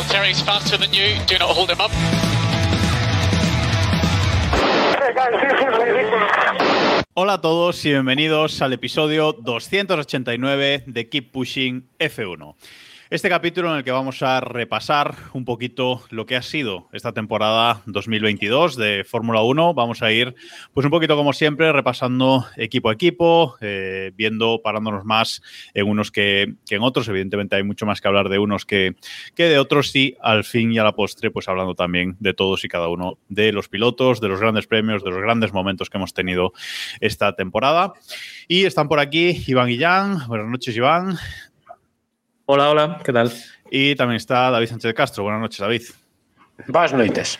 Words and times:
Valtteri's 0.00 0.40
faster 0.40 0.78
than 0.78 0.94
you. 0.94 1.14
Do 1.26 1.36
not 1.38 1.50
hold 1.50 1.70
him 1.70 1.78
up. 1.78 1.90
Hola 7.12 7.34
a 7.34 7.40
todos 7.42 7.84
y 7.84 7.90
bienvenidos 7.90 8.62
al 8.62 8.72
episodio 8.72 9.34
289 9.34 10.84
de 10.86 11.08
Keep 11.10 11.32
Pushing 11.32 11.86
F1. 11.98 12.54
Este 13.10 13.28
capítulo 13.28 13.72
en 13.72 13.78
el 13.78 13.82
que 13.82 13.90
vamos 13.90 14.22
a 14.22 14.40
repasar 14.40 15.16
un 15.32 15.44
poquito 15.44 16.04
lo 16.10 16.26
que 16.26 16.36
ha 16.36 16.42
sido 16.42 16.88
esta 16.92 17.12
temporada 17.12 17.82
2022 17.86 18.76
de 18.76 19.02
Fórmula 19.02 19.42
1. 19.42 19.74
Vamos 19.74 20.00
a 20.02 20.12
ir, 20.12 20.36
pues 20.72 20.84
un 20.84 20.92
poquito 20.92 21.16
como 21.16 21.32
siempre, 21.32 21.72
repasando 21.72 22.46
equipo 22.56 22.88
a 22.88 22.92
equipo, 22.92 23.56
eh, 23.60 24.12
viendo, 24.14 24.60
parándonos 24.62 25.04
más 25.04 25.42
en 25.74 25.88
unos 25.88 26.12
que, 26.12 26.54
en 26.70 26.82
otros. 26.82 27.08
Evidentemente 27.08 27.56
hay 27.56 27.64
mucho 27.64 27.84
más 27.84 28.00
que 28.00 28.06
hablar 28.06 28.28
de 28.28 28.38
unos 28.38 28.64
que, 28.64 28.94
que 29.34 29.48
de 29.48 29.58
otros 29.58 29.96
y 29.96 30.16
al 30.22 30.44
fin 30.44 30.70
y 30.70 30.78
a 30.78 30.84
la 30.84 30.94
postre, 30.94 31.32
pues 31.32 31.48
hablando 31.48 31.74
también 31.74 32.16
de 32.20 32.32
todos 32.32 32.64
y 32.64 32.68
cada 32.68 32.86
uno 32.86 33.18
de 33.28 33.50
los 33.50 33.68
pilotos, 33.68 34.20
de 34.20 34.28
los 34.28 34.38
grandes 34.38 34.68
premios, 34.68 35.02
de 35.02 35.10
los 35.10 35.20
grandes 35.20 35.52
momentos 35.52 35.90
que 35.90 35.98
hemos 35.98 36.14
tenido 36.14 36.52
esta 37.00 37.34
temporada. 37.34 37.92
Y 38.46 38.66
están 38.66 38.86
por 38.86 39.00
aquí 39.00 39.42
Iván 39.48 39.66
Guillán. 39.66 40.28
Buenas 40.28 40.46
noches, 40.46 40.76
Iván. 40.76 41.18
Hola, 42.52 42.68
hola, 42.68 43.00
¿qué 43.04 43.12
tal? 43.12 43.32
Y 43.70 43.94
también 43.94 44.16
está 44.16 44.50
David 44.50 44.66
Sánchez 44.66 44.92
Castro. 44.92 45.22
Buenas 45.22 45.40
noches, 45.40 45.60
David. 45.60 45.82
Buenas 46.66 46.92
noches. 46.92 47.38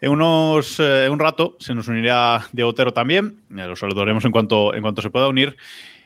En 0.00 0.12
unos 0.12 0.78
eh, 0.78 1.08
un 1.10 1.18
rato 1.18 1.56
se 1.58 1.74
nos 1.74 1.88
unirá 1.88 2.46
Diego 2.52 2.70
Otero 2.70 2.92
también. 2.92 3.42
Lo 3.48 3.74
saludaremos 3.74 4.24
en 4.24 4.30
cuanto, 4.30 4.74
en 4.74 4.82
cuanto 4.82 5.02
se 5.02 5.10
pueda 5.10 5.26
unir. 5.26 5.56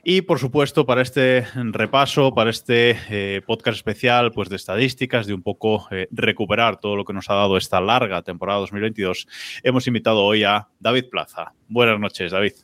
Y 0.03 0.23
por 0.23 0.39
supuesto, 0.39 0.87
para 0.87 1.03
este 1.03 1.47
repaso, 1.55 2.33
para 2.33 2.49
este 2.49 2.99
eh, 3.11 3.43
podcast 3.47 3.77
especial 3.77 4.33
pues, 4.33 4.49
de 4.49 4.57
estadísticas, 4.57 5.27
de 5.27 5.35
un 5.35 5.43
poco 5.43 5.87
eh, 5.91 6.09
recuperar 6.11 6.81
todo 6.81 6.97
lo 6.97 7.05
que 7.05 7.13
nos 7.13 7.29
ha 7.29 7.35
dado 7.35 7.59
esta 7.59 7.83
larga 7.83 8.23
temporada 8.23 8.61
2022, 8.61 9.29
hemos 9.63 9.87
invitado 9.89 10.25
hoy 10.25 10.43
a 10.43 10.69
David 10.81 11.11
Plaza. 11.11 11.53
Buenas 11.69 12.01
noches, 12.01 12.33
David. 12.33 12.55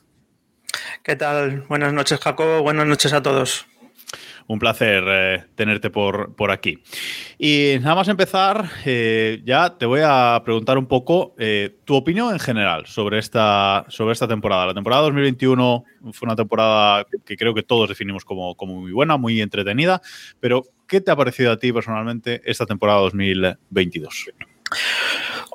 ¿Qué 1.03 1.15
tal? 1.15 1.61
Buenas 1.69 1.93
noches, 1.93 2.19
Jacobo. 2.19 2.63
Buenas 2.63 2.87
noches 2.87 3.13
a 3.13 3.21
todos. 3.21 3.67
Un 4.47 4.59
placer 4.59 5.03
eh, 5.07 5.43
tenerte 5.55 5.89
por, 5.89 6.35
por, 6.35 6.51
aquí. 6.51 6.79
Y 7.37 7.75
nada 7.81 7.95
más 7.95 8.07
empezar, 8.07 8.69
eh, 8.85 9.41
ya 9.45 9.77
te 9.77 9.85
voy 9.85 10.01
a 10.03 10.41
preguntar 10.43 10.77
un 10.77 10.85
poco 10.85 11.33
eh, 11.37 11.77
tu 11.85 11.95
opinión 11.95 12.33
en 12.33 12.39
general 12.39 12.85
sobre 12.85 13.19
esta, 13.19 13.85
sobre 13.87 14.13
esta 14.13 14.27
temporada. 14.27 14.67
La 14.67 14.73
temporada 14.73 15.03
2021 15.03 15.83
fue 16.11 16.25
una 16.25 16.35
temporada 16.35 17.05
que 17.25 17.37
creo 17.37 17.53
que 17.53 17.63
todos 17.63 17.89
definimos 17.89 18.25
como, 18.25 18.55
como 18.55 18.81
muy 18.81 18.91
buena, 18.91 19.17
muy 19.17 19.41
entretenida, 19.41 20.01
pero 20.39 20.63
¿qué 20.87 21.01
te 21.01 21.11
ha 21.11 21.15
parecido 21.15 21.51
a 21.51 21.57
ti 21.57 21.71
personalmente 21.71 22.41
esta 22.45 22.65
temporada 22.65 22.99
2022? 22.99 24.27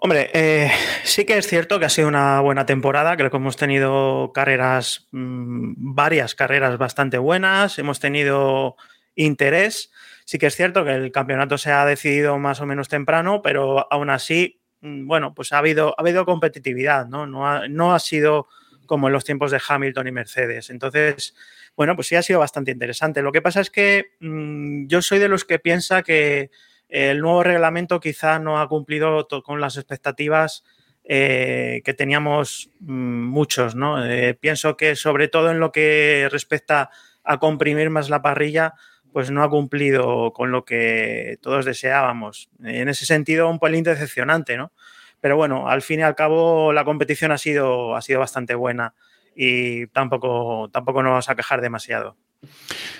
Hombre, 0.00 0.30
eh, 0.32 0.70
sí 1.02 1.24
que 1.24 1.38
es 1.38 1.46
cierto 1.46 1.78
que 1.78 1.86
ha 1.86 1.90
sido 1.90 2.08
una 2.08 2.40
buena 2.40 2.66
temporada. 2.66 3.16
Creo 3.16 3.30
que 3.30 3.36
hemos 3.36 3.56
tenido 3.56 4.32
carreras, 4.32 5.08
mmm, 5.10 5.74
varias 5.76 6.34
carreras 6.34 6.78
bastante 6.78 7.18
buenas. 7.18 7.78
Hemos 7.78 7.98
tenido 7.98 8.76
interés. 9.16 9.90
Sí 10.24 10.38
que 10.38 10.46
es 10.46 10.56
cierto 10.56 10.84
que 10.84 10.94
el 10.94 11.10
campeonato 11.10 11.58
se 11.58 11.72
ha 11.72 11.84
decidido 11.84 12.38
más 12.38 12.60
o 12.60 12.66
menos 12.66 12.88
temprano, 12.88 13.42
pero 13.42 13.92
aún 13.92 14.10
así, 14.10 14.60
bueno, 14.80 15.34
pues 15.34 15.52
ha 15.52 15.58
habido, 15.58 15.94
ha 15.98 16.02
habido 16.02 16.24
competitividad, 16.24 17.06
¿no? 17.06 17.26
No 17.26 17.92
ha, 17.94 17.98
sido 17.98 18.46
como 18.86 19.08
en 19.08 19.14
los 19.14 19.24
tiempos 19.24 19.50
de 19.50 19.60
Hamilton 19.66 20.06
y 20.06 20.12
Mercedes. 20.12 20.70
Entonces, 20.70 21.34
bueno, 21.76 21.96
pues 21.96 22.06
sí 22.06 22.14
ha 22.14 22.22
sido 22.22 22.38
bastante 22.38 22.70
interesante. 22.70 23.22
Lo 23.22 23.32
que 23.32 23.42
pasa 23.42 23.60
es 23.60 23.70
que 23.70 24.12
mmm, 24.20 24.86
yo 24.86 25.02
soy 25.02 25.18
de 25.18 25.28
los 25.28 25.44
que 25.44 25.58
piensa 25.58 26.02
que 26.02 26.50
el 26.88 27.20
nuevo 27.20 27.42
reglamento 27.42 28.00
quizá 28.00 28.38
no 28.38 28.60
ha 28.60 28.68
cumplido 28.68 29.26
con 29.44 29.60
las 29.60 29.76
expectativas 29.76 30.64
eh, 31.04 31.80
que 31.84 31.94
teníamos 31.94 32.70
mmm, 32.80 33.24
muchos, 33.24 33.74
¿no? 33.74 34.04
Eh, 34.04 34.34
pienso 34.34 34.76
que 34.76 34.96
sobre 34.96 35.28
todo 35.28 35.50
en 35.50 35.60
lo 35.60 35.72
que 35.72 36.28
respecta 36.30 36.90
a 37.24 37.38
comprimir 37.38 37.90
más 37.90 38.10
la 38.10 38.22
parrilla, 38.22 38.74
pues 39.12 39.30
no 39.30 39.42
ha 39.42 39.50
cumplido 39.50 40.32
con 40.32 40.50
lo 40.50 40.64
que 40.64 41.38
todos 41.40 41.64
deseábamos. 41.64 42.50
En 42.62 42.88
ese 42.88 43.06
sentido, 43.06 43.48
un 43.48 43.58
pelín 43.58 43.84
decepcionante, 43.84 44.56
¿no? 44.56 44.72
Pero 45.20 45.36
bueno, 45.36 45.68
al 45.68 45.82
fin 45.82 46.00
y 46.00 46.02
al 46.02 46.14
cabo 46.14 46.72
la 46.72 46.84
competición 46.84 47.32
ha 47.32 47.38
sido, 47.38 47.96
ha 47.96 48.02
sido 48.02 48.20
bastante 48.20 48.54
buena 48.54 48.94
y 49.34 49.86
tampoco, 49.88 50.68
tampoco 50.72 51.02
nos 51.02 51.10
vamos 51.10 51.28
a 51.30 51.36
quejar 51.36 51.60
demasiado. 51.60 52.16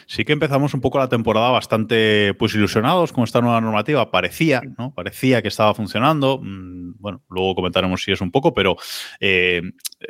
Sí 0.06 0.24
que 0.24 0.32
empezamos 0.32 0.74
un 0.74 0.80
poco 0.80 0.98
la 0.98 1.08
temporada 1.08 1.50
bastante 1.50 2.34
pues 2.38 2.54
ilusionados 2.54 3.12
con 3.12 3.24
esta 3.24 3.40
nueva 3.40 3.60
normativa. 3.60 4.10
Parecía, 4.10 4.62
¿no? 4.78 4.92
Parecía 4.94 5.42
que 5.42 5.48
estaba 5.48 5.74
funcionando. 5.74 6.40
Bueno, 6.42 7.22
luego 7.28 7.54
comentaremos 7.54 8.02
si 8.02 8.12
es 8.12 8.20
un 8.20 8.30
poco, 8.30 8.52
pero 8.52 8.76
eh, 9.20 9.62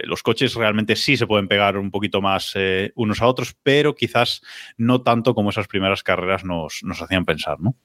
los 0.04 0.22
coches 0.22 0.54
realmente 0.54 0.96
sí 0.96 1.16
se 1.16 1.26
pueden 1.26 1.48
pegar 1.48 1.76
un 1.76 1.90
poquito 1.90 2.22
más 2.22 2.52
eh, 2.54 2.92
unos 2.94 3.20
a 3.20 3.26
otros, 3.26 3.56
pero 3.62 3.94
quizás 3.94 4.40
no 4.76 5.02
tanto 5.02 5.34
como 5.34 5.50
esas 5.50 5.68
primeras 5.68 6.02
carreras 6.02 6.44
nos, 6.44 6.80
nos 6.82 7.02
hacían 7.02 7.24
pensar, 7.24 7.60
¿no? 7.60 7.76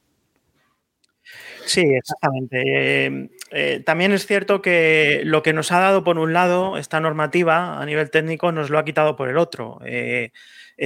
Sí, 1.66 1.82
exactamente. 1.82 2.62
Eh, 2.66 3.30
eh, 3.52 3.84
también 3.86 4.12
es 4.12 4.26
cierto 4.26 4.62
que 4.62 5.22
lo 5.24 5.44
que 5.44 5.54
nos 5.54 5.72
ha 5.72 5.80
dado 5.80 6.04
por 6.04 6.18
un 6.20 6.34
lado 6.34 6.78
esta 6.78 7.00
normativa 7.00 7.82
a 7.82 7.86
nivel 7.86 8.10
técnico 8.10 8.52
nos 8.52 8.70
lo 8.70 8.80
ha 8.80 8.86
quitado 8.86 9.16
por 9.16 9.30
el 9.30 9.38
otro. 9.38 9.80
Eh, 9.86 10.32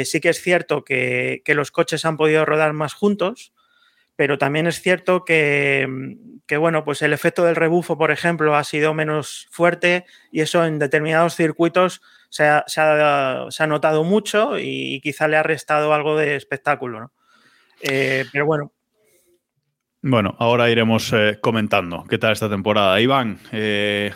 sí 0.05 0.19
que 0.19 0.29
es 0.29 0.41
cierto 0.41 0.83
que, 0.83 1.41
los 1.47 1.71
coches 1.71 2.05
han 2.05 2.17
podido 2.17 2.45
rodar 2.45 2.73
más 2.73 2.93
juntos, 2.93 3.53
pero 4.15 4.37
también 4.37 4.67
es 4.67 4.81
cierto 4.81 5.25
que, 5.25 5.87
bueno, 6.57 6.83
pues 6.83 7.01
el 7.01 7.13
efecto 7.13 7.43
del 7.43 7.55
rebufo, 7.55 7.97
por 7.97 8.11
ejemplo, 8.11 8.55
ha 8.55 8.63
sido 8.63 8.93
menos 8.93 9.47
fuerte 9.51 10.05
y 10.31 10.41
eso 10.41 10.65
en 10.65 10.79
determinados 10.79 11.35
circuitos 11.35 12.01
se 12.29 12.43
ha, 12.43 12.63
se 12.67 12.81
ha, 12.81 13.67
notado 13.67 14.03
mucho 14.03 14.57
y 14.59 14.99
quizá 15.01 15.27
le 15.27 15.37
ha 15.37 15.43
restado 15.43 15.93
algo 15.93 16.17
de 16.17 16.35
espectáculo. 16.35 16.99
¿no? 16.99 17.11
pero 17.79 18.45
bueno, 18.45 18.71
bueno, 20.01 20.35
ahora 20.39 20.69
iremos 20.69 21.11
eh, 21.11 21.37
comentando 21.41 22.05
qué 22.07 22.17
tal 22.17 22.31
esta 22.31 22.49
temporada. 22.49 23.01
Iván, 23.01 23.39
eh, 23.51 24.13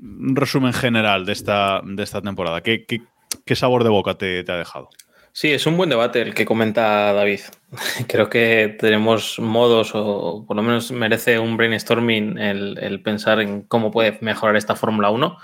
un 0.00 0.36
resumen 0.36 0.72
general 0.72 1.24
de 1.24 1.32
esta, 1.32 1.80
de 1.84 2.02
esta 2.02 2.20
temporada. 2.20 2.60
¿Qué, 2.60 2.84
qué, 2.86 3.02
qué 3.44 3.56
sabor 3.56 3.82
de 3.82 3.90
boca 3.90 4.14
te, 4.14 4.44
te, 4.44 4.52
ha 4.52 4.56
dejado? 4.56 4.90
Sí, 5.34 5.50
es 5.50 5.66
un 5.66 5.78
buen 5.78 5.88
debate 5.88 6.20
el 6.20 6.34
que 6.34 6.44
comenta 6.44 7.12
David. 7.14 7.40
Creo 8.08 8.28
que 8.28 8.76
tenemos 8.78 9.38
modos, 9.38 9.92
o 9.94 10.44
por 10.46 10.56
lo 10.56 10.62
menos 10.62 10.92
merece 10.92 11.38
un 11.38 11.56
brainstorming 11.56 12.38
el, 12.38 12.78
el 12.78 13.02
pensar 13.02 13.40
en 13.40 13.62
cómo 13.62 13.90
puede 13.90 14.18
mejorar 14.20 14.56
esta 14.56 14.76
Fórmula 14.76 15.10
1. 15.10 15.38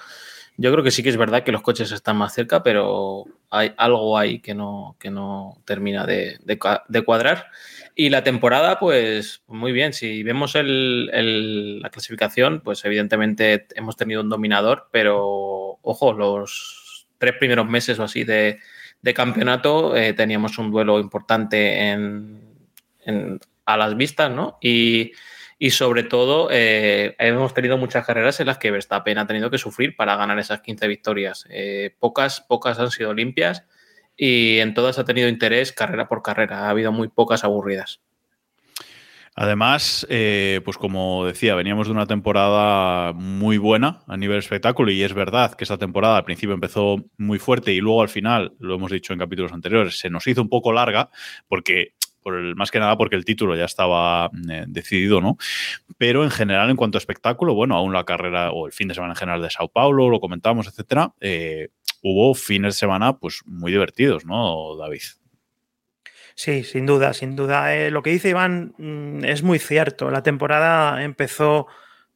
Yo 0.60 0.72
creo 0.72 0.82
que 0.82 0.91
sí 0.91 1.04
que 1.04 1.09
es 1.09 1.16
verdad 1.16 1.44
que 1.44 1.53
los 1.53 1.62
coches 1.62 1.93
están 1.93 2.16
más 2.16 2.34
cerca, 2.34 2.65
pero 2.65 3.27
hay 3.48 3.72
algo 3.77 4.19
ahí 4.19 4.41
que 4.41 4.54
no, 4.54 4.97
que 4.98 5.09
no 5.09 5.62
termina 5.65 6.04
de, 6.04 6.38
de, 6.43 6.59
de 6.88 7.03
cuadrar. 7.03 7.47
Y 7.94 8.10
la 8.10 8.25
temporada, 8.25 8.81
pues 8.81 9.44
muy 9.47 9.71
bien. 9.71 9.93
Si 9.93 10.25
vemos 10.25 10.56
el, 10.56 11.10
el, 11.12 11.81
la 11.81 11.91
clasificación, 11.91 12.60
pues 12.60 12.84
evidentemente 12.84 13.68
hemos 13.77 13.97
tenido 13.97 14.21
un 14.21 14.28
dominador, 14.28 14.89
pero 14.91 15.78
ojo, 15.80 16.13
los 16.13 17.07
tres 17.18 17.34
primeros 17.39 17.68
meses 17.68 17.98
o 18.01 18.03
así 18.03 18.24
de, 18.24 18.59
de 19.03 19.15
campeonato 19.15 19.97
eh, 19.97 20.12
teníamos 20.12 20.59
un 20.59 20.71
duelo 20.71 20.98
importante 20.98 21.97
a 23.65 23.77
las 23.77 23.97
vistas, 23.97 24.30
¿no? 24.30 24.59
Y, 24.60 25.12
y 25.59 25.71
sobre 25.71 26.04
todo 26.04 26.48
eh, 26.53 27.16
hemos 27.18 27.53
tenido 27.53 27.77
muchas 27.77 28.06
carreras 28.06 28.39
en 28.39 28.47
las 28.47 28.59
que 28.59 28.71
Verstappen 28.71 29.18
ha 29.18 29.27
tenido 29.27 29.50
que 29.50 29.59
sufrir 29.59 29.97
para 29.97 30.16
ganar 30.16 30.39
esas 30.39 30.60
15 30.60 30.86
victorias. 30.86 31.47
Eh, 31.50 31.97
pocas, 31.98 32.41
pocas 32.41 32.78
han 32.78 32.92
sido 32.92 33.12
limpias 33.12 33.65
y 34.16 34.59
en 34.59 34.72
todas 34.72 34.98
ha 34.98 35.04
tenido 35.04 35.28
interés 35.28 35.72
carrera 35.72 36.09
por 36.09 36.22
carrera. 36.22 36.60
Ha 36.60 36.71
habido 36.71 36.92
muy 36.92 37.09
pocas 37.09 37.42
aburridas. 37.42 38.01
Además, 39.41 40.05
eh, 40.11 40.61
pues 40.65 40.79
como 40.79 41.25
decía, 41.25 41.55
veníamos 41.55 41.87
de 41.87 41.93
una 41.93 42.07
temporada 42.07 43.13
muy 43.13 43.57
buena 43.57 44.01
a 44.09 44.17
nivel 44.17 44.39
espectáculo 44.39 44.91
y 44.91 45.05
es 45.05 45.15
verdad 45.15 45.55
que 45.55 45.63
esa 45.63 45.79
temporada 45.79 46.17
al 46.17 46.25
principio 46.25 46.55
empezó 46.55 46.97
muy 47.19 47.39
fuerte 47.39 47.73
y 47.73 47.79
luego 47.81 48.03
al 48.03 48.09
final, 48.09 48.55
lo 48.59 48.75
hemos 48.75 48.91
dicho 48.91 49.13
en 49.13 49.21
capítulos 49.21 49.53
anteriores, 49.53 49.97
se 49.97 50.11
nos 50.11 50.27
hizo 50.27 50.43
un 50.43 50.49
poco 50.49 50.73
larga 50.73 51.11
porque 51.47 51.93
por 52.21 52.35
el, 52.35 52.57
más 52.57 52.73
que 52.73 52.81
nada 52.81 52.99
porque 52.99 53.15
el 53.15 53.25
título 53.25 53.55
ya 53.55 53.67
estaba 53.67 54.29
eh, 54.51 54.65
decidido, 54.67 55.21
¿no? 55.21 55.37
Pero 55.99 56.25
en 56.25 56.31
general, 56.31 56.69
en 56.69 56.77
cuanto 56.77 56.99
a 56.99 57.01
espectáculo, 57.01 57.55
bueno, 57.55 57.77
aún 57.77 57.93
la 57.93 58.03
carrera 58.03 58.51
o 58.51 58.67
el 58.67 58.73
fin 58.73 58.89
de 58.89 58.95
semana 58.95 59.13
en 59.13 59.19
general 59.19 59.41
de 59.41 59.51
Sao 59.51 59.69
Paulo, 59.69 60.09
lo 60.09 60.19
comentamos, 60.19 60.67
etcétera, 60.67 61.15
eh, 61.21 61.69
hubo 62.03 62.35
fines 62.35 62.75
de 62.75 62.79
semana 62.81 63.17
pues 63.19 63.43
muy 63.47 63.71
divertidos, 63.71 64.25
¿no, 64.25 64.77
David? 64.77 65.03
Sí, 66.39 66.63
sin 66.63 66.87
duda, 66.87 67.15
sin 67.15 67.35
duda. 67.35 67.75
Eh, 67.75 67.91
lo 67.91 68.01
que 68.01 68.11
dice 68.11 68.29
Iván 68.29 68.73
mm, 68.79 69.25
es 69.25 69.43
muy 69.43 69.59
cierto. 69.59 70.09
La 70.09 70.23
temporada 70.23 71.03
empezó 71.03 71.67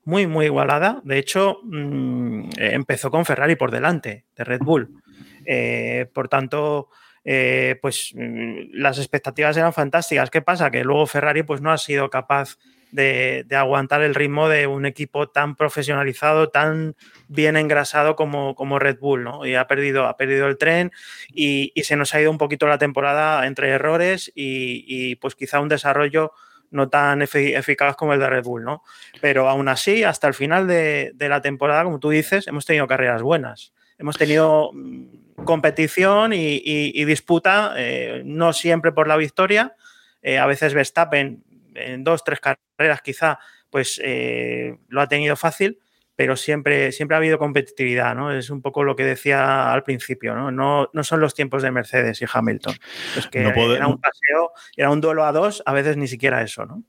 muy, 0.04 0.28
muy 0.28 0.44
igualada. 0.44 1.00
De 1.02 1.18
hecho, 1.18 1.58
mm, 1.64 2.50
empezó 2.56 3.10
con 3.10 3.24
Ferrari 3.24 3.56
por 3.56 3.72
delante 3.72 4.26
de 4.36 4.44
Red 4.44 4.60
Bull. 4.60 5.02
Eh, 5.44 6.06
por 6.14 6.28
tanto, 6.28 6.88
eh, 7.24 7.80
pues 7.82 8.12
mm, 8.14 8.74
las 8.74 8.98
expectativas 8.98 9.56
eran 9.56 9.72
fantásticas. 9.72 10.30
¿Qué 10.30 10.40
pasa? 10.40 10.70
Que 10.70 10.84
luego 10.84 11.04
Ferrari 11.08 11.42
pues, 11.42 11.60
no 11.60 11.72
ha 11.72 11.78
sido 11.78 12.08
capaz 12.08 12.58
de, 12.92 13.46
aguantar 13.56 14.02
el 14.02 14.14
ritmo 14.14 14.48
de 14.48 14.66
un 14.66 14.86
equipo 14.86 15.28
tan 15.28 15.56
profesionalizado, 15.56 16.50
tan 16.50 16.94
bien 17.26 17.56
engrasado 17.56 18.14
como, 18.14 18.54
como 18.54 18.78
Red 18.78 18.98
Bull, 19.00 19.24
¿no? 19.24 19.44
Y 19.46 19.54
ha 19.54 19.66
perdido, 19.66 20.06
ha 20.06 20.16
perdido 20.16 20.46
el 20.46 20.58
tren 20.58 20.92
y, 21.32 21.72
se 21.82 21.96
nos 21.96 22.14
ha 22.14 22.20
ido 22.20 22.30
un 22.30 22.38
poquito 22.38 22.68
la 22.68 22.78
temporada 22.78 23.46
entre 23.46 23.70
errores 23.70 24.30
y, 24.34 25.16
pues 25.16 25.34
quizá 25.34 25.60
un 25.60 25.68
desarrollo 25.68 26.32
no 26.70 26.88
tan 26.88 27.20
eficaz 27.22 27.96
como 27.96 28.14
el 28.14 28.20
de 28.20 28.30
Red 28.30 28.44
Bull, 28.44 28.64
¿no? 28.64 28.82
Pero 29.20 29.48
aún 29.48 29.68
así, 29.68 30.04
hasta 30.04 30.28
el 30.28 30.34
final 30.34 30.66
de, 30.66 31.14
la 31.18 31.42
temporada, 31.42 31.84
como 31.84 31.98
tú 31.98 32.10
dices, 32.10 32.46
hemos 32.46 32.64
tenido 32.64 32.86
carreras 32.86 33.22
buenas. 33.22 33.72
Hemos 33.98 34.16
tenido 34.16 34.70
mm, 34.72 35.44
competición 35.44 36.32
y, 36.32 37.04
disputa, 37.04 37.74
eh, 37.76 38.22
no 38.24 38.52
siempre 38.52 38.92
por 38.92 39.08
la 39.08 39.16
victoria. 39.16 39.74
Eh, 40.22 40.38
a 40.38 40.46
veces 40.46 40.72
Verstappen 40.72 41.42
en 41.74 42.04
dos, 42.04 42.24
tres 42.24 42.40
carreras 42.40 43.02
quizá, 43.02 43.38
pues 43.70 44.00
eh, 44.02 44.76
lo 44.88 45.00
ha 45.00 45.08
tenido 45.08 45.36
fácil, 45.36 45.78
pero 46.14 46.36
siempre, 46.36 46.92
siempre 46.92 47.14
ha 47.14 47.18
habido 47.18 47.38
competitividad, 47.38 48.14
¿no? 48.14 48.30
Es 48.30 48.50
un 48.50 48.60
poco 48.60 48.84
lo 48.84 48.94
que 48.96 49.04
decía 49.04 49.72
al 49.72 49.82
principio, 49.82 50.34
¿no? 50.34 50.50
No, 50.50 50.90
no 50.92 51.04
son 51.04 51.20
los 51.20 51.34
tiempos 51.34 51.62
de 51.62 51.70
Mercedes 51.70 52.20
y 52.22 52.26
Hamilton. 52.30 52.74
Es 53.16 53.26
que 53.28 53.40
era 53.40 53.86
un 53.86 54.00
paseo, 54.00 54.52
era 54.76 54.90
un 54.90 55.00
duelo 55.00 55.24
a 55.24 55.32
dos, 55.32 55.62
a 55.64 55.72
veces 55.72 55.96
ni 55.96 56.06
siquiera 56.06 56.42
eso, 56.42 56.66
¿no? 56.66 56.82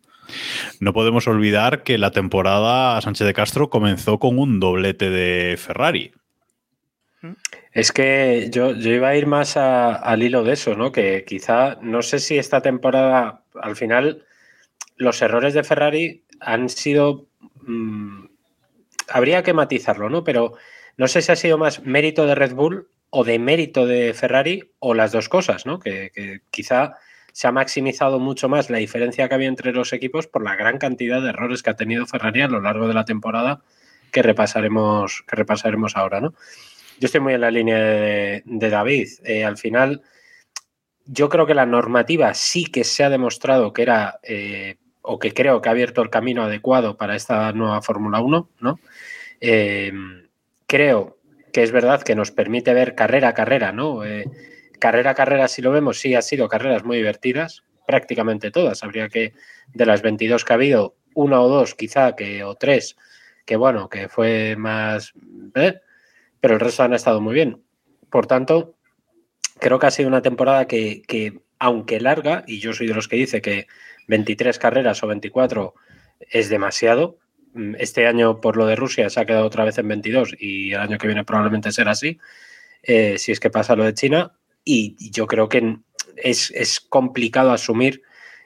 No 0.80 0.94
podemos 0.94 1.28
olvidar 1.28 1.84
que 1.84 1.98
la 1.98 2.12
temporada 2.12 3.00
Sánchez 3.02 3.28
de 3.28 3.34
Castro 3.34 3.70
comenzó 3.70 4.20
con 4.20 4.40
un 4.40 4.60
doblete 4.60 5.10
de 5.10 5.58
Ferrari. 5.58 6.14
Es 7.72 7.92
que 7.92 8.50
yo, 8.52 8.76
yo 8.76 8.92
iba 8.92 9.10
a 9.10 9.16
ir 9.16 9.26
más 9.26 9.58
al 9.58 10.22
hilo 10.22 10.44
de 10.44 10.54
eso, 10.54 10.76
¿no? 10.76 10.92
Que 10.92 11.24
quizá, 11.26 11.78
no 11.82 12.02
sé 12.02 12.20
si 12.20 12.38
esta 12.38 12.62
temporada 12.62 13.44
al 13.62 13.76
final 13.76 14.26
los 15.04 15.22
errores 15.22 15.54
de 15.54 15.64
Ferrari 15.64 16.24
han 16.40 16.70
sido... 16.70 17.28
Mm, 17.62 18.26
habría 19.10 19.44
que 19.44 19.54
matizarlo, 19.54 20.10
¿no? 20.10 20.24
Pero 20.24 20.54
no 20.98 21.08
sé 21.08 21.22
si 21.22 21.32
ha 21.32 21.36
sido 21.36 21.58
más 21.58 21.84
mérito 21.84 22.26
de 22.26 22.36
Red 22.36 22.54
Bull 22.54 22.88
o 23.10 23.24
de 23.24 23.40
mérito 23.40 23.86
de 23.86 24.14
Ferrari 24.14 24.72
o 24.80 24.94
las 24.94 25.12
dos 25.12 25.30
cosas, 25.30 25.66
¿no? 25.66 25.80
Que, 25.80 26.42
quizá 26.52 26.98
se 27.32 27.48
ha 27.48 27.52
maximizado 27.52 28.20
mucho 28.20 28.50
más 28.50 28.70
la 28.70 28.78
diferencia 28.78 29.28
que 29.28 29.36
había 29.36 29.48
entre 29.48 29.72
los 29.72 29.94
equipos 29.94 30.28
por 30.28 30.44
la 30.44 30.56
gran 30.56 30.78
cantidad 30.78 31.22
de 31.22 31.30
errores 31.30 31.64
que 31.64 31.72
ha 31.72 31.76
tenido 31.76 32.06
Ferrari 32.06 32.42
a 32.42 32.48
lo 32.48 32.62
largo 32.62 32.88
de 32.88 32.94
la 32.94 33.06
temporada 33.06 33.62
que 34.12 34.22
repasaremos, 34.22 35.24
que 35.28 35.36
repasaremos 35.36 35.98
ahora, 35.98 36.22
¿no? 36.22 36.34
Yo 37.00 37.08
estoy 37.08 37.22
muy 37.22 37.34
en 37.34 37.42
la 37.42 37.52
línea 37.52 37.78
de, 37.78 38.44
David. 38.46 39.08
Eh, 39.24 39.44
al 39.44 39.58
final, 39.58 40.04
yo 41.06 41.30
creo 41.30 41.48
que 41.48 41.56
la 41.56 41.66
normativa 41.66 42.34
sí 42.34 42.66
que 42.66 42.84
se 42.84 43.04
ha 43.04 43.10
demostrado 43.10 43.74
que 43.74 43.82
era 43.82 44.20
eh, 44.22 44.78
o 45.04 45.20
que 45.20 45.34
creo 45.34 45.62
que 45.62 45.70
ha 45.70 45.74
abierto 45.74 46.02
el 46.02 46.10
camino 46.10 46.44
adecuado 46.44 46.98
para 46.98 47.16
esta 47.16 47.52
nueva 47.52 47.82
Fórmula 47.82 48.22
1, 48.22 48.50
¿no? 48.62 48.80
Em, 49.40 50.28
creo 50.66 51.18
que 51.52 51.62
es 51.62 51.72
verdad 51.72 52.02
que 52.02 52.16
nos 52.16 52.32
permite 52.32 52.74
ver 52.74 52.96
carrera 52.96 53.30
a 53.30 53.34
carrera, 53.34 53.72
¿no? 53.74 54.06
Eh, 54.06 54.26
carrera 54.80 55.12
a 55.12 55.16
carrera, 55.16 55.48
si 55.48 55.62
lo 55.62 55.72
vemos, 55.72 56.00
sí 56.00 56.16
ha 56.16 56.22
sido 56.22 56.48
carreras 56.48 56.86
muy 56.86 56.98
divertidas, 56.98 57.64
prácticamente 57.86 58.50
todas. 58.50 58.84
Habría 58.84 59.10
que, 59.10 59.34
de 59.74 59.86
las 59.86 60.02
22 60.02 60.46
que 60.46 60.54
ha 60.54 60.56
habido, 60.56 60.96
una 61.14 61.42
o 61.42 61.50
dos 61.50 61.76
quizá, 61.76 62.16
que, 62.16 62.44
o 62.44 62.56
tres, 62.56 62.96
que 63.46 63.58
bueno, 63.58 63.90
que 63.90 64.08
fue 64.08 64.56
más... 64.58 65.14
¿eh? 65.56 65.80
Pero 66.40 66.56
el 66.56 66.60
resto 66.62 66.84
han 66.84 66.94
estado 66.94 67.20
muy 67.22 67.34
bien. 67.34 67.62
Por 68.10 68.26
tanto, 68.26 68.76
creo 69.60 69.80
que 69.80 69.88
ha 69.88 69.92
sido 69.92 70.08
una 70.08 70.22
temporada 70.22 70.66
que, 70.66 71.02
que, 71.08 71.42
aunque 71.60 72.00
larga, 72.00 72.44
y 72.48 72.60
yo 72.60 72.74
soy 72.74 72.88
de 72.88 72.94
los 72.94 73.08
que 73.08 73.18
dice 73.18 73.42
que 73.42 73.68
23 74.08 74.58
carreras 74.60 75.04
o 75.04 75.08
24 75.08 75.74
es 76.20 76.50
demasiado. 76.50 77.18
Mm, 77.54 77.76
este 77.80 78.08
año, 78.08 78.42
por 78.42 78.58
lo 78.58 78.66
de 78.66 78.76
Rusia, 78.76 79.10
se 79.10 79.20
ha 79.20 79.26
quedado 79.26 79.46
otra 79.46 79.66
vez 79.66 79.78
en 79.78 79.88
22 79.88 80.36
y 80.40 80.74
el 80.74 80.80
año 80.80 80.98
que 80.98 81.08
viene 81.08 81.24
probablemente 81.24 81.72
será 81.72 81.92
así, 81.92 82.20
eh, 82.84 83.18
si 83.18 83.32
es 83.32 83.40
que 83.40 83.50
pasa 83.50 83.76
lo 83.76 83.84
de 83.84 83.94
China. 83.94 84.34
Y 84.66 85.12
yo 85.12 85.28
creo 85.28 85.50
que 85.50 85.78
es, 86.16 86.80
complicado 86.90 87.52
asumir 87.52 88.02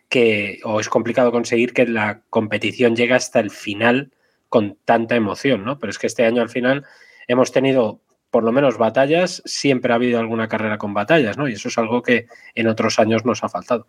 que, 0.09 0.59
o 0.63 0.79
es 0.79 0.89
complicado 0.89 1.31
conseguir 1.31 1.73
que 1.73 1.85
la 1.85 2.21
competición 2.29 2.95
llegue 2.95 3.13
hasta 3.13 3.39
el 3.39 3.51
final 3.51 4.11
con 4.49 4.77
tanta 4.85 5.15
emoción, 5.15 5.63
¿no? 5.63 5.79
Pero 5.79 5.91
es 5.91 5.99
que 5.99 6.07
este 6.07 6.25
año 6.25 6.41
al 6.41 6.49
final 6.49 6.85
hemos 7.27 7.51
tenido 7.51 8.01
por 8.31 8.43
lo 8.43 8.51
menos 8.51 8.77
batallas, 8.77 9.41
siempre 9.45 9.91
ha 9.91 9.95
habido 9.95 10.19
alguna 10.19 10.47
carrera 10.47 10.77
con 10.77 10.93
batallas, 10.93 11.37
¿no? 11.37 11.47
Y 11.47 11.53
eso 11.53 11.69
es 11.69 11.77
algo 11.77 12.01
que 12.01 12.27
en 12.55 12.67
otros 12.67 12.99
años 12.99 13.25
nos 13.25 13.43
ha 13.43 13.49
faltado. 13.49 13.87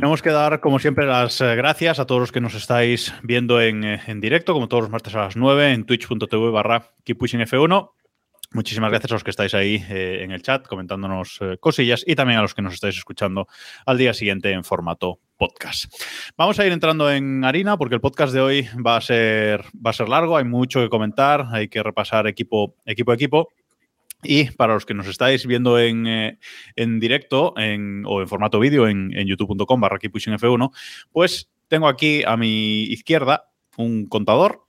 Tenemos 0.00 0.22
que 0.22 0.30
dar, 0.30 0.60
como 0.60 0.78
siempre, 0.78 1.04
las 1.04 1.42
eh, 1.42 1.54
gracias 1.56 1.98
a 1.98 2.06
todos 2.06 2.22
los 2.22 2.32
que 2.32 2.40
nos 2.40 2.54
estáis 2.54 3.12
viendo 3.22 3.60
en, 3.60 3.84
eh, 3.84 4.00
directo, 4.16 4.54
como 4.54 4.66
todos 4.66 4.84
los 4.84 4.90
martes 4.90 5.14
a 5.14 5.24
las 5.24 5.36
9, 5.36 5.74
en 5.74 5.84
twitch.tv 5.84 6.50
barra 6.50 6.86
keeppushingf1. 7.04 7.90
Muchísimas 8.52 8.88
gracias 8.88 9.12
a 9.12 9.16
los 9.16 9.24
que 9.24 9.28
estáis 9.28 9.52
ahí 9.52 9.84
eh, 9.90 10.20
en 10.22 10.30
el 10.30 10.40
chat 10.40 10.66
comentándonos 10.66 11.38
cosillas 11.60 12.02
y 12.06 12.14
también 12.14 12.38
a 12.38 12.42
los 12.42 12.54
que 12.54 12.62
nos 12.62 12.72
estáis 12.72 12.96
escuchando 12.96 13.46
al 13.84 13.98
día 13.98 14.14
siguiente 14.14 14.50
en 14.52 14.64
formato 14.64 15.20
podcast. 15.36 15.92
Vamos 16.34 16.58
a 16.58 16.64
ir 16.64 16.72
entrando 16.72 17.10
en 17.10 17.44
harina 17.44 17.76
porque 17.76 17.96
el 17.96 18.00
podcast 18.00 18.32
de 18.32 18.40
hoy 18.40 18.68
va 18.84 18.96
a 18.96 19.02
ser, 19.02 19.64
va 19.74 19.90
a 19.90 19.92
ser 19.92 20.08
largo, 20.08 20.38
hay 20.38 20.44
mucho 20.44 20.80
que 20.80 20.88
comentar, 20.88 21.44
hay 21.52 21.68
que 21.68 21.82
repasar 21.82 22.26
equipo, 22.26 22.74
equipo 22.86 23.12
equipo. 23.12 23.48
Y 24.22 24.50
para 24.50 24.74
los 24.74 24.84
que 24.84 24.94
nos 24.94 25.06
estáis 25.06 25.46
viendo 25.46 25.78
en, 25.78 26.06
eh, 26.06 26.38
directo 26.76 27.54
o 27.54 27.60
en 28.20 28.28
formato 28.28 28.60
vídeo 28.60 28.86
en, 28.86 29.10
youtube.com 29.10 29.80
barra 29.80 29.98
F1, 29.98 30.70
pues 31.12 31.50
tengo 31.68 31.88
aquí 31.88 32.22
a 32.26 32.36
mi 32.36 32.82
izquierda 32.84 33.50
un 33.76 34.06
contador 34.06 34.66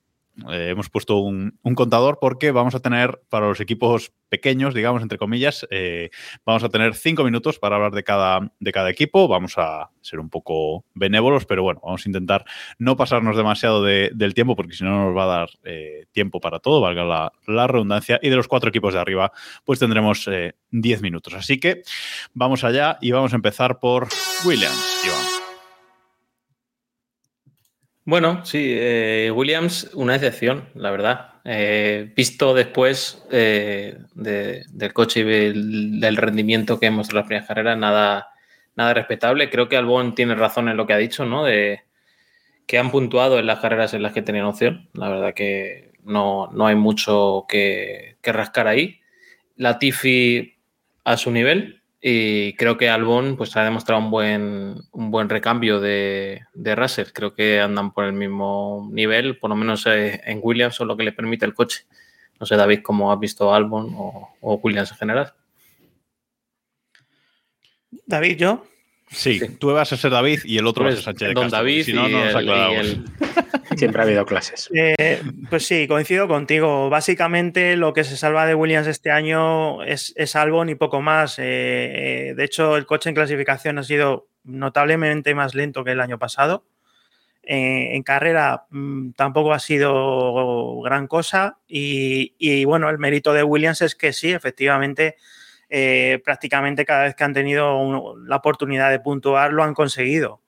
eh, 0.50 0.70
hemos 0.70 0.90
puesto 0.90 1.18
un, 1.20 1.58
contador 1.76 2.18
porque 2.20 2.52
vamos 2.52 2.74
a 2.76 2.80
tener 2.80 3.22
para 3.30 3.48
los 3.48 3.60
equipos 3.60 4.12
pequeños, 4.30 4.74
digamos, 4.74 5.02
entre 5.02 5.18
comillas, 5.18 5.68
eh, 5.72 6.10
vamos 6.46 6.64
a 6.64 6.70
tener 6.70 6.96
cinco 6.96 7.24
minutos 7.24 7.60
para 7.60 7.76
hablar 7.76 7.92
de 7.92 8.04
cada, 8.04 8.52
de 8.60 8.72
cada 8.72 8.90
equipo. 8.90 9.28
Vamos 9.28 9.58
a 9.58 9.90
ser 10.02 10.20
un 10.20 10.30
poco 10.30 10.86
benévolos, 10.94 11.46
pero 11.46 11.64
bueno, 11.64 11.82
vamos 11.84 12.06
a 12.06 12.10
intentar 12.10 12.46
no 12.80 12.96
pasarnos 12.96 13.36
demasiado 13.36 13.84
del 13.84 14.34
tiempo 14.34 14.56
porque 14.56 14.74
si 14.74 14.84
no 14.84 15.06
nos 15.06 15.18
va 15.18 15.24
a 15.24 15.38
dar 15.40 15.50
eh, 15.64 16.06
tiempo 16.12 16.40
para 16.40 16.60
todo, 16.60 16.82
valga 16.82 17.04
la, 17.04 17.34
la, 17.46 17.68
redundancia. 17.68 18.20
Y 18.22 18.30
de 18.30 18.36
los 18.38 18.48
cuatro 18.48 18.70
equipos 18.70 18.94
de 18.94 19.00
arriba, 19.00 19.32
pues 19.66 19.80
tendremos 19.80 20.30
diez 20.72 21.02
minutos. 21.02 21.34
Así 21.34 21.60
que 21.60 21.84
vamos 22.34 22.64
allá 22.64 22.98
y 23.02 23.12
vamos 23.12 23.34
a 23.34 23.36
empezar 23.36 23.80
por 23.80 24.08
Williams, 24.46 25.04
Iván. 25.06 25.51
Bueno, 28.12 28.44
sí, 28.44 28.76
eh, 28.78 29.32
Williams, 29.34 29.90
una 29.94 30.16
excepción, 30.16 30.68
la 30.76 30.92
verdad. 30.92 31.36
Eh, 31.46 32.12
visto 32.14 32.54
después 32.54 33.26
eh, 33.32 34.00
del 34.16 34.92
coche 34.92 35.22
y 35.22 35.24
del, 35.24 36.18
rendimiento 36.18 36.78
que 36.78 36.88
hemos 36.88 37.10
en 37.10 37.16
las 37.16 37.26
primeras 37.26 37.48
carreras, 37.48 37.78
nada, 37.78 38.28
nada 38.76 38.94
respetable. 38.94 39.50
Creo 39.50 39.70
que 39.70 39.78
Albon 39.78 40.14
tiene 40.14 40.36
razón 40.36 40.68
en 40.68 40.76
lo 40.76 40.86
que 40.86 40.92
ha 40.92 40.98
dicho, 40.98 41.26
¿no? 41.26 41.46
De 41.46 41.84
que 42.68 42.78
han 42.78 42.92
puntuado 42.92 43.40
en 43.40 43.46
las 43.46 43.60
carreras 43.60 43.94
en 43.94 44.04
las 44.04 44.12
que 44.12 44.22
tenían 44.22 44.44
opción. 44.44 44.90
La 44.92 45.08
verdad 45.08 45.34
que 45.34 45.94
no, 46.04 46.50
no 46.52 46.68
hay 46.68 46.76
mucho 46.76 47.46
que, 47.48 48.18
que 48.22 48.34
rascar 48.34 48.68
ahí. 48.68 49.00
Latifi 49.56 50.58
a 51.06 51.16
su 51.16 51.32
nivel, 51.32 51.81
y 52.04 52.54
creo 52.54 52.78
que 52.78 52.90
Albon 52.90 53.38
pues, 53.38 53.56
ha 53.56 53.64
demostrado 53.64 54.02
un 54.02 54.10
buen, 54.10 54.76
un 54.92 55.12
buen 55.12 55.30
recambio 55.30 55.80
de, 55.80 56.42
de 56.56 56.76
Russell. 56.76 57.12
Creo 57.14 57.36
que 57.36 57.60
andan 57.60 57.94
por 57.94 58.06
el 58.06 58.14
mismo 58.14 58.90
nivel, 58.92 59.38
por 59.38 59.52
lo 59.52 59.56
menos 59.56 59.86
eh, 59.86 60.20
en 60.26 60.40
Williams, 60.42 60.82
o 60.82 60.86
lo 60.86 60.98
que 60.98 61.04
le 61.04 61.12
permite 61.12 61.46
el 61.46 61.54
coche. 61.54 61.86
No 62.40 62.48
sé, 62.48 62.56
David, 62.56 62.80
cómo 62.82 63.14
has 63.14 63.20
visto 63.20 63.54
Albon 63.54 63.94
o, 63.96 64.60
Williams 64.64 64.92
en 64.92 64.98
general. 64.98 65.34
David, 68.08 68.38
¿yo? 68.38 68.66
Sí, 69.12 69.40
tú 69.60 69.72
vas 69.72 69.94
a 69.94 69.98
ser 69.98 70.10
David 70.10 70.40
y 70.46 70.58
el 70.58 70.66
otro 70.66 70.84
va 70.84 70.90
a 70.90 70.94
ser 70.94 71.04
Sánchez 71.04 71.28
de 71.28 71.34
Don 71.36 71.50
David 71.50 71.84
si 71.84 71.94
no, 71.94 72.08
no 72.08 72.26
nos 72.26 72.36
el, 72.36 73.04
Siempre 73.82 74.02
ha 74.02 74.06
habido 74.06 74.26
clases. 74.26 74.70
Eh, 75.02 75.22
pues 75.50 75.66
sí, 75.66 75.88
coincido 75.88 76.28
contigo. 76.28 76.90
Básicamente 76.90 77.76
lo 77.76 77.94
que 77.94 78.04
se 78.04 78.18
salva 78.18 78.46
de 78.46 78.56
Williams 78.56 78.88
este 78.88 79.12
año 79.12 79.84
es, 79.84 80.14
es 80.16 80.36
Albon 80.36 80.70
y 80.70 80.76
poco 80.76 81.02
más. 81.02 81.40
Eh, 81.40 81.44
eh, 81.44 82.34
de 82.36 82.44
hecho, 82.44 82.78
el 82.78 82.86
coche 82.86 83.10
en 83.10 83.16
clasificación 83.16 83.78
ha 83.78 83.84
sido 83.84 84.28
notablemente 84.44 85.34
más 85.36 85.56
lento 85.56 85.84
que 85.84 85.92
el 85.92 86.00
año 86.00 86.20
pasado. 86.20 86.64
en 87.44 88.04
carrera 88.04 88.66
mm, 88.70 89.12
tampoco 89.12 89.54
ha 89.54 89.60
sido 89.60 90.82
gran 90.82 91.08
cosa 91.08 91.58
y, 91.68 92.36
y, 92.38 92.66
bueno, 92.66 92.90
el 92.90 92.98
mérito 92.98 93.34
de 93.34 93.44
Williams 93.44 93.82
es 93.82 93.96
que 93.96 94.14
sí, 94.14 94.32
efectivamente, 94.32 95.16
prácticamente 96.24 96.86
cada 96.86 97.04
vez 97.04 97.16
que 97.16 97.24
han 97.24 97.34
tenido 97.34 98.16
la 98.26 98.36
oportunidad 98.38 98.92
de 98.92 99.00
puntuar 99.00 99.54
lo 99.54 99.64
han 99.64 99.74
conseguido 99.74 100.42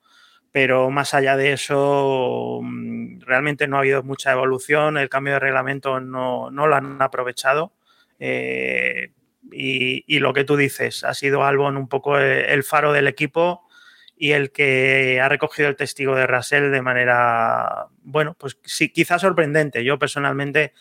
pero 0.53 0.91
más 0.91 1.15
allá 1.15 1.35
de 1.35 1.51
eso, 1.53 2.59
mm, 2.61 3.21
realmente 3.21 3.67
no 3.67 3.77
ha 3.77 3.79
habido 3.79 4.03
mucha 4.03 4.31
evolución, 4.31 4.97
el 4.99 5.09
cambio 5.09 5.33
de 5.33 5.39
reglamento 5.39 5.99
no, 5.99 6.51
lo 6.51 6.75
han 6.75 7.01
aprovechado. 7.01 7.73
Eh, 8.19 9.11
y, 9.51 10.19
lo 10.19 10.33
que 10.33 10.43
tú 10.45 10.55
dices, 10.55 11.03
ha 11.03 11.15
sido 11.15 11.43
Albon 11.43 11.75
un 11.75 11.89
poco 11.89 12.19
el, 12.19 12.63
faro 12.63 12.93
del 12.93 13.07
equipo 13.07 13.67
y 14.15 14.31
el 14.33 14.51
que 14.51 15.19
ha 15.21 15.27
recogido 15.27 15.69
el 15.69 15.75
testigo 15.75 16.15
de 16.15 16.27
Russell 16.27 16.71
de 16.71 16.81
manera, 16.83 17.87
bueno, 18.03 18.35
pues 18.39 18.59
sí, 18.63 18.89
quizás 18.89 19.21
sorprendente. 19.21 19.83
Yo 19.83 19.97
personalmente 19.99 20.73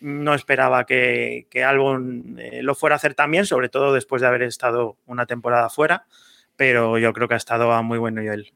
no 0.00 0.34
esperaba 0.34 0.86
que, 0.86 1.48
Albon 1.66 2.36
eh, 2.38 2.62
lo 2.62 2.76
fuera 2.76 2.94
a 2.94 2.98
hacer 2.98 3.14
también, 3.14 3.46
sobre 3.46 3.68
todo 3.68 3.92
después 3.92 4.22
de 4.22 4.28
haber 4.28 4.42
estado 4.42 4.96
una 5.06 5.26
temporada 5.26 5.68
fuera, 5.70 6.06
pero 6.56 6.98
yo 6.98 7.12
creo 7.12 7.26
que 7.28 7.34
ha 7.34 7.38
estado 7.38 7.72
a 7.72 7.82
muy 7.82 7.98
buen 7.98 8.14
nivel. 8.14 8.52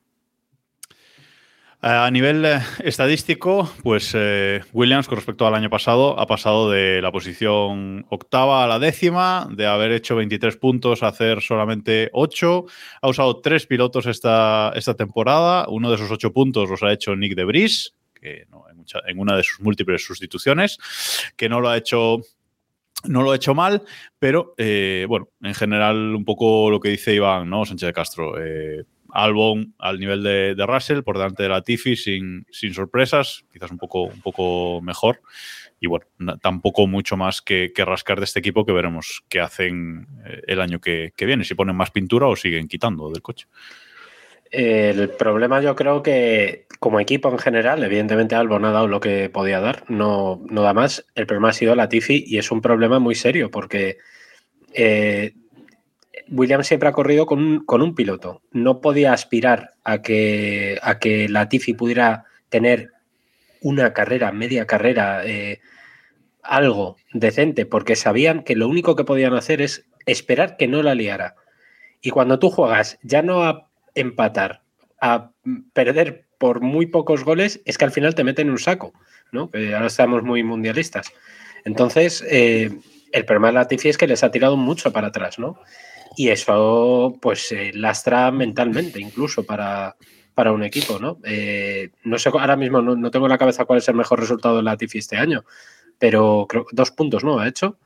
A 1.85 2.09
nivel 2.13 2.45
eh, 2.45 2.61
estadístico, 2.85 3.69
pues 3.83 4.13
eh, 4.15 4.61
Williams 4.73 5.09
con 5.09 5.17
respecto 5.17 5.49
al 5.49 5.57
año 5.57 5.69
pasado 5.69 6.17
ha 6.21 6.29
pasado 6.29 6.71
de 6.71 7.03
la 7.03 7.11
posición 7.11 8.07
octava 8.09 8.63
a 8.63 8.69
la 8.69 8.79
décima, 8.79 9.49
de 9.51 9.67
haber 9.67 9.91
hecho 9.91 10.15
23 10.15 10.59
puntos 10.59 11.03
a 11.03 11.09
hacer 11.09 11.41
solamente 11.41 12.09
8. 12.13 12.67
Ha 13.01 13.09
usado 13.09 13.41
tres 13.41 13.67
pilotos 13.67 14.07
esta, 14.07 14.73
esta 14.77 14.95
temporada. 14.95 15.67
Uno 15.69 15.89
de 15.89 15.97
esos 15.97 16.13
8 16.13 16.33
puntos 16.33 16.71
los 16.71 16.85
ha 16.85 16.93
hecho 16.93 17.17
Nick 17.17 17.35
de 17.35 17.45
Bris, 17.45 17.97
que 18.15 18.47
en, 19.09 19.19
una 19.19 19.37
de 19.37 19.43
sus 19.43 19.59
múltiples 19.59 20.05
sustituciones, 20.05 20.79
que 21.37 21.49
no 21.49 21.61
lo 21.61 21.69
ha 21.69 21.77
hecho 21.77 22.21
no 23.09 23.23
lo 23.23 23.33
ha 23.33 23.37
hecho 23.37 23.57
mal, 23.57 23.83
pero 24.21 24.55
eh, 24.57 25.05
bueno, 25.09 25.31
en 25.43 25.55
general 25.55 26.15
un 26.15 26.25
poco 26.25 26.71
lo 26.71 26.79
que 26.79 26.91
dice 26.91 27.13
Iván, 27.13 27.51
¿no? 27.51 27.65
Sánchez 27.65 27.89
de 27.89 27.93
Castro. 27.93 28.35
Albon 29.13 29.75
al 29.79 30.01
nivel 30.01 30.23
de, 30.23 30.67
Russell, 30.67 31.03
por 31.03 31.19
delante 31.19 31.43
de 31.43 31.49
la 31.51 31.63
Tiffy, 31.63 31.97
sin, 31.97 32.47
sin, 32.51 32.73
sorpresas, 32.73 33.45
quizás 33.53 33.71
un 33.71 33.79
poco, 33.79 34.05
un 34.05 34.21
poco 34.21 34.81
mejor. 34.81 35.21
Y 35.79 35.87
bueno, 35.87 36.07
tampoco 36.41 36.87
mucho 36.87 37.17
más 37.17 37.43
que, 37.43 37.73
rascar 37.77 38.19
de 38.19 38.25
este 38.25 38.39
equipo 38.39 38.65
que 38.65 38.73
veremos 38.73 39.23
qué 39.29 39.41
hacen 39.41 40.07
eh, 40.25 40.41
el 40.47 40.61
año 40.61 40.81
que, 40.81 41.13
viene, 41.19 41.45
si 41.45 41.55
ponen 41.55 41.77
más 41.77 41.91
pintura 41.91 42.27
o 42.27 42.37
siguen 42.37 42.69
quitando 42.69 43.11
del 43.11 43.21
coche. 43.21 43.47
El 44.51 45.09
problema 45.11 45.63
yo 45.63 45.75
creo 45.75 46.03
que 46.03 46.67
como 46.79 47.01
equipo 47.01 47.31
en 47.31 47.39
general, 47.39 47.83
evidentemente 47.83 48.35
Albon 48.35 48.65
ha 48.67 48.71
dado 48.71 48.87
lo 48.87 49.01
que 49.01 49.31
podía 49.31 49.61
dar, 49.61 49.85
no, 49.89 50.43
no 50.49 50.63
da 50.63 50.75
más. 50.75 51.07
El 51.15 51.27
problema 51.27 51.51
ha 51.51 51.55
sido 51.55 51.75
la 51.75 51.89
Tiffy 51.89 52.25
y 52.27 52.39
es 52.39 52.51
un 52.51 52.61
problema 52.61 52.99
muy 52.99 53.15
serio 53.15 53.51
porque 53.51 53.99
eh, 54.75 55.35
Williams 56.29 56.67
siempre 56.67 56.89
ha 56.89 56.93
corrido 56.93 57.27
con 57.27 57.65
un, 57.69 57.95
piloto. 57.95 58.43
No 58.53 58.81
podía 58.81 59.13
aspirar 59.13 59.75
a 59.85 60.03
que, 60.03 60.79
a 60.83 60.99
que 60.99 61.29
pudiera 61.77 62.25
tener 62.49 62.91
una 63.61 63.93
carrera, 63.93 64.33
media 64.33 64.67
carrera, 64.67 65.25
eh, 65.25 65.61
algo 66.43 66.97
decente, 67.13 67.67
porque 67.67 67.97
sabían 67.97 68.43
que 68.43 68.57
lo 68.57 68.69
único 68.69 68.97
que 68.97 69.05
podían 69.05 69.35
hacer 69.35 69.63
es 69.63 69.87
esperar 70.07 70.57
que 70.57 70.69
no 70.69 70.83
la 70.83 70.95
liara. 70.95 71.37
Y 72.01 72.11
cuando 72.11 72.39
tú 72.39 72.51
juegas 72.51 72.99
ya 73.03 73.23
no 73.23 73.45
a 73.45 73.69
empatar, 73.95 74.63
a 75.01 75.31
perder 75.73 76.27
por 76.39 76.61
muy 76.61 76.87
pocos 76.87 77.25
goles, 77.25 77.61
es 77.65 77.79
que 77.79 77.85
al 77.85 77.93
final 77.93 78.15
te 78.15 78.25
meten 78.25 78.49
en 78.49 78.53
un 78.53 78.59
saco, 78.59 78.93
¿no? 79.31 79.51
Ahora 79.55 79.87
estamos 79.87 80.25
muy 80.25 80.43
mundialistas. 80.43 81.13
Entonces, 81.65 82.25
eh, 82.29 82.71
el 83.13 83.25
problema 83.25 83.49
de 83.49 83.55
Latifi 83.55 83.89
es 83.89 83.99
que 83.99 84.09
les 84.09 84.25
ha 84.25 84.31
tirado 84.31 84.57
mucho 84.57 84.93
para 84.93 85.09
atrás, 85.09 85.39
¿no? 85.39 85.61
Y 86.17 86.29
eso, 86.29 87.17
pues, 87.21 87.55
lastra 87.75 88.31
mentalmente 88.31 89.01
incluso 89.01 89.45
para, 89.45 89.97
para 90.35 90.53
un 90.53 90.63
equipo, 90.63 90.99
¿no? 90.99 91.19
Eh, 91.25 91.91
no 92.05 92.19
sé, 92.19 92.31
ahora 92.31 92.57
mismo 92.57 92.81
no, 92.81 93.11
tengo 93.11 93.27
en 93.27 93.31
la 93.31 93.39
cabeza 93.39 93.65
cuál 93.65 93.79
es 93.79 93.89
el 93.89 93.95
mejor 93.95 94.21
resultado 94.21 94.57
de 94.57 94.63
la 94.63 94.77
Tifi 94.77 94.99
este 94.99 95.17
año, 95.17 95.45
pero 95.99 96.47
creo 96.49 96.67
dos 96.73 96.91
puntos, 96.91 97.25
¿no? 97.25 97.39
Ha 97.39 97.49
hecho. 97.49 97.79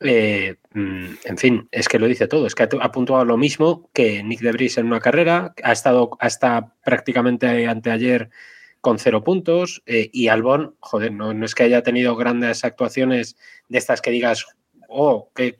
Eh, 0.00 0.56
mm, 0.72 1.06
en 1.24 1.38
fin, 1.38 1.68
es 1.70 1.88
que 1.88 1.98
lo 1.98 2.06
dice 2.06 2.26
todo, 2.26 2.46
es 2.46 2.54
que 2.54 2.62
ha 2.62 2.92
puntuado 2.92 3.24
lo 3.24 3.36
mismo 3.36 3.90
que 3.92 4.22
Nick 4.22 4.40
Debris 4.40 4.78
en 4.78 4.86
una 4.86 5.00
carrera, 5.00 5.54
ha 5.62 5.72
estado 5.72 6.10
hasta 6.20 6.74
prácticamente 6.84 7.66
anteayer 7.66 8.30
con 8.80 8.98
cero 8.98 9.22
puntos 9.22 9.82
eh, 9.84 10.08
y 10.10 10.28
Albon, 10.28 10.74
joder, 10.80 11.12
no, 11.12 11.34
no, 11.34 11.44
es 11.44 11.54
que 11.54 11.64
haya 11.64 11.82
tenido 11.82 12.16
grandes 12.16 12.64
actuaciones 12.64 13.36
de 13.68 13.76
estas 13.76 14.00
que 14.00 14.10
digas, 14.10 14.46
oh, 14.88 15.30
que 15.34 15.58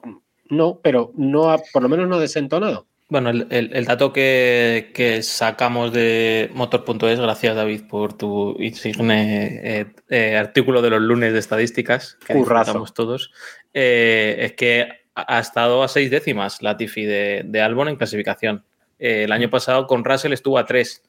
no, 0.50 0.80
pero 0.83 1.12
no 1.16 1.50
ha, 1.50 1.59
por 1.73 1.83
lo 1.83 1.88
menos 1.88 2.09
no 2.09 2.16
ha 2.16 2.21
desentonado. 2.21 2.87
Bueno, 3.11 3.30
el, 3.30 3.85
dato 3.87 4.12
que, 4.12 5.19
sacamos 5.23 5.92
de 5.92 6.49
motor.es, 6.54 7.19
gracias 7.19 7.57
David 7.57 7.83
por 7.88 8.12
tu 8.16 8.57
insigne 8.61 9.80
eh, 9.80 9.87
eh, 10.11 10.37
artículo 10.37 10.80
de 10.80 10.90
los 10.90 11.00
lunes 11.00 11.33
de 11.33 11.40
estadísticas, 11.40 12.16
que 12.25 12.35
disfrutamos 12.35 12.95
todos, 12.95 13.33
eh, 13.75 14.37
es 14.38 14.52
que 14.52 14.88
ha 15.16 15.40
estado 15.40 15.83
a 15.83 15.88
seis 15.88 16.09
décimas 16.09 16.62
la 16.62 16.76
Tifi 16.76 17.04
de, 17.04 17.42
de 17.45 17.61
Albon 17.61 17.88
en 17.88 17.97
clasificación. 17.97 18.64
el 19.00 19.33
año 19.33 19.50
pasado 19.50 19.88
con 19.88 20.04
Russell 20.04 20.33
estuvo 20.33 20.57
a 20.57 20.64
tres. 20.64 21.02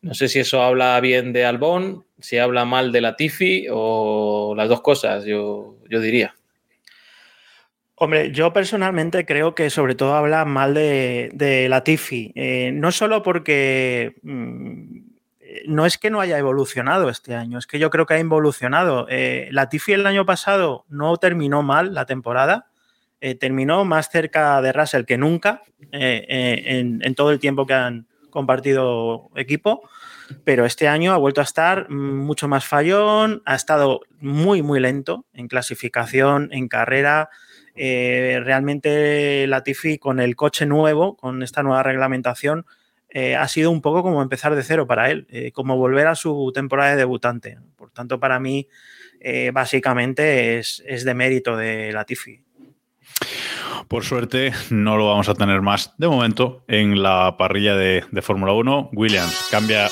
No 0.00 0.14
sé 0.14 0.28
si 0.28 0.38
eso 0.38 0.62
habla 0.62 1.00
bien 1.00 1.32
de 1.32 1.44
Albon, 1.44 2.04
si 2.20 2.38
habla 2.38 2.64
mal 2.64 2.92
de 2.92 3.00
la 3.00 3.16
Tifi 3.16 3.66
o 3.72 4.54
las 4.56 4.68
dos 4.68 4.82
cosas, 4.82 5.24
yo, 5.24 5.78
yo 5.90 6.00
diría. 6.00 6.37
Hombre, 8.00 8.30
yo 8.30 8.52
personalmente 8.52 9.26
creo 9.26 9.56
que 9.56 9.70
sobre 9.70 9.96
todo 9.96 10.14
habla 10.14 10.44
mal 10.44 10.72
de, 10.72 11.30
de 11.34 11.68
Latifi. 11.68 12.30
Eh, 12.36 12.70
no 12.72 12.92
solo 12.92 13.24
porque 13.24 14.14
mm, 14.22 15.00
no 15.66 15.84
es 15.84 15.98
que 15.98 16.08
no 16.08 16.20
haya 16.20 16.38
evolucionado 16.38 17.08
este 17.08 17.34
año, 17.34 17.58
es 17.58 17.66
que 17.66 17.80
yo 17.80 17.90
creo 17.90 18.06
que 18.06 18.14
ha 18.14 18.18
evolucionado. 18.20 19.06
Eh, 19.10 19.48
Latifi 19.50 19.94
el 19.94 20.06
año 20.06 20.24
pasado 20.24 20.84
no 20.88 21.16
terminó 21.16 21.64
mal 21.64 21.92
la 21.92 22.06
temporada, 22.06 22.66
eh, 23.20 23.34
terminó 23.34 23.84
más 23.84 24.10
cerca 24.10 24.62
de 24.62 24.72
Russell 24.72 25.04
que 25.04 25.18
nunca 25.18 25.62
en, 25.90 27.02
en, 27.02 27.14
todo 27.16 27.32
el 27.32 27.40
tiempo 27.40 27.66
que 27.66 27.74
han 27.74 28.06
compartido 28.30 29.30
equipo. 29.34 29.82
Pero 30.44 30.66
este 30.66 30.86
año 30.86 31.12
ha 31.12 31.16
vuelto 31.16 31.40
a 31.40 31.44
estar 31.44 31.90
mucho 31.90 32.46
más 32.46 32.64
fallón, 32.64 33.42
ha 33.44 33.56
estado 33.56 34.02
muy, 34.20 34.62
muy 34.62 34.78
lento 34.78 35.24
en 35.32 35.48
clasificación, 35.48 36.50
en 36.52 36.68
carrera, 36.68 37.30
eh, 37.80 38.40
realmente 38.44 39.46
Latifi 39.46 39.98
con 39.98 40.18
el 40.18 40.34
coche 40.34 40.66
nuevo, 40.66 41.16
con 41.16 41.44
esta 41.44 41.62
nueva 41.62 41.84
reglamentación, 41.84 42.66
eh, 43.08 43.36
ha 43.36 43.46
sido 43.46 43.70
un 43.70 43.80
poco 43.80 44.02
como 44.02 44.20
empezar 44.20 44.56
de 44.56 44.64
cero 44.64 44.88
para 44.88 45.10
él, 45.10 45.28
eh, 45.30 45.52
como 45.52 45.76
volver 45.76 46.08
a 46.08 46.16
su 46.16 46.50
temporada 46.52 46.90
de 46.90 46.96
debutante. 46.96 47.58
Por 47.76 47.92
tanto, 47.92 48.18
para 48.18 48.40
mí, 48.40 48.68
básicamente 49.52 50.58
es, 50.58 50.82
de 50.86 51.14
mérito 51.14 51.56
de 51.56 51.92
Latifi. 51.92 52.40
Por 53.86 54.04
suerte, 54.04 54.52
no 54.70 54.96
lo 54.96 55.08
vamos 55.08 55.28
a 55.28 55.34
tener 55.34 55.60
más 55.62 55.94
de 55.98 56.08
momento 56.08 56.64
en 56.68 57.02
la 57.02 57.36
parrilla 57.36 57.76
de, 57.76 58.04
Fórmula 58.22 58.52
1. 58.52 58.90
Williams 58.92 59.48
cambia 59.50 59.88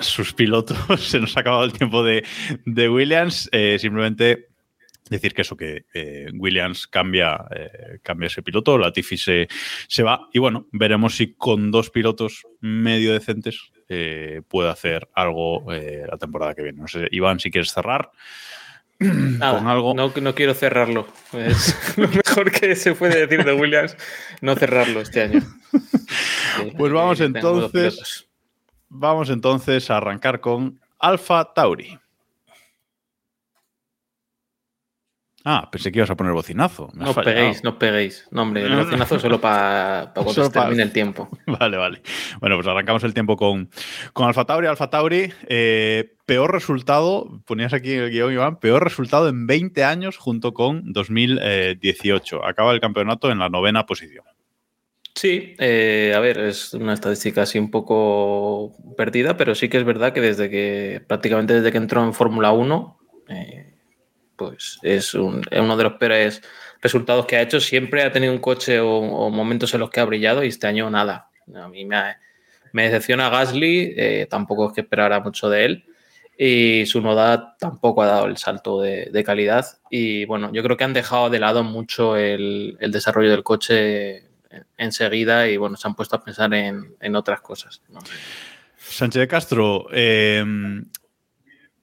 sus 0.00 0.34
pilotos, 0.34 0.78
se 0.98 1.20
nos 1.20 1.36
ha 1.36 1.40
acabado 1.40 1.64
el 1.64 1.72
tiempo 1.72 2.02
de 2.04 2.88
Williams. 2.88 3.50
simplemente 3.78 4.53
decir 5.08 5.34
que 5.34 5.42
eso, 5.42 5.56
que 5.56 5.84
eh, 5.92 6.30
Williams 6.34 6.86
cambia, 6.86 7.44
eh, 7.54 7.98
cambia 8.02 8.28
ese 8.28 8.42
piloto, 8.42 8.78
Latifi 8.78 9.16
se, 9.16 9.48
se 9.86 10.02
va 10.02 10.28
y 10.32 10.38
bueno, 10.38 10.66
veremos 10.72 11.16
si 11.16 11.34
con 11.34 11.70
dos 11.70 11.90
pilotos 11.90 12.42
medio 12.60 13.12
decentes 13.12 13.70
eh, 13.88 14.42
puede 14.48 14.70
hacer 14.70 15.08
algo 15.14 15.64
la 15.70 16.16
temporada 16.16 16.54
que 16.54 16.62
viene. 16.62 16.80
No 16.80 16.88
sé, 16.88 17.06
Iván, 17.10 17.38
si 17.38 17.50
quieres 17.50 17.72
cerrar. 17.72 18.10
con 18.98 19.66
algo. 19.66 19.94
No, 19.94 20.12
no 20.20 20.34
quiero 20.34 20.54
cerrarlo. 20.54 21.06
Es 21.32 21.76
lo 21.98 22.08
mejor 22.08 22.50
que 22.50 22.74
se 22.76 22.94
puede 22.94 23.26
decir 23.26 23.44
de 23.44 23.52
Williams, 23.52 23.96
no 24.40 24.54
cerrarlo 24.54 25.00
este 25.00 25.22
año. 25.22 25.40
pues 26.78 26.92
vamos 26.92 27.20
entonces. 27.20 28.28
Vamos 28.88 29.28
entonces 29.30 29.90
a 29.90 29.96
arrancar 29.96 30.40
con 30.40 30.80
Alfa 31.00 31.52
Tauri. 31.52 31.98
Ah, 35.46 35.68
pensé 35.70 35.92
que 35.92 35.98
ibas 35.98 36.08
a 36.08 36.16
poner 36.16 36.32
bocinazo. 36.32 36.88
no 36.94 37.10
os 37.10 37.16
peguéis, 37.16 37.62
no 37.62 37.70
os 37.70 37.76
peguéis. 37.76 38.26
No, 38.30 38.42
hombre, 38.42 38.62
el 38.64 38.74
bocinazo 38.76 39.18
solo 39.18 39.38
para 39.42 40.12
cuando 40.14 40.50
termine 40.50 40.82
el 40.82 40.92
tiempo. 40.92 41.28
Vale, 41.46 41.76
vale. 41.76 42.02
Bueno, 42.40 42.56
pues 42.56 42.66
arrancamos 42.66 43.04
el 43.04 43.12
tiempo 43.12 43.36
con, 43.36 43.68
con 44.14 44.26
Alfa 44.26 44.46
Tauri. 44.46 44.66
Alfa 44.66 44.88
Tauri, 44.88 45.30
eh, 45.48 46.14
peor 46.24 46.50
resultado, 46.50 47.42
ponías 47.44 47.74
aquí 47.74 47.92
el 47.92 48.10
guion, 48.10 48.32
Iván, 48.32 48.58
peor 48.58 48.82
resultado 48.82 49.28
en 49.28 49.46
20 49.46 49.84
años 49.84 50.16
junto 50.16 50.54
con 50.54 50.92
2018. 50.92 52.44
Acaba 52.44 52.72
el 52.72 52.80
campeonato 52.80 53.30
en 53.30 53.38
la 53.38 53.50
novena 53.50 53.84
posición. 53.84 54.24
Sí, 55.14 55.54
eh, 55.58 56.12
a 56.16 56.20
ver, 56.20 56.38
es 56.38 56.74
una 56.74 56.94
estadística 56.94 57.42
así 57.42 57.58
un 57.58 57.70
poco 57.70 58.74
perdida, 58.96 59.36
pero 59.36 59.54
sí 59.54 59.68
que 59.68 59.76
es 59.76 59.84
verdad 59.84 60.12
que 60.12 60.20
desde 60.20 60.50
que 60.50 61.02
prácticamente 61.06 61.54
desde 61.54 61.70
que 61.70 61.78
entró 61.78 62.02
en 62.02 62.14
Fórmula 62.14 62.50
1, 62.50 62.98
eh, 63.28 63.63
pues 64.36 64.78
es, 64.82 65.14
uno 65.14 65.76
de 65.76 65.82
los 65.82 65.94
peores 65.94 66.42
resultados 66.80 67.26
que 67.26 67.36
ha 67.36 67.42
hecho. 67.42 67.60
Siempre 67.60 68.02
ha 68.02 68.12
tenido 68.12 68.32
un 68.32 68.38
coche 68.38 68.80
o, 68.80 69.30
momentos 69.30 69.72
en 69.74 69.80
los 69.80 69.90
que 69.90 70.00
ha 70.00 70.04
brillado 70.04 70.44
y 70.44 70.48
este 70.48 70.66
año 70.66 70.90
nada. 70.90 71.28
A 71.54 71.68
mí 71.68 71.84
me, 71.84 72.16
me 72.72 72.84
decepciona 72.84 73.30
Gasly, 73.30 73.94
eh, 73.96 74.26
tampoco 74.28 74.68
es 74.68 74.72
que 74.74 74.80
esperara 74.82 75.20
mucho 75.20 75.48
de 75.48 75.64
él. 75.64 75.84
Y 76.36 76.84
su 76.86 77.00
noda 77.00 77.56
tampoco 77.58 78.02
ha 78.02 78.06
dado 78.06 78.26
el 78.26 78.36
salto 78.36 78.80
de, 78.80 79.24
calidad. 79.24 79.66
Y 79.88 80.24
bueno, 80.24 80.50
yo 80.52 80.62
creo 80.64 80.76
que 80.76 80.84
han 80.84 80.92
dejado 80.92 81.30
de 81.30 81.38
lado 81.38 81.62
mucho 81.62 82.16
el, 82.16 82.76
desarrollo 82.80 83.30
del 83.30 83.44
coche 83.44 84.24
enseguida 84.76 85.48
y 85.48 85.56
bueno, 85.56 85.76
se 85.76 85.86
han 85.86 85.94
puesto 85.94 86.16
a 86.16 86.24
pensar 86.24 86.52
en, 86.54 87.16
otras 87.16 87.40
cosas. 87.40 87.80
Sánchez 88.76 89.20
de 89.20 89.28
Castro, 89.28 89.86
eh, 89.92 90.44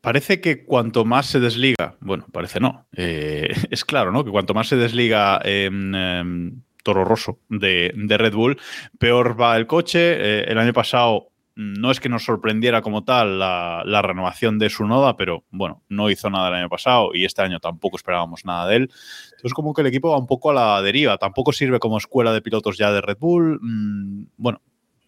Parece 0.01 0.41
que 0.41 0.65
cuanto 0.65 1.05
más 1.05 1.27
se 1.27 1.39
desliga, 1.39 1.96
bueno, 2.00 2.25
parece 2.31 2.60
no, 2.60 2.88
eh, 2.96 3.50
es 3.70 3.86
claro, 3.86 4.12
¿no? 4.12 4.25
Que 4.25 4.31
cuanto 4.31 4.55
más 4.55 4.67
se 4.67 4.75
desliga 4.75 5.39
em, 5.43 6.62
Toro 6.84 7.05
Rosso 7.05 7.38
de, 7.50 7.93
Red 7.96 8.34
Bull, 8.34 8.60
peor 8.98 9.39
va 9.39 9.55
el 9.58 9.67
coche. 9.67 10.00
Eh, 10.00 10.46
el 10.48 10.58
año 10.58 10.74
pasado 10.74 11.27
no 11.55 11.91
es 11.91 12.00
que 12.00 12.10
nos 12.10 12.24
sorprendiera 12.24 12.81
como 12.81 13.03
tal 13.03 13.38
la, 13.38 14.01
renovación 14.01 14.58
de 14.58 14.72
su 14.72 14.88
noda, 14.88 15.15
pero 15.17 15.43
bueno, 15.51 15.84
no 15.88 16.10
hizo 16.10 16.31
nada 16.31 16.48
el 16.48 16.55
año 16.55 16.70
pasado 16.70 17.12
y 17.13 17.25
este 17.25 17.43
año 17.43 17.60
tampoco 17.60 17.98
esperábamos 17.98 18.43
nada 18.43 18.67
de 18.67 18.77
él. 18.77 18.91
Entonces, 19.25 19.53
como 19.53 19.75
que 19.75 19.81
el 19.81 19.88
equipo 19.88 20.10
va 20.10 20.17
un 20.17 20.25
poco 20.25 20.50
a 20.50 20.53
la 20.55 20.81
deriva. 20.81 21.20
Tampoco 21.20 21.51
sirve 21.51 21.79
como 21.79 22.00
escuela 22.00 22.34
de 22.34 22.41
pilotos 22.41 22.75
ya 22.75 22.91
de 22.91 23.01
Red 23.01 23.17
Bull. 23.20 23.60
Mm, 23.62 24.25
bueno, 24.38 24.62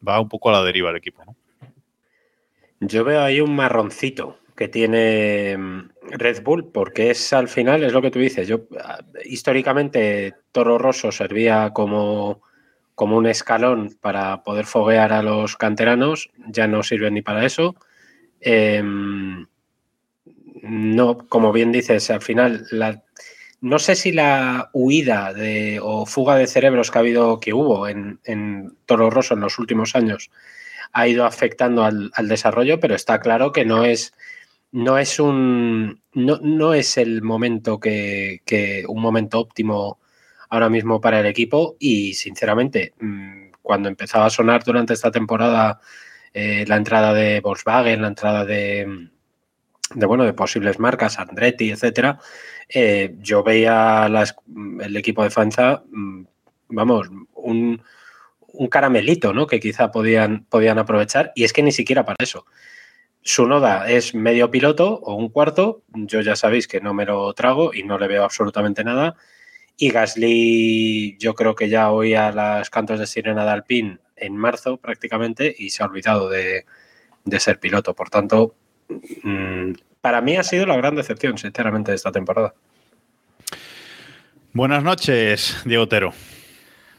va 0.07 0.19
un 0.19 0.29
poco 0.29 0.49
a 0.49 0.53
la 0.53 0.63
deriva 0.63 0.91
el 0.91 0.97
equipo, 0.97 1.23
¿no? 1.25 1.35
Yo 2.79 3.03
veo 3.03 3.23
ahí 3.23 3.39
un 3.39 3.55
marroncito 3.55 4.37
que 4.55 4.67
tiene 4.67 5.57
mm, 5.57 5.89
Red 6.11 6.43
Bull, 6.43 6.71
porque 6.71 7.11
es 7.11 7.33
al 7.33 7.47
final, 7.47 7.83
es 7.83 7.93
lo 7.93 8.01
que 8.01 8.11
tú 8.11 8.19
dices, 8.19 8.47
yo 8.47 8.67
ah, 8.79 8.99
históricamente 9.25 10.33
Toro 10.51 10.77
Rosso 10.77 11.11
servía 11.11 11.71
como, 11.73 12.41
como 12.95 13.17
un 13.17 13.27
escalón 13.27 13.97
para 13.99 14.43
poder 14.43 14.65
foguear 14.65 15.13
a 15.13 15.23
los 15.23 15.57
canteranos, 15.57 16.29
ya 16.47 16.67
no 16.67 16.83
sirve 16.83 17.09
ni 17.11 17.21
para 17.21 17.45
eso. 17.45 17.75
Em, 18.41 19.47
no, 20.61 21.17
como 21.17 21.51
bien 21.51 21.71
dices, 21.71 22.09
al 22.09 22.21
final 22.21 22.65
la, 22.71 23.03
no 23.61 23.79
sé 23.79 23.95
si 23.95 24.11
la 24.11 24.69
huida 24.73 25.33
de, 25.33 25.79
o 25.81 26.05
fuga 26.05 26.35
de 26.35 26.47
cerebros 26.47 26.91
que 26.91 26.97
ha 26.97 27.01
habido, 27.01 27.39
que 27.39 27.53
hubo 27.53 27.87
en, 27.87 28.19
en 28.25 28.75
Toro 28.85 29.09
Rosso 29.09 29.33
en 29.33 29.39
los 29.39 29.57
últimos 29.57 29.95
años, 29.95 30.31
ha 30.91 31.07
ido 31.07 31.25
afectando 31.25 31.83
al, 31.83 32.11
al, 32.13 32.27
desarrollo, 32.27 32.79
pero 32.79 32.93
está 32.93 33.19
claro 33.19 33.51
que 33.51 33.65
no 33.65 33.85
es 33.85 34.13
no 34.73 34.97
es 34.97 35.19
un. 35.19 36.01
No, 36.13 36.73
es 36.73 36.97
el 36.97 37.21
momento 37.21 37.79
que, 37.79 38.41
un 38.87 39.01
momento 39.01 39.39
óptimo 39.39 39.99
ahora 40.49 40.69
mismo 40.69 40.99
para 40.99 41.19
el 41.19 41.27
equipo. 41.27 41.75
Y 41.79 42.15
sinceramente, 42.15 42.93
mm, 42.99 43.51
cuando 43.61 43.89
empezaba 43.89 44.25
a 44.25 44.29
sonar 44.31 44.63
durante 44.63 44.93
esta 44.93 45.11
temporada 45.11 45.79
eh, 46.33 46.65
la 46.67 46.77
entrada 46.77 47.13
de 47.13 47.39
Volkswagen, 47.41 48.01
la 48.01 48.07
entrada 48.07 48.45
de, 48.45 49.09
de 49.93 50.05
bueno, 50.07 50.23
de 50.25 50.33
posibles 50.33 50.79
marcas, 50.79 51.19
Andretti, 51.19 51.69
etcétera, 51.71 52.19
eh, 52.67 53.15
yo 53.19 53.43
veía 53.43 54.07
el 54.81 54.97
equipo 54.97 55.23
de 55.23 55.29
Fanza, 55.29 55.83
mm, 55.91 56.23
vamos, 56.69 57.09
un, 57.35 57.81
un, 58.53 58.67
caramelito, 58.69 59.33
¿no? 59.33 59.45
Que 59.47 59.59
quizá 59.59 59.91
podían, 59.91 60.45
podían 60.45 60.79
aprovechar, 60.79 61.31
y 61.35 61.43
es 61.43 61.53
que 61.53 61.63
ni 61.63 61.71
siquiera 61.71 62.05
para 62.05 62.17
eso. 62.19 62.45
Su 63.23 63.47
noda 63.47 63.89
es 63.89 64.13
medio 64.13 64.51
piloto 64.51 64.99
o 65.01 65.15
un 65.15 65.29
cuarto. 65.29 65.83
Yo 65.93 66.19
ya 66.19 66.35
sabéis 66.35 66.67
que 66.67 66.81
no 66.81 66.93
me 66.93 67.05
lo 67.05 67.33
trago 67.33 67.73
y 67.73 67.83
no 67.83 67.97
le 67.97 68.07
veo 68.07 68.23
absolutamente 68.23 68.83
nada. 68.83 69.15
Y 69.77 69.89
Gasly, 69.89 71.17
yo 71.19 71.33
creo 71.33 71.55
que 71.55 71.69
ya 71.69 71.89
oía 71.91 72.31
las 72.31 72.69
cantos 72.69 72.99
de 72.99 73.07
sirena 73.07 73.45
de 73.45 73.51
Alpine 73.51 73.99
en 74.17 74.35
marzo 74.35 74.77
prácticamente 74.77 75.53
y 75.57 75.69
se 75.69 75.83
ha 75.83 75.85
olvidado 75.85 76.29
de, 76.29 76.65
ser 77.39 77.59
piloto. 77.59 77.95
Por 77.95 78.09
tanto, 78.09 78.55
mm, 79.23 79.71
para 80.01 80.21
mí 80.21 80.35
ha 80.35 80.43
sido 80.43 80.65
la 80.65 80.75
gran 80.75 80.95
decepción, 80.95 81.37
sinceramente, 81.37 81.91
de 81.91 81.95
esta 81.95 82.11
temporada. 82.11 82.53
Buenas 84.51 84.83
noches, 84.83 85.61
Diego 85.63 85.83
Otero. 85.83 86.13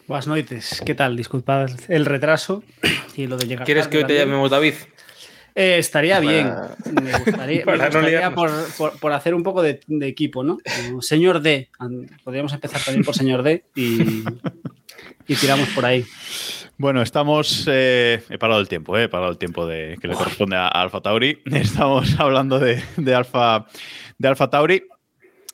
Buenas 0.07 0.27
noches, 0.27 0.83
¿qué 0.85 0.95
tal? 0.95 1.17
Disculpad 1.17 1.71
el 1.89 2.07
retraso 2.07 2.65
y 3.15 3.27
lo 3.27 3.37
de 3.37 3.47
llegar. 3.47 3.65
¿Quieres 3.65 3.89
que 3.89 3.99
hoy 3.99 4.05
te 4.05 4.19
llamemos 4.19 4.51
David? 4.51 4.75
Eh, 5.55 5.79
estaría 5.79 6.19
bien. 6.19 6.53
Me 7.01 7.13
gustaría, 7.19 7.65
por, 9.01 9.13
hacer 9.13 9.35
un 9.35 9.43
poco 9.45 9.63
de, 9.63 9.81
equipo, 10.03 10.43
¿no? 10.43 10.59
señor 11.01 11.41
D. 11.41 11.71
Podríamos 12.25 12.53
empezar 12.53 12.81
también 12.83 13.05
por 13.05 13.15
señor 13.15 13.43
D 13.43 13.65
y, 13.77 14.25
tiramos 15.27 15.69
por 15.69 15.87
ahí. 15.87 16.05
Bueno, 16.77 17.03
estamos. 17.03 17.69
Eh, 17.71 18.21
he 18.29 18.39
parado 18.39 18.61
el 18.61 18.69
tiempo, 18.69 18.99
eh, 18.99 19.05
he 19.05 19.09
parado 19.09 19.31
el 19.31 19.39
tiempo 19.39 19.65
de, 19.65 19.97
que 20.01 20.09
le 20.09 20.15
corresponde 20.15 20.57
a, 20.57 20.67
Alfa 20.67 21.01
Tauri. 21.01 21.41
Estamos 21.53 22.19
hablando 22.19 22.59
de, 22.59 22.83
Alfa, 23.15 23.67
de 24.19 24.29
Alfa 24.29 24.51
Tauri. 24.51 24.83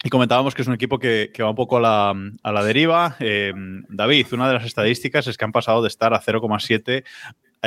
Y 0.02 0.08
comentábamos 0.08 0.54
que 0.54 0.62
es 0.62 0.68
un 0.68 0.72
equipo 0.72 0.98
que, 0.98 1.30
va 1.40 1.50
un 1.50 1.56
poco 1.56 1.76
a 1.76 1.80
la, 1.80 2.14
a 2.42 2.52
la 2.52 2.64
deriva. 2.64 3.18
David, 3.20 4.26
una 4.32 4.48
de 4.48 4.54
las 4.54 4.64
estadísticas 4.64 5.26
es 5.26 5.36
que 5.36 5.44
han 5.44 5.52
pasado 5.52 5.82
de 5.82 5.88
estar 5.88 6.14
a 6.14 6.22
0,7 6.22 7.04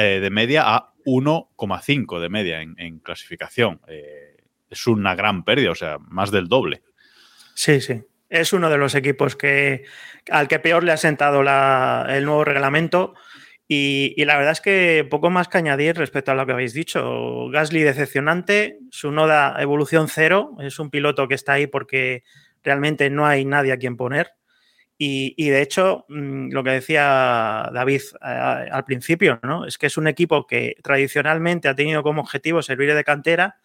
de 0.02 0.30
media 0.30 0.64
a 0.66 0.94
1,5 1.06 2.20
de 2.20 2.30
media 2.30 2.62
en, 2.62 3.00
clasificación. 3.00 3.82
Eh, 3.88 4.38
es 4.70 4.88
una 4.88 5.16
gran 5.16 5.44
pérdida, 5.44 5.72
o 5.72 5.76
sea, 5.76 5.98
más 6.00 6.32
del 6.32 6.48
doble. 6.48 6.82
Sí, 7.56 7.82
sí. 7.82 8.02
Es 8.30 8.54
uno 8.54 8.70
de 8.70 8.78
los 8.78 8.96
equipos 8.96 9.36
que, 9.36 9.84
al 10.32 10.48
que 10.48 10.60
peor 10.60 10.84
le 10.84 10.92
ha 10.92 10.98
sentado 10.98 11.42
el 11.42 12.26
nuevo 12.26 12.44
reglamento. 12.44 13.14
Y, 13.68 14.24
la 14.26 14.38
verdad 14.38 14.52
es 14.52 14.62
que 14.62 15.08
poco 15.10 15.30
más 15.30 15.48
que 15.48 15.58
añadir 15.58 15.96
respecto 15.96 16.32
a 16.32 16.36
lo 16.36 16.46
que 16.46 16.54
habéis 16.54 16.74
dicho. 16.74 17.50
Gasly 17.50 17.82
decepcionante, 17.84 18.80
su 18.90 19.12
noda 19.12 19.56
evolución 19.60 20.08
cero, 20.10 20.56
es 20.60 20.80
un 20.80 20.90
piloto 20.90 21.28
que 21.28 21.36
está 21.36 21.54
ahí 21.54 21.68
porque 21.68 22.24
realmente 22.64 23.10
no 23.10 23.26
hay 23.26 23.46
nadie 23.46 23.72
a 23.72 23.78
quien 23.78 23.98
poner. 23.98 24.32
Y, 25.06 25.50
de 25.50 25.62
hecho, 25.62 26.06
mm, 26.08 26.52
lo 26.52 26.64
que 26.64 26.70
decía 26.70 27.70
David 27.74 28.02
eh, 28.22 28.70
al 28.72 28.86
principio, 28.86 29.40
¿no? 29.44 29.66
Es 29.66 29.78
que 29.78 29.88
es 29.88 29.98
un 29.98 30.08
equipo 30.08 30.48
que 30.48 30.78
tradicionalmente 30.82 31.68
ha 31.68 31.76
tenido 31.76 32.04
como 32.04 32.22
objetivo 32.22 32.62
servir 32.62 32.94
de 32.94 33.04
cantera, 33.04 33.58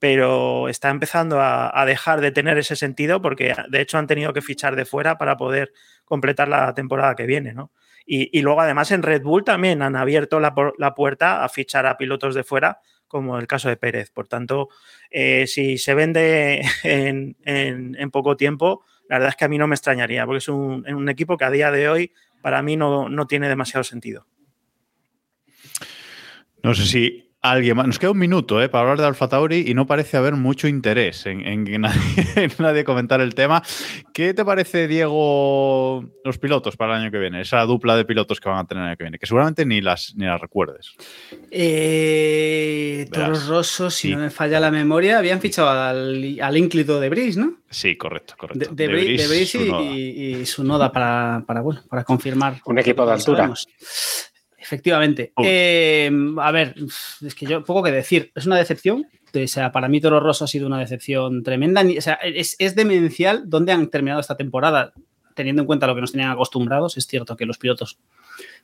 pero 0.00 0.68
está 0.68 0.90
empezando 0.90 1.40
a, 1.40 1.84
dejar 1.86 2.20
de 2.20 2.32
tener 2.32 2.58
ese 2.58 2.74
sentido 2.74 3.22
porque 3.22 3.54
de 3.68 3.80
hecho 3.80 3.98
han 3.98 4.08
tenido 4.08 4.32
que 4.32 4.42
fichar 4.42 4.74
de 4.74 4.84
fuera 4.84 5.16
para 5.18 5.36
poder 5.36 5.72
completar 6.04 6.48
la 6.48 6.74
temporada 6.74 7.14
que 7.14 7.26
viene, 7.26 7.54
¿no? 7.54 7.70
Y, 8.04 8.42
luego 8.42 8.60
además 8.60 8.90
en 8.90 9.04
Red 9.04 9.22
Bull 9.22 9.44
también 9.44 9.82
han 9.82 9.94
abierto 9.94 10.40
la, 10.40 10.54
puerta 10.96 11.44
a 11.44 11.48
fichar 11.48 11.86
a 11.86 11.96
pilotos 11.96 12.34
de 12.34 12.42
fuera, 12.42 12.80
como 13.06 13.38
el 13.38 13.46
caso 13.46 13.68
de 13.68 13.76
Pérez. 13.76 14.10
Por 14.10 14.26
tanto, 14.26 14.68
eh, 15.10 15.46
si 15.46 15.78
se 15.78 15.94
vende 15.94 16.62
en 16.82 18.10
poco 18.10 18.36
tiempo, 18.36 18.84
la 19.12 19.18
verdad 19.18 19.28
es 19.28 19.36
que 19.36 19.44
a 19.44 19.48
mí 19.48 19.58
no 19.58 19.66
me 19.66 19.74
extrañaría, 19.74 20.24
porque 20.24 20.38
es 20.38 20.48
un, 20.48 21.06
equipo 21.10 21.36
que 21.36 21.44
a 21.44 21.50
día 21.50 21.70
de 21.70 21.86
hoy 21.86 22.12
para 22.40 22.62
mí 22.62 22.78
no, 22.78 23.10
no 23.10 23.26
tiene 23.26 23.46
demasiado 23.46 23.84
sentido. 23.84 24.26
No 26.62 26.74
sé 26.74 26.86
si 26.86 27.31
alguien 27.42 27.76
más. 27.76 27.86
Nos 27.86 27.98
queda 27.98 28.12
un 28.12 28.18
minuto 28.18 28.62
¿eh? 28.62 28.68
para 28.68 28.82
hablar 28.82 29.00
de 29.00 29.06
Alfa 29.06 29.28
Tauri 29.28 29.64
y 29.66 29.74
no 29.74 29.86
parece 29.86 30.16
haber 30.16 30.34
mucho 30.34 30.68
interés 30.68 31.26
en, 31.26 31.80
nadie, 32.58 32.84
comentar 32.84 33.20
el 33.20 33.34
tema. 33.34 33.62
¿Qué 34.14 34.32
te 34.32 34.44
parece, 34.44 34.86
Diego, 34.86 36.04
los 36.24 36.38
pilotos 36.38 36.76
para 36.76 36.96
el 36.96 37.02
año 37.02 37.10
que 37.10 37.18
viene? 37.18 37.40
Esa 37.40 37.60
dupla 37.62 37.96
de 37.96 38.04
pilotos 38.04 38.40
que 38.40 38.48
van 38.48 38.58
a 38.58 38.64
tener 38.64 38.82
el 38.84 38.88
año 38.90 38.96
que 38.96 39.04
viene, 39.04 39.18
que 39.18 39.26
seguramente 39.26 39.66
ni 39.66 39.80
las, 39.80 40.14
ni 40.16 40.24
las 40.24 40.40
recuerdes. 40.40 40.92
Eh, 41.50 43.08
Toros 43.12 43.46
Rosos, 43.48 43.94
si 43.94 44.12
no 44.12 44.18
me 44.18 44.30
falla 44.30 44.60
la 44.60 44.70
memoria, 44.70 45.18
habían 45.18 45.40
fichado 45.40 45.68
al, 45.68 46.38
al 46.40 46.56
ínclito 46.56 47.00
de 47.00 47.08
Brice, 47.08 47.40
¿no? 47.40 47.56
Sí, 47.68 47.96
correcto, 47.96 48.34
correcto. 48.38 48.70
De, 48.72 48.86
de, 48.86 49.28
Brice, 49.28 49.58
y, 49.58 50.46
su 50.46 50.62
noda 50.62 50.92
para, 50.92 51.42
para, 51.46 51.60
bueno, 51.62 51.82
para 51.88 52.04
confirmar. 52.04 52.60
Un 52.66 52.78
equipo 52.78 53.04
de 53.04 53.12
altura. 53.12 53.52
Efectivamente. 54.72 55.34
Eh, 55.44 56.10
a 56.38 56.50
ver, 56.50 56.74
es 57.20 57.34
que 57.34 57.44
yo 57.44 57.62
poco 57.62 57.82
que 57.82 57.90
decir. 57.90 58.32
Es 58.34 58.46
una 58.46 58.56
decepción 58.56 59.06
O 59.34 59.46
sea, 59.46 59.70
para 59.70 59.86
mí 59.86 60.00
Toro 60.00 60.18
Rosso 60.18 60.46
ha 60.46 60.48
sido 60.48 60.66
una 60.66 60.78
decepción 60.78 61.42
tremenda. 61.42 61.82
O 61.82 62.00
sea, 62.00 62.14
es, 62.14 62.56
es 62.58 62.74
demencial 62.74 63.42
dónde 63.50 63.72
han 63.72 63.90
terminado 63.90 64.22
esta 64.22 64.38
temporada, 64.38 64.94
teniendo 65.34 65.60
en 65.60 65.66
cuenta 65.66 65.86
lo 65.86 65.94
que 65.94 66.00
nos 66.00 66.12
tenían 66.12 66.30
acostumbrados. 66.30 66.96
Es 66.96 67.06
cierto 67.06 67.36
que 67.36 67.44
los 67.44 67.58
pilotos 67.58 67.98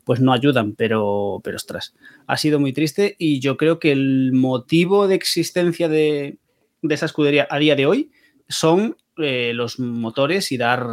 pues 0.05 0.19
no 0.21 0.33
ayudan, 0.33 0.75
pero, 0.75 1.43
pero 1.45 1.57
ostras, 1.57 1.95
ha 2.27 2.39
sido 2.39 2.59
muy 2.59 2.73
triste 2.73 3.15
y 3.19 3.41
yo 3.41 3.59
creo 3.59 3.79
que 3.79 3.93
el 3.93 4.33
motivo 4.33 5.09
de 5.09 5.15
existencia 5.15 5.91
de, 5.91 6.39
de 6.81 6.95
esa 6.95 7.05
escudería 7.05 7.47
a 7.51 7.59
día 7.59 7.77
de 7.77 7.85
hoy 7.85 8.11
son 8.49 8.97
eh, 9.19 9.53
los 9.53 9.79
motores 9.79 10.53
y 10.53 10.57
dar 10.57 10.87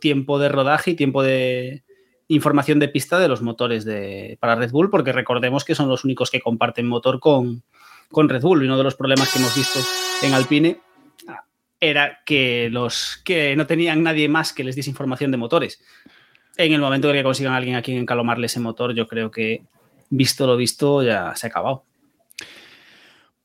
tiempo 0.00 0.38
de 0.38 0.48
rodaje 0.48 0.92
y 0.92 0.94
tiempo 0.94 1.22
de 1.22 1.84
información 2.28 2.78
de 2.78 2.88
pista 2.88 3.18
de 3.18 3.28
los 3.28 3.42
motores 3.42 3.84
de, 3.84 4.36
para 4.40 4.56
Red 4.56 4.70
Bull, 4.70 4.90
porque 4.90 5.12
recordemos 5.12 5.64
que 5.64 5.74
son 5.74 5.88
los 5.88 6.04
únicos 6.04 6.30
que 6.30 6.40
comparten 6.40 6.86
motor 6.88 7.20
con, 7.20 7.62
con 8.10 8.28
Red 8.28 8.42
Bull. 8.42 8.62
Y 8.62 8.66
uno 8.66 8.76
de 8.76 8.84
los 8.84 8.94
problemas 8.94 9.32
que 9.32 9.38
hemos 9.38 9.54
visto 9.54 9.78
en 10.22 10.34
Alpine 10.34 10.80
era 11.78 12.20
que 12.24 12.68
los 12.70 13.20
que 13.24 13.54
no 13.54 13.66
tenían 13.66 14.02
nadie 14.02 14.28
más 14.28 14.52
que 14.52 14.64
les 14.64 14.74
diese 14.74 14.90
información 14.90 15.30
de 15.30 15.36
motores. 15.36 15.82
En 16.56 16.72
el 16.72 16.80
momento 16.80 17.10
en 17.10 17.16
que 17.16 17.22
consigan 17.22 17.52
a 17.52 17.56
alguien 17.56 17.76
a 17.76 17.82
quien 17.82 17.98
encalomarle 17.98 18.46
ese 18.46 18.60
motor, 18.60 18.94
yo 18.94 19.06
creo 19.06 19.30
que 19.30 19.64
visto 20.08 20.46
lo 20.46 20.56
visto 20.56 21.02
ya 21.02 21.34
se 21.36 21.46
ha 21.46 21.50
acabado. 21.50 21.84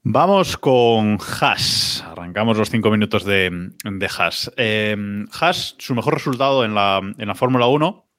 Vamos 0.03 0.57
con 0.57 1.19
Haas. 1.19 2.03
Arrancamos 2.07 2.57
los 2.57 2.71
cinco 2.71 2.89
minutos 2.89 3.23
de, 3.23 3.51
de 3.83 4.09
Haas. 4.17 4.51
Eh, 4.57 4.95
Haas, 5.39 5.75
su 5.77 5.93
mejor 5.93 6.15
resultado 6.15 6.65
en 6.65 6.73
la, 6.73 7.01
en 7.17 7.27
la 7.27 7.35
Fórmula 7.35 7.67
1 7.67 8.10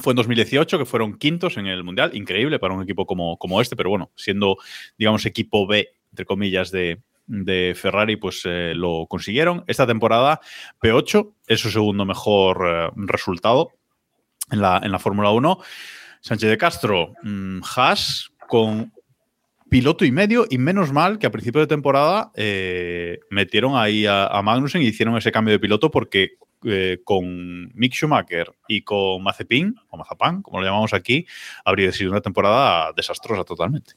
fue 0.00 0.12
en 0.12 0.16
2018, 0.16 0.78
que 0.78 0.84
fueron 0.84 1.18
quintos 1.18 1.56
en 1.56 1.66
el 1.66 1.84
Mundial. 1.84 2.14
Increíble 2.14 2.58
para 2.58 2.74
un 2.74 2.82
equipo 2.82 3.06
como, 3.06 3.36
como 3.38 3.60
este, 3.60 3.76
pero 3.76 3.90
bueno, 3.90 4.10
siendo, 4.16 4.56
digamos, 4.96 5.26
equipo 5.26 5.66
B, 5.66 5.88
entre 6.10 6.24
comillas, 6.24 6.70
de, 6.70 7.00
de 7.26 7.74
Ferrari, 7.76 8.16
pues 8.16 8.42
eh, 8.44 8.72
lo 8.74 9.06
consiguieron. 9.08 9.64
Esta 9.66 9.86
temporada, 9.86 10.40
P8 10.80 11.32
es 11.46 11.60
su 11.60 11.70
segundo 11.70 12.04
mejor 12.04 12.66
eh, 12.66 12.90
resultado 12.96 13.72
en 14.50 14.60
la, 14.60 14.80
en 14.82 14.90
la 14.90 14.98
Fórmula 14.98 15.30
1. 15.30 15.58
Sánchez 16.20 16.50
de 16.50 16.58
Castro, 16.58 17.12
mmm, 17.22 17.60
Haas 17.76 18.30
con 18.48 18.92
piloto 19.68 20.04
y 20.04 20.12
medio, 20.12 20.46
y 20.48 20.58
menos 20.58 20.92
mal 20.92 21.18
que 21.18 21.26
a 21.26 21.30
principio 21.30 21.60
de 21.60 21.66
temporada 21.66 22.30
eh, 22.34 23.20
metieron 23.30 23.76
ahí 23.76 24.06
a, 24.06 24.40
Magnussen 24.42 24.82
y 24.82 24.86
hicieron 24.86 25.16
ese 25.16 25.32
cambio 25.32 25.52
de 25.52 25.58
piloto 25.58 25.90
porque 25.90 26.32
eh, 26.64 26.98
con 27.04 27.70
Mick 27.74 27.94
Schumacher 27.94 28.52
y 28.66 28.82
con 28.82 29.22
Mazepin, 29.22 29.74
o 29.90 29.96
Mazapán, 29.96 30.42
como 30.42 30.58
lo 30.58 30.66
llamamos 30.66 30.94
aquí, 30.94 31.26
habría 31.64 31.92
sido 31.92 32.10
una 32.10 32.20
temporada 32.20 32.92
desastrosa 32.96 33.44
totalmente. 33.44 33.92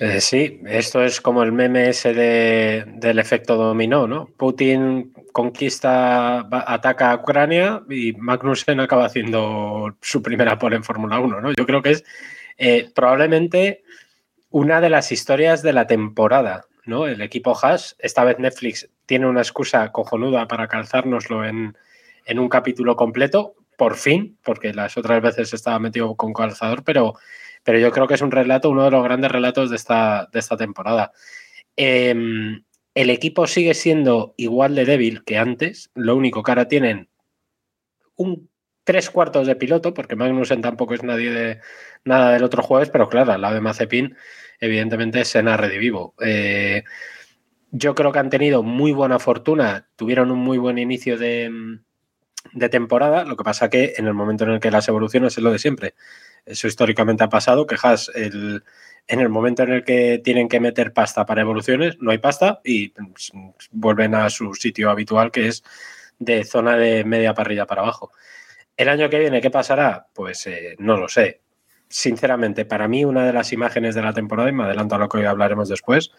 Eh, 0.00 0.22
sí, 0.22 0.60
esto 0.66 1.04
es 1.04 1.20
como 1.20 1.42
el 1.42 1.52
meme 1.52 1.90
ese 1.90 2.14
de, 2.14 2.84
del 2.94 3.18
efecto 3.18 3.56
dominó, 3.56 4.06
¿no? 4.06 4.26
Putin 4.38 5.12
conquista, 5.32 6.46
ataca 6.50 7.10
a 7.10 7.16
Ucrania 7.16 7.82
y 7.90 8.12
Magnussen 8.14 8.80
acaba 8.80 9.04
haciendo 9.04 9.94
su 10.00 10.22
primera 10.22 10.58
pole 10.58 10.76
en 10.76 10.84
Fórmula 10.84 11.18
1, 11.20 11.40
¿no? 11.42 11.52
Yo 11.52 11.66
creo 11.66 11.82
que 11.82 11.90
es 11.90 12.04
probablemente 12.94 13.82
una 14.52 14.80
de 14.80 14.90
las 14.90 15.10
historias 15.10 15.62
de 15.62 15.72
la 15.72 15.86
temporada, 15.86 16.66
¿no? 16.84 17.06
El 17.06 17.20
equipo 17.22 17.58
Haas, 17.60 17.96
esta 17.98 18.22
vez 18.24 18.38
Netflix 18.38 18.88
tiene 19.06 19.26
una 19.26 19.40
excusa 19.40 19.90
cojonuda 19.90 20.46
para 20.46 20.68
calzárnoslo 20.68 21.44
en, 21.44 21.76
en 22.26 22.38
un 22.38 22.48
capítulo 22.48 22.94
completo, 22.94 23.54
por 23.76 23.96
fin, 23.96 24.38
porque 24.44 24.72
las 24.72 24.96
otras 24.96 25.20
veces 25.22 25.52
estaba 25.54 25.78
metido 25.78 26.14
con 26.14 26.32
calzador, 26.32 26.84
pero, 26.84 27.14
pero 27.64 27.78
yo 27.78 27.90
creo 27.90 28.06
que 28.06 28.14
es 28.14 28.22
un 28.22 28.30
relato, 28.30 28.70
uno 28.70 28.84
de 28.84 28.90
los 28.90 29.02
grandes 29.02 29.32
relatos 29.32 29.70
de 29.70 29.76
esta, 29.76 30.28
de 30.30 30.38
esta 30.38 30.56
temporada. 30.56 31.12
Eh, 31.76 32.14
el 32.94 33.10
equipo 33.10 33.46
sigue 33.46 33.72
siendo 33.72 34.34
igual 34.36 34.74
de 34.74 34.84
débil 34.84 35.24
que 35.24 35.38
antes, 35.38 35.90
lo 35.94 36.14
único 36.14 36.42
que 36.42 36.50
ahora 36.50 36.68
tienen 36.68 37.08
un 38.16 38.50
tres 38.84 39.10
cuartos 39.10 39.46
de 39.46 39.56
piloto, 39.56 39.94
porque 39.94 40.16
Magnussen 40.16 40.60
tampoco 40.60 40.94
es 40.94 41.02
nadie 41.02 41.30
de 41.30 41.60
nada 42.04 42.32
del 42.32 42.44
otro 42.44 42.62
jueves, 42.62 42.90
pero 42.90 43.08
claro, 43.08 43.36
lado 43.36 43.54
de 43.54 43.60
Mazepin, 43.60 44.16
evidentemente 44.62 45.24
Sena 45.24 45.56
Redivivo. 45.56 46.14
Eh, 46.20 46.84
yo 47.72 47.94
creo 47.94 48.12
que 48.12 48.20
han 48.20 48.30
tenido 48.30 48.62
muy 48.62 48.92
buena 48.92 49.18
fortuna, 49.18 49.88
tuvieron 49.96 50.30
un 50.30 50.38
muy 50.38 50.56
buen 50.56 50.78
inicio 50.78 51.18
de, 51.18 51.50
de, 52.52 52.68
temporada, 52.68 53.24
lo 53.24 53.36
que 53.36 53.42
pasa 53.42 53.68
que 53.68 53.94
en 53.96 54.06
el 54.06 54.14
momento 54.14 54.44
en 54.44 54.50
el 54.50 54.60
que 54.60 54.70
las 54.70 54.88
evoluciones 54.88 55.36
es 55.36 55.42
lo 55.42 55.50
de 55.50 55.58
siempre. 55.58 55.94
Eso 56.46 56.68
históricamente 56.68 57.24
ha 57.24 57.28
pasado, 57.28 57.66
que 57.66 57.76
el, 58.14 58.62
en 59.08 59.20
el 59.20 59.28
momento 59.28 59.64
en 59.64 59.72
el 59.72 59.84
que 59.84 60.20
tienen 60.22 60.48
que 60.48 60.60
meter 60.60 60.92
pasta 60.92 61.26
para 61.26 61.40
evoluciones, 61.40 61.96
no 62.00 62.12
hay 62.12 62.18
pasta 62.18 62.60
y 62.64 62.90
pues, 62.90 63.32
vuelven 63.72 64.14
a 64.14 64.30
su 64.30 64.54
sitio 64.54 64.90
habitual, 64.90 65.32
que 65.32 65.48
es 65.48 65.64
de 66.20 66.44
zona 66.44 66.76
de 66.76 67.04
media 67.04 67.34
parrilla 67.34 67.66
para 67.66 67.82
abajo. 67.82 68.12
El 68.76 68.88
año 68.88 69.10
que 69.10 69.18
viene, 69.18 69.40
¿qué 69.40 69.50
pasará? 69.50 70.06
Pues 70.14 70.46
eh, 70.46 70.76
no 70.78 70.96
lo 70.96 71.08
sé. 71.08 71.41
Sinceramente, 71.92 72.64
para 72.64 72.88
mí 72.88 73.04
una 73.04 73.26
de 73.26 73.32
las 73.32 73.52
imágenes 73.52 73.94
de 73.94 74.02
la 74.02 74.14
temporada, 74.14 74.48
y 74.48 74.52
me 74.52 74.64
adelanto 74.64 74.94
a 74.94 74.98
lo 74.98 75.08
que 75.08 75.18
hoy 75.18 75.24
hablaremos 75.26 75.68
después, 75.68 76.10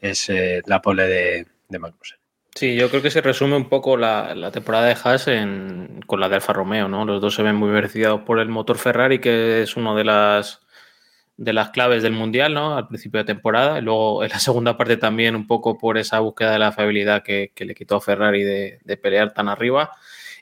es 0.00 0.28
eh, 0.30 0.62
la 0.66 0.80
pole 0.80 1.06
de, 1.06 1.46
de 1.68 1.78
Magnussen. 1.78 2.18
Sí, 2.54 2.74
yo 2.74 2.88
creo 2.88 3.02
que 3.02 3.10
se 3.10 3.20
resume 3.20 3.56
un 3.56 3.68
poco 3.68 3.96
la, 3.96 4.50
temporada 4.52 4.86
de 4.86 4.96
Haas 5.04 5.28
en, 5.28 6.00
con 6.06 6.18
la 6.18 6.28
de 6.28 6.36
Alfa 6.36 6.52
Romeo, 6.54 6.88
¿no? 6.88 7.04
Los 7.04 7.20
dos 7.20 7.34
se 7.34 7.42
ven 7.42 7.54
muy 7.54 7.70
beneficiados 7.70 8.22
por 8.22 8.40
el 8.40 8.48
motor 8.48 8.78
Ferrari, 8.78 9.20
que 9.20 9.62
es 9.62 9.76
uno 9.76 9.94
de 9.94 10.04
las 10.04 10.60
de 11.36 11.52
las 11.52 11.70
claves 11.70 12.02
del 12.02 12.14
mundial, 12.14 12.52
¿no? 12.52 12.76
Al 12.76 12.88
principio 12.88 13.18
de 13.18 13.24
temporada. 13.24 13.78
Y 13.78 13.82
luego 13.82 14.24
en 14.24 14.30
la 14.30 14.40
segunda 14.40 14.76
parte 14.76 14.96
también 14.96 15.36
un 15.36 15.46
poco 15.46 15.78
por 15.78 15.98
esa 15.98 16.18
búsqueda 16.18 16.50
de 16.52 16.58
la 16.58 16.72
fiabilidad 16.72 17.22
que, 17.22 17.52
le 17.56 17.74
quitó 17.74 17.96
a 17.96 18.00
Ferrari 18.00 18.42
de, 18.42 18.96
pelear 19.00 19.32
tan 19.32 19.48
arriba. 19.48 19.92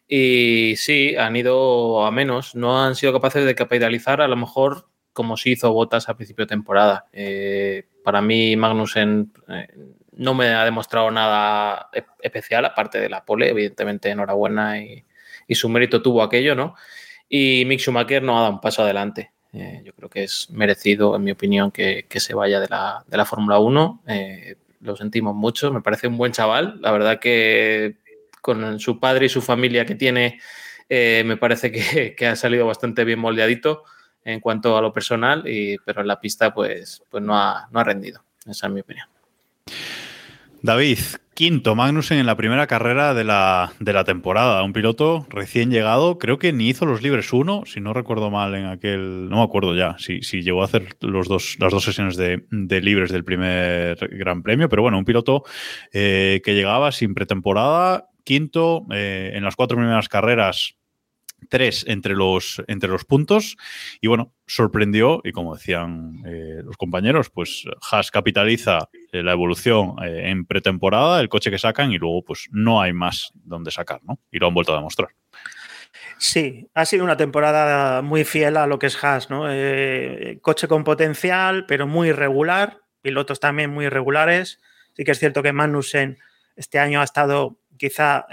Y 0.09 0.75
sí, 0.77 1.17
han 1.17 1.37
ido 1.37 2.05
a 2.05 2.11
menos. 2.11 2.55
No 2.55 2.83
han 2.83 2.95
sido 2.95 3.13
capaces 3.13 3.45
de 3.45 3.55
capitalizar 3.55 4.21
a 4.21 4.29
lo 4.29 4.37
mejor 4.37 4.89
como 5.13 5.37
se 5.37 5.51
hizo 5.51 5.73
Botas 5.73 6.09
a 6.09 6.15
principio 6.15 6.45
de 6.45 6.51
temporada. 6.51 7.07
Eh, 7.13 7.89
para 8.05 8.21
mí 8.21 8.55
Magnussen 8.55 9.33
eh, 9.49 9.67
no 10.13 10.35
me 10.35 10.49
ha 10.49 10.65
demostrado 10.65 11.11
nada 11.11 11.91
especial, 12.23 12.65
aparte 12.67 13.01
de 13.01 13.09
la 13.09 13.25
pole, 13.25 13.49
evidentemente 13.49 14.11
enhorabuena 14.11 14.81
y, 14.81 15.05
su 15.51 15.69
mérito 15.69 16.03
tuvo 16.03 16.23
aquello, 16.23 16.55
¿no? 16.55 16.75
Y 17.29 17.65
Mick 17.67 17.81
Schumacher 17.81 18.23
no 18.23 18.37
ha 18.37 18.43
dado 18.43 18.55
un 18.55 18.61
paso 18.61 18.83
adelante. 18.83 19.33
Eh, 19.53 19.81
yo 19.85 19.95
creo 19.95 20.11
que 20.11 20.25
es 20.25 20.51
merecido, 20.51 21.17
en 21.17 21.25
mi 21.25 21.31
opinión, 21.31 21.71
que, 21.71 22.05
se 22.11 22.35
vaya 22.35 22.61
de 22.61 22.69
la, 22.69 23.05
de 23.07 23.17
la 23.17 23.25
Fórmula 23.25 23.59
1. 23.59 24.03
Eh, 24.09 24.57
lo 24.81 24.97
sentimos 24.97 25.35
mucho, 25.35 25.73
me 25.73 25.83
parece 25.83 26.09
un 26.09 26.19
buen 26.19 26.33
chaval. 26.33 26.81
La 26.81 26.91
verdad 26.91 27.21
que 27.21 27.97
con 28.47 28.79
su 28.79 29.01
padre 29.01 29.27
y 29.27 29.29
su 29.29 29.43
familia 29.43 29.85
que 29.85 29.97
tiene, 29.97 30.39
eh, 30.89 31.25
me 31.27 31.37
parece 31.37 31.73
que, 32.17 32.27
ha 32.29 32.37
salido 32.37 32.65
bastante 32.65 33.05
bien 33.05 33.19
moldeadito 33.19 33.83
en 34.25 34.39
cuanto 34.39 34.77
a 34.77 34.81
lo 34.81 34.93
personal, 34.93 35.43
y, 35.49 35.77
pero 35.79 36.01
en 36.01 36.07
la 36.07 36.21
pista 36.21 36.55
pues, 36.55 37.03
pues 37.11 37.25
no, 37.25 37.37
ha, 37.37 37.69
no 37.73 37.81
ha 37.81 37.85
rendido. 37.85 38.23
Esa 38.47 38.69
es 38.69 38.73
mi 38.73 38.81
opinión. 38.81 39.09
David, 40.63 40.99
quinto 41.35 41.75
Magnussen 41.75 42.19
en 42.19 42.27
la 42.27 42.37
primera 42.37 42.69
carrera 42.69 43.15
de 43.15 43.25
la, 43.25 43.73
de 43.81 43.93
la, 43.93 44.05
temporada. 44.05 44.63
Un 44.63 44.73
piloto 44.73 45.27
recién 45.29 45.71
llegado, 45.71 46.19
creo 46.19 46.39
que 46.39 46.53
ni 46.53 46.69
hizo 46.69 46.87
los 46.87 47.03
libres 47.03 47.33
uno, 47.33 47.65
si 47.67 47.81
no 47.81 47.93
recuerdo 47.93 48.31
mal 48.31 48.55
en 48.55 48.67
aquel. 48.67 49.29
No 49.29 49.39
me 49.39 49.43
acuerdo 49.43 49.75
ya 49.75 49.97
si, 49.99 50.23
si 50.23 50.43
llegó 50.43 50.63
a 50.63 50.67
hacer 50.67 50.97
los 51.01 51.27
dos, 51.27 51.57
las 51.59 51.73
dos 51.73 51.85
sesiones 51.85 52.17
de, 52.17 52.45
de, 52.51 52.81
libres 52.81 53.11
del 53.11 53.25
primer 53.25 53.97
Gran 54.13 54.43
Premio, 54.43 54.69
pero 54.69 54.83
bueno, 54.83 54.99
un 54.99 55.05
piloto 55.05 55.43
eh, 55.93 56.41
que 56.45 56.55
llegaba 56.55 56.93
sin 56.93 57.15
pretemporada, 57.15 58.09
quinto 58.27 58.85
eh, 58.91 59.31
en 59.35 59.45
las 59.45 59.57
cuatro 59.57 59.79
primeras 59.79 60.09
carreras 60.09 60.77
tres 61.49 61.85
entre 61.87 62.15
los, 62.15 62.63
entre 62.67 62.89
los 62.89 63.05
puntos 63.05 63.57
y 64.01 64.09
bueno, 64.09 64.33
sorprendió 64.47 65.21
y 65.23 65.33
como 65.33 65.55
decían 65.55 66.23
eh, 66.27 66.61
los 66.65 66.77
compañeros, 66.77 67.31
pues 67.31 67.65
Haas 67.91 68.11
capitaliza 68.11 68.89
eh, 69.13 69.23
la 69.23 69.33
evolución 69.33 69.95
en 70.03 70.45
pretemporada, 70.45 71.21
el 71.21 71.29
coche 71.29 71.51
que 71.51 71.59
sacan 71.59 71.93
y 71.93 71.99
luego 71.99 72.25
pues 72.25 72.49
no 72.51 72.81
hay 72.81 72.93
más 72.93 73.31
donde 73.35 73.71
sacar, 73.71 74.01
¿no? 74.03 74.19
Y 74.31 74.39
lo 74.39 74.49
han 74.49 74.55
vuelto 74.55 74.73
a 74.73 74.77
demostrar. 74.77 75.11
Sí, 76.19 76.69
ha 76.75 76.85
sido 76.85 77.05
una 77.05 77.17
temporada 77.17 78.03
muy 78.03 78.25
fiel 78.25 78.57
a 78.57 78.67
lo 78.67 78.79
que 78.79 78.87
es 78.87 79.05
Haas, 79.05 79.31
¿no? 79.31 79.45
Coche 80.41 80.67
con 80.67 80.83
potencial, 80.83 81.67
pero 81.67 81.87
muy 81.87 82.09
irregular, 82.09 82.81
pilotos 83.03 83.39
también 83.39 83.71
muy 83.71 83.85
irregulares. 83.85 84.61
Sí 84.95 85.05
que 85.05 85.13
es 85.13 85.19
cierto 85.19 85.43
que 85.43 85.53
Magnussen 85.53 86.19
este 86.57 86.79
año 86.79 87.01
ha 87.03 87.05
estado 87.05 87.59
quizá 87.79 88.27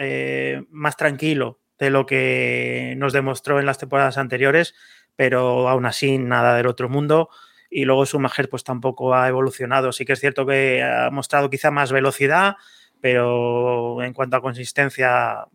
más 0.69 0.97
tranquilo 0.97 1.60
de 1.79 1.89
lo 1.89 2.06
que 2.06 2.95
nos 2.97 3.13
demostró 3.13 3.60
en 3.60 3.65
las 3.65 3.77
temporadas 3.77 4.17
anteriores, 4.17 4.75
pero 5.15 5.67
aún 5.69 5.86
así 5.86 6.17
nada 6.17 6.56
del 6.56 6.67
otro 6.67 6.89
mundo. 6.89 7.29
Y 7.69 7.86
luego 7.86 8.06
Schumacher 8.06 8.49
pues 8.49 8.63
tampoco 8.63 9.15
ha 9.15 9.27
evolucionado. 9.27 9.91
Sí 9.91 10.06
que 10.06 10.13
es 10.13 10.19
cierto 10.19 10.45
que 10.45 10.84
ha 10.84 11.10
mostrado 11.10 11.49
quizá 11.49 11.71
más 11.71 11.91
velocidad, 11.91 12.56
pero 13.01 14.01
en 14.03 14.13
cuanto 14.13 14.38
a 14.38 14.41
consistencia, 14.41 15.45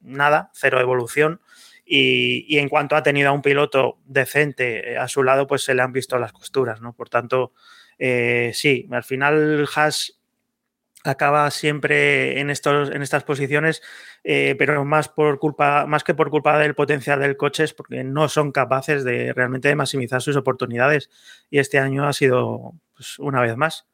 nada, 0.00 0.50
cero 0.54 0.80
evolución. 0.80 1.40
Y, 1.88 2.58
en 2.58 2.68
cuanto 2.68 2.96
ha 2.96 3.02
tenido 3.02 3.28
a 3.28 3.32
un 3.32 3.42
piloto 3.42 3.98
decente 4.04 4.98
a 4.98 5.06
su 5.06 5.22
lado, 5.22 5.46
pues 5.46 5.62
se 5.62 5.74
le 5.74 5.82
han 5.82 5.92
visto 5.92 6.18
las 6.18 6.32
costuras, 6.32 6.80
¿no? 6.80 6.94
Por 6.94 7.08
tanto, 7.08 7.52
eh, 7.98 8.50
sí, 8.54 8.88
al 8.90 9.04
final 9.04 9.68
Haas 9.74 10.15
acaba 11.06 11.50
siempre 11.50 12.40
en, 12.40 12.50
estos, 12.50 12.90
en 12.90 13.02
estas 13.02 13.24
posiciones, 13.24 13.82
eh, 14.24 14.54
pero 14.58 14.84
más, 14.84 15.08
por 15.08 15.38
culpa, 15.38 15.86
más 15.86 16.04
que 16.04 16.14
por 16.14 16.30
culpa 16.30 16.58
del 16.58 16.74
potencial 16.74 17.20
del 17.20 17.36
coche 17.36 17.64
es 17.64 17.74
porque 17.74 18.04
no 18.04 18.28
son 18.28 18.52
capaces 18.52 19.04
de 19.04 19.32
realmente 19.32 19.68
de 19.68 19.76
maximizar 19.76 20.22
sus 20.22 20.36
oportunidades. 20.36 21.10
Y 21.50 21.58
este 21.58 21.78
año 21.78 22.06
ha 22.06 22.12
sido 22.12 22.74
pues, 22.94 23.18
una 23.18 23.40
vez 23.40 23.56
más. 23.56 23.86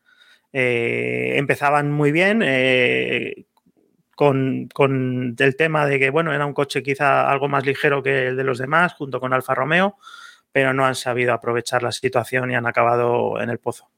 Eh, 0.53 1.35
empezaban 1.37 1.90
muy 1.90 2.12
bien 2.12 2.42
eh, 2.44 3.46
con, 4.14 4.68
con, 4.75 5.35
el 5.38 5.57
tema 5.57 5.87
de 5.87 5.98
que 5.98 6.11
bueno, 6.11 6.35
era 6.35 6.46
un 6.46 6.53
coche 6.53 6.83
quizá 6.83 7.31
algo 7.31 7.48
más 7.48 7.64
ligero 7.64 8.03
que 8.03 8.29
el 8.29 8.37
de 8.37 8.44
los 8.44 8.59
demás, 8.59 8.94
junto 8.94 9.20
con 9.20 9.33
Alfa 9.33 9.55
Romeo, 9.55 9.96
pero 10.53 10.75
no 10.75 10.85
han 10.85 10.94
sabido 10.94 11.33
aprovechar 11.33 11.83
la 11.83 11.92
situación 11.92 12.51
y 12.51 12.55
han 12.55 12.66
acabado 12.66 13.40
en 13.40 13.51
el 13.51 13.59
pozo 13.59 13.90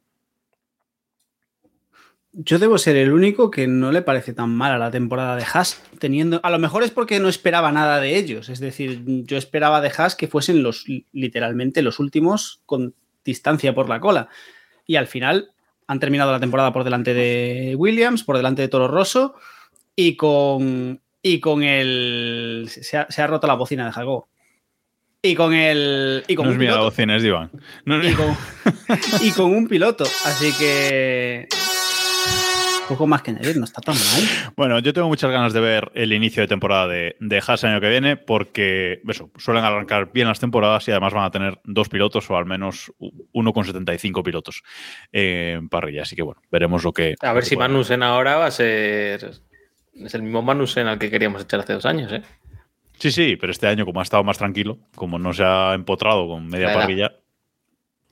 yo 2.37 2.59
debo 2.59 2.79
ser 2.79 2.97
el 2.97 3.13
único 3.13 3.51
que 3.51 3.67
no 3.67 3.93
le 3.93 4.03
parece 4.03 4.33
tan 4.33 4.51
mala 4.51 4.77
la 4.77 4.91
temporada 4.91 5.37
de 5.37 5.45
Haas, 5.45 5.83
teniendo. 5.99 6.41
A 6.43 6.51
lo 6.51 6.59
mejor 6.59 6.83
es 6.83 6.91
porque 6.91 7.21
no 7.21 7.29
esperaba 7.29 7.71
nada 7.71 8.01
de 8.01 8.17
ellos. 8.17 8.49
Es 8.49 8.59
decir, 8.59 9.03
yo 9.07 9.37
esperaba 9.37 9.81
de 9.81 9.93
Haas 9.97 10.17
que 10.17 10.27
fuesen 10.27 10.63
los 10.63 10.85
literalmente 11.13 11.83
los 11.83 12.01
últimos 12.01 12.61
con 12.67 12.95
distancia 13.25 13.75
por 13.75 13.89
la 13.89 14.01
cola. 14.01 14.29
Y 14.87 14.97
al 14.97 15.07
final 15.07 15.53
han 15.87 16.01
terminado 16.01 16.33
la 16.33 16.41
temporada 16.41 16.73
por 16.73 16.83
delante 16.83 17.15
de 17.15 17.75
Williams, 17.77 18.25
por 18.25 18.37
delante 18.37 18.63
de 18.63 18.69
Toro 18.69 18.89
Rosso 18.89 19.35
y 19.95 20.17
con. 20.17 21.01
Y 21.23 21.41
con 21.41 21.63
el. 21.63 22.69
Se 22.69 22.97
ha, 22.99 23.27
roto 23.27 23.47
la 23.47 23.55
bocina 23.55 23.87
de 23.87 23.93
Jago. 23.93 24.29
Y 25.23 25.37
con 25.37 25.55
el. 25.55 26.25
Y 26.27 26.35
con 26.35 26.47
no 26.47 26.53
es 26.53 26.71
la 26.71 26.81
bocina, 26.81 27.17
es 27.17 27.25
Iván. 27.25 27.51
y 29.23 29.31
con 29.31 29.55
un 29.55 29.69
piloto. 29.69 30.05
Así 30.05 30.53
que 30.59 31.49
poco 32.89 33.07
más 33.07 33.23
que 33.23 33.31
añadir, 33.31 33.57
no 33.57 33.65
está 33.65 33.81
tan 33.81 33.95
mal. 33.95 34.53
Bueno, 34.57 34.79
yo 34.79 34.93
tengo 34.93 35.09
muchas 35.09 35.31
ganas 35.31 35.53
de 35.53 35.61
ver 35.61 35.91
el 35.95 36.13
inicio 36.13 36.43
de 36.43 36.49
temporada 36.49 36.89
de, 36.89 37.17
de 37.21 37.43
Haas 37.47 37.65
año 37.65 37.81
que 37.81 37.89
viene, 37.89 38.17
porque 38.17 39.01
eso, 39.09 39.31
suelen 39.37 39.65
arrancar 39.65 40.13
bien 40.13 40.29
las 40.29 40.41
temporadas 40.41 40.87
y 40.89 40.91
además 40.91 41.13
van 41.13 41.25
a 41.25 41.31
tener 41.31 41.61
dos 41.65 41.89
pilotos 41.89 42.31
o 42.31 42.37
al 42.37 42.47
menos 42.47 42.93
uno 43.33 43.53
con 43.53 43.65
75 43.65 44.23
pilotos 44.23 44.63
en 45.13 45.69
parrilla. 45.69 46.03
Así 46.03 46.17
que 46.17 46.23
bueno, 46.23 46.41
veremos 46.51 46.85
lo 46.85 46.93
que. 46.93 47.15
A 47.21 47.33
ver 47.33 47.45
si 47.45 47.57
Manusen 47.57 48.03
ahora 48.03 48.37
va 48.37 48.47
a 48.47 48.51
ser. 48.51 49.31
Es 49.95 50.15
el 50.15 50.23
mismo 50.23 50.43
Manusen 50.43 50.87
al 50.87 50.99
que 50.99 51.11
queríamos 51.11 51.43
echar 51.43 51.61
hace 51.61 51.73
dos 51.73 51.87
años, 51.87 52.13
¿eh? 52.13 52.23
Sí, 52.99 53.11
sí, 53.11 53.37
pero 53.37 53.51
este 53.51 53.67
año, 53.67 53.85
como 53.85 54.01
ha 54.01 54.03
estado 54.03 54.23
más 54.23 54.39
tranquilo, 54.39 54.79
como 54.95 55.19
no 55.19 55.33
se 55.33 55.43
ha 55.45 55.75
empotrado 55.75 56.29
con 56.29 56.47
media 56.47 56.73
parrilla, 56.73 57.13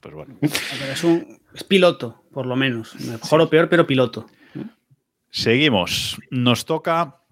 pues 0.01 0.15
bueno. 0.15 0.37
es 0.43 1.05
un 1.05 1.41
es 1.55 1.65
piloto, 1.65 2.25
por 2.33 2.47
lo 2.47 2.57
menos. 2.57 2.95
Mejor 3.01 3.41
o 3.41 3.51
peor, 3.51 3.69
pero 3.69 3.87
piloto. 3.87 4.27
Seguimos. 5.35 6.21
Nos 6.31 6.67
toca 6.67 7.23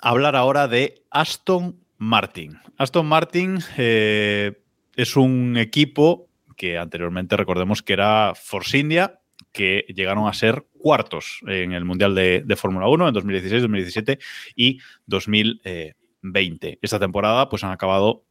hablar 0.00 0.36
ahora 0.36 0.68
de 0.68 1.02
Aston 1.10 1.76
Martin. 1.98 2.56
Aston 2.78 3.04
Martin 3.04 3.58
eh, 3.76 4.62
es 4.94 5.16
un 5.16 5.56
equipo 5.56 6.28
que 6.56 6.78
anteriormente 6.78 7.36
recordemos 7.36 7.82
que 7.82 7.94
era 7.94 8.34
Force 8.36 8.78
India, 8.78 9.20
que 9.50 9.84
llegaron 9.88 10.28
a 10.28 10.34
ser 10.34 10.68
cuartos 10.78 11.40
en 11.48 11.72
el 11.72 11.84
Mundial 11.84 12.14
de, 12.14 12.56
Fórmula 12.56 12.86
1 12.86 13.08
en 13.08 13.14
2016, 13.14 13.62
2017 13.62 14.18
y 14.54 14.78
2020. 15.06 16.78
Esta 16.80 17.00
temporada 17.00 17.48
pues 17.48 17.64
han 17.64 17.72
acabado 17.72 18.24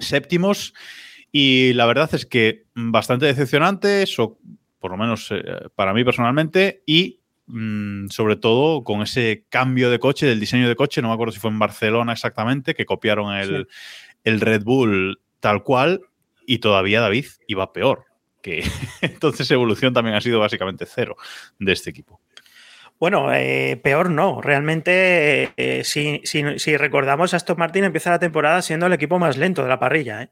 séptimos 0.00 0.74
y 1.30 1.72
la 1.74 1.86
verdad 1.86 2.12
es 2.12 2.26
que 2.26 2.66
bastante 2.74 3.26
decepcionante, 3.26 4.04
por 4.80 4.90
lo 4.90 4.96
menos 4.96 5.30
eh, 5.30 5.68
para 5.76 5.94
mí 5.94 6.02
personalmente, 6.02 6.82
y 6.84 7.20
Mm, 7.46 8.08
sobre 8.08 8.36
todo 8.36 8.84
con 8.84 9.02
ese 9.02 9.44
cambio 9.50 9.90
de 9.90 9.98
coche, 9.98 10.24
del 10.24 10.40
diseño 10.40 10.66
de 10.66 10.76
coche, 10.76 11.02
no 11.02 11.08
me 11.08 11.14
acuerdo 11.14 11.32
si 11.32 11.40
fue 11.40 11.50
en 11.50 11.58
Barcelona 11.58 12.12
exactamente, 12.12 12.74
que 12.74 12.86
copiaron 12.86 13.34
el, 13.36 14.40
Red 14.40 14.62
Bull 14.64 15.20
tal 15.40 15.62
cual 15.62 16.00
y 16.46 16.58
todavía 16.58 17.00
David 17.00 17.26
iba 17.46 17.72
peor. 17.72 18.06
Que 18.42 18.62
entonces 19.02 19.50
evolución 19.50 19.92
también 19.92 20.16
ha 20.16 20.20
sido 20.20 20.40
básicamente 20.40 20.86
cero 20.86 21.16
de 21.58 21.72
este 21.72 21.90
equipo. 21.90 22.20
Bueno, 22.98 23.34
eh, 23.34 23.78
peor 23.82 24.08
no. 24.08 24.40
Realmente, 24.40 25.52
eh, 25.56 25.84
si, 25.84 26.22
si, 26.24 26.76
recordamos, 26.76 27.34
Aston 27.34 27.58
Martin 27.58 27.84
empieza 27.84 28.10
la 28.10 28.18
temporada 28.18 28.62
siendo 28.62 28.86
el 28.86 28.92
equipo 28.94 29.18
más 29.18 29.36
lento 29.36 29.62
de 29.62 29.68
la 29.68 29.78
parrilla. 29.78 30.30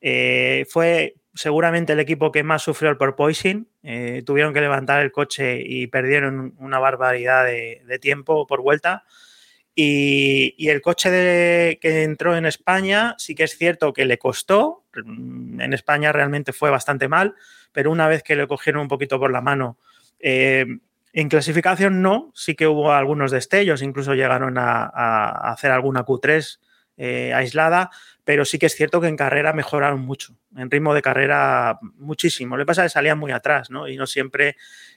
¿eh? 0.00 0.66
fue 0.68 1.14
seguramente 1.34 1.92
el 1.92 2.00
equipo 2.00 2.32
que 2.32 2.42
más 2.42 2.62
sufrió 2.62 2.90
el 2.90 2.96
porpoising. 2.96 3.68
Eh, 3.82 4.22
tuvieron 4.24 4.52
que 4.52 4.60
levantar 4.60 5.02
el 5.02 5.12
coche 5.12 5.62
y 5.64 5.86
perdieron 5.86 6.54
una 6.58 6.78
barbaridad 6.78 7.44
de, 7.44 7.98
tiempo 8.00 8.46
por 8.46 8.62
vuelta. 8.62 9.04
Y, 9.74 10.68
el 10.68 10.82
coche 10.82 11.78
que 11.80 12.02
entró 12.02 12.36
en 12.36 12.46
España 12.46 13.14
sí 13.18 13.34
que 13.34 13.44
es 13.44 13.56
cierto 13.56 13.92
que 13.92 14.04
le 14.04 14.18
costó. 14.18 14.84
En 14.94 15.72
España 15.72 16.12
realmente 16.12 16.52
fue 16.52 16.70
bastante 16.70 17.08
mal, 17.08 17.34
pero 17.72 17.90
una 17.90 18.08
vez 18.08 18.22
que 18.22 18.36
le 18.36 18.46
cogieron 18.46 18.82
un 18.82 18.88
poquito 18.88 19.18
por 19.18 19.32
la 19.32 19.40
mano, 19.40 19.78
eh, 20.18 20.66
en 21.14 21.28
clasificación 21.28 22.00
no, 22.00 22.30
sí 22.34 22.54
que 22.54 22.66
hubo 22.66 22.92
algunos 22.92 23.30
destellos, 23.30 23.82
incluso 23.82 24.14
llegaron 24.14 24.56
a, 24.56 25.50
hacer 25.50 25.70
alguna 25.70 26.04
Q3 26.06 26.58
eh, 26.96 27.32
aislada, 27.34 27.90
pero 28.24 28.44
sí 28.44 28.58
que 28.58 28.66
es 28.66 28.74
cierto 28.74 29.00
que 29.00 29.08
en 29.08 29.16
carrera 29.16 29.52
mejoraron 29.52 30.00
mucho, 30.00 30.36
en 30.56 30.70
ritmo 30.70 30.94
de 30.94 31.02
carrera 31.02 31.78
muchísimo. 31.96 32.56
Lo 32.56 32.62
que 32.62 32.66
pasa 32.66 32.84
es 32.84 32.92
que 32.92 32.94
salían 32.94 33.18
muy 33.18 33.32
atrás, 33.32 33.70
¿no? 33.70 33.88
Y 33.88 33.96
no 33.96 34.06
siempre, 34.06 34.56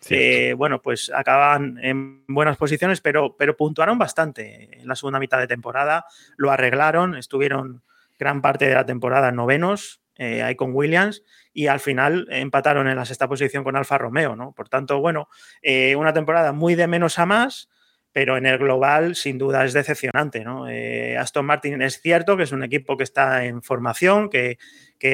eh, 0.09 0.53
bueno, 0.55 0.81
pues 0.81 1.11
acababan 1.13 1.79
en 1.81 2.25
buenas 2.27 2.57
posiciones, 2.57 3.01
pero, 3.01 3.35
pero 3.35 3.57
puntuaron 3.57 3.97
bastante 3.97 4.79
en 4.79 4.87
la 4.87 4.95
segunda 4.95 5.19
mitad 5.19 5.39
de 5.39 5.47
temporada, 5.47 6.05
lo 6.37 6.51
arreglaron, 6.51 7.15
estuvieron 7.15 7.83
gran 8.19 8.41
parte 8.41 8.67
de 8.67 8.75
la 8.75 8.85
temporada 8.85 9.31
novenos, 9.31 10.01
eh, 10.17 10.43
ahí 10.43 10.55
con 10.55 10.73
Williams, 10.73 11.23
y 11.51 11.67
al 11.67 11.79
final 11.79 12.27
empataron 12.29 12.87
en 12.87 12.95
la 12.95 13.05
sexta 13.05 13.27
posición 13.27 13.63
con 13.63 13.75
Alfa 13.75 13.97
Romeo, 13.97 14.35
¿no? 14.35 14.53
Por 14.53 14.69
tanto, 14.69 14.99
bueno, 14.99 15.29
eh, 15.61 15.95
una 15.95 16.13
temporada 16.13 16.51
muy 16.53 16.75
de 16.75 16.87
menos 16.87 17.17
a 17.19 17.25
más, 17.25 17.69
pero 18.15 18.37
en 18.37 18.45
el 18.45 18.57
global 18.57 19.13
sin 19.13 19.37
duda 19.37 19.65
es 19.65 19.73
decepcionante. 19.73 20.45
¿no? 20.45 20.69
Eh, 20.69 21.17
Aston 21.17 21.45
Martin 21.45 21.81
es 21.81 21.99
cierto 21.99 22.37
que 22.37 22.43
es 22.43 22.53
un 22.53 22.63
equipo 22.63 22.95
que 22.95 23.03
está 23.03 23.43
en 23.43 23.61
formación, 23.61 24.29
que, 24.29 24.57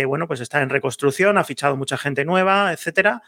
bueno, 0.06 0.28
pues 0.28 0.40
está 0.40 0.62
en 0.62 0.70
reconstrucción, 0.70 1.40
ha 1.40 1.44
fichado 1.44 1.76
mucha 1.76 1.98
gente 1.98 2.26
nueva, 2.26 2.72
etcétera, 2.72 3.24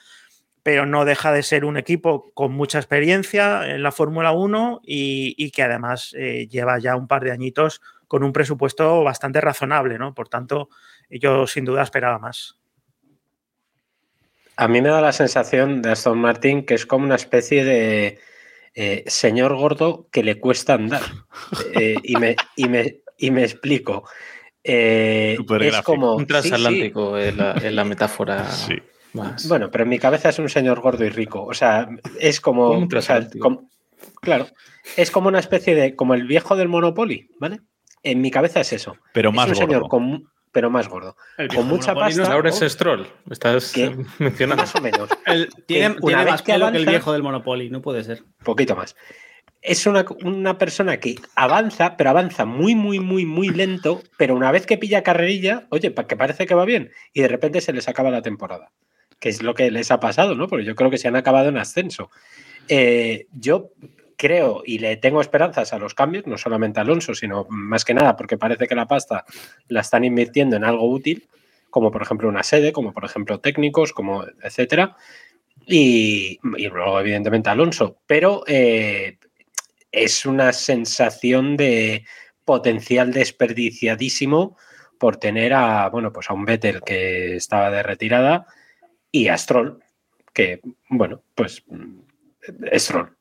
pero 0.61 0.85
no 0.85 1.05
deja 1.05 1.31
de 1.31 1.41
ser 1.41 1.65
un 1.65 1.77
equipo 1.77 2.31
con 2.35 2.51
mucha 2.51 2.77
experiencia 2.77 3.67
en 3.67 3.81
la 3.81 3.91
Fórmula 3.91 4.31
1 4.31 4.81
y, 4.83 5.49
que 5.49 5.63
además 5.63 6.13
eh, 6.19 6.47
lleva 6.47 6.77
ya 6.77 6.95
un 6.95 7.07
par 7.07 7.23
de 7.23 7.31
añitos 7.31 7.81
con 8.07 8.23
un 8.23 8.31
presupuesto 8.31 9.03
bastante 9.03 9.41
razonable, 9.41 9.97
¿no? 9.97 10.13
Por 10.13 10.29
tanto, 10.29 10.69
yo 11.09 11.47
sin 11.47 11.65
duda 11.65 11.81
esperaba 11.81 12.19
más. 12.19 12.59
A 14.55 14.67
mí 14.67 14.83
me 14.83 14.89
da 14.89 15.01
la 15.01 15.13
sensación 15.13 15.81
de 15.81 15.93
Aston 15.93 16.19
Martin 16.19 16.63
que 16.63 16.75
es 16.75 16.85
como 16.85 17.05
una 17.05 17.15
especie 17.15 17.65
de 17.65 18.19
eh, 18.75 19.03
señor 19.07 19.55
gordo 19.55 20.07
que 20.11 20.23
le 20.23 20.39
cuesta 20.39 20.75
andar. 20.75 21.01
Eh, 21.75 21.95
y, 22.03 22.15
me, 22.15 22.35
y, 22.55 22.67
me, 22.67 23.01
y, 23.17 23.31
me, 23.31 23.43
explico. 23.43 24.07
Eh, 24.63 25.37
es 25.61 25.81
como 25.81 26.15
un 26.15 26.25
transatlántico 26.25 27.17
En, 27.17 27.37
la, 27.37 27.83
metáfora. 27.83 28.47
Bueno, 29.47 29.69
pero 29.71 29.83
en 29.83 29.89
mi 29.89 29.99
cabeza 29.99 30.29
es 30.29 30.39
un 30.39 30.49
señor 30.49 30.81
gordo 30.81 31.03
y 31.03 31.09
rico. 31.09 31.43
O 31.43 31.53
sea, 31.53 31.89
es 32.19 32.39
como. 32.39 32.71
Un 32.71 32.87
claro. 34.21 34.47
Es 34.95 35.11
como 35.11 35.27
una 35.27 35.39
especie 35.39 35.75
de. 35.75 35.95
como 35.95 36.13
el 36.13 36.27
viejo 36.27 36.55
del 36.55 36.69
Monopoly, 36.69 37.29
¿vale? 37.39 37.61
En 38.03 38.21
mi 38.21 38.31
cabeza 38.31 38.61
es 38.61 38.73
eso. 38.73 38.95
Pero 39.13 39.31
más 39.31 39.47
un 39.47 39.55
gordo. 39.55 39.65
Señor 39.65 39.89
pero 40.53 40.69
más 40.69 40.87
gordo. 40.87 41.17
Con 41.53 41.67
mucha 41.67 41.93
pasta. 41.93 42.31
Ahora 42.31 42.49
es 42.49 42.59
Stroll. 42.59 43.07
Estás 43.29 43.73
mencionando. 44.19 44.63
Más 44.63 44.75
o 44.75 44.81
menos. 44.81 45.09
tiene, 45.65 45.95
más 45.99 46.43
pelo 46.43 46.71
que 46.71 46.77
el 46.77 46.85
viejo 46.85 47.11
del 47.11 47.23
Monopoly, 47.23 47.69
no 47.69 47.81
puede 47.81 48.03
ser. 48.03 48.23
Poquito 48.43 48.75
más. 48.75 48.95
Es 49.61 49.87
una, 49.87 50.05
una, 50.23 50.57
persona 50.57 50.97
que 50.97 51.15
avanza, 51.35 51.97
pero 51.97 52.11
avanza 52.11 52.45
muy, 52.45 52.75
muy, 52.75 52.99
muy, 52.99 53.25
muy 53.25 53.49
lento, 53.49 54.03
pero 54.17 54.35
una 54.35 54.51
vez 54.51 54.65
que 54.65 54.77
pilla 54.77 55.03
carrerilla, 55.03 55.65
oye, 55.69 55.93
que 55.93 56.15
parece 56.15 56.45
que 56.45 56.53
va 56.53 56.65
bien, 56.65 56.91
y 57.13 57.21
de 57.21 57.29
repente 57.29 57.61
se 57.61 57.73
les 57.73 57.87
acaba 57.87 58.11
la 58.11 58.21
temporada. 58.21 58.71
Que 59.19 59.29
es 59.29 59.41
lo 59.41 59.55
que 59.55 59.71
les 59.71 59.89
ha 59.89 59.99
pasado, 59.99 60.35
¿no? 60.35 60.47
Porque 60.47 60.65
yo 60.65 60.75
creo 60.75 60.91
que 60.91 60.97
se 60.97 61.07
han 61.07 61.15
acabado 61.15 61.49
en 61.49 61.57
ascenso. 61.57 62.11
Eh, 62.67 63.25
yo 63.31 63.71
creo 64.17 64.63
y 64.65 64.79
le 64.79 64.97
tengo 64.97 65.21
esperanzas 65.21 65.73
a 65.73 65.79
los 65.79 65.93
cambios, 65.93 66.27
no 66.27 66.37
solamente 66.37 66.79
a 66.79 66.83
Alonso, 66.83 67.13
sino 67.13 67.45
más 67.49 67.85
que 67.85 67.93
nada 67.93 68.15
porque 68.15 68.37
parece 68.37 68.67
que 68.67 68.75
la 68.75 68.87
pasta 68.87 69.25
la 69.67 69.81
están 69.81 70.03
invirtiendo 70.03 70.55
en 70.55 70.63
algo 70.63 70.89
útil, 70.89 71.27
como 71.69 71.91
por 71.91 72.01
ejemplo 72.01 72.29
una 72.29 72.43
sede, 72.43 72.71
como 72.71 72.93
por 72.93 73.05
ejemplo 73.05 73.39
técnicos, 73.39 73.93
como 73.93 74.25
etcétera. 74.41 74.95
Y, 75.65 76.39
luego, 76.43 76.99
evidentemente, 76.99 77.49
Alonso. 77.49 77.97
Pero 78.05 78.43
eh, 78.47 79.17
es 79.91 80.25
una 80.25 80.51
sensación 80.51 81.55
de 81.55 82.05
potencial 82.43 83.13
desperdiciadísimo 83.13 84.57
por 84.97 85.17
tener 85.17 85.53
a, 85.53 85.89
bueno, 85.89 86.11
pues 86.11 86.29
a 86.29 86.33
un 86.33 86.45
Vettel 86.45 86.81
que 86.81 87.35
estaba 87.37 87.69
de 87.71 87.83
retirada 87.83 88.45
y 89.11 89.27
a 89.27 89.37
Stroll, 89.37 89.79
que, 90.33 90.61
bueno, 90.89 91.23
pues 91.35 91.63
Stroll 92.75 93.15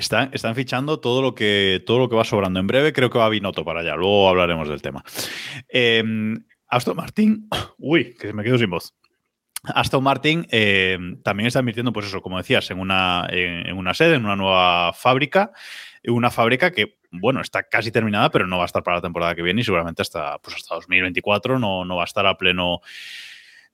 Están, 0.00 0.30
están, 0.32 0.54
fichando 0.54 0.98
todo 0.98 1.20
lo, 1.20 1.34
que, 1.34 1.82
todo 1.86 1.98
lo 1.98 2.08
que 2.08 2.16
va 2.16 2.24
sobrando. 2.24 2.58
En 2.58 2.66
breve 2.66 2.94
creo 2.94 3.10
que 3.10 3.18
va 3.18 3.28
Binotto 3.28 3.66
para 3.66 3.80
allá. 3.80 3.96
Luego 3.96 4.30
hablaremos 4.30 4.66
del 4.66 4.80
tema. 4.80 5.04
Em, 5.68 6.42
Aston 6.68 6.96
Martin. 6.96 7.48
Uy, 7.78 8.14
que 8.14 8.32
me 8.32 8.42
quedo 8.42 8.56
sin 8.56 8.70
voz. 8.70 8.94
Aston 9.62 10.02
Martin 10.02 10.46
em, 10.50 11.20
también 11.22 11.48
está 11.48 11.60
invirtiendo, 11.60 11.92
pues 11.92 12.06
eso, 12.06 12.22
como 12.22 12.38
decías, 12.38 12.70
en 12.70 12.80
una, 12.80 13.26
en, 13.30 13.76
una 13.76 13.92
sede, 13.92 14.14
en 14.14 14.24
una 14.24 14.36
nueva 14.36 14.94
fábrica. 14.94 15.52
Una 16.08 16.30
fábrica 16.30 16.70
que, 16.70 16.96
bueno, 17.10 17.42
está 17.42 17.64
casi 17.64 17.92
terminada, 17.92 18.30
pero 18.30 18.46
no 18.46 18.56
va 18.56 18.62
a 18.62 18.66
estar 18.66 18.82
para 18.82 18.96
la 18.96 19.02
temporada 19.02 19.34
que 19.34 19.42
viene 19.42 19.60
y 19.60 19.64
seguramente 19.64 20.00
hasta, 20.00 20.38
pues 20.38 20.56
hasta 20.56 20.76
2024 20.76 21.58
no, 21.58 21.84
no 21.84 21.96
va 21.96 22.04
a 22.04 22.06
estar 22.06 22.26
a 22.26 22.38
pleno 22.38 22.80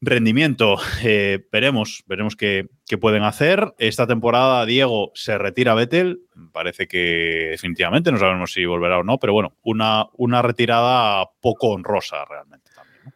rendimiento. 0.00 0.76
Eh, 1.02 1.46
veremos, 1.52 2.02
veremos 2.06 2.36
qué, 2.36 2.68
pueden 3.00 3.22
hacer. 3.22 3.74
Esta 3.78 4.06
temporada 4.06 4.66
Diego 4.66 5.12
se 5.14 5.38
retira 5.38 5.72
a 5.72 5.74
Vettel. 5.74 6.20
Parece 6.52 6.86
que 6.88 7.48
definitivamente, 7.50 8.12
no 8.12 8.18
sabemos 8.18 8.52
si 8.52 8.64
volverá 8.64 8.98
o 8.98 9.04
no, 9.04 9.18
pero 9.18 9.32
bueno, 9.32 9.56
una, 9.62 10.06
una 10.14 10.42
retirada 10.42 11.28
poco 11.40 11.68
honrosa 11.68 12.24
realmente. 12.24 12.70
También, 12.74 13.14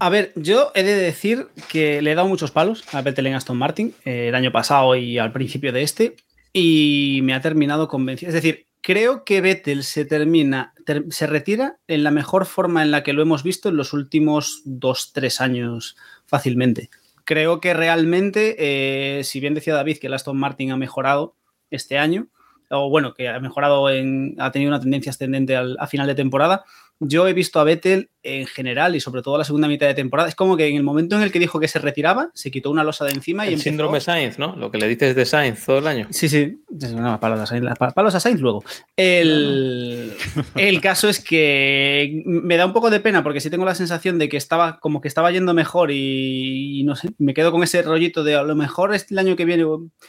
A 0.00 0.08
ver, 0.08 0.32
yo 0.36 0.72
he 0.74 0.82
de 0.82 0.94
decir 0.94 1.48
que 1.70 2.02
le 2.02 2.12
he 2.12 2.14
dado 2.14 2.28
muchos 2.28 2.50
palos 2.50 2.84
a 2.94 3.02
Vettel 3.02 3.26
en 3.26 3.34
Aston 3.34 3.56
Martin 3.56 3.94
eh, 4.04 4.28
el 4.28 4.34
año 4.34 4.52
pasado 4.52 4.96
y 4.96 5.18
al 5.18 5.32
principio 5.32 5.72
de 5.72 5.82
este 5.82 6.16
y 6.52 7.20
me 7.22 7.34
ha 7.34 7.40
terminado 7.40 7.88
convencido. 7.88 8.28
Es 8.28 8.34
decir, 8.34 8.66
creo 8.82 9.24
que 9.24 9.40
Vettel 9.40 9.84
se 9.84 10.04
termina, 10.04 10.74
se 11.10 11.26
retira 11.26 11.78
en 11.86 12.04
la 12.04 12.10
mejor 12.10 12.44
forma 12.46 12.82
en 12.82 12.90
la 12.90 13.02
que 13.02 13.12
lo 13.12 13.22
hemos 13.22 13.42
visto 13.42 13.68
en 13.68 13.76
los 13.76 13.92
últimos 13.92 14.62
dos, 14.64 15.12
tres 15.12 15.40
años 15.40 15.96
fácilmente. 16.26 16.90
Creo 17.24 17.60
que 17.60 17.72
realmente, 17.72 18.56
eh, 18.58 19.24
si 19.24 19.40
bien 19.40 19.54
decía 19.54 19.74
David 19.74 19.98
que 19.98 20.08
el 20.08 20.14
Aston 20.14 20.36
Martin 20.36 20.72
ha 20.72 20.76
mejorado 20.76 21.36
este 21.70 21.96
año, 21.96 22.28
o 22.68 22.90
bueno, 22.90 23.14
que 23.14 23.28
ha 23.28 23.38
mejorado, 23.38 23.88
en, 23.90 24.34
ha 24.38 24.50
tenido 24.50 24.70
una 24.70 24.80
tendencia 24.80 25.10
ascendente 25.10 25.56
a 25.56 25.86
final 25.86 26.06
de 26.06 26.14
temporada, 26.14 26.64
yo 27.04 27.26
he 27.26 27.32
visto 27.32 27.58
a 27.58 27.64
Vettel 27.64 28.10
en 28.22 28.46
general 28.46 28.94
y 28.94 29.00
sobre 29.00 29.22
todo 29.22 29.36
la 29.36 29.44
segunda 29.44 29.66
mitad 29.66 29.86
de 29.86 29.94
temporada. 29.94 30.28
Es 30.28 30.36
como 30.36 30.56
que 30.56 30.68
en 30.68 30.76
el 30.76 30.84
momento 30.84 31.16
en 31.16 31.22
el 31.22 31.32
que 31.32 31.40
dijo 31.40 31.58
que 31.58 31.66
se 31.66 31.80
retiraba, 31.80 32.30
se 32.34 32.50
quitó 32.50 32.70
una 32.70 32.84
losa 32.84 33.04
de 33.04 33.12
encima 33.12 33.48
y 33.48 33.54
el 33.54 33.60
síndrome 33.60 34.00
Sainz, 34.00 34.38
¿no? 34.38 34.54
Lo 34.54 34.70
que 34.70 34.78
le 34.78 34.86
dices 34.86 35.16
de 35.16 35.24
Sainz 35.24 35.64
todo 35.64 35.78
el 35.78 35.86
año. 35.86 36.06
Sí, 36.10 36.28
sí. 36.28 36.62
No, 36.94 37.18
palos 37.18 37.40
a 37.40 37.46
Sainz, 37.46 37.66
palos 37.94 38.14
a 38.14 38.20
Sainz 38.20 38.40
luego. 38.40 38.62
El, 38.96 40.12
el 40.56 40.80
caso 40.80 41.08
es 41.08 41.22
que 41.22 42.22
me 42.24 42.56
da 42.56 42.66
un 42.66 42.72
poco 42.72 42.90
de 42.90 43.00
pena 43.00 43.24
porque 43.24 43.40
sí 43.40 43.50
tengo 43.50 43.64
la 43.64 43.74
sensación 43.74 44.18
de 44.18 44.28
que 44.28 44.36
estaba 44.36 44.78
como 44.78 45.00
que 45.00 45.08
estaba 45.08 45.32
yendo 45.32 45.54
mejor 45.54 45.90
y, 45.90 46.82
no 46.84 46.94
sé, 46.94 47.10
me 47.18 47.34
quedo 47.34 47.50
con 47.50 47.64
ese 47.64 47.82
rollito 47.82 48.22
de 48.22 48.36
a 48.36 48.44
lo 48.44 48.54
mejor 48.54 48.94
este 48.94 49.14
el 49.14 49.18
año 49.18 49.36
que 49.36 49.44
viene, 49.44 49.64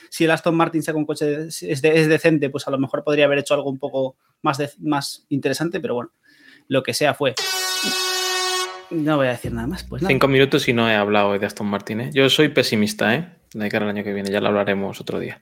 si 0.09 0.25
el 0.25 0.31
Aston 0.31 0.55
Martin 0.55 0.83
saca 0.83 0.97
un 0.97 1.05
coche 1.05 1.47
es, 1.47 1.63
es 1.63 1.81
decente, 1.81 2.49
pues 2.49 2.67
a 2.67 2.71
lo 2.71 2.77
mejor 2.77 3.03
podría 3.03 3.25
haber 3.25 3.39
hecho 3.39 3.55
algo 3.55 3.69
un 3.69 3.79
poco 3.79 4.15
más, 4.43 4.59
más 4.79 5.25
interesante, 5.29 5.79
pero 5.79 5.95
bueno 5.95 6.11
lo 6.67 6.83
que 6.83 6.93
sea 6.93 7.13
fue. 7.13 7.35
No 8.89 9.17
voy 9.17 9.27
a 9.27 9.31
decir 9.31 9.51
nada 9.51 9.67
más. 9.67 9.83
Pues 9.83 10.03
Cinco 10.05 10.27
minutos 10.27 10.67
y 10.67 10.73
no 10.73 10.89
he 10.89 10.95
hablado 10.95 11.37
de 11.37 11.45
Aston 11.45 11.67
Martin. 11.67 12.01
¿eh? 12.01 12.09
Yo 12.13 12.29
soy 12.29 12.49
pesimista, 12.49 13.15
¿eh? 13.15 13.27
De 13.53 13.69
cara 13.69 13.85
al 13.85 13.91
año 13.91 14.03
que 14.03 14.13
viene, 14.13 14.31
ya 14.31 14.41
lo 14.41 14.47
hablaremos 14.47 14.99
otro 14.99 15.19
día. 15.19 15.41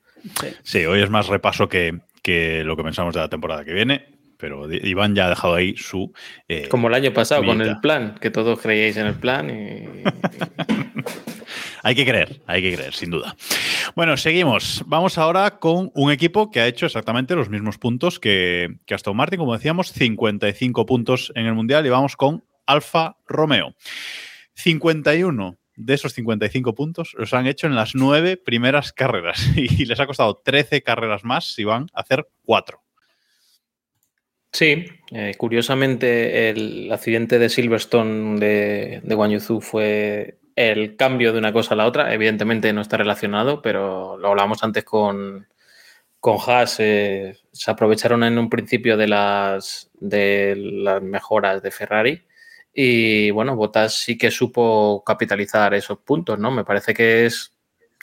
Sí, 0.63 0.85
hoy 0.85 1.01
es 1.01 1.09
más 1.09 1.27
repaso 1.27 1.69
que, 1.69 1.93
lo 2.63 2.77
que 2.77 2.83
pensamos 2.83 3.13
de 3.13 3.21
la 3.21 3.29
temporada 3.29 3.63
que 3.63 3.73
viene, 3.73 4.05
pero 4.37 4.71
Iván 4.71 5.15
ya 5.15 5.27
ha 5.27 5.29
dejado 5.29 5.55
ahí 5.55 5.75
su. 5.77 6.13
Eh, 6.47 6.67
Como 6.69 6.87
el 6.89 6.93
año 6.93 7.13
pasado, 7.13 7.43
con 7.45 7.61
el 7.61 7.79
plan, 7.79 8.15
que 8.19 8.29
todos 8.29 8.59
creíais 8.59 8.97
en 8.97 9.07
el 9.07 9.15
plan 9.15 9.49
y. 9.49 10.03
hay 11.83 11.95
que 11.95 12.05
creer, 12.05 12.41
hay 12.45 12.61
que 12.61 12.75
creer, 12.75 12.93
sin 12.93 13.09
duda. 13.09 13.35
Bueno, 13.95 14.15
seguimos. 14.17 14.83
Vamos 14.85 15.17
ahora 15.17 15.59
con 15.59 15.91
un 15.95 16.11
equipo 16.11 16.51
que 16.51 16.59
ha 16.59 16.67
hecho 16.67 16.85
exactamente 16.85 17.35
los 17.35 17.49
mismos 17.49 17.77
puntos 17.77 18.19
que, 18.19 18.77
Aston 18.89 19.15
Martin, 19.15 19.39
como 19.39 19.53
decíamos, 19.53 19.91
55 19.91 20.85
puntos 20.85 21.31
en 21.35 21.45
el 21.45 21.53
Mundial 21.53 21.85
y 21.85 21.89
vamos 21.89 22.15
con 22.15 22.43
Alfa 22.67 23.17
Romeo. 23.27 23.75
51 24.53 25.57
de 25.75 25.93
esos 25.93 26.13
55 26.13 26.75
puntos 26.75 27.15
los 27.17 27.33
han 27.33 27.47
hecho 27.47 27.65
en 27.65 27.75
las 27.75 27.95
nueve 27.95 28.37
primeras 28.37 28.93
carreras 28.93 29.49
y 29.55 29.85
les 29.85 29.99
ha 29.99 30.05
costado 30.05 30.41
13 30.43 30.83
carreras 30.83 31.23
más 31.23 31.53
si 31.53 31.63
van 31.63 31.87
a 31.93 32.01
hacer 32.01 32.27
cuatro. 32.43 32.83
Sí, 34.53 34.85
eh, 35.11 35.33
curiosamente 35.37 36.49
el 36.49 36.91
accidente 36.91 37.39
de 37.39 37.47
Silverstone 37.49 38.37
de, 38.37 38.99
de 39.01 39.15
Guan 39.15 39.39
fue 39.39 40.40
el 40.69 40.95
cambio 40.95 41.33
de 41.33 41.39
una 41.39 41.53
cosa 41.53 41.73
a 41.73 41.77
la 41.77 41.85
otra. 41.85 42.13
Evidentemente 42.13 42.73
no 42.73 42.81
está 42.81 42.97
relacionado, 42.97 43.61
pero 43.61 44.17
lo 44.17 44.29
hablábamos 44.29 44.63
antes 44.63 44.83
con, 44.83 45.47
con 46.19 46.37
Haas. 46.45 46.79
Eh, 46.79 47.37
se 47.51 47.71
aprovecharon 47.71 48.23
en 48.23 48.37
un 48.37 48.49
principio 48.49 48.97
de 48.97 49.07
las, 49.07 49.89
de 49.99 50.55
las 50.57 51.01
mejoras 51.01 51.61
de 51.63 51.71
Ferrari. 51.71 52.23
Y 52.73 53.31
bueno, 53.31 53.55
Bottas 53.55 53.95
sí 53.95 54.17
que 54.17 54.31
supo 54.31 55.03
capitalizar 55.05 55.73
esos 55.73 55.99
puntos, 55.99 56.39
¿no? 56.39 56.51
Me 56.51 56.63
parece 56.63 56.93
que 56.93 57.25
es 57.25 57.53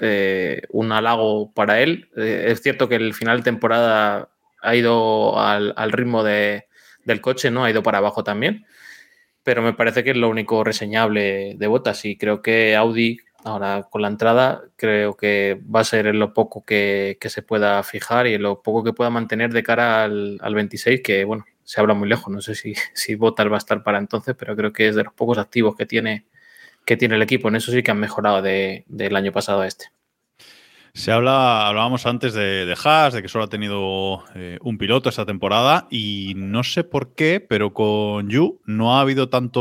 eh, 0.01 0.62
un 0.71 0.92
halago 0.92 1.53
para 1.53 1.81
él. 1.81 2.11
Eh, 2.16 2.47
es 2.49 2.62
cierto 2.62 2.88
que 2.88 2.97
el 2.97 3.14
final 3.14 3.38
de 3.38 3.44
temporada 3.44 4.31
ha 4.61 4.75
ido 4.77 5.38
al, 5.38 5.73
al 5.77 5.92
ritmo 5.92 6.23
de, 6.25 6.66
del 7.05 7.21
coche, 7.21 7.51
¿no? 7.51 7.64
Ha 7.64 7.71
ido 7.71 7.83
para 7.83 7.99
abajo 7.99 8.25
también 8.25 8.66
pero 9.49 9.63
me 9.63 9.73
parece 9.73 10.05
que 10.05 10.11
es 10.11 10.17
lo 10.19 10.29
único 10.29 10.63
reseñable 10.63 11.55
de 11.57 11.67
botas 11.69 12.05
y 12.05 12.19
creo 12.19 12.43
que 12.43 12.77
Audi 12.77 13.19
ahora 13.45 13.89
con 13.91 14.03
la 14.03 14.09
entrada 14.09 14.63
creo 14.77 15.17
que 15.17 15.59
va 15.75 15.81
a 15.81 15.85
ser 15.85 16.07
en 16.07 16.19
lo 16.19 16.35
poco 16.35 16.67
que, 16.67 17.17
se 17.19 17.41
pueda 17.41 17.83
fijar 17.83 18.27
y 18.27 18.35
en 18.35 18.43
lo 18.43 18.61
poco 18.61 18.85
que 18.85 18.93
pueda 18.93 19.09
mantener 19.09 19.55
de 19.55 19.63
cara 19.63 20.05
al, 20.05 20.55
26 20.55 21.01
que 21.03 21.25
bueno 21.25 21.47
se 21.65 21.81
habla 21.81 21.95
muy 21.95 22.11
lejos 22.11 22.31
no 22.31 22.43
sé 22.43 22.55
si, 22.55 22.75
si 22.93 23.15
Bottas 23.15 23.51
va 23.51 23.55
a 23.55 23.57
estar 23.57 23.83
para 23.83 23.97
entonces 23.97 24.37
pero 24.39 24.55
creo 24.55 24.71
que 24.71 24.89
es 24.89 24.95
de 24.95 25.05
los 25.05 25.15
pocos 25.15 25.39
activos 25.39 25.75
que 25.75 25.87
tiene 25.87 26.27
que 26.85 26.99
tiene 26.99 27.15
el 27.15 27.23
equipo 27.23 27.49
en 27.49 27.57
eso 27.57 27.73
sí 27.73 27.83
que 27.83 27.91
han 27.91 28.01
mejorado 28.01 28.43
del 28.43 29.17
año 29.17 29.33
pasado 29.33 29.63
a 29.63 29.67
este 29.67 29.87
se 30.99 31.13
habla, 31.13 31.69
hablábamos 31.69 32.07
antes 32.07 32.35
de, 32.35 32.67
de 32.67 32.77
Haas, 32.85 33.15
de 33.15 33.23
que 33.23 33.29
solo 33.29 33.45
ha 33.45 33.49
tenido 33.49 34.25
eh, 34.35 34.59
un 34.63 34.79
piloto 34.79 35.09
esta 35.09 35.25
temporada 35.25 35.87
y 35.93 36.33
no 36.37 36.65
sé 36.65 36.83
por 36.83 37.15
qué, 37.15 37.39
pero 37.39 37.73
con 37.73 38.29
Yu 38.29 38.61
no 38.67 38.97
ha 38.97 39.03
habido 39.03 39.29
tanto, 39.29 39.61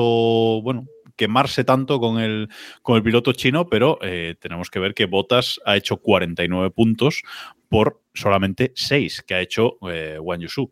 bueno, 0.63 0.88
quemarse 1.15 1.63
tanto 1.63 2.00
con 2.00 2.19
el, 2.19 2.50
con 2.82 2.97
el 2.97 3.04
piloto 3.04 3.34
chino, 3.34 3.69
pero 3.69 4.00
eh, 4.02 4.34
tenemos 4.39 4.71
que 4.71 4.80
ver 4.80 4.95
que 4.95 5.06
Bottas 5.06 5.62
ha 5.63 5.78
hecho 5.78 5.97
49 5.97 6.71
puntos 6.71 7.21
por 7.69 8.02
solamente 8.15 8.71
6 8.73 9.21
que 9.21 9.36
ha 9.36 9.41
hecho 9.41 9.78
eh, 9.91 10.17
Wang 10.19 10.41
Yusu. 10.41 10.71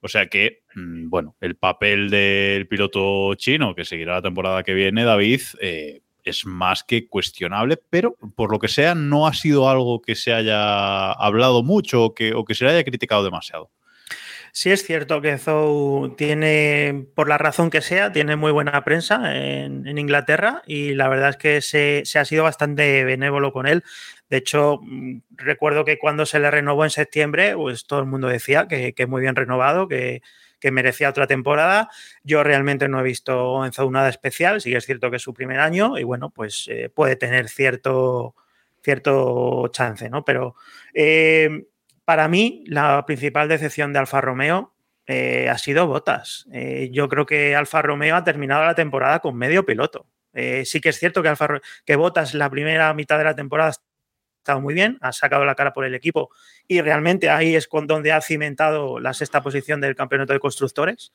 O 0.00 0.08
sea 0.08 0.26
que, 0.26 0.64
mm, 0.74 1.08
bueno, 1.08 1.34
el 1.40 1.56
papel 1.56 2.10
del 2.10 2.68
piloto 2.68 3.34
chino 3.36 3.74
que 3.74 3.86
seguirá 3.86 4.16
la 4.16 4.22
temporada 4.22 4.64
que 4.64 4.74
viene, 4.74 5.02
David, 5.04 5.40
eh, 5.62 6.02
es 6.24 6.46
más 6.46 6.82
que 6.82 7.08
cuestionable, 7.08 7.78
pero 7.90 8.16
por 8.34 8.50
lo 8.50 8.58
que 8.58 8.68
sea 8.68 8.94
no 8.94 9.26
ha 9.26 9.34
sido 9.34 9.68
algo 9.68 10.02
que 10.02 10.14
se 10.14 10.32
haya 10.32 11.12
hablado 11.12 11.62
mucho 11.62 12.04
o 12.04 12.14
que, 12.14 12.34
o 12.34 12.44
que 12.44 12.54
se 12.54 12.64
le 12.64 12.70
haya 12.72 12.84
criticado 12.84 13.24
demasiado. 13.24 13.70
Sí 14.56 14.70
es 14.70 14.84
cierto 14.84 15.20
que 15.20 15.36
Zou 15.36 16.14
tiene, 16.16 17.06
por 17.16 17.28
la 17.28 17.38
razón 17.38 17.70
que 17.70 17.80
sea, 17.80 18.12
tiene 18.12 18.36
muy 18.36 18.52
buena 18.52 18.84
prensa 18.84 19.34
en, 19.34 19.98
Inglaterra 19.98 20.62
y 20.64 20.94
la 20.94 21.08
verdad 21.08 21.30
es 21.30 21.36
que 21.36 21.60
se, 21.60 22.18
ha 22.18 22.24
sido 22.24 22.44
bastante 22.44 23.02
benévolo 23.02 23.52
con 23.52 23.66
él. 23.66 23.82
De 24.30 24.36
hecho, 24.36 24.78
mm, 24.80 25.22
recuerdo 25.32 25.84
que 25.84 25.98
cuando 25.98 26.24
se 26.24 26.38
le 26.38 26.52
renovó 26.52 26.84
en 26.84 26.90
septiembre, 26.90 27.56
pues 27.56 27.84
todo 27.86 27.98
el 27.98 28.06
mundo 28.06 28.28
decía 28.28 28.68
que, 28.68 28.92
que 28.94 29.06
muy 29.06 29.22
bien 29.22 29.34
renovado, 29.34 29.88
que, 29.88 30.22
que 30.64 30.70
merecía 30.70 31.10
otra 31.10 31.26
temporada. 31.26 31.90
Yo 32.22 32.42
realmente 32.42 32.88
no 32.88 32.98
he 32.98 33.02
visto 33.02 33.66
en 33.66 33.92
nada 33.92 34.08
especial, 34.08 34.62
sí 34.62 34.70
que 34.70 34.78
es 34.78 34.86
cierto 34.86 35.10
que 35.10 35.16
es 35.16 35.22
su 35.22 35.34
primer 35.34 35.60
año 35.60 35.98
y 35.98 36.04
bueno, 36.04 36.30
pues 36.30 36.64
eh, 36.70 36.88
puede 36.88 37.16
tener 37.16 37.50
cierto, 37.50 38.34
cierto 38.82 39.68
chance, 39.68 40.08
¿no? 40.08 40.24
Pero 40.24 40.54
eh, 40.94 41.66
para 42.06 42.28
mí 42.28 42.64
la 42.66 43.04
principal 43.04 43.46
decepción 43.46 43.92
de 43.92 43.98
Alfa 43.98 44.22
Romeo 44.22 44.72
eh, 45.06 45.50
ha 45.50 45.58
sido 45.58 45.86
Botas. 45.86 46.46
yo 46.90 47.10
creo 47.10 47.26
que 47.26 47.54
Alfa 47.54 47.82
Romeo 47.82 48.16
ha 48.16 48.24
terminado 48.24 48.64
la 48.64 48.74
temporada 48.74 49.18
con 49.18 49.36
medio 49.36 49.66
piloto. 49.66 50.06
sí 50.32 50.80
que 50.80 50.88
es 50.88 50.98
cierto 50.98 51.22
que, 51.22 51.28
Alfa, 51.28 51.60
que 51.84 51.96
Botas 51.96 52.32
la 52.32 52.48
primera 52.48 52.94
mitad 52.94 53.18
de 53.18 53.24
la 53.24 53.34
temporada 53.36 53.72
estado 54.44 54.60
muy 54.60 54.74
bien, 54.74 54.98
ha 55.00 55.12
sacado 55.12 55.44
la 55.44 55.54
cara 55.54 55.72
por 55.72 55.86
el 55.86 55.94
equipo 55.94 56.30
y 56.68 56.80
realmente 56.82 57.30
ahí 57.30 57.56
es 57.56 57.66
con 57.66 57.86
donde 57.86 58.12
ha 58.12 58.20
cimentado 58.20 59.00
la 59.00 59.14
sexta 59.14 59.42
posición 59.42 59.80
del 59.80 59.96
campeonato 59.96 60.34
de 60.34 60.38
constructores. 60.38 61.12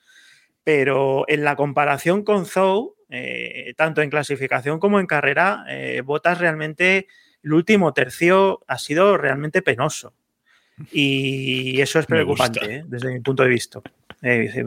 Pero 0.64 1.24
en 1.28 1.44
la 1.44 1.56
comparación 1.56 2.22
con 2.22 2.44
Zou, 2.44 2.96
eh, 3.08 3.72
tanto 3.76 4.02
en 4.02 4.10
clasificación 4.10 4.78
como 4.78 5.00
en 5.00 5.06
carrera, 5.06 5.64
eh, 5.68 6.02
Botas 6.04 6.38
realmente 6.38 7.06
el 7.42 7.52
último 7.52 7.94
tercio 7.94 8.60
ha 8.66 8.76
sido 8.76 9.16
realmente 9.16 9.62
penoso. 9.62 10.12
Y 10.92 11.80
eso 11.80 11.98
es 11.98 12.06
preocupante 12.06 12.60
¿eh? 12.64 12.84
desde 12.86 13.12
mi 13.12 13.20
punto 13.20 13.42
de 13.42 13.48
vista. 13.48 13.80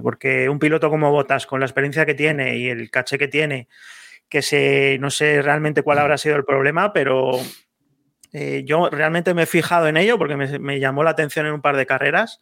porque 0.01 0.47
un 0.47 0.57
piloto 0.57 0.89
como 0.89 1.11
Botas, 1.11 1.45
con 1.45 1.59
la 1.59 1.65
experiencia 1.65 2.05
que 2.05 2.15
tiene 2.15 2.57
y 2.57 2.69
el 2.69 2.89
caché 2.89 3.17
que 3.17 3.27
tiene, 3.27 3.67
que 4.29 4.41
se, 4.41 4.97
no 4.99 5.11
sé 5.11 5.41
realmente 5.41 5.83
cuál 5.83 5.99
habrá 5.99 6.17
sido 6.17 6.35
el 6.35 6.45
problema, 6.45 6.91
pero 6.91 7.39
Eh, 8.33 8.63
yo 8.65 8.89
realmente 8.89 9.33
me 9.35 9.43
he 9.43 9.45
fijado 9.45 9.87
en 9.87 9.95
ello 9.95 10.17
porque 10.17 10.35
me, 10.35 10.79
llamó 10.79 11.03
la 11.03 11.11
atención 11.11 11.45
en 11.45 11.53
un 11.53 11.61
par 11.61 11.77
de 11.77 11.85
carreras 11.85 12.41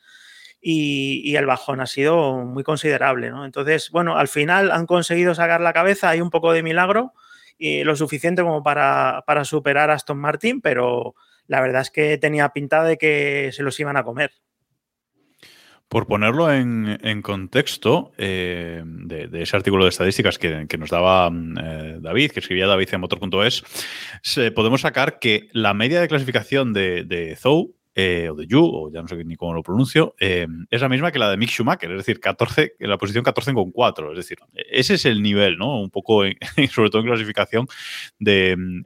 y, 0.61 1.35
el 1.35 1.45
bajón 1.45 1.81
ha 1.81 1.85
sido 1.85 2.37
muy 2.37 2.63
considerable. 2.63 3.29
¿no? 3.29 3.45
Entonces, 3.45 3.91
bueno, 3.91 4.17
al 4.17 4.29
final 4.29 4.71
han 4.71 4.85
conseguido 4.85 5.35
sacar 5.35 5.61
la 5.61 5.73
cabeza, 5.73 6.09
hay 6.09 6.21
un 6.21 6.29
poco 6.29 6.53
de 6.53 6.63
milagro 6.63 7.13
y 7.57 7.83
lo 7.83 7.95
suficiente 7.95 8.41
como 8.41 8.63
para, 8.63 9.23
para 9.27 9.43
superar 9.43 9.91
a 9.91 9.95
Aston 9.95 10.17
Martin, 10.17 10.61
pero 10.61 11.15
la 11.47 11.61
verdad 11.61 11.81
es 11.81 11.91
que 11.91 12.17
tenía 12.17 12.49
pinta 12.49 12.83
de 12.83 12.97
que 12.97 13.51
se 13.53 13.61
los 13.61 13.79
iban 13.79 13.97
a 13.97 14.03
comer. 14.03 14.31
Por 15.91 16.07
ponerlo 16.07 16.49
en, 16.49 17.21
contexto 17.21 18.13
eh, 18.17 18.81
de, 18.85 19.41
ese 19.41 19.57
artículo 19.57 19.83
de 19.83 19.89
estadísticas 19.89 20.39
que, 20.39 20.77
nos 20.79 20.89
daba 20.89 21.29
mm, 21.29 21.57
eh, 21.57 21.97
David, 21.99 22.31
que 22.31 22.39
escribía 22.39 22.65
David 22.65 22.87
en 22.93 23.01
motor.es, 23.01 23.61
podemos 24.55 24.79
sacar 24.79 25.19
que 25.19 25.49
la 25.51 25.73
media 25.73 25.99
de 25.99 26.07
clasificación 26.07 26.71
de, 26.71 27.03
de 27.03 27.35
Zou 27.35 27.75
eh, 27.93 28.29
o 28.31 28.35
de 28.35 28.47
Yu, 28.47 28.63
o 28.63 28.89
ya 28.89 29.01
no 29.01 29.09
sé 29.09 29.21
ni 29.25 29.35
cómo 29.35 29.53
lo 29.53 29.63
pronuncio, 29.63 30.15
es 30.17 30.79
la 30.79 30.87
misma 30.87 31.11
que 31.11 31.19
la 31.19 31.29
de 31.29 31.35
Mick 31.35 31.49
Schumacher, 31.49 31.91
es 31.91 31.97
decir, 31.97 32.21
14, 32.21 32.75
en 32.79 32.89
la 32.89 32.97
posición 32.97 33.25
14 33.25 33.53
con 33.53 33.71
4. 33.71 34.11
Es 34.11 34.17
decir, 34.17 34.37
ese 34.71 34.93
es 34.93 35.03
el 35.03 35.21
nivel, 35.21 35.57
¿no? 35.57 35.81
Un 35.81 35.89
poco, 35.89 36.23
sobre 36.71 36.89
todo 36.89 37.01
en 37.01 37.07
clasificación 37.09 37.67
de, 38.17 38.55
mm, 38.57 38.83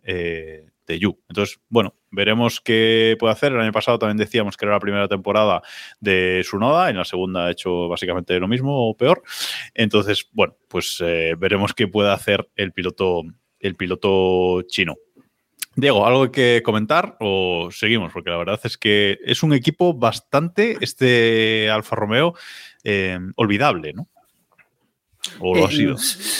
de 0.88 1.00
Yu. 1.00 1.20
Entonces, 1.30 1.60
bueno, 1.70 1.96
veremos 2.12 2.62
qué 2.62 3.16
puede 3.20 3.34
hacer. 3.34 3.52
El 3.52 3.60
año 3.60 3.72
pasado 3.72 4.00
también 4.00 4.18
decíamos 4.18 4.58
que 4.58 4.66
era 4.66 4.76
la 4.76 4.80
primera 4.80 5.08
temporada 5.08 5.62
de 6.00 6.42
Sunoda, 6.44 6.90
en 6.90 6.98
la 6.98 7.06
segunda 7.06 7.46
ha 7.48 7.52
hecho 7.52 7.88
básicamente 7.88 8.40
lo 8.40 8.48
mismo 8.48 8.90
o 8.90 8.96
peor. 8.96 9.24
Entonces, 9.74 10.30
bueno, 10.32 10.56
pues 10.68 11.02
eh, 11.06 11.36
veremos 11.38 11.74
qué 11.74 11.88
puede 11.88 12.12
hacer 12.12 12.50
el 12.56 12.72
piloto, 12.72 13.24
el 13.60 13.76
piloto 13.76 14.62
chino. 14.64 14.96
Diego, 15.78 16.06
¿algo 16.06 16.32
que 16.32 16.62
comentar 16.64 17.18
o 17.20 17.68
seguimos? 17.70 18.14
Porque 18.14 18.30
la 18.30 18.38
verdad 18.38 18.60
es 18.64 18.78
que 18.78 19.20
es 19.26 19.44
un 19.44 19.54
equipo 19.54 19.94
bastante, 19.94 20.78
este 20.80 21.70
Alfa 21.70 21.98
Romeo, 21.98 22.34
eh, 22.86 23.20
olvidable, 23.36 23.92
¿no? 23.92 24.08
¿O 25.40 25.56
lo 25.56 25.66
ha 25.66 25.72
sido? 25.72 25.96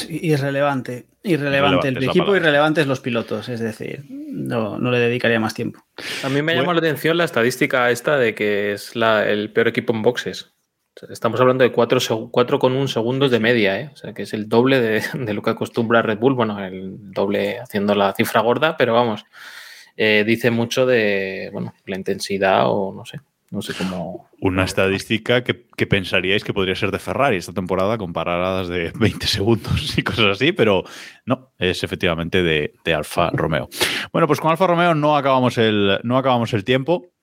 Irrelevante. 0.10 1.08
Irrelevante 1.24 1.88
el 1.88 2.04
equipo, 2.04 2.36
irrelevante 2.36 2.82
es 2.82 2.88
los 2.88 3.00
pilotos, 3.00 3.50
es 3.50 3.60
decir, 3.60 4.06
no, 4.10 4.78
le 4.80 5.00
dedicaría 5.00 5.40
más 5.40 5.56
tiempo. 5.56 5.84
A 6.24 6.30
mí 6.30 6.42
me 6.44 6.54
llama 6.54 6.74
la 6.74 6.80
atención 6.80 7.18
la 7.18 7.24
estadística 7.24 7.90
esta 7.90 8.18
de 8.18 8.36
que 8.36 8.74
es 8.74 8.94
el 8.96 9.52
peor 9.52 9.68
equipo 9.68 9.92
en 9.94 10.04
boxes. 10.04 10.54
Estamos 11.10 11.42
hablando 11.42 11.64
de 11.64 11.74
4,1 11.74 12.88
segundos 12.88 13.32
de 13.32 13.40
media, 13.40 13.80
¿eh? 13.80 13.90
o 13.92 13.98
sea, 13.98 14.14
que 14.14 14.22
es 14.22 14.34
el 14.34 14.48
doble 14.48 14.80
de, 14.80 15.34
lo 15.34 15.42
que 15.42 15.50
acostumbra 15.50 16.02
Red 16.02 16.20
Bull. 16.20 16.36
Bueno, 16.36 16.64
el 16.64 17.12
doble 17.12 17.60
haciendo 17.60 17.96
la 17.96 18.14
cifra 18.14 18.42
gorda, 18.42 18.78
pero 18.78 18.94
vamos, 18.94 19.26
eh, 19.98 20.24
dice 20.26 20.52
mucho 20.52 20.86
de 20.86 21.50
bueno, 21.52 21.74
la 21.86 21.98
intensidad 21.98 22.66
o 22.68 22.94
no 22.94 23.04
sé, 23.04 23.20
no 23.56 23.62
sé 23.62 23.74
cómo. 23.74 24.30
Una 24.42 24.66
estadística 24.66 25.44
que, 25.44 25.54
pensaríais 25.88 26.44
que 26.44 26.54
podría 26.54 26.76
ser 26.76 26.92
de 26.92 27.00
Ferrari 27.00 27.38
esta 27.38 27.54
temporada 27.54 27.98
con 27.98 28.14
paradas 28.14 28.68
de 28.68 28.92
20 29.00 29.26
segundos 29.26 29.98
y 29.98 30.04
cosas 30.04 30.26
así, 30.32 30.52
pero 30.52 30.84
no, 31.26 31.52
es 31.58 31.84
efectivamente 31.84 32.44
de, 32.44 32.74
de 32.84 32.94
Alfa 32.94 33.32
Romeo. 33.32 33.70
Bueno, 34.12 34.28
pues 34.28 34.40
con 34.40 34.52
Alfa 34.52 34.68
Romeo 34.68 34.94
no 34.94 35.16
acabamos 35.16 35.58
el, 35.58 36.00
no 36.04 36.18
acabamos 36.18 36.54
el 36.54 36.64
tiempo. 36.64 37.15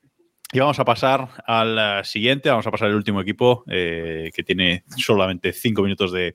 Y 0.55 0.59
vamos 0.59 0.78
a 0.78 0.84
pasar 0.84 1.30
al 1.46 1.78
eh, 1.78 2.05
siguiente, 2.05 2.50
vamos 2.50 2.66
a 2.66 2.70
pasar 2.70 2.88
al 2.88 2.94
último 2.94 3.22
equipo 3.22 3.64
eh, 3.68 4.30
que 4.34 4.42
tiene 4.42 4.84
solamente 4.98 5.50
cinco 5.55 5.80
minutos 5.80 6.12
de, 6.12 6.34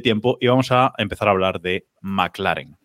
tiempo. 0.00 0.36
Y 0.40 0.48
vamos 0.48 0.72
a 0.72 0.92
empezar 0.98 1.28
a 1.28 1.30
hablar 1.30 1.60
de 1.60 1.86
McLaren. 2.00 2.76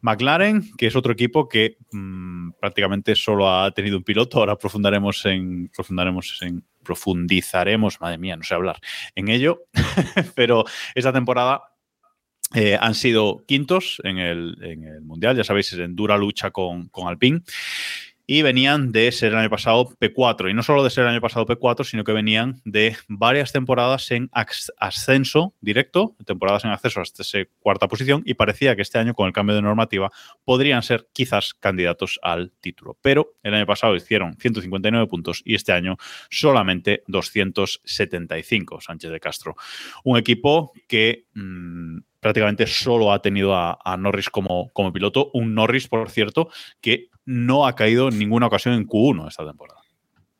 McLaren, 0.00 0.74
que 0.78 0.86
es 0.86 0.96
otro 0.96 1.12
equipo 1.12 1.46
que 1.46 1.76
mm, 1.92 2.52
prácticamente 2.58 3.14
solo 3.14 3.52
ha 3.52 3.70
tenido 3.72 3.98
un 3.98 4.02
piloto, 4.02 4.38
ahora 4.38 4.56
profundaremos 4.56 5.26
en, 5.26 5.68
profundaremos 5.68 6.38
en, 6.40 6.64
profundizaremos, 6.82 8.00
madre 8.00 8.16
mía, 8.16 8.34
no 8.36 8.44
sé 8.44 8.54
hablar, 8.54 8.78
en 9.14 9.28
ello, 9.28 9.64
pero 10.34 10.64
esta 10.94 11.12
temporada 11.12 11.64
eh, 12.54 12.78
han 12.80 12.94
sido 12.94 13.44
quintos 13.46 14.00
en 14.04 14.18
el, 14.18 14.56
Mundial, 15.02 15.36
ya 15.36 15.44
sabéis, 15.44 15.72
es 15.74 15.80
en 15.80 15.94
dura 15.94 16.16
lucha 16.16 16.50
con, 16.50 16.88
con 16.88 17.08
Alpine 17.08 17.42
y 18.26 18.42
venían 18.42 18.92
de 18.92 19.12
ser 19.12 19.32
el 19.32 19.38
año 19.38 19.50
pasado 19.50 19.90
P4. 20.00 20.50
Y 20.50 20.54
no 20.54 20.62
solo 20.62 20.82
de 20.82 20.90
ser 20.90 21.04
el 21.04 21.10
año 21.10 21.20
pasado 21.20 21.46
P4, 21.46 21.84
sino 21.84 22.04
que 22.04 22.12
venían 22.12 22.60
de 22.64 22.96
varias 23.08 23.52
temporadas 23.52 24.10
en 24.10 24.30
ascenso 24.32 25.54
directo, 25.60 26.16
temporadas 26.24 26.64
en 26.64 26.70
acceso 26.70 27.00
hasta 27.00 27.22
esa 27.22 27.38
cuarta 27.60 27.88
posición, 27.88 28.22
y 28.24 28.34
parecía 28.34 28.74
que 28.76 28.82
este 28.82 28.98
año, 28.98 29.14
con 29.14 29.26
el 29.26 29.32
cambio 29.32 29.54
de 29.54 29.62
normativa, 29.62 30.10
podrían 30.44 30.82
ser 30.82 31.08
quizás 31.12 31.54
candidatos 31.54 32.18
al 32.22 32.52
título. 32.60 32.96
Pero 33.02 33.34
el 33.42 33.54
año 33.54 33.66
pasado 33.66 33.94
hicieron 33.94 34.36
159 34.38 35.06
puntos 35.06 35.42
y 35.44 35.54
este 35.54 35.72
año 35.72 35.96
solamente 36.30 37.02
275, 37.08 38.80
Sánchez 38.80 39.10
de 39.10 39.20
Castro. 39.20 39.54
Un 40.04 40.18
equipo 40.18 40.72
que... 40.88 41.26
Mm, 41.34 41.98
prácticamente 42.24 42.66
solo 42.66 43.12
ha 43.12 43.20
tenido 43.20 43.54
a, 43.54 43.96
Norris 43.98 44.30
como, 44.30 44.70
como, 44.72 44.94
piloto. 44.94 45.30
Un 45.34 45.54
Norris, 45.54 45.88
por 45.88 46.08
cierto, 46.08 46.48
que 46.80 47.10
no 47.26 47.66
ha 47.66 47.74
caído 47.74 48.08
en 48.08 48.18
ninguna 48.18 48.46
ocasión 48.46 48.74
en 48.74 48.86
Q1 48.86 49.28
esta 49.28 49.46
temporada. 49.46 49.80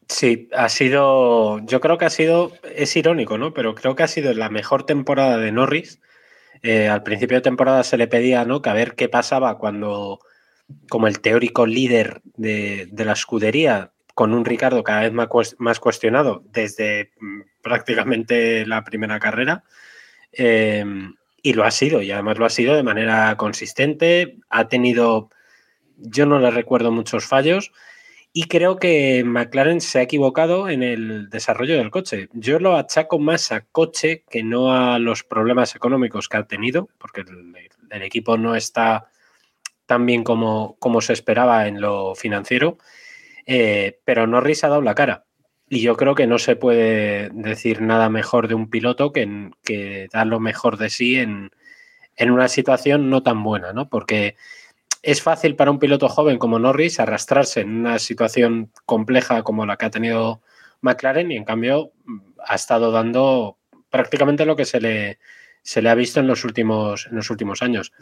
Sí, 0.08 0.48
ha 0.54 0.68
sido, 0.68 1.64
yo 1.64 1.80
creo 1.80 1.96
que 1.96 2.04
ha 2.04 2.10
sido, 2.10 2.52
es 2.74 2.94
irónico, 2.96 3.38
¿no? 3.38 3.54
Pero 3.54 3.74
creo 3.74 3.94
que 3.94 4.02
ha 4.02 4.08
sido 4.08 4.32
la 4.34 4.50
mejor 4.50 4.84
temporada 4.84 5.38
de 5.38 5.50
Norris. 5.50 6.00
Eh, 6.62 6.88
al 6.88 7.02
principio 7.02 7.38
de 7.38 7.42
temporada 7.42 7.82
se 7.84 7.96
le 7.96 8.06
pedía, 8.06 8.44
¿no? 8.44 8.60
Que 8.60 8.70
a 8.70 8.74
ver 8.74 8.94
qué 8.94 9.08
pasaba 9.08 9.58
cuando, 9.58 10.20
como 10.90 11.06
el 11.06 11.20
teórico 11.20 11.66
líder 11.66 12.20
de, 12.36 12.88
la 12.96 13.12
escudería, 13.12 13.92
con 14.14 14.34
un 14.34 14.44
Ricardo 14.44 14.84
cada 14.84 15.00
vez 15.00 15.12
más, 15.12 15.28
más 15.58 15.80
cuestionado 15.80 16.44
desde 16.52 17.10
mm, 17.20 17.40
prácticamente 17.62 18.66
la 18.66 18.84
primera 18.84 19.18
carrera. 19.18 19.64
Eh, 20.32 20.84
y 21.42 21.52
lo 21.52 21.64
ha 21.64 21.70
sido, 21.70 22.00
y 22.00 22.10
además 22.10 22.38
lo 22.38 22.46
ha 22.46 22.50
sido 22.50 22.74
de 22.74 22.82
manera 22.82 23.36
consistente. 23.36 24.38
Ha 24.48 24.68
tenido, 24.68 25.28
yo 25.98 26.26
no 26.26 26.38
le 26.38 26.50
recuerdo 26.50 26.90
muchos 26.92 27.26
fallos, 27.26 27.72
y 28.36 28.48
creo 28.48 28.78
que 28.78 29.22
McLaren 29.24 29.80
se 29.80 30.00
ha 30.00 30.02
equivocado 30.02 30.68
en 30.68 30.82
el 30.82 31.30
desarrollo 31.30 31.76
del 31.76 31.92
coche. 31.92 32.28
Yo 32.32 32.58
lo 32.58 32.76
achaco 32.76 33.20
más 33.20 33.52
a 33.52 33.60
coche 33.60 34.24
que 34.28 34.42
no 34.42 34.74
a 34.74 34.98
los 34.98 35.22
problemas 35.22 35.76
económicos 35.76 36.28
que 36.28 36.38
ha 36.38 36.42
tenido, 36.42 36.88
porque 36.98 37.20
el, 37.20 38.02
equipo 38.02 38.36
no 38.36 38.56
está 38.56 39.06
tan 39.86 40.04
bien 40.04 40.24
como, 40.24 40.76
como, 40.80 41.00
se 41.00 41.12
esperaba 41.12 41.68
en 41.68 41.80
lo 41.80 42.16
financiero, 42.16 42.76
eh, 43.46 44.00
pero 44.04 44.26
Norris 44.26 44.64
ha 44.64 44.68
dado 44.68 44.82
la 44.82 44.96
cara. 44.96 45.26
Y 45.68 45.80
yo 45.80 45.96
creo 45.96 46.16
que 46.16 46.26
no 46.26 46.38
se 46.38 46.56
puede 46.56 47.30
decir 47.30 47.82
nada 47.82 48.08
mejor 48.08 48.48
de 48.48 48.54
un 48.54 48.68
piloto 48.68 49.12
que, 49.12 49.50
que 49.62 50.08
da 50.12 50.24
lo 50.24 50.40
mejor 50.40 50.76
de 50.76 50.90
sí 50.90 51.16
en, 51.16 51.52
una 52.18 52.48
situación 52.48 53.10
no 53.10 53.22
tan 53.22 53.44
buena, 53.44 53.72
¿no? 53.72 53.88
Porque 53.88 54.34
es 55.04 55.22
fácil 55.22 55.56
para 55.56 55.70
un 55.70 55.78
piloto 55.78 56.08
joven 56.08 56.38
como 56.38 56.58
Norris 56.58 57.00
arrastrarse 57.00 57.60
en 57.60 57.70
una 57.70 57.98
situación 57.98 58.70
compleja 58.86 59.42
como 59.42 59.66
la 59.66 59.76
que 59.76 59.86
ha 59.86 59.90
tenido 59.90 60.42
McLaren 60.80 61.30
y 61.30 61.36
en 61.36 61.44
cambio 61.44 61.92
ha 62.46 62.54
estado 62.54 62.90
dando 62.90 63.58
prácticamente 63.90 64.46
lo 64.46 64.56
que 64.56 64.64
se 64.64 64.80
le, 64.80 65.18
se 65.62 65.82
le 65.82 65.90
ha 65.90 65.94
visto 65.94 66.20
en 66.20 66.26
los 66.26 66.44
últimos, 66.44 67.06
en 67.06 67.16
los 67.16 67.30
últimos 67.30 67.62
años. 67.62 67.92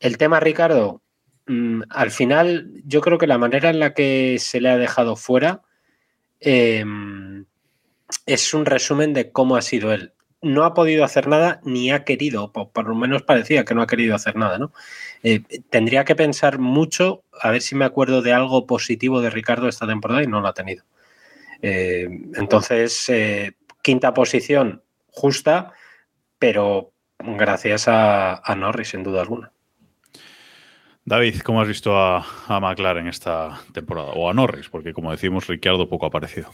El 0.00 0.18
tema, 0.18 0.40
Ricardo, 0.40 1.02
mm, 1.46 1.82
al 1.90 2.10
final 2.10 2.72
yo 2.84 3.00
creo 3.00 3.18
que 3.18 3.26
la 3.26 3.38
manera 3.38 3.70
en 3.70 3.78
la 3.78 3.94
que 3.94 4.38
se 4.38 4.60
le 4.60 4.70
ha 4.70 4.78
dejado 4.78 5.16
fuera 5.16 5.62
Em, 6.44 7.46
es 8.26 8.52
un 8.52 8.66
resumen 8.66 9.12
de 9.12 9.30
cómo 9.30 9.54
ha 9.54 9.62
sido 9.62 9.92
él. 9.92 10.12
No 10.42 10.64
ha 10.64 10.74
podido 10.74 11.04
hacer 11.04 11.28
nada 11.28 11.60
ni 11.64 11.92
ha 11.92 12.04
querido, 12.04 12.52
por, 12.52 12.86
lo 12.88 12.94
menos 12.94 13.22
parecía 13.22 13.64
que 13.64 13.74
no 13.74 13.82
ha 13.82 13.86
querido 13.86 14.14
hacer 14.14 14.36
nada, 14.36 14.58
¿no? 14.58 14.72
Eh, 15.22 15.42
tendría 15.70 16.04
que 16.04 16.16
pensar 16.16 16.58
mucho, 16.58 17.22
a 17.40 17.50
ver 17.50 17.62
si 17.62 17.76
me 17.76 17.84
acuerdo 17.84 18.22
de 18.22 18.32
algo 18.32 18.66
positivo 18.66 19.20
de 19.20 19.30
Ricardo 19.30 19.68
esta 19.68 19.86
temporada 19.86 20.22
y 20.22 20.26
no 20.26 20.40
lo 20.40 20.48
ha 20.48 20.54
tenido. 20.54 20.84
Eh, 21.62 22.08
entonces, 22.34 23.08
eh, 23.08 23.52
quinta 23.82 24.12
posición 24.12 24.82
justa, 25.06 25.72
pero 26.38 26.92
gracias 27.18 27.86
a, 27.86 28.42
Norris, 28.56 28.88
sin 28.88 29.04
duda 29.04 29.20
alguna. 29.20 29.52
David, 31.04 31.40
¿cómo 31.40 31.60
has 31.60 31.68
visto 31.68 31.96
a, 31.96 32.26
a, 32.46 32.60
McLaren 32.60 33.06
esta 33.06 33.60
temporada? 33.72 34.12
O 34.12 34.28
a 34.28 34.34
Norris, 34.34 34.68
porque 34.68 34.92
como 34.92 35.12
decimos, 35.12 35.46
Ricciardo 35.46 35.88
poco 35.88 36.06
ha 36.06 36.08
aparecido. 36.08 36.50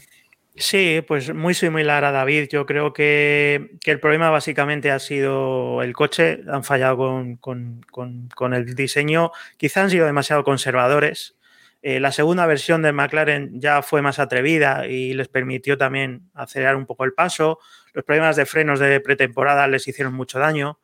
Sí, 0.61 1.01
pues 1.07 1.33
muy 1.33 1.53
similar 1.53 2.03
a 2.03 2.11
David. 2.11 2.49
Yo 2.51 2.65
creo 2.65 2.91
que, 2.91 3.77
el 3.85 3.99
problema 3.99 4.29
básicamente 4.29 4.91
ha 4.91 4.99
sido 4.99 5.81
el 5.81 5.93
coche. 5.93 6.41
Han 6.47 6.63
fallado 6.63 6.97
con, 7.39 8.53
el 8.53 8.75
diseño. 8.75 9.31
Quizá 9.57 9.83
han 9.83 9.89
sido 9.89 10.05
demasiado 10.05 10.43
conservadores. 10.43 11.37
Eh, 11.81 12.01
la 12.01 12.11
segunda 12.11 12.45
versión 12.45 12.81
de 12.81 12.91
McLaren 12.91 13.61
ya 13.61 13.81
fue 13.81 14.01
más 14.01 14.19
atrevida 14.19 14.85
y 14.85 15.13
les 15.13 15.29
permitió 15.29 15.77
también 15.77 16.29
acelerar 16.33 16.75
un 16.75 16.85
poco 16.85 17.05
el 17.05 17.13
paso. 17.13 17.59
Los 17.93 18.03
problemas 18.03 18.35
de 18.35 18.45
frenos 18.45 18.79
de 18.79 18.99
pretemporada 18.99 19.65
les 19.67 19.87
hicieron 19.87 20.13
mucho 20.13 20.39
daño 20.39 20.77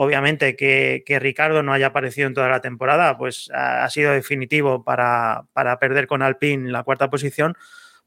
Obviamente 0.00 0.54
que, 0.54 1.18
Ricardo 1.20 1.64
no 1.64 1.72
haya 1.72 1.88
aparecido 1.88 2.28
en 2.28 2.34
toda 2.34 2.48
la 2.48 2.60
temporada, 2.60 3.18
pues 3.18 3.50
ha, 3.52 3.90
sido 3.90 4.12
definitivo 4.12 4.84
para, 4.84 5.48
perder 5.80 6.06
con 6.06 6.22
Alpine 6.22 6.70
la 6.70 6.84
cuarta 6.84 7.10
posición, 7.10 7.56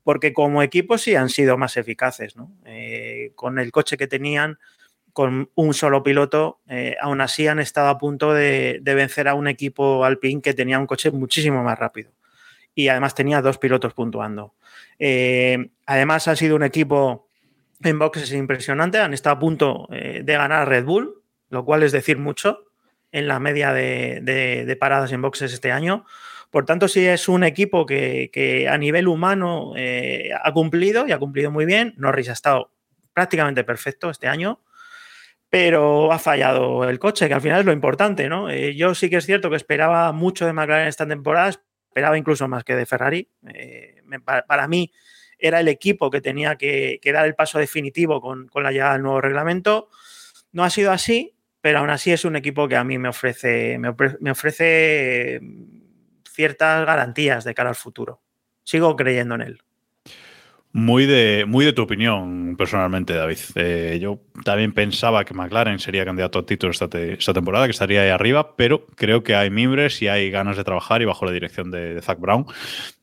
porque 0.03 0.33
como 0.33 0.61
equipo 0.63 0.97
sí 0.97 1.15
han 1.15 1.29
sido 1.29 1.57
más 1.57 1.77
eficaces, 1.77 2.35
eh, 2.65 3.31
con 3.35 3.59
el 3.59 3.71
coche 3.71 3.97
que 3.97 4.07
tenían, 4.07 4.59
con 5.13 5.49
un 5.55 5.73
solo 5.73 6.03
piloto, 6.03 6.61
eh, 6.67 6.95
aún 7.01 7.21
así 7.21 7.47
han 7.47 7.59
estado 7.59 7.89
a 7.89 7.97
punto 7.97 8.33
de, 8.33 8.81
vencer 8.83 9.27
a 9.27 9.35
un 9.35 9.47
equipo 9.47 10.05
Alpine 10.05 10.41
que 10.41 10.53
tenía 10.53 10.79
un 10.79 10.87
coche 10.87 11.11
muchísimo 11.11 11.63
más 11.63 11.77
rápido. 11.77 12.11
Y 12.73 12.87
además 12.87 13.15
tenía 13.15 13.41
dos 13.41 13.57
pilotos 13.57 13.93
puntuando. 13.93 14.55
Eh, 14.97 15.71
además 15.85 16.27
ha 16.27 16.35
sido 16.35 16.55
un 16.55 16.63
equipo 16.63 17.27
en 17.83 17.99
boxes 17.99 18.31
impresionante, 18.31 18.99
han 18.99 19.13
estado 19.13 19.35
a 19.35 19.39
punto 19.39 19.87
de 19.89 20.23
ganar 20.23 20.69
Red 20.69 20.85
Bull, 20.85 21.21
lo 21.49 21.65
cual 21.65 21.83
es 21.83 21.91
decir 21.91 22.17
mucho 22.17 22.71
en 23.11 23.27
la 23.27 23.39
media 23.39 23.73
de, 23.73 24.77
paradas 24.79 25.11
en 25.11 25.21
boxes 25.21 25.53
este 25.53 25.71
año. 25.71 26.05
Por 26.51 26.65
tanto, 26.65 26.89
sí 26.89 27.07
es 27.07 27.29
un 27.29 27.45
equipo 27.45 27.85
que, 27.85 28.67
a 28.69 28.77
nivel 28.77 29.07
humano 29.07 29.71
eh, 29.77 30.31
ha 30.43 30.51
cumplido 30.51 31.07
y 31.07 31.13
ha 31.13 31.17
cumplido 31.17 31.49
muy 31.49 31.65
bien. 31.65 31.93
Norris 31.97 32.27
ha 32.27 32.33
estado 32.33 32.73
prácticamente 33.13 33.63
perfecto 33.63 34.09
este 34.09 34.27
año, 34.27 34.61
pero 35.49 36.11
ha 36.11 36.19
fallado 36.19 36.83
el 36.89 36.99
coche, 36.99 37.29
que 37.29 37.33
al 37.33 37.41
final 37.41 37.61
es 37.61 37.65
lo 37.65 37.71
importante, 37.71 38.27
¿no? 38.27 38.49
Eh, 38.49 38.75
yo 38.75 38.93
sí 38.95 39.09
que 39.09 39.15
es 39.17 39.25
cierto 39.25 39.49
que 39.49 39.55
esperaba 39.55 40.11
mucho 40.11 40.45
de 40.45 40.51
McLaren 40.51 40.89
esta 40.89 41.07
temporada, 41.07 41.49
esperaba 41.87 42.17
incluso 42.17 42.49
más 42.49 42.65
que 42.65 42.75
de 42.75 42.85
Ferrari. 42.85 43.29
Eh, 43.53 44.01
para, 44.25 44.67
mí 44.67 44.91
era 45.39 45.61
el 45.61 45.69
equipo 45.69 46.09
que 46.09 46.19
tenía 46.19 46.57
que, 46.57 46.99
dar 47.13 47.25
el 47.25 47.35
paso 47.35 47.59
definitivo 47.59 48.19
con, 48.19 48.49
la 48.55 48.71
llegada 48.71 48.93
del 48.93 49.03
nuevo 49.03 49.21
reglamento. 49.21 49.87
No 50.51 50.65
ha 50.65 50.69
sido 50.69 50.91
así, 50.91 51.33
pero 51.61 51.79
aún 51.79 51.91
así 51.91 52.11
es 52.11 52.25
un 52.25 52.35
equipo 52.35 52.67
que 52.67 52.75
a 52.75 52.83
mí 52.83 52.97
me 52.97 53.07
ofrece, 53.07 53.77
me 53.77 54.31
ofrece, 54.31 55.39
ciertas 56.33 56.85
garantías 56.85 57.43
de 57.43 57.53
cara 57.53 57.69
al 57.69 57.75
futuro. 57.75 58.21
Sigo 58.63 58.95
creyendo 58.95 59.35
en 59.35 59.41
él. 59.41 59.61
Muy 60.73 61.05
de, 61.05 61.43
muy 61.45 61.65
de 61.65 61.73
tu 61.73 61.81
opinión, 61.81 62.55
personalmente, 62.57 63.13
David. 63.13 63.39
Eh, 63.55 63.99
yo 64.01 64.21
también 64.45 64.73
pensaba 64.73 65.25
que 65.25 65.33
McLaren 65.33 65.79
sería 65.79 66.05
candidato 66.05 66.39
a 66.39 66.45
título 66.45 66.71
esta, 66.71 67.33
temporada, 67.33 67.65
que 67.65 67.71
estaría 67.71 68.03
ahí 68.03 68.09
arriba, 68.09 68.55
pero 68.55 68.85
creo 68.95 69.21
que 69.21 69.35
hay 69.35 69.49
mimbres 69.49 70.01
y 70.01 70.07
hay 70.07 70.31
ganas 70.31 70.55
de 70.55 70.63
trabajar 70.63 71.01
y 71.01 71.05
bajo 71.05 71.25
la 71.25 71.33
dirección 71.33 71.71
de, 71.71 71.95
de 71.95 72.01
Zach 72.01 72.19
Brown, 72.19 72.45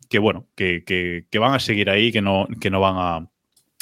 que 0.08 0.18
bueno, 0.18 0.46
que, 0.54 0.82
que, 0.84 1.38
van 1.38 1.52
a 1.52 1.60
seguir 1.60 1.90
ahí, 1.90 2.10
que 2.10 2.22
no, 2.22 2.48
que 2.58 2.70
no 2.70 2.80
van 2.80 2.94
a, 2.96 3.30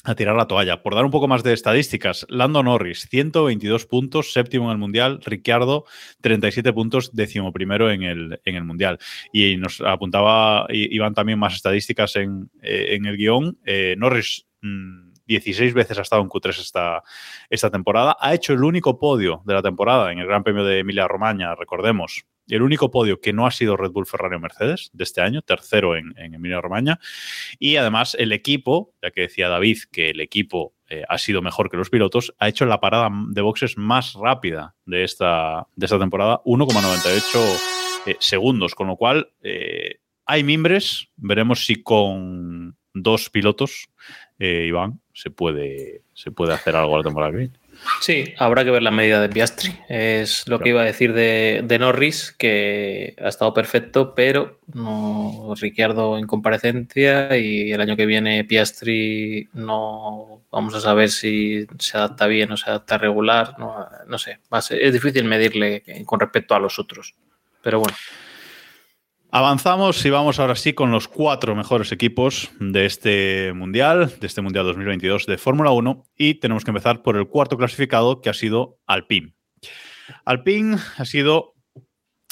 a 0.07 0.15
tirar 0.15 0.37
la 0.37 0.47
toalla. 0.47 0.83
Por 0.83 0.95
dar 0.95 1.05
un 1.05 1.11
poco 1.11 1.29
más 1.29 1.43
de 1.43 1.53
estadísticas, 1.53 2.27
Lando 2.29 2.63
Norris, 2.63 3.07
122 3.11 3.87
puntos, 3.87 4.33
séptimo 4.33 4.67
en 4.67 4.73
el 4.73 4.79
Mundial, 4.79 5.21
Ricciardo, 5.25 5.85
37 6.23 6.73
puntos, 6.73 7.15
décimo 7.15 7.53
primero 7.53 7.91
en 7.91 8.03
el, 8.03 8.41
en 8.45 8.55
el 8.57 8.65
Mundial. 8.65 8.99
Y 9.33 9.57
nos 9.57 9.81
apuntaba 9.81 10.67
Iván 10.71 11.15
también 11.15 11.39
más 11.39 11.55
estadísticas 11.55 12.17
en, 12.17 12.51
eh, 12.63 12.95
en 12.95 13.07
el 13.07 13.17
guion. 13.17 13.59
Eh, 13.65 13.95
Norris... 13.99 14.47
16 15.27 15.73
mm, 15.73 15.77
veces 15.77 15.99
ha 15.99 16.03
estado 16.03 16.23
en 16.23 16.29
Q3 16.29 16.61
esta, 16.61 17.03
esta 17.51 17.71
temporada. 17.71 18.17
Ha 18.21 18.35
hecho 18.35 18.53
el 18.53 18.65
único 18.65 18.99
podio 18.99 19.43
de 19.45 19.55
la 19.55 19.63
temporada 19.63 20.13
en 20.13 20.19
el 20.19 20.27
Gran 20.27 20.43
Premio 20.43 20.65
de 20.65 20.81
Emilia 20.81 21.09
Romagna, 21.09 21.55
recordemos, 21.55 22.25
el 22.49 22.63
único 22.63 22.91
podio 22.91 23.21
que 23.21 23.33
no 23.33 23.47
ha 23.47 23.51
sido 23.51 23.77
Red 23.77 23.91
Bull, 23.91 24.07
Ferrari 24.07 24.37
o 24.37 24.41
Mercedes 24.41 24.91
de 24.93 25.05
este 25.05 25.21
año, 25.21 25.43
tercero 25.43 25.97
en, 25.97 26.15
en 26.17 26.35
Emilia 26.35 26.61
Romagna. 26.61 27.01
Y 27.59 27.77
además 27.77 28.17
el 28.19 28.33
equipo, 28.33 28.95
ya 29.03 29.11
que 29.11 29.23
decía 29.23 29.49
David 29.49 29.79
que 29.91 30.11
el 30.11 30.21
equipo 30.21 30.77
eh, 30.89 31.03
ha 31.09 31.19
sido 31.19 31.43
mejor 31.43 31.69
que 31.69 31.77
los 31.77 31.91
pilotos, 31.91 32.35
ha 32.39 32.49
hecho 32.49 32.65
la 32.65 32.81
parada 32.81 33.11
de 33.31 33.43
boxes 33.43 33.77
más 33.77 34.15
rápida 34.15 34.77
de 34.85 35.03
esta, 35.03 35.67
de 35.75 35.87
esta 35.87 35.99
temporada, 35.99 36.41
1,98 36.45 38.07
eh, 38.07 38.17
segundos, 38.21 38.77
con 38.77 38.87
lo 38.87 38.97
cual 38.97 39.33
eh, 39.43 39.97
hay 40.27 40.45
mimbres, 40.45 41.09
veremos 41.17 41.67
si 41.67 41.83
con 41.83 42.77
dos 42.95 43.31
pilotos, 43.31 43.89
Iván, 44.39 45.01
se 45.17 45.31
puede, 45.31 46.03
se 46.13 46.31
puede 46.31 46.53
hacer 46.53 46.77
algo 46.77 46.95
a 46.95 46.99
la 46.99 47.05
temporada 47.05 47.33
que 47.33 47.39
viene. 47.39 47.55
Sí, 48.03 48.35
habrá 48.39 48.65
que 48.65 48.71
ver 48.71 48.83
la 48.83 48.91
medida 48.91 49.19
de 49.19 49.31
Piastri. 49.31 49.73
Es 49.89 50.47
lo 50.47 50.59
que 50.61 50.69
iba 50.69 50.83
a 50.83 50.85
decir 50.85 51.15
de, 51.15 51.77
Norris, 51.81 52.35
que 52.39 53.17
ha 53.19 53.29
estado 53.29 53.55
perfecto, 53.55 54.15
pero 54.15 54.61
no 54.75 55.55
Ricciardo 55.59 56.19
en 56.19 56.27
comparecencia 56.27 57.35
y 57.39 57.73
el 57.73 57.81
año 57.81 57.97
que 57.97 58.05
viene 58.05 58.45
Piastri 58.45 59.49
no 59.55 60.43
vamos 60.51 60.75
a 60.75 60.81
saber 60.81 61.09
si 61.09 61.67
se 61.79 61.97
adapta 61.97 62.27
bien 62.27 62.53
o 62.53 62.59
se 62.59 62.69
adapta 62.69 62.99
regular. 62.99 63.57
No, 63.59 64.19
sé, 64.19 64.39
es 64.71 64.93
difícil 64.93 65.25
medirle 65.25 65.83
con 66.05 66.21
respecto 66.21 66.55
a 66.55 66.61
los 66.61 66.79
otros. 66.79 67.15
Pero 67.63 67.81
bueno. 67.81 67.97
Avanzamos 69.39 70.03
y 70.07 70.09
vamos 70.09 70.39
ahora 70.39 70.55
sí 70.55 70.73
con 70.73 70.91
los 70.91 71.09
cuatro 71.09 71.55
mejores 71.55 71.93
equipos 71.93 72.51
de 72.59 72.87
este 72.87 73.53
Mundial, 73.53 74.11
de 74.19 74.27
este 74.27 74.41
Mundial 74.41 74.65
2022 74.65 75.27
de 75.27 75.37
Fórmula 75.37 75.73
1 75.73 76.05
y 76.17 76.37
tenemos 76.37 76.65
que 76.65 76.71
empezar 76.71 77.03
por 77.03 77.19
el 77.19 77.29
cuarto 77.29 77.59
clasificado 77.59 78.23
que 78.23 78.31
ha 78.31 78.33
sido 78.33 78.79
Alpine. 78.87 79.35
Alpine 80.25 80.79
ha 80.97 81.05
sido 81.05 81.53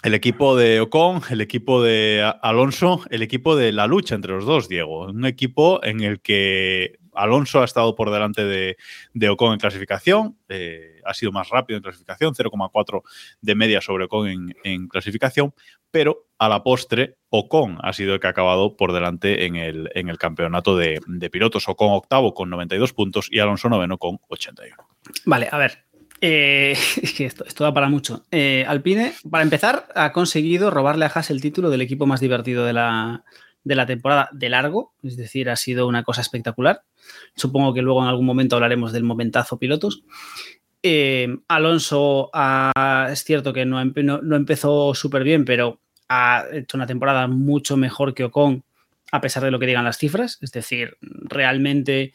el 0.03 0.15
equipo 0.15 0.57
de 0.57 0.81
Ocon, 0.81 1.21
el 1.29 1.43
equipo 1.43 1.83
de 1.83 2.25
Alonso, 2.41 3.03
el 3.11 3.21
equipo 3.21 3.55
de 3.55 3.73
la 3.73 3.87
lucha 3.87 4.15
entre 4.15 4.33
los 4.33 4.47
dos, 4.47 4.71
Diego. 4.71 5.09
Un 5.09 5.27
equipo 5.27 5.85
en 5.85 6.01
el 6.01 6.23
que 6.23 7.01
Alonso 7.15 7.61
ha 7.61 7.65
estado 7.65 7.95
por 7.95 8.11
delante 8.11 8.45
de, 8.45 9.29
Ocon 9.29 9.53
en 9.53 9.59
clasificación, 9.59 10.39
eh, 10.49 11.01
ha 11.05 11.15
sido 11.15 11.33
más 11.33 11.49
rápido 11.49 11.77
en 11.77 11.83
clasificación, 11.83 12.35
0,4 12.35 13.03
de 13.41 13.55
media 13.55 13.81
sobre 13.81 14.05
Ocon 14.05 14.55
en, 14.65 14.89
clasificación, 14.89 15.55
pero 15.91 16.27
a 16.39 16.49
la 16.49 16.63
postre 16.63 17.17
Ocon 17.31 17.79
ha 17.83 17.93
sido 17.93 18.15
el 18.15 18.21
que 18.21 18.27
ha 18.27 18.31
acabado 18.31 18.77
por 18.77 18.93
delante 18.93 19.47
en 19.47 19.57
el, 19.57 20.19
campeonato 20.19 20.77
de, 20.77 21.01
pilotos. 21.31 21.69
Ocon 21.69 21.93
octavo 21.93 22.35
con 22.35 22.51
92 22.51 22.93
puntos 22.93 23.29
y 23.31 23.39
Alonso 23.39 23.69
noveno 23.69 23.99
con 23.99 24.19
81. 24.29 24.77
Vale, 25.25 25.49
a 25.51 25.59
ver, 25.59 25.85
eh, 26.21 26.77
que 27.17 27.27
esto, 27.27 27.45
da 27.59 27.75
para 27.75 27.89
mucho. 27.89 28.25
Eh, 28.31 28.65
Alpine, 28.67 29.13
para 29.31 29.45
empezar, 29.45 29.89
ha 29.95 30.13
conseguido 30.13 30.71
robarle 30.71 31.05
a 31.05 31.09
Haas 31.09 31.31
el 31.31 31.41
título 31.41 31.71
del 31.71 31.83
equipo 31.83 32.07
más 32.07 32.21
divertido 32.21 32.65
de 32.65 32.73
la, 32.73 33.25
de 33.65 33.75
la 33.75 33.87
temporada 33.87 34.29
de 34.33 34.51
largo, 34.51 34.93
es 35.03 35.17
decir, 35.17 35.49
ha 35.51 35.57
sido 35.57 35.89
una 35.89 36.05
cosa 36.05 36.21
espectacular. 36.21 36.83
Supongo 37.35 37.75
que 37.75 37.83
luego 37.83 38.03
en 38.03 38.09
algún 38.09 38.27
momento 38.27 38.57
hablaremos 38.57 38.93
del 38.93 39.05
momentazo 39.05 39.59
pilotos. 39.59 40.05
Eh, 40.83 41.39
Alonso 41.49 42.31
es 43.11 43.25
cierto 43.25 43.55
que 43.55 43.65
no, 43.65 43.83
no, 43.83 44.37
empezó 44.37 44.95
súper 44.95 45.25
bien, 45.25 45.47
pero 45.47 45.81
ha 46.09 46.45
hecho 46.53 46.77
una 46.77 46.87
temporada 46.87 47.27
mucho 47.27 47.79
mejor 47.79 48.13
que 48.13 48.25
Ocon, 48.25 48.63
a 49.11 49.23
pesar 49.23 49.43
de 49.43 49.51
lo 49.51 49.59
que 49.59 49.67
digan 49.67 49.85
las 49.85 49.97
cifras. 49.97 50.39
Es 50.43 50.53
decir, 50.53 50.99
realmente 51.01 52.13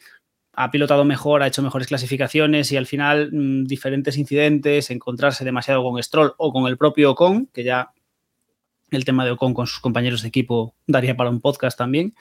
ha 0.52 0.70
pilotado 0.70 1.04
mejor, 1.04 1.42
ha 1.42 1.48
hecho 1.48 1.62
mejores 1.62 1.88
clasificaciones 1.88 2.70
y 2.70 2.76
al 2.76 2.86
final 2.86 3.30
mm, 3.32 3.64
diferentes 3.64 4.16
incidentes, 4.16 4.90
encontrarse 4.90 5.44
demasiado 5.44 5.82
con 5.82 6.00
Stroll 6.00 6.34
o 6.36 6.52
con 6.52 6.68
el 6.68 6.76
propio 6.76 7.10
Ocon, 7.10 7.46
que 7.46 7.64
ya 7.64 7.90
el 8.96 9.04
tema 9.04 9.24
de 9.24 9.32
Ocon 9.32 9.54
con 9.54 9.66
sus 9.66 9.80
compañeros 9.80 10.22
de 10.22 10.28
equipo 10.28 10.74
daría 10.86 11.16
para 11.16 11.30
un 11.30 11.40
podcast 11.40 11.76
también 11.76 12.14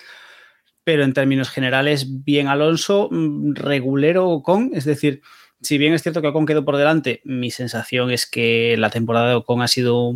pero 0.90 1.04
en 1.04 1.14
términos 1.14 1.52
generales, 1.52 2.24
bien 2.24 2.48
Alonso, 2.48 3.10
mm, 3.12 3.54
regulero 3.54 4.28
Ocon, 4.28 4.72
es 4.74 4.86
decir, 4.86 5.22
si 5.62 5.78
bien 5.78 5.94
es 5.94 6.02
cierto 6.02 6.20
que 6.20 6.30
Ocon 6.30 6.48
quedó 6.48 6.66
por 6.66 6.78
delante, 6.78 7.22
mi 7.26 7.52
sensación 7.52 8.10
es 8.10 8.26
que 8.26 8.76
la 8.76 8.90
temporada 8.90 9.30
de 9.30 9.36
Ocon 9.36 9.62
ha 9.62 9.68
sido 9.68 10.14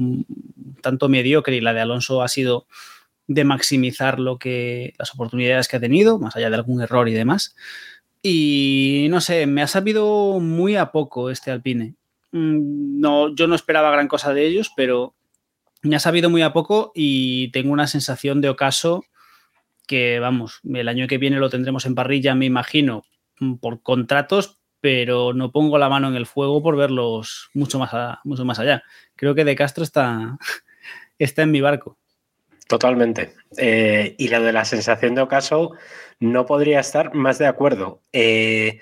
tanto 0.81 1.09
mediocre 1.09 1.55
y 1.55 1.61
la 1.61 1.75
de 1.75 1.81
Alonso 1.81 2.23
ha 2.23 2.27
sido 2.27 2.65
de 3.27 3.43
maximizar 3.43 4.19
lo 4.19 4.39
que 4.39 4.95
las 4.97 5.13
oportunidades 5.13 5.67
que 5.67 5.77
ha 5.77 5.79
tenido, 5.79 6.17
más 6.17 6.35
allá 6.35 6.49
de 6.49 6.55
algún 6.55 6.81
error 6.81 7.07
y 7.07 7.13
demás. 7.13 7.55
Y 8.23 9.05
no 9.11 9.21
sé, 9.21 9.45
me 9.45 9.61
ha 9.61 9.67
sabido 9.67 10.39
muy 10.39 10.75
a 10.75 10.91
poco 10.91 11.29
este 11.29 11.51
Alpine. 11.51 11.93
Mm, 12.31 12.99
no, 12.99 13.35
yo 13.35 13.45
no 13.45 13.53
esperaba 13.53 13.91
gran 13.91 14.07
cosa 14.07 14.33
de 14.33 14.47
ellos, 14.47 14.71
pero 14.75 15.13
me 15.83 15.95
ha 15.95 15.99
sabido 15.99 16.29
muy 16.29 16.41
a 16.41 16.53
poco 16.53 16.91
y 16.95 17.51
tengo 17.51 17.71
una 17.71 17.87
sensación 17.87 18.41
de 18.41 18.49
ocaso 18.49 19.03
que 19.87 20.19
vamos, 20.19 20.61
el 20.63 20.87
año 20.87 21.07
que 21.07 21.17
viene 21.17 21.37
lo 21.37 21.49
tendremos 21.49 21.85
en 21.85 21.95
parrilla, 21.95 22.35
me 22.35 22.45
imagino, 22.45 23.03
mm, 23.39 23.55
por 23.55 23.81
contratos, 23.83 24.59
pero 24.79 25.33
no 25.33 25.51
pongo 25.51 25.77
la 25.77 25.89
mano 25.89 26.07
en 26.07 26.15
el 26.15 26.25
fuego 26.25 26.61
por 26.63 26.75
verlos 26.75 27.49
mucho 27.53 27.79
más, 27.79 27.91
mucho 28.23 28.45
más 28.45 28.59
allá. 28.59 28.83
Creo 29.15 29.35
que 29.35 29.45
De 29.45 29.55
Castro 29.55 29.83
está, 29.83 30.37
está 31.19 31.43
en 31.43 31.51
mi 31.51 31.61
barco. 31.61 31.97
Totalmente. 32.67 33.33
Eh, 33.57 34.15
y 34.17 34.29
lo 34.29 34.41
de 34.41 34.53
la 34.53 34.65
sensación 34.65 35.15
de 35.15 35.21
ocaso, 35.21 35.71
no 36.19 36.45
podría 36.45 36.79
estar 36.79 37.13
más 37.13 37.37
de 37.37 37.47
acuerdo. 37.47 38.01
Eh, 38.13 38.79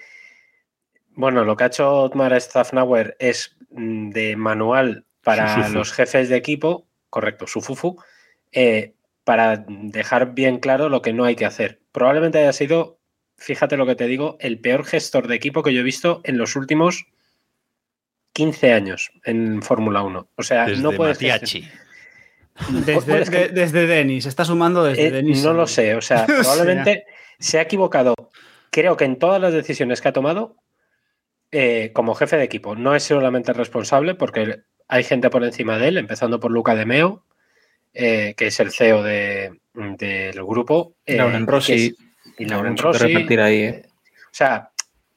bueno, 1.15 1.43
lo 1.43 1.55
que 1.57 1.63
ha 1.63 1.67
hecho 1.67 1.91
Otmar 1.91 2.39
Staffnauer 2.39 3.15
es 3.19 3.57
mm, 3.71 4.11
de 4.11 4.35
manual 4.35 5.05
para 5.23 5.67
los 5.69 5.91
jefes 5.91 6.29
de 6.29 6.37
equipo, 6.37 6.87
correcto, 7.11 7.45
su 7.45 7.61
fufu, 7.61 8.01
eh, 8.51 8.95
para 9.23 9.63
dejar 9.67 10.33
bien 10.33 10.57
claro 10.57 10.89
lo 10.89 11.03
que 11.03 11.13
no 11.13 11.25
hay 11.25 11.35
que 11.35 11.45
hacer. 11.45 11.79
Probablemente 11.91 12.39
haya 12.39 12.53
sido, 12.53 12.99
fíjate 13.37 13.77
lo 13.77 13.85
que 13.85 13.95
te 13.95 14.07
digo, 14.07 14.37
el 14.39 14.59
peor 14.59 14.83
gestor 14.83 15.27
de 15.27 15.35
equipo 15.35 15.61
que 15.61 15.73
yo 15.73 15.81
he 15.81 15.83
visto 15.83 16.21
en 16.23 16.39
los 16.39 16.55
últimos 16.55 17.05
15 18.33 18.73
años 18.73 19.11
en 19.23 19.61
Fórmula 19.61 20.01
1. 20.01 20.29
O 20.35 20.43
sea, 20.43 20.65
no 20.67 20.91
puedes. 20.93 21.19
Desde, 22.85 23.49
desde 23.49 23.87
Denis, 23.87 24.25
está 24.25 24.43
sumando 24.43 24.83
desde 24.83 25.07
eh, 25.07 25.11
Denis. 25.11 25.43
No 25.43 25.53
lo 25.53 25.67
sé, 25.67 25.95
o 25.95 26.01
sea, 26.01 26.25
probablemente 26.25 27.05
se 27.39 27.59
ha 27.59 27.61
equivocado, 27.61 28.15
creo 28.71 28.97
que 28.97 29.05
en 29.05 29.19
todas 29.19 29.39
las 29.41 29.53
decisiones 29.53 30.01
que 30.01 30.09
ha 30.09 30.13
tomado 30.13 30.57
eh, 31.53 31.91
como 31.93 32.15
jefe 32.15 32.37
de 32.37 32.45
equipo. 32.45 32.75
No 32.75 32.95
es 32.95 33.03
solamente 33.03 33.51
responsable 33.51 34.15
porque 34.15 34.61
hay 34.91 35.05
gente 35.05 35.29
por 35.29 35.41
encima 35.45 35.77
de 35.77 35.87
él, 35.87 35.97
empezando 35.97 36.41
por 36.41 36.51
Luca 36.51 36.75
de 36.75 36.85
Meo, 36.85 37.23
eh, 37.93 38.33
que 38.35 38.47
es 38.47 38.59
el 38.59 38.71
CEO 38.71 39.01
del 39.01 39.61
grupo. 40.45 40.95
Lauren 41.07 41.47
Rossi. 41.47 41.95
y 42.37 42.45
Lauren 42.45 42.75
Rossi. 42.75 43.15
Ahí, 43.39 43.69
O 43.69 44.33
sea, 44.33 44.71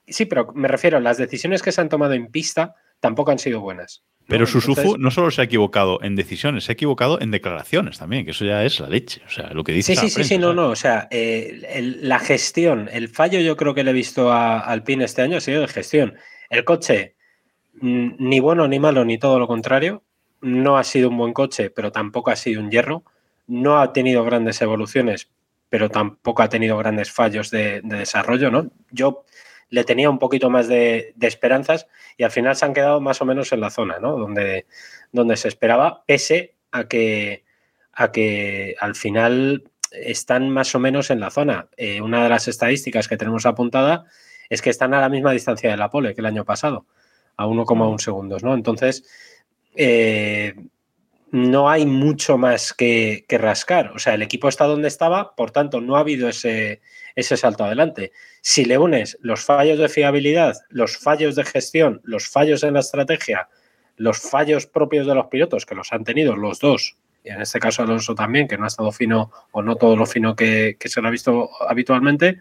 sí, 0.06 0.26
pero 0.26 0.52
me 0.54 0.68
refiero, 0.68 1.00
las 1.00 1.18
decisiones 1.18 1.60
que 1.60 1.72
se 1.72 1.80
han 1.80 1.88
tomado 1.88 2.12
en 2.12 2.28
pista 2.28 2.76
tampoco 3.00 3.32
han 3.32 3.40
sido 3.40 3.60
buenas. 3.60 4.04
Pero 4.28 4.46
Susufu 4.46 4.96
no 4.96 5.10
solo 5.10 5.32
se 5.32 5.40
ha 5.40 5.44
equivocado 5.44 6.00
en 6.02 6.14
decisiones, 6.14 6.64
se 6.64 6.72
ha 6.72 6.74
equivocado 6.74 7.20
en 7.20 7.32
declaraciones 7.32 7.98
también, 7.98 8.24
que 8.24 8.30
eso 8.30 8.44
ya 8.44 8.64
es 8.64 8.78
la 8.78 8.88
leche. 8.88 9.22
O 9.26 9.30
sea, 9.30 9.50
lo 9.50 9.64
que 9.64 9.72
dice. 9.72 9.96
Sí, 9.96 10.02
sí, 10.02 10.08
sí, 10.08 10.22
sí, 10.22 10.38
no, 10.38 10.54
no. 10.54 10.68
O 10.68 10.76
sea, 10.76 11.08
eh, 11.10 11.98
la 12.00 12.20
gestión, 12.20 12.88
el 12.92 13.08
fallo 13.08 13.40
yo 13.40 13.56
creo 13.56 13.74
que 13.74 13.82
le 13.82 13.90
he 13.90 13.94
visto 13.94 14.30
a 14.30 14.60
Alpine 14.60 15.04
este 15.04 15.22
año 15.22 15.38
ha 15.38 15.40
sido 15.40 15.62
de 15.62 15.68
gestión. 15.68 16.14
El 16.48 16.62
coche, 16.62 17.16
ni 17.80 18.40
bueno 18.40 18.68
ni 18.68 18.78
malo, 18.78 19.04
ni 19.04 19.18
todo 19.18 19.38
lo 19.38 19.46
contrario. 19.46 20.02
No 20.40 20.76
ha 20.78 20.84
sido 20.84 21.08
un 21.08 21.16
buen 21.16 21.32
coche, 21.32 21.70
pero 21.70 21.92
tampoco 21.92 22.30
ha 22.30 22.36
sido 22.36 22.60
un 22.60 22.70
hierro. 22.70 23.04
No 23.46 23.80
ha 23.80 23.92
tenido 23.92 24.24
grandes 24.24 24.60
evoluciones, 24.62 25.30
pero 25.68 25.90
tampoco 25.90 26.42
ha 26.42 26.48
tenido 26.48 26.76
grandes 26.78 27.10
fallos 27.10 27.50
de, 27.50 27.80
de 27.82 27.98
desarrollo, 27.98 28.50
¿no? 28.50 28.70
Yo 28.90 29.24
le 29.74 29.84
tenía 29.84 30.08
un 30.08 30.20
poquito 30.20 30.50
más 30.50 30.68
de, 30.68 31.14
esperanzas 31.20 31.88
y 32.16 32.22
al 32.22 32.30
final 32.30 32.54
se 32.54 32.64
han 32.64 32.74
quedado 32.74 33.00
más 33.00 33.20
o 33.20 33.24
menos 33.24 33.52
en 33.52 33.60
la 33.60 33.70
zona, 33.70 33.98
¿no? 33.98 34.16
Donde, 34.16 34.66
donde 35.10 35.36
se 35.36 35.48
esperaba, 35.48 36.04
pese 36.06 36.54
a 36.70 36.84
que, 36.84 37.44
a 37.92 38.12
que 38.12 38.76
al 38.80 38.94
final 38.94 39.64
están 39.90 40.48
más 40.48 40.74
o 40.76 40.78
menos 40.78 41.10
en 41.10 41.18
la 41.18 41.30
zona. 41.30 41.68
Eh, 41.76 42.00
una 42.00 42.22
de 42.22 42.28
las 42.28 42.46
estadísticas 42.46 43.08
que 43.08 43.16
tenemos 43.16 43.46
apuntada 43.46 44.04
es 44.48 44.62
que 44.62 44.70
están 44.70 44.94
a 44.94 45.00
la 45.00 45.08
misma 45.08 45.32
distancia 45.32 45.70
de 45.70 45.76
la 45.76 45.90
pole 45.90 46.14
que 46.14 46.20
el 46.20 46.26
año 46.26 46.44
pasado, 46.44 46.86
a 47.36 47.46
1,1 47.46 47.98
segundos, 47.98 48.42
¿no? 48.42 48.54
Entonces, 48.54 49.04
eh, 49.74 50.54
no 51.30 51.68
hay 51.68 51.84
mucho 51.84 52.38
más 52.38 52.72
que, 52.72 53.24
rascar. 53.28 53.90
O 53.94 53.98
sea, 53.98 54.14
el 54.14 54.22
equipo 54.22 54.48
está 54.48 54.66
donde 54.66 54.88
estaba, 54.88 55.34
por 55.34 55.50
tanto, 55.50 55.80
no 55.80 55.96
ha 55.96 56.00
habido 56.00 56.28
ese, 56.28 56.80
ese 57.16 57.36
salto 57.36 57.64
adelante. 57.64 58.12
Si 58.40 58.64
le 58.64 58.78
unes 58.78 59.18
los 59.20 59.44
fallos 59.44 59.78
de 59.78 59.88
fiabilidad, 59.88 60.54
los 60.68 60.96
fallos 60.96 61.34
de 61.34 61.44
gestión, 61.44 62.00
los 62.04 62.28
fallos 62.28 62.62
en 62.62 62.74
la 62.74 62.80
estrategia, 62.80 63.48
los 63.96 64.20
fallos 64.20 64.66
propios 64.66 65.06
de 65.06 65.14
los 65.16 65.26
pilotos, 65.26 65.66
que 65.66 65.74
los 65.74 65.92
han 65.92 66.04
tenido 66.04 66.36
los 66.36 66.60
dos, 66.60 66.96
y 67.24 67.30
en 67.30 67.40
este 67.40 67.58
caso 67.58 67.82
Alonso 67.82 68.14
también, 68.14 68.46
que 68.46 68.58
no 68.58 68.64
ha 68.64 68.68
estado 68.68 68.92
fino 68.92 69.32
o 69.50 69.62
no 69.62 69.76
todo 69.76 69.96
lo 69.96 70.04
fino 70.04 70.36
que, 70.36 70.76
se 70.84 71.00
lo 71.00 71.08
ha 71.08 71.10
visto 71.10 71.48
habitualmente, 71.66 72.40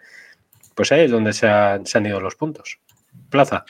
pues 0.76 0.91
ahí 0.91 1.06
es 1.06 1.12
donde 1.12 1.32
se, 1.32 1.48
se 1.86 1.98
han 1.98 2.06
ido 2.06 2.20
los 2.20 2.36
puntos. 2.36 2.80
Plaza. 3.30 3.66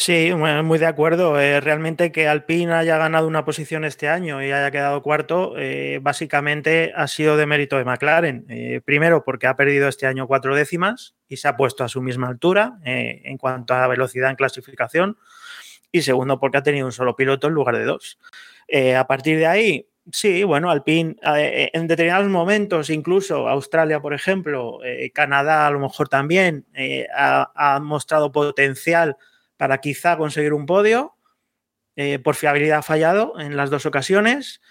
Sí, 0.00 0.32
muy 0.32 0.78
de 0.78 0.86
acuerdo. 0.86 1.38
Eh, 1.38 1.60
realmente 1.60 2.10
que 2.10 2.26
Alpine 2.26 2.72
haya 2.72 2.96
ganado 2.96 3.26
una 3.26 3.44
posición 3.44 3.84
este 3.84 4.08
año 4.08 4.42
y 4.42 4.46
haya 4.50 4.70
quedado 4.70 5.02
cuarto, 5.02 5.52
eh, 5.58 5.98
básicamente 6.00 6.94
ha 6.96 7.06
sido 7.06 7.36
de 7.36 7.44
mérito 7.44 7.76
de 7.76 7.84
McLaren. 7.84 8.46
Eh, 8.48 8.80
primero, 8.82 9.22
porque 9.24 9.46
ha 9.46 9.56
perdido 9.56 9.88
este 9.88 10.06
año 10.06 10.26
cuatro 10.26 10.54
décimas 10.54 11.16
y 11.28 11.36
se 11.36 11.48
ha 11.48 11.56
puesto 11.58 11.84
a 11.84 11.88
su 11.90 12.00
misma 12.00 12.28
altura 12.28 12.78
en 12.82 13.36
cuanto 13.36 13.74
a 13.74 13.86
velocidad 13.88 14.30
en 14.30 14.36
clasificación. 14.36 15.18
Y 15.92 16.00
segundo, 16.00 16.40
porque 16.40 16.56
ha 16.56 16.62
tenido 16.62 16.86
un 16.86 16.92
solo 16.92 17.14
piloto 17.14 17.48
en 17.48 17.52
lugar 17.52 17.76
de 17.76 17.84
dos. 17.84 18.18
a 18.96 19.06
partir 19.06 19.36
de 19.36 19.46
ahí, 19.46 19.86
sí, 20.10 20.44
bueno, 20.44 20.70
Alpine 20.70 21.16
en 21.22 21.86
determinados 21.86 22.28
momentos, 22.28 22.88
incluso 22.88 23.48
Australia, 23.50 24.00
por 24.00 24.14
ejemplo, 24.14 24.78
Canadá 25.12 25.66
a 25.66 25.70
lo 25.70 25.78
mejor 25.80 26.08
también, 26.08 26.64
ha, 27.14 27.50
ha 27.54 27.80
mostrado 27.80 28.32
potencial 28.32 29.18
para 29.60 29.76
quizá 29.76 30.16
conseguir 30.16 30.54
un 30.54 30.64
podio. 30.64 31.16
Eh, 31.94 32.18
por 32.18 32.34
fiabilidad 32.34 32.78
ha 32.78 32.82
fallado 32.82 33.38
en 33.38 33.58
las 33.58 33.68
dos 33.68 33.84
ocasiones. 33.84 34.62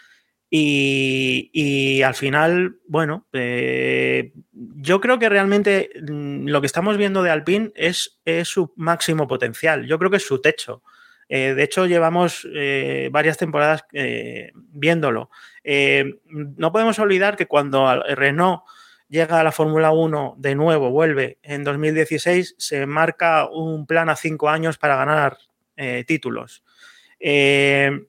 Y, 0.50 2.02
al 2.02 2.16
final, 2.16 2.78
bueno, 2.88 3.28
eh, 3.32 4.34
yo 4.52 5.00
creo 5.00 5.20
que 5.20 5.30
realmente 5.30 5.92
mm, 6.02 6.48
lo 6.48 6.60
que 6.60 6.66
estamos 6.66 6.98
viendo 6.98 7.22
de 7.22 7.30
Alpine 7.30 7.72
es, 7.76 8.20
su 8.46 8.74
máximo 8.78 9.28
potencial. 9.28 9.86
Yo 9.86 10.00
creo 10.00 10.10
que 10.10 10.18
es 10.18 10.26
su 10.26 10.42
techo. 10.42 10.82
Eh, 11.28 11.54
de 11.54 11.62
hecho, 11.62 11.86
llevamos 11.86 12.48
varias 13.12 13.38
temporadas 13.38 13.86
viéndolo. 14.54 15.30
no 16.26 16.72
podemos 16.72 16.98
olvidar 16.98 17.38
que 17.38 17.46
cuando 17.46 18.02
Renault 18.16 18.64
llega 19.10 19.40
a 19.40 19.44
la 19.44 19.52
Fórmula 19.52 19.92
1 19.92 20.36
de 20.38 20.56
nuevo, 20.56 20.92
vuelve 20.92 21.40
en 21.42 21.64
2016, 21.64 22.56
se 22.58 22.86
marca 22.86 23.50
un 23.50 23.86
plan 23.86 24.08
a 24.10 24.16
cinco 24.16 24.50
años 24.50 24.78
para 24.78 24.96
ganar 24.96 25.38
eh, 25.76 26.04
títulos. 26.08 26.64
Eh, 27.20 28.06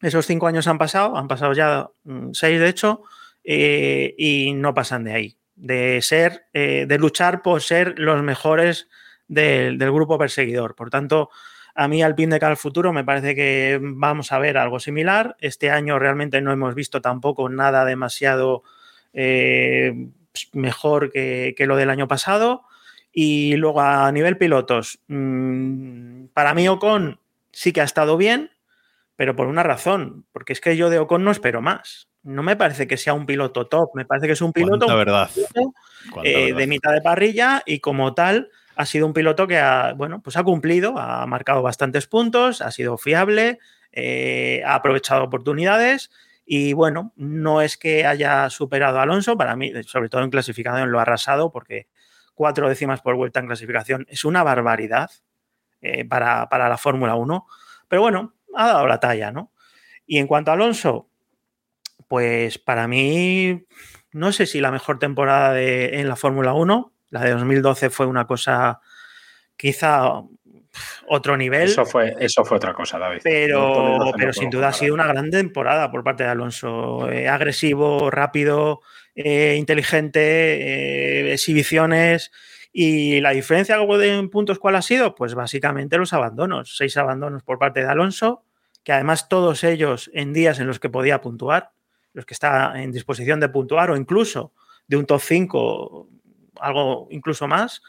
esos 0.00 0.24
cinco 0.26 0.46
años 0.46 0.68
han 0.68 0.78
pasado, 0.78 1.16
han 1.16 1.28
pasado 1.28 1.52
ya 1.52 1.88
mm, 2.04 2.30
seis 2.32 2.60
de 2.60 2.68
hecho, 2.68 3.02
eh, 3.44 4.14
y 4.16 4.52
no 4.54 4.72
pasan 4.72 5.04
de 5.04 5.12
ahí, 5.12 5.36
de 5.56 6.00
ser, 6.02 6.46
de 6.52 6.98
luchar 6.98 7.42
por 7.42 7.62
ser 7.62 7.98
los 7.98 8.22
mejores 8.22 8.88
del, 9.28 9.78
grupo 9.78 10.18
perseguidor. 10.18 10.74
Por 10.74 10.90
tanto, 10.90 11.30
a 11.74 11.88
mí 11.88 12.02
al 12.02 12.14
pin 12.14 12.30
de 12.30 12.40
cara 12.40 12.50
al 12.50 12.56
futuro 12.56 12.92
me 12.92 13.04
parece 13.04 13.34
que 13.34 13.78
vamos 13.80 14.32
a 14.32 14.38
ver 14.38 14.58
algo 14.58 14.80
similar. 14.80 15.36
Este 15.40 15.70
año 15.70 15.98
realmente 15.98 16.40
no 16.40 16.52
hemos 16.52 16.74
visto 16.74 17.00
tampoco 17.00 17.48
nada 17.48 17.84
demasiado 17.84 18.62
mejor 20.52 21.10
que, 21.12 21.54
lo 21.58 21.76
del 21.76 21.90
año 21.90 22.08
pasado. 22.08 22.64
Y 23.12 23.56
luego 23.56 23.80
a 23.80 24.12
nivel 24.12 24.36
pilotos, 24.36 25.00
mm, 25.08 26.26
para 26.34 26.52
mí 26.54 26.68
Ocon 26.68 27.18
sí 27.50 27.72
que 27.72 27.80
ha 27.80 27.84
estado 27.84 28.16
bien, 28.18 28.50
pero 29.16 29.34
por 29.34 29.46
una 29.46 29.62
razón, 29.62 30.26
porque 30.32 30.52
es 30.52 30.60
que 30.60 30.76
yo 30.76 30.90
de 30.90 30.98
Ocon 30.98 31.24
no 31.24 31.30
espero 31.30 31.62
más. 31.62 32.08
No 32.22 32.42
me 32.42 32.56
parece 32.56 32.86
que 32.86 32.96
sea 32.96 33.14
un 33.14 33.24
piloto 33.24 33.68
top, 33.68 33.90
me 33.94 34.04
parece 34.04 34.26
que 34.26 34.34
es 34.34 34.42
un 34.42 34.52
piloto, 34.52 34.86
verdad? 34.94 35.30
Eh, 36.22 36.52
de 36.52 36.66
mitad 36.66 36.92
de 36.92 37.00
parrilla 37.00 37.62
y 37.64 37.80
como 37.80 38.12
tal 38.14 38.50
ha 38.74 38.84
sido 38.84 39.06
un 39.06 39.14
piloto 39.14 39.46
que 39.46 39.58
ha, 39.58 39.94
bueno, 39.94 40.20
pues 40.20 40.36
ha 40.36 40.44
cumplido, 40.44 40.98
ha 40.98 41.24
marcado 41.26 41.62
bastantes 41.62 42.06
puntos, 42.06 42.60
ha 42.60 42.70
sido 42.70 42.98
fiable, 42.98 43.58
eh, 43.92 44.62
ha 44.66 44.74
aprovechado 44.74 45.24
oportunidades 45.24 46.10
y 46.48 46.74
bueno, 46.74 47.12
no 47.16 47.60
es 47.60 47.76
que 47.76 48.06
haya 48.06 48.48
superado 48.50 49.00
a 49.00 49.02
Alonso, 49.02 49.36
para 49.36 49.56
mí, 49.56 49.72
sobre 49.84 50.08
todo 50.08 50.22
en 50.22 50.30
clasificación, 50.30 50.92
lo 50.92 51.00
ha 51.00 51.02
arrasado 51.02 51.50
porque 51.50 51.88
cuatro 52.34 52.68
décimas 52.68 53.02
por 53.02 53.16
vuelta 53.16 53.40
en 53.40 53.46
clasificación 53.46 54.06
es 54.08 54.24
una 54.24 54.44
barbaridad 54.44 55.10
eh, 55.82 56.04
para, 56.04 56.46
la 56.50 56.78
Fórmula 56.78 57.16
1. 57.16 57.46
Pero 57.88 58.02
bueno, 58.02 58.34
ha 58.54 58.68
dado 58.68 58.86
la 58.86 59.00
talla, 59.00 59.32
¿no? 59.32 59.50
Y 60.06 60.18
en 60.18 60.28
cuanto 60.28 60.52
a 60.52 60.54
Alonso, 60.54 61.08
pues 62.06 62.58
para 62.58 62.86
mí, 62.86 63.66
no 64.12 64.30
sé 64.30 64.46
si 64.46 64.60
la 64.60 64.70
mejor 64.70 65.00
temporada 65.00 65.60
en 65.60 66.08
la 66.08 66.14
Fórmula 66.14 66.52
1, 66.52 66.92
la 67.10 67.20
de 67.22 67.30
2012 67.32 67.90
fue 67.90 68.06
una 68.06 68.28
cosa 68.28 68.80
quizá 69.56 70.22
otro 71.08 71.36
nivel. 71.36 71.64
Eso 71.64 71.84
fue, 71.86 72.14
eso 72.18 72.44
fue 72.44 72.56
otra 72.56 72.74
cosa, 72.74 72.98
David. 72.98 73.20
Pero, 73.22 74.12
pero 74.16 74.32
sin 74.32 74.50
duda 74.50 74.68
ha 74.68 74.72
sido 74.72 74.94
una 74.94 75.06
gran 75.06 75.30
temporada 75.30 75.90
por 75.90 76.02
parte 76.02 76.24
de 76.24 76.30
Alonso. 76.30 77.10
Eh, 77.10 77.28
agresivo, 77.28 78.10
rápido, 78.10 78.80
eh, 79.14 79.56
inteligente, 79.58 80.20
eh, 80.20 81.32
exhibiciones. 81.32 82.30
Y 82.72 83.20
la 83.20 83.30
diferencia 83.30 83.76
en 83.76 84.28
puntos, 84.28 84.58
¿cuál 84.58 84.76
ha 84.76 84.82
sido? 84.82 85.14
Pues 85.14 85.34
básicamente 85.34 85.96
los 85.96 86.12
abandonos. 86.12 86.76
Seis 86.76 86.96
abandonos 86.98 87.42
por 87.42 87.58
parte 87.58 87.80
de 87.80 87.86
Alonso, 87.86 88.44
que 88.84 88.92
además 88.92 89.28
todos 89.30 89.64
ellos 89.64 90.10
en 90.12 90.34
días 90.34 90.60
en 90.60 90.66
los 90.66 90.78
que 90.78 90.90
podía 90.90 91.22
puntuar, 91.22 91.70
los 92.12 92.26
que 92.26 92.34
está 92.34 92.82
en 92.82 92.92
disposición 92.92 93.40
de 93.40 93.48
puntuar 93.48 93.90
o 93.90 93.96
incluso 93.96 94.52
de 94.88 94.96
un 94.96 95.06
top 95.06 95.20
5, 95.22 96.08
algo 96.60 97.08
incluso 97.10 97.48
más. 97.48 97.82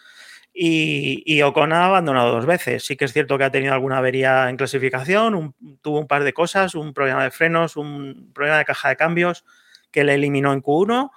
Y, 0.60 1.40
Ocon 1.44 1.72
ha 1.72 1.86
abandonado 1.86 2.32
dos 2.32 2.48
veces. 2.48 2.84
Sí 2.84 2.98
que 2.98 3.06
es 3.06 3.14
cierto 3.14 3.38
que 3.38 3.44
ha 3.44 3.52
tenido 3.52 3.74
alguna 3.74 4.00
avería 4.00 4.50
en 4.50 4.58
clasificación, 4.58 5.54
tuvo 5.82 6.00
un 6.00 6.08
par 6.08 6.24
de 6.24 6.34
cosas, 6.34 6.74
un 6.74 6.96
problema 6.96 7.24
de 7.24 7.30
frenos, 7.30 7.78
un 7.78 8.32
problema 8.34 8.58
de 8.58 8.66
caja 8.66 8.90
de 8.90 8.96
cambios 8.96 9.46
que 9.92 10.04
le 10.04 10.16
eliminó 10.16 10.54
en 10.54 10.64
Q1, 10.64 11.12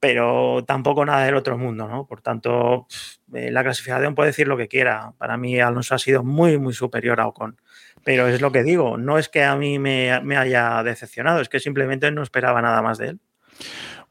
pero 0.00 0.64
tampoco 0.66 1.04
nada 1.04 1.24
del 1.24 1.36
otro 1.36 1.56
mundo, 1.56 1.86
¿no? 1.86 2.08
Por 2.08 2.20
tanto, 2.20 2.88
eh, 3.32 3.52
la 3.52 3.62
clasificación 3.62 4.16
puede 4.16 4.30
decir 4.30 4.48
lo 4.48 4.56
que 4.56 4.66
quiera. 4.66 5.12
Para 5.18 5.36
mí 5.36 5.60
Alonso 5.60 5.94
ha 5.94 5.98
sido 5.98 6.24
muy, 6.24 6.58
muy 6.58 6.74
superior 6.74 7.20
a 7.20 7.28
Ocon. 7.28 7.60
Pero 8.02 8.26
es 8.26 8.40
lo 8.40 8.50
que 8.50 8.64
digo, 8.64 8.96
no 8.96 9.18
es 9.18 9.28
que 9.28 9.44
a 9.44 9.54
mí 9.54 9.78
me 9.78 10.36
haya 10.36 10.82
decepcionado, 10.82 11.40
es 11.40 11.48
que 11.48 11.60
simplemente 11.60 12.10
no 12.10 12.24
esperaba 12.24 12.60
nada 12.60 12.82
más 12.82 12.98
de 12.98 13.10
él. 13.10 13.20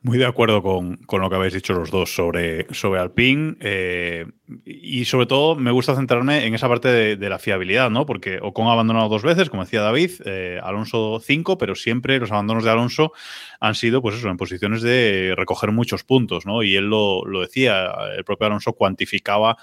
Muy 0.01 0.17
de 0.17 0.25
acuerdo 0.25 0.63
con, 0.63 0.97
lo 1.11 1.29
que 1.29 1.35
habéis 1.35 1.53
dicho 1.53 1.73
los 1.73 1.91
dos 1.91 2.15
sobre, 2.15 2.73
sobre 2.73 3.01
Alpine. 3.01 3.57
Eh, 3.59 4.25
y 4.63 5.03
sobre 5.03 5.25
todo 5.25 5.57
me 5.57 5.71
gusta 5.71 5.93
centrarme 5.93 6.45
en 6.45 6.55
esa 6.55 6.69
parte 6.69 6.87
de, 7.17 7.29
la 7.29 7.37
fiabilidad, 7.37 7.89
¿no? 7.89 8.05
Porque 8.05 8.39
Ocon 8.41 8.67
ha 8.67 8.71
abandonado 8.71 9.09
dos 9.09 9.23
veces, 9.23 9.49
como 9.49 9.65
decía 9.65 9.81
David, 9.81 10.11
eh, 10.23 10.57
Alonso 10.63 11.19
cinco, 11.21 11.57
pero 11.57 11.75
siempre 11.75 12.17
los 12.17 12.31
abandonos 12.31 12.63
de 12.63 12.71
Alonso 12.71 13.11
han 13.59 13.75
sido, 13.75 14.01
pues 14.01 14.15
eso, 14.15 14.29
en 14.29 14.37
posiciones 14.37 14.81
de 14.81 15.33
recoger 15.35 15.73
muchos 15.73 16.05
puntos, 16.05 16.45
¿no? 16.45 16.63
Y 16.63 16.77
él 16.77 16.85
lo, 16.85 17.25
lo 17.25 17.41
decía, 17.41 17.91
el 18.15 18.23
propio 18.23 18.47
Alonso 18.47 18.71
cuantificaba 18.71 19.57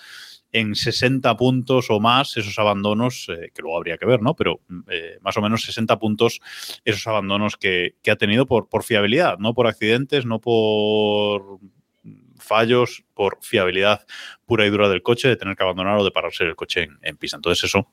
en 0.57 0.75
60 0.75 1.37
puntos 1.37 1.91
o 1.91 2.01
más 2.01 2.35
esos 2.39 2.59
abandonos, 2.59 3.29
eh, 3.29 3.51
que 3.55 3.61
luego 3.61 3.77
habría 3.77 3.99
que 3.99 4.07
ver, 4.07 4.23
¿no? 4.23 4.35
Pero 4.35 4.61
eh, 4.89 5.19
más 5.21 5.37
o 5.37 5.43
menos 5.43 5.63
60 5.63 5.99
puntos 5.99 6.41
esos 6.83 7.07
abandonos 7.07 7.59
que, 7.59 7.95
ha 8.11 8.17
tenido 8.17 8.47
por, 8.47 8.69
por 8.71 8.83
fiabilidad, 8.83 9.39
no 9.39 9.53
por 9.53 9.67
accidentes, 9.67 10.25
no 10.25 10.41
por 10.41 11.59
fallos, 12.39 13.05
por 13.13 13.39
fiabilidad 13.43 14.07
pura 14.47 14.65
y 14.65 14.71
dura 14.71 14.89
del 14.89 15.03
coche, 15.03 15.29
de 15.29 15.37
tener 15.37 15.57
que 15.57 15.63
abandonar 15.63 15.99
o 15.99 16.05
de 16.05 16.11
pararse 16.11 16.45
el 16.45 16.57
coche 16.57 16.85
en, 16.85 16.99
en 17.03 17.19
pista. 17.19 17.37
Entonces 17.37 17.65
eso 17.65 17.87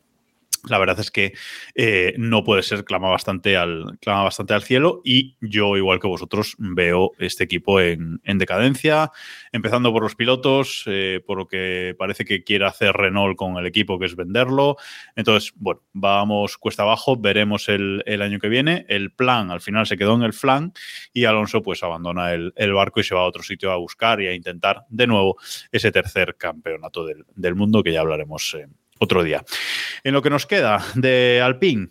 la 0.70 0.78
verdad 0.78 1.00
es 1.00 1.12
que 1.12 1.34
eh, 1.76 2.14
no 2.18 2.44
puede 2.44 2.64
ser, 2.64 2.86
clama 2.86 3.10
bastante, 3.10 3.58
al, 3.58 3.98
clama 4.00 4.24
bastante 4.24 4.54
al 4.54 4.64
cielo 4.64 5.02
y 5.04 5.36
yo, 5.42 5.76
igual 5.76 6.00
que 6.00 6.08
vosotros, 6.08 6.56
veo 6.58 7.12
este 7.20 7.44
equipo 7.44 7.82
en, 7.82 8.22
decadencia, 8.24 9.12
empezando 9.52 9.92
por 9.92 10.04
los 10.04 10.16
pilotos, 10.16 10.84
eh, 10.88 11.22
por 11.26 11.38
lo 11.38 11.48
que 11.48 11.96
parece 11.98 12.26
que 12.26 12.44
quiere 12.44 12.66
hacer 12.66 12.94
Renault 12.94 13.36
con 13.36 13.58
el 13.58 13.66
equipo, 13.66 14.00
que 14.00 14.06
es 14.06 14.16
venderlo. 14.16 14.78
Entonces, 15.16 15.54
bueno, 15.56 15.82
vamos 15.92 16.58
cuesta 16.58 16.84
abajo, 16.84 17.18
veremos 17.18 17.68
el, 17.70 18.04
año 18.22 18.40
que 18.40 18.48
viene. 18.48 18.86
El 18.88 19.12
plan 19.12 19.52
al 19.52 19.60
final 19.60 19.86
se 19.86 19.98
quedó 19.98 20.16
en 20.16 20.24
el 20.24 20.34
flan 20.34 20.74
y 21.12 21.26
Alonso 21.26 21.62
pues 21.62 21.84
abandona 21.84 22.34
el, 22.34 22.74
barco 22.74 23.02
y 23.02 23.04
se 23.04 23.14
va 23.14 23.22
a 23.22 23.26
otro 23.26 23.44
sitio 23.44 23.72
a 23.72 23.76
buscar 23.76 24.22
y 24.22 24.28
a 24.28 24.34
intentar 24.34 24.86
de 24.90 25.08
nuevo 25.08 25.38
ese 25.72 25.92
tercer 25.92 26.36
campeonato 26.38 27.06
del, 27.06 27.56
mundo 27.56 27.84
que 27.84 27.92
ya 27.92 28.00
hablaremos. 28.00 28.56
Eh, 28.58 28.68
otro 29.04 29.24
día. 29.24 29.44
En 30.04 30.14
lo 30.14 30.22
que 30.22 30.30
nos 30.30 30.46
queda 30.46 30.84
de 30.96 31.42
Alpine, 31.44 31.90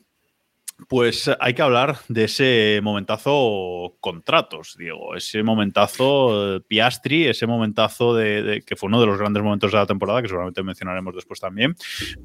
pues 0.89 1.31
hay 1.39 1.55
que 1.55 1.63
hablar 1.63 1.99
de 2.09 2.25
ese 2.25 2.81
momentazo 2.83 3.97
contratos, 4.01 4.77
Diego, 4.79 5.15
ese 5.15 5.43
momentazo 5.43 6.57
eh, 6.57 6.61
Piastri, 6.61 7.27
ese 7.27 7.47
momentazo 7.47 8.15
de, 8.15 8.63
que 8.67 8.77
fue 8.77 8.89
uno 8.89 9.01
de 9.01 9.07
los 9.07 9.19
grandes 9.19 9.43
momentos 9.43 9.73
de 9.73 9.79
la 9.79 9.87
temporada, 9.87 10.23
que 10.23 10.29
seguramente 10.29 10.63
mencionaremos 10.63 11.15
después 11.15 11.41
también, 11.41 11.75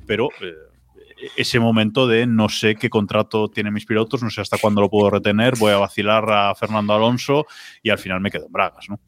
pero 0.06 0.30
eh, 0.42 0.54
ese 1.36 1.60
momento 1.60 2.08
de 2.08 2.28
no 2.28 2.50
sé 2.50 2.76
qué 2.76 2.90
contrato 2.90 3.50
tienen 3.50 3.74
mis 3.74 3.86
pilotos, 3.86 4.24
no 4.24 4.30
sé 4.30 4.42
hasta 4.42 4.58
cuándo 4.58 4.82
lo 4.82 4.90
puedo 4.90 5.10
retener, 5.10 5.56
voy 5.58 5.72
a 5.72 5.78
vacilar 5.78 6.30
a 6.30 6.56
Fernando 6.56 6.94
Alonso 6.94 7.46
y 7.82 7.90
al 7.90 7.98
final 7.98 8.22
me 8.22 8.32
quedo 8.32 8.46
en 8.46 8.52
bragas, 8.52 8.90
¿no? 8.90 9.00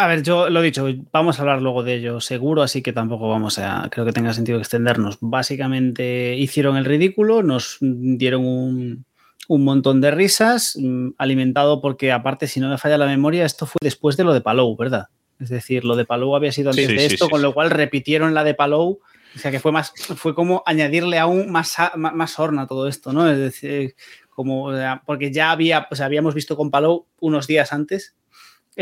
A 0.00 0.06
ver, 0.06 0.22
yo 0.22 0.48
lo 0.48 0.60
he 0.60 0.64
dicho, 0.64 0.88
vamos 1.12 1.38
a 1.38 1.42
hablar 1.42 1.60
luego 1.60 1.82
de 1.82 1.96
ello 1.96 2.22
seguro, 2.22 2.62
así 2.62 2.80
que 2.80 2.94
tampoco 2.94 3.28
vamos 3.28 3.58
a, 3.58 3.86
creo 3.90 4.06
que 4.06 4.14
tenga 4.14 4.32
sentido 4.32 4.58
extendernos. 4.58 5.18
Básicamente 5.20 6.36
hicieron 6.38 6.78
el 6.78 6.86
ridículo, 6.86 7.42
nos 7.42 7.76
dieron 7.80 8.46
un, 8.46 9.04
montón 9.46 10.00
de 10.00 10.10
risas, 10.10 10.74
mm, 10.80 11.10
alimentado 11.18 11.82
porque 11.82 12.12
aparte, 12.12 12.46
si 12.46 12.60
no 12.60 12.70
me 12.70 12.78
falla 12.78 12.96
la 12.96 13.04
memoria, 13.04 13.44
esto 13.44 13.66
fue 13.66 13.76
después 13.82 14.16
de 14.16 14.24
lo 14.24 14.32
de 14.32 14.40
Palou, 14.40 14.74
¿verdad? 14.74 15.08
Es 15.38 15.50
decir, 15.50 15.84
lo 15.84 15.96
de 15.96 16.06
Palou 16.06 16.34
había 16.34 16.50
sido 16.50 16.70
antes 16.70 16.88
de 16.88 17.04
esto, 17.04 17.28
con 17.28 17.42
lo 17.42 17.52
cual 17.52 17.68
repitieron 17.68 18.32
la 18.32 18.42
de 18.42 18.54
Palou, 18.54 19.00
o 19.36 19.38
sea 19.38 19.50
que 19.50 19.60
fue 19.60 19.70
más, 19.70 19.92
fue 20.16 20.34
como 20.34 20.62
añadirle 20.64 21.18
aún 21.18 21.52
más, 21.52 21.76
más 21.96 22.38
horna 22.38 22.62
a 22.62 22.66
todo 22.66 22.88
esto, 22.88 23.12
¿no? 23.12 23.28
Es 23.28 23.36
decir, 23.36 23.94
como, 24.30 24.72
porque 25.04 25.30
ya 25.30 25.50
había, 25.50 25.90
pues 25.90 26.00
habíamos 26.00 26.34
visto 26.34 26.56
con 26.56 26.70
Palou 26.70 27.04
unos 27.20 27.46
días 27.46 27.74
antes 27.74 28.14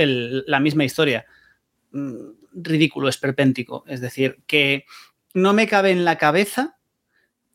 la 0.07 0.61
misma 0.61 0.85
historia. 0.85 1.27
Mm, 1.93 2.39
ridículo, 2.53 3.09
esperpéntico. 3.09 3.85
Es 3.87 4.01
decir, 4.01 4.39
que 4.47 4.85
no 5.35 5.53
me 5.53 5.67
cabe 5.67 5.91
en 5.91 6.05
la 6.05 6.17
cabeza 6.17 6.77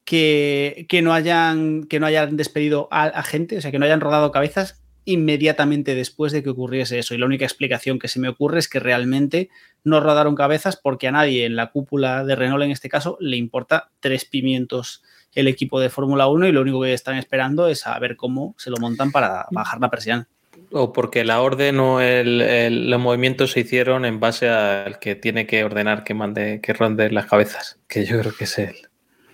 que, 0.06 0.88
no, 1.04 1.14
hayan, 1.14 1.86
que 1.86 2.00
no 2.00 2.06
hayan 2.06 2.36
despedido 2.38 2.88
a, 2.92 3.24
gente, 3.24 3.58
o 3.58 3.62
sea, 3.62 3.72
que 3.72 3.80
no 3.80 3.86
hayan 3.86 4.02
rodado 4.02 4.32
cabezas 4.32 4.82
inmediatamente 5.06 5.96
después 5.96 6.32
de 6.32 6.44
que 6.44 6.50
ocurriese 6.50 7.00
eso. 7.00 7.14
Y 7.14 7.18
la 7.18 7.26
única 7.26 7.46
explicación 7.46 8.00
que 8.00 8.08
se 8.08 8.20
me 8.20 8.30
ocurre 8.30 8.60
es 8.60 8.70
que 8.70 8.80
realmente 8.80 9.50
no 9.84 10.00
rodaron 10.00 10.36
cabezas 10.36 10.78
porque 10.78 11.08
a 11.08 11.12
nadie 11.12 11.46
en 11.46 11.56
la 11.56 11.72
cúpula 11.72 12.24
de 12.24 12.36
Renault, 12.36 12.64
en 12.64 12.72
este 12.72 12.90
caso, 12.90 13.18
le 13.20 13.36
importa 13.38 13.92
tres 14.00 14.26
pimientos 14.26 15.04
el 15.34 15.48
equipo 15.48 15.80
de 15.80 15.90
Fórmula 15.90 16.28
1 16.28 16.48
y 16.48 16.52
lo 16.52 16.62
único 16.62 16.82
que 16.82 16.94
están 16.94 17.18
esperando 17.18 17.68
es 17.68 17.88
a 17.88 17.98
ver 18.00 18.16
cómo 18.16 18.56
se 18.58 18.70
lo 18.70 18.78
montan 18.78 19.12
para 19.12 19.48
bajar 19.52 19.82
la 19.82 19.90
presión 19.90 20.28
o 20.72 20.92
porque 20.94 21.24
la 21.24 21.42
orden 21.42 21.80
o 21.80 22.02
el, 22.02 22.90
los 22.90 23.00
movimientos 23.00 23.52
se 23.52 23.62
hicieron 23.62 24.06
en 24.06 24.20
base 24.20 24.50
al 24.50 25.00
que 25.00 25.16
tiene 25.16 25.46
que 25.46 25.64
ordenar 25.64 26.04
que 26.04 26.14
mande, 26.14 26.60
que 26.62 26.74
ronde 26.74 27.10
las 27.12 27.28
cabezas, 27.28 27.80
que 27.88 28.06
yo 28.06 28.20
creo 28.20 28.34
que 28.36 28.46
es 28.46 28.58
el, 28.58 28.76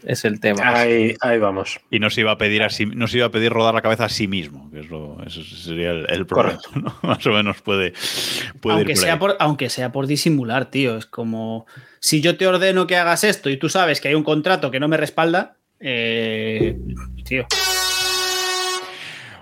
es 0.04 0.26
el 0.26 0.40
tema. 0.40 0.62
Ahí, 0.66 1.16
vamos. 1.40 1.80
Y 1.90 2.00
no 2.00 2.10
se 2.10 2.22
iba 2.22 2.32
a 2.32 2.38
pedir 2.38 2.64
así, 2.64 2.86
no 2.86 3.08
se 3.08 3.18
iba 3.18 3.28
a 3.28 3.32
pedir 3.32 3.52
rodar 3.52 3.74
la 3.74 3.82
cabeza 3.82 4.06
a 4.06 4.10
sí 4.10 4.28
mismo, 4.28 4.70
que 4.72 4.82
es 4.82 4.90
lo, 4.90 5.22
eso 5.26 5.44
sería 5.44 5.92
el, 5.92 6.26
problema. 6.26 6.60
Más 7.02 7.26
o 7.26 7.32
menos 7.32 7.62
puede, 7.62 7.94
aunque 8.64 8.96
sea 8.96 9.20
por, 9.20 9.38
aunque 9.40 9.70
sea 9.70 9.92
por 9.92 10.08
disimular, 10.08 10.70
tío. 10.70 10.98
Es 10.98 11.06
como 11.06 11.66
si 12.00 12.22
yo 12.22 12.38
te 12.38 12.48
ordeno 12.48 12.88
que 12.88 12.98
hagas 12.98 13.24
esto 13.24 13.50
y 13.50 13.58
tú 13.58 13.70
sabes 13.70 14.02
que 14.02 14.10
hay 14.10 14.16
un 14.16 14.24
contrato 14.24 14.72
que 14.72 14.80
no 14.80 14.88
me 14.88 14.98
respalda, 14.98 15.58
eh, 15.80 16.78
tío. 17.26 17.46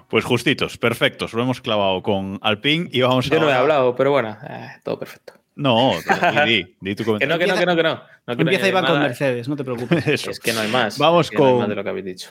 Pues 0.10 0.24
justitos, 0.24 0.78
perfectos. 0.78 1.34
Lo 1.34 1.44
hemos 1.44 1.62
clavado 1.62 2.02
con 2.02 2.40
Alpine 2.42 2.90
y 2.92 3.02
vamos 3.02 3.28
a. 3.28 3.30
Yo 3.30 3.42
no 3.42 3.50
he 3.50 3.54
hablado, 3.54 3.96
pero 3.96 4.12
bueno, 4.12 4.38
eh, 4.50 4.70
todo 4.84 4.98
perfecto. 4.98 5.34
No, 5.56 5.94
di, 6.46 6.76
di, 6.80 6.96
tu 6.96 7.04
comentario. 7.04 7.38
Que 7.38 7.48
no, 7.48 7.56
que 7.56 7.66
no, 7.66 7.76
que 7.76 7.84
no, 7.84 8.02
que 8.26 8.36
no. 8.36 8.42
empieza 8.44 8.68
Iván 8.68 8.86
con 8.86 9.00
Mercedes, 9.00 9.50
no 9.50 9.56
te 9.56 9.64
preocupes. 9.64 10.06
Es 10.28 10.40
que 10.40 10.54
no 10.54 10.62
hay 10.62 10.72
más. 10.72 10.98
Vamos 10.98 11.32
con. 11.32 11.60
más 11.60 11.70
de 11.70 11.76
lo 11.76 11.84
que 11.84 11.90
habéis 11.90 12.06
dicho. 12.06 12.30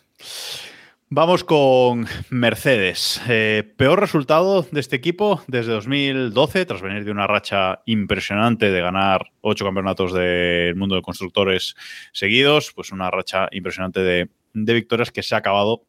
Vamos 1.08 1.44
con 1.44 2.06
Mercedes. 2.30 3.20
Eh, 3.28 3.62
peor 3.76 4.00
resultado 4.00 4.66
de 4.70 4.80
este 4.80 4.96
equipo 4.96 5.42
desde 5.46 5.72
2012, 5.72 6.66
tras 6.66 6.82
venir 6.82 7.04
de 7.04 7.12
una 7.12 7.26
racha 7.26 7.80
impresionante 7.84 8.70
de 8.70 8.80
ganar 8.80 9.26
ocho 9.40 9.64
campeonatos 9.64 10.12
del 10.12 10.74
mundo 10.74 10.96
de 10.96 11.02
constructores 11.02 11.76
seguidos, 12.12 12.72
pues 12.74 12.90
una 12.90 13.08
racha 13.10 13.48
impresionante 13.52 14.00
de, 14.00 14.30
de 14.52 14.74
victorias 14.74 15.12
que 15.12 15.22
se 15.22 15.36
ha 15.36 15.38
acabado 15.38 15.82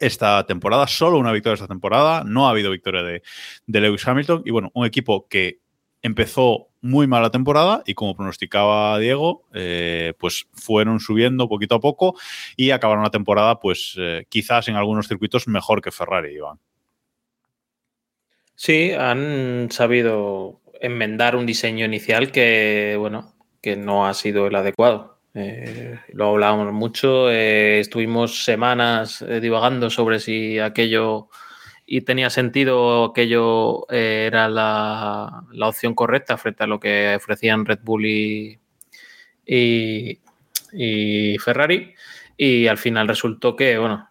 esta 0.00 0.44
temporada, 0.46 0.86
solo 0.86 1.18
una 1.18 1.32
victoria 1.32 1.54
esta 1.54 1.68
temporada, 1.68 2.24
no 2.24 2.46
ha 2.46 2.50
habido 2.50 2.70
victoria 2.70 3.02
de, 3.02 3.22
Lewis 3.66 4.06
Hamilton 4.06 4.42
y 4.44 4.50
bueno, 4.50 4.70
un 4.74 4.86
equipo 4.86 5.26
que 5.28 5.60
empezó 6.02 6.68
muy 6.80 7.06
mal 7.06 7.22
la 7.22 7.30
temporada 7.30 7.82
y 7.86 7.94
como 7.94 8.16
pronosticaba 8.16 8.98
Diego, 8.98 9.44
eh, 9.54 10.14
pues 10.18 10.46
fueron 10.52 10.98
subiendo 10.98 11.48
poquito 11.48 11.76
a 11.76 11.80
poco 11.80 12.16
y 12.56 12.70
acabaron 12.70 13.04
la 13.04 13.10
temporada 13.10 13.60
pues 13.60 13.94
eh, 13.98 14.26
quizás 14.28 14.68
en 14.68 14.76
algunos 14.76 15.06
circuitos 15.06 15.46
mejor 15.46 15.80
que 15.80 15.92
Ferrari, 15.92 16.34
Iván. 16.34 16.58
Sí, 18.54 18.92
han 18.92 19.68
sabido 19.70 20.60
enmendar 20.80 21.36
un 21.36 21.46
diseño 21.46 21.86
inicial 21.86 22.32
que, 22.32 22.96
bueno, 22.98 23.34
que 23.60 23.76
no 23.76 24.06
ha 24.06 24.14
sido 24.14 24.46
el 24.48 24.54
adecuado. 24.54 25.11
Eh, 25.34 25.98
lo 26.12 26.28
hablábamos 26.28 26.72
mucho, 26.74 27.30
eh, 27.30 27.80
estuvimos 27.80 28.44
semanas 28.44 29.22
eh, 29.22 29.40
divagando 29.40 29.88
sobre 29.88 30.20
si 30.20 30.58
aquello 30.58 31.30
y 31.86 32.02
tenía 32.02 32.28
sentido, 32.28 33.04
aquello 33.06 33.88
era 33.90 34.48
la, 34.48 35.44
opción 35.62 35.94
correcta 35.94 36.36
frente 36.36 36.64
a 36.64 36.66
lo 36.66 36.78
que 36.78 37.14
ofrecían 37.16 37.64
Red 37.64 37.80
Bull 37.82 38.06
y, 38.06 38.60
y, 39.46 41.38
Ferrari. 41.38 41.94
Y 42.36 42.66
al 42.66 42.78
final 42.78 43.08
resultó 43.08 43.56
que, 43.56 43.78
bueno, 43.78 44.08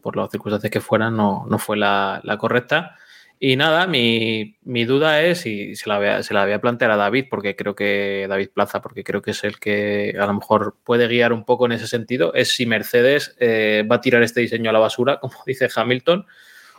por 0.00 0.16
las 0.16 0.30
circunstancias 0.30 0.70
que 0.70 0.80
fueran, 0.80 1.16
no, 1.16 1.46
fue 1.58 1.76
la, 1.76 2.20
la 2.24 2.38
correcta. 2.38 2.96
Y 3.44 3.56
nada, 3.56 3.88
mi, 3.88 4.54
duda 4.84 5.20
es, 5.20 5.46
y 5.46 5.74
se 5.74 5.88
la, 5.88 5.98
voy 5.98 6.06
a, 6.06 6.22
se 6.22 6.32
la 6.32 6.44
a 6.44 6.60
plantear 6.60 6.92
a 6.92 6.96
David, 6.96 7.24
porque 7.28 7.56
creo 7.56 7.74
que 7.74 8.26
David 8.28 8.50
Plaza, 8.54 8.80
porque 8.80 9.02
creo 9.02 9.20
que 9.20 9.32
es 9.32 9.42
el 9.42 9.58
que 9.58 10.14
a 10.16 10.26
lo 10.26 10.34
mejor 10.34 10.76
puede 10.84 11.08
guiar 11.08 11.32
un 11.32 11.44
poco 11.44 11.66
en 11.66 11.72
ese 11.72 11.88
sentido, 11.88 12.32
es 12.34 12.54
si 12.54 12.66
Mercedes 12.66 13.34
eh, 13.40 13.84
va 13.90 13.96
a 13.96 14.00
tirar 14.00 14.22
este 14.22 14.42
diseño 14.42 14.70
a 14.70 14.72
la 14.72 14.78
basura, 14.78 15.18
como 15.18 15.34
dice 15.46 15.68
Hamilton, 15.74 16.24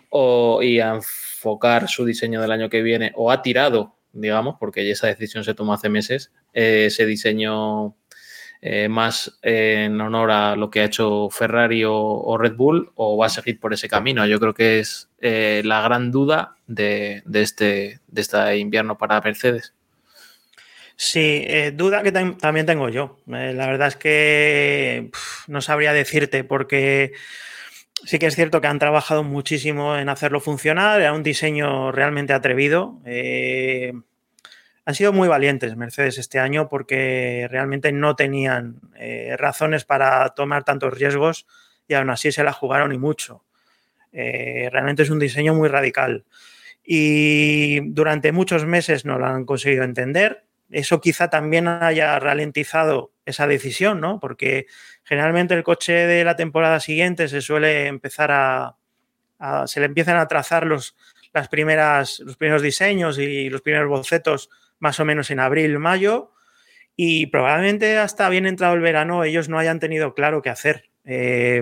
o, 0.08 0.64
y 0.64 0.80
a 0.80 0.94
enfocar 0.94 1.90
su 1.90 2.06
diseño 2.06 2.40
del 2.40 2.54
año 2.54 2.70
que 2.70 2.82
viene, 2.82 3.12
o 3.16 3.30
ha 3.30 3.42
tirado, 3.42 3.98
digamos, 4.14 4.56
porque 4.58 4.90
esa 4.90 5.08
decisión 5.08 5.44
se 5.44 5.56
tomó 5.56 5.74
hace 5.74 5.90
meses, 5.90 6.32
eh, 6.54 6.86
ese 6.86 7.06
diseño 7.06 7.98
eh, 8.66 8.88
más 8.88 9.38
en 9.42 10.00
honor 10.00 10.32
a 10.32 10.56
lo 10.56 10.70
que 10.70 10.80
ha 10.80 10.86
hecho 10.86 11.30
Ferrari 11.30 11.84
o, 11.86 12.38
Red 12.40 12.56
Bull 12.56 12.94
o 12.96 13.18
va 13.18 13.26
a 13.26 13.30
seguir 13.30 13.60
por 13.60 13.74
ese 13.74 13.90
camino. 13.90 14.26
Yo 14.26 14.40
creo 14.40 14.54
que 14.54 14.80
es 14.80 15.10
eh, 15.20 15.62
la 15.66 15.82
gran 15.82 16.12
duda 16.12 16.56
de, 16.66 17.24
este, 17.34 18.00
de 18.08 18.22
este 18.22 18.58
invierno 18.58 18.98
para 18.98 19.20
Mercedes. 19.20 19.74
Sí, 20.96 21.44
eh, 21.46 21.74
duda 21.76 22.04
que 22.04 22.14
también 22.14 22.66
tengo 22.66 22.88
yo. 22.88 23.20
la 23.28 23.68
verdad 23.68 23.90
es 23.90 23.98
que 23.98 25.12
no 25.48 25.60
sabría 25.60 25.92
decirte 25.92 26.46
porque 26.46 27.12
sí 28.06 28.18
que 28.18 28.28
es 28.28 28.36
cierto 28.36 28.62
que 28.62 28.68
han 28.68 28.80
trabajado 28.80 29.26
muchísimo 29.26 29.98
en 29.98 30.08
hacerlo 30.08 30.40
funcionar, 30.40 31.02
era 31.02 31.12
un 31.12 31.24
diseño 31.24 31.92
realmente 31.92 32.32
atrevido. 32.32 33.02
Eh, 33.06 33.92
han 34.86 34.96
sido 34.96 35.14
muy 35.14 35.28
valientes 35.28 35.76
Mercedes 35.78 36.18
este 36.18 36.40
año 36.40 36.68
porque 36.68 37.48
realmente 37.50 37.92
no 37.92 38.16
tenían 38.16 38.82
eh, 38.96 39.36
razones 39.38 39.86
para 39.86 40.30
tomar 40.30 40.64
tantos 40.64 40.94
riesgos 40.94 41.48
y 41.88 41.94
aún 41.94 42.10
así 42.10 42.32
se 42.32 42.44
la 42.44 42.54
jugaron 42.54 42.92
y 42.92 42.98
mucho. 42.98 43.44
Eh, 44.12 44.70
realmente 44.72 45.04
es 45.04 45.10
un 45.10 45.20
diseño 45.20 45.54
muy 45.54 45.70
radical. 45.70 46.26
Y 46.84 47.80
durante 47.92 48.32
muchos 48.32 48.66
meses 48.66 49.06
no 49.06 49.18
lo 49.18 49.26
han 49.26 49.46
conseguido 49.46 49.84
entender. 49.84 50.46
Eso 50.70 51.00
quizá 51.00 51.30
también 51.30 51.68
haya 51.68 52.20
ralentizado 52.20 53.14
esa 53.26 53.48
decisión, 53.48 54.02
¿no? 54.02 54.20
Porque 54.20 54.66
generalmente 55.04 55.54
el 55.54 55.64
coche 55.64 55.94
de 55.94 56.26
la 56.26 56.36
temporada 56.36 56.80
siguiente 56.80 57.28
se 57.30 57.42
suele 57.42 57.88
empezar 57.88 58.32
a, 58.32 58.76
se 59.66 59.80
le 59.80 59.86
empiezan 59.86 60.18
a 60.18 60.28
trazar 60.28 60.66
los, 60.66 60.96
las 61.34 61.48
primeras, 61.48 62.20
los 62.20 62.36
primeros 62.38 62.62
diseños 62.62 63.18
y 63.18 63.50
los 63.50 63.62
primeros 63.62 63.88
bocetos 63.88 64.50
más 64.84 65.00
o 65.00 65.06
menos 65.06 65.32
en 65.32 65.40
abril, 65.40 65.80
mayo, 65.80 66.34
y 66.98 67.28
probablemente 67.28 67.98
hasta 67.98 68.28
bien 68.28 68.46
entrado 68.46 68.74
el 68.74 68.82
verano 68.82 69.24
ellos 69.24 69.48
no 69.48 69.58
hayan 69.58 69.80
tenido 69.80 70.14
claro 70.14 70.42
qué 70.42 70.50
hacer. 70.50 70.90
Eh, 71.06 71.62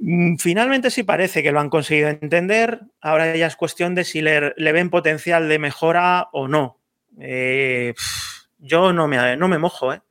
mm, 0.00 0.38
finalmente 0.38 0.90
sí 0.90 1.04
parece 1.04 1.44
que 1.44 1.52
lo 1.52 1.60
han 1.60 1.70
conseguido 1.70 2.08
entender, 2.08 2.80
ahora 3.00 3.36
ya 3.36 3.46
es 3.46 3.54
cuestión 3.54 3.94
de 3.94 4.02
si 4.02 4.22
le, 4.22 4.52
ven 4.56 4.90
potencial 4.90 5.48
de 5.48 5.60
mejora 5.60 6.30
o 6.32 6.48
no. 6.48 6.80
Eh, 7.20 7.94
yo 8.58 8.92
no 8.92 9.06
me, 9.06 9.36
no 9.36 9.46
me 9.46 9.58
mojo, 9.58 9.94
¿eh? 9.94 10.02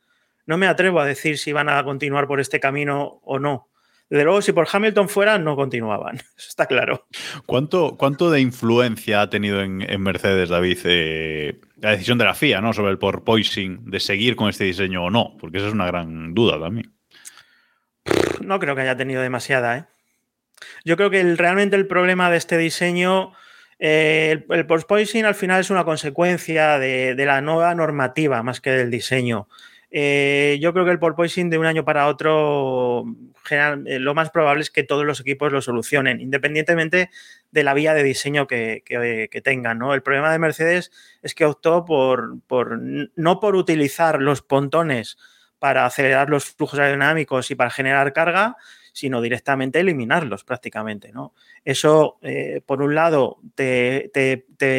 no 0.46 0.58
me 0.58 0.68
atrevo 0.68 1.02
a 1.02 1.06
decir 1.06 1.38
si 1.38 1.52
van 1.52 1.68
a 1.68 1.84
continuar 1.84 2.28
por 2.28 2.40
este 2.40 2.62
camino 2.62 3.20
o 3.24 3.40
no. 3.40 3.68
Desde 4.12 4.26
luego, 4.26 4.42
si 4.42 4.52
por 4.52 4.68
Hamilton 4.70 5.08
fuera, 5.08 5.38
no 5.38 5.56
continuaban. 5.56 6.18
Eso 6.38 6.50
está 6.50 6.66
claro. 6.66 7.08
¿Cuánto, 7.46 7.96
cuánto 7.98 8.30
de 8.30 8.42
influencia 8.42 9.22
ha 9.22 9.30
tenido 9.30 9.62
en, 9.62 9.78
Mercedes, 10.02 10.50
David, 10.50 10.80
eh, 10.84 11.62
la 11.78 11.92
decisión 11.92 12.18
de 12.18 12.26
la 12.26 12.36
FIA 12.36 12.60
¿no? 12.60 12.74
sobre 12.74 12.92
el 12.92 12.98
porpoising 12.98 13.90
de 13.90 14.02
seguir 14.02 14.36
con 14.36 14.50
este 14.50 14.66
diseño 14.66 15.06
o 15.06 15.10
no? 15.10 15.38
Porque 15.40 15.60
esa 15.60 15.68
es 15.68 15.74
una 15.74 15.88
gran 15.88 16.34
duda 16.34 16.60
también. 16.60 16.94
No 18.42 18.60
creo 18.60 18.76
que 18.76 18.82
haya 18.82 18.98
tenido 18.98 19.22
demasiada. 19.22 19.78
¿eh? 19.78 19.86
Yo 20.84 20.98
creo 20.98 21.10
que 21.10 21.24
realmente 21.38 21.78
el 21.78 21.88
problema 21.88 22.30
de 22.30 22.36
este 22.36 22.58
diseño, 22.58 23.32
eh, 23.80 24.44
el, 24.50 24.68
el 24.70 25.26
al 25.26 25.36
final 25.36 25.62
es 25.62 25.70
una 25.70 25.86
consecuencia 25.86 26.80
de, 26.80 27.16
de 27.16 27.26
la 27.26 27.40
nueva 27.40 27.74
normativa 27.76 28.44
más 28.44 28.60
que 28.60 28.72
del 28.72 28.92
diseño. 28.92 29.48
Eh, 29.94 30.58
yo 30.62 30.72
creo 30.72 30.86
que 30.86 30.92
el 30.92 31.00
porpoising 31.00 31.50
de 31.50 31.58
un 31.58 31.66
año 31.66 31.84
para 31.84 32.08
otro, 32.08 33.04
general, 33.44 33.84
eh, 33.88 34.00
lo 34.00 34.14
más 34.14 34.30
probable 34.30 34.62
es 34.62 34.72
que 34.72 34.84
todos 34.84 35.06
los 35.06 35.20
equipos 35.20 35.52
lo 35.52 35.62
solucionen, 35.62 36.22
independientemente 36.22 37.10
de 37.52 37.64
la 37.64 37.74
vía 37.74 37.94
de 37.94 38.04
diseño 38.04 38.48
que, 38.48 38.84
tengan. 39.44 39.80
¿no? 39.80 39.94
El 39.94 40.04
problema 40.04 40.32
de 40.32 40.40
Mercedes 40.40 40.92
es 41.22 41.36
que 41.36 41.46
optó 41.46 41.86
por, 41.86 42.40
por, 42.48 42.80
no 43.16 43.40
por 43.40 43.56
utilizar 43.56 44.22
los 44.22 44.42
pontones 44.42 45.18
para 45.60 45.86
acelerar 45.86 46.30
los 46.30 46.46
flujos 46.46 46.80
aerodinámicos 46.80 47.52
y 47.52 47.56
para 47.56 47.70
generar 47.70 48.14
carga, 48.14 48.58
sino 48.94 49.22
directamente 49.22 49.80
eliminarlos 49.80 50.44
prácticamente. 50.44 51.12
¿no? 51.12 51.34
Eso, 51.64 52.18
eh, 52.22 52.62
por 52.66 52.82
un 52.82 52.96
lado, 52.96 53.40
te, 53.56 54.12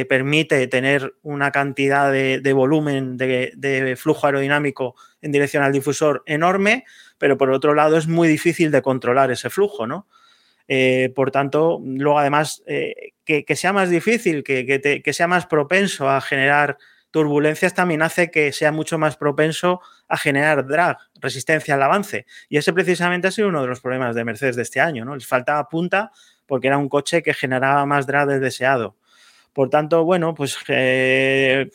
permite 0.08 0.66
tener 0.66 1.14
una 1.22 1.50
cantidad 1.50 2.12
de, 2.12 2.52
volumen 2.52 3.16
de, 3.16 3.96
flujo 3.96 4.26
aerodinámico 4.26 4.96
en 5.22 5.32
dirección 5.32 5.62
al 5.62 5.72
difusor 5.72 6.22
enorme, 6.26 6.84
pero 7.18 7.38
por 7.38 7.50
otro 7.50 7.74
lado 7.74 7.96
es 7.96 8.06
muy 8.06 8.28
difícil 8.28 8.70
de 8.70 8.82
controlar 8.82 9.30
ese 9.30 9.48
flujo, 9.48 9.86
¿no? 9.86 10.06
Eh, 10.68 11.12
por 11.14 11.30
tanto, 11.30 11.80
luego 11.82 12.18
además, 12.18 12.62
eh, 12.66 13.12
que, 13.24 13.56
sea 13.56 13.72
más 13.72 13.90
difícil, 13.90 14.44
que, 14.44 15.00
que 15.02 15.12
sea 15.12 15.26
más 15.26 15.46
propenso 15.46 16.08
a 16.08 16.20
generar 16.20 16.78
turbulencias 17.12 17.74
también 17.74 18.02
hace 18.02 18.30
que 18.30 18.52
sea 18.52 18.72
mucho 18.72 18.98
más 18.98 19.16
propenso 19.16 19.80
a 20.08 20.16
generar 20.16 20.66
drag, 20.66 20.98
resistencia 21.20 21.74
al 21.74 21.82
avance. 21.82 22.26
Y 22.48 22.56
ese 22.56 22.72
precisamente 22.72 23.28
ha 23.28 23.30
sido 23.30 23.48
uno 23.48 23.62
de 23.62 23.68
los 23.68 23.80
problemas 23.80 24.16
de 24.16 24.24
Mercedes 24.24 24.56
de 24.56 24.62
este 24.62 24.80
año, 24.80 25.04
¿no? 25.04 25.14
Les 25.14 25.26
faltaba 25.26 25.68
punta 25.68 26.10
porque 26.46 26.66
era 26.66 26.78
un 26.78 26.88
coche 26.88 27.22
que 27.22 27.34
generaba 27.34 27.86
más 27.86 28.06
drag 28.06 28.26
del 28.26 28.40
deseado. 28.40 28.96
Por 29.52 29.68
tanto, 29.68 30.04
bueno, 30.04 30.34
pues 30.34 30.56
eh, 30.68 31.70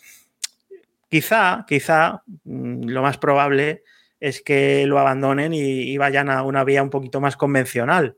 quizá, 1.10 1.66
quizá, 1.68 2.24
mm, 2.44 2.90
lo 2.90 3.02
más 3.02 3.18
probable 3.18 3.84
es 4.20 4.42
que 4.42 4.86
lo 4.88 5.00
abandonen 5.00 5.54
y, 5.54 5.98
vayan 5.98 6.30
a 6.30 6.44
una 6.44 6.64
vía 6.64 6.84
un 6.84 6.90
poquito 6.90 7.22
más 7.22 7.38
convencional. 7.38 8.18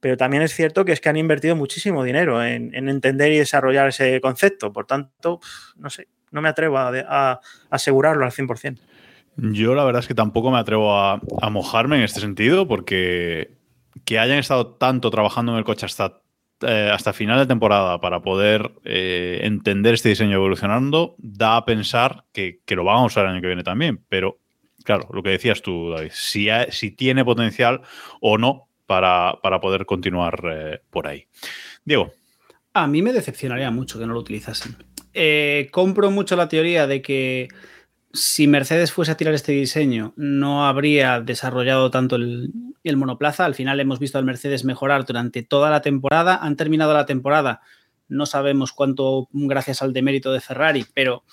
Pero 0.00 0.16
también 0.16 0.42
es 0.42 0.54
cierto 0.54 0.84
que 0.84 0.92
es 0.92 1.00
que 1.00 1.08
han 1.08 1.16
invertido 1.16 1.56
muchísimo 1.56 2.04
dinero 2.04 2.44
en, 2.44 2.74
en 2.74 2.88
entender 2.88 3.32
y 3.32 3.38
desarrollar 3.38 3.88
ese 3.88 4.20
concepto. 4.20 4.72
Por 4.72 4.86
tanto, 4.86 5.40
no 5.76 5.90
sé, 5.90 6.08
no 6.32 6.42
me 6.42 6.48
atrevo 6.48 6.78
a, 6.78 7.40
asegurarlo 7.70 8.24
al 8.24 8.32
100%. 8.32 8.78
Yo 9.36 9.74
la 9.74 9.84
verdad 9.84 10.00
es 10.00 10.08
que 10.08 10.14
tampoco 10.14 10.50
me 10.50 10.58
atrevo 10.58 10.98
a, 10.98 11.20
mojarme 11.50 11.96
en 11.96 12.02
este 12.02 12.20
sentido 12.20 12.66
porque 12.66 13.54
que 14.04 14.18
hayan 14.18 14.38
estado 14.38 14.74
tanto 14.74 15.10
trabajando 15.10 15.52
en 15.52 15.58
el 15.58 15.64
coche 15.64 15.86
hasta, 15.86 16.21
eh, 16.62 16.90
hasta 16.92 17.12
final 17.12 17.38
de 17.38 17.46
temporada 17.46 18.00
para 18.00 18.20
poder 18.20 18.72
eh, 18.84 19.40
entender 19.42 19.94
este 19.94 20.10
diseño 20.10 20.34
evolucionando 20.34 21.14
da 21.18 21.56
a 21.56 21.64
pensar 21.64 22.24
que, 22.32 22.60
lo 22.68 22.84
van 22.84 22.98
a 22.98 23.04
usar 23.04 23.24
el 23.24 23.32
año 23.32 23.40
que 23.40 23.46
viene 23.46 23.62
también. 23.62 24.00
Pero 24.08 24.38
claro, 24.84 25.08
lo 25.12 25.22
que 25.22 25.30
decías 25.30 25.62
tú, 25.62 25.90
David, 25.90 26.10
si, 26.12 26.48
si 26.70 26.90
tiene 26.90 27.24
potencial 27.24 27.82
o 28.20 28.38
no 28.38 28.68
para, 28.86 29.40
poder 29.60 29.86
continuar 29.86 30.42
eh, 30.50 30.80
por 30.90 31.06
ahí. 31.06 31.26
Diego. 31.84 32.12
A 32.74 32.86
mí 32.86 33.02
me 33.02 33.12
decepcionaría 33.12 33.70
mucho 33.70 33.98
que 33.98 34.06
no 34.06 34.14
lo 34.14 34.20
utilizasen. 34.20 34.76
Compro 35.70 36.10
mucho 36.10 36.36
la 36.36 36.48
teoría 36.48 36.86
de 36.86 37.02
que 37.02 37.48
si 38.12 38.46
Mercedes 38.46 38.92
fuese 38.92 39.12
a 39.12 39.16
tirar 39.16 39.34
este 39.34 39.52
diseño, 39.52 40.12
no 40.16 40.66
habría 40.66 41.20
desarrollado 41.20 41.90
tanto 41.90 42.16
el, 42.16 42.52
monoplaza. 42.96 43.44
Al 43.44 43.54
final 43.54 43.80
hemos 43.80 43.98
visto 43.98 44.18
al 44.18 44.24
Mercedes 44.24 44.64
mejorar 44.64 45.06
durante 45.06 45.42
toda 45.42 45.70
la 45.70 45.80
temporada. 45.80 46.36
Han 46.36 46.56
terminado 46.56 46.92
la 46.92 47.06
temporada, 47.06 47.62
no 48.08 48.26
sabemos 48.26 48.72
cuánto 48.72 49.28
gracias 49.32 49.80
al 49.80 49.92
demérito 49.92 50.32
de 50.32 50.40
Ferrari, 50.40 50.84
pero 50.92 51.24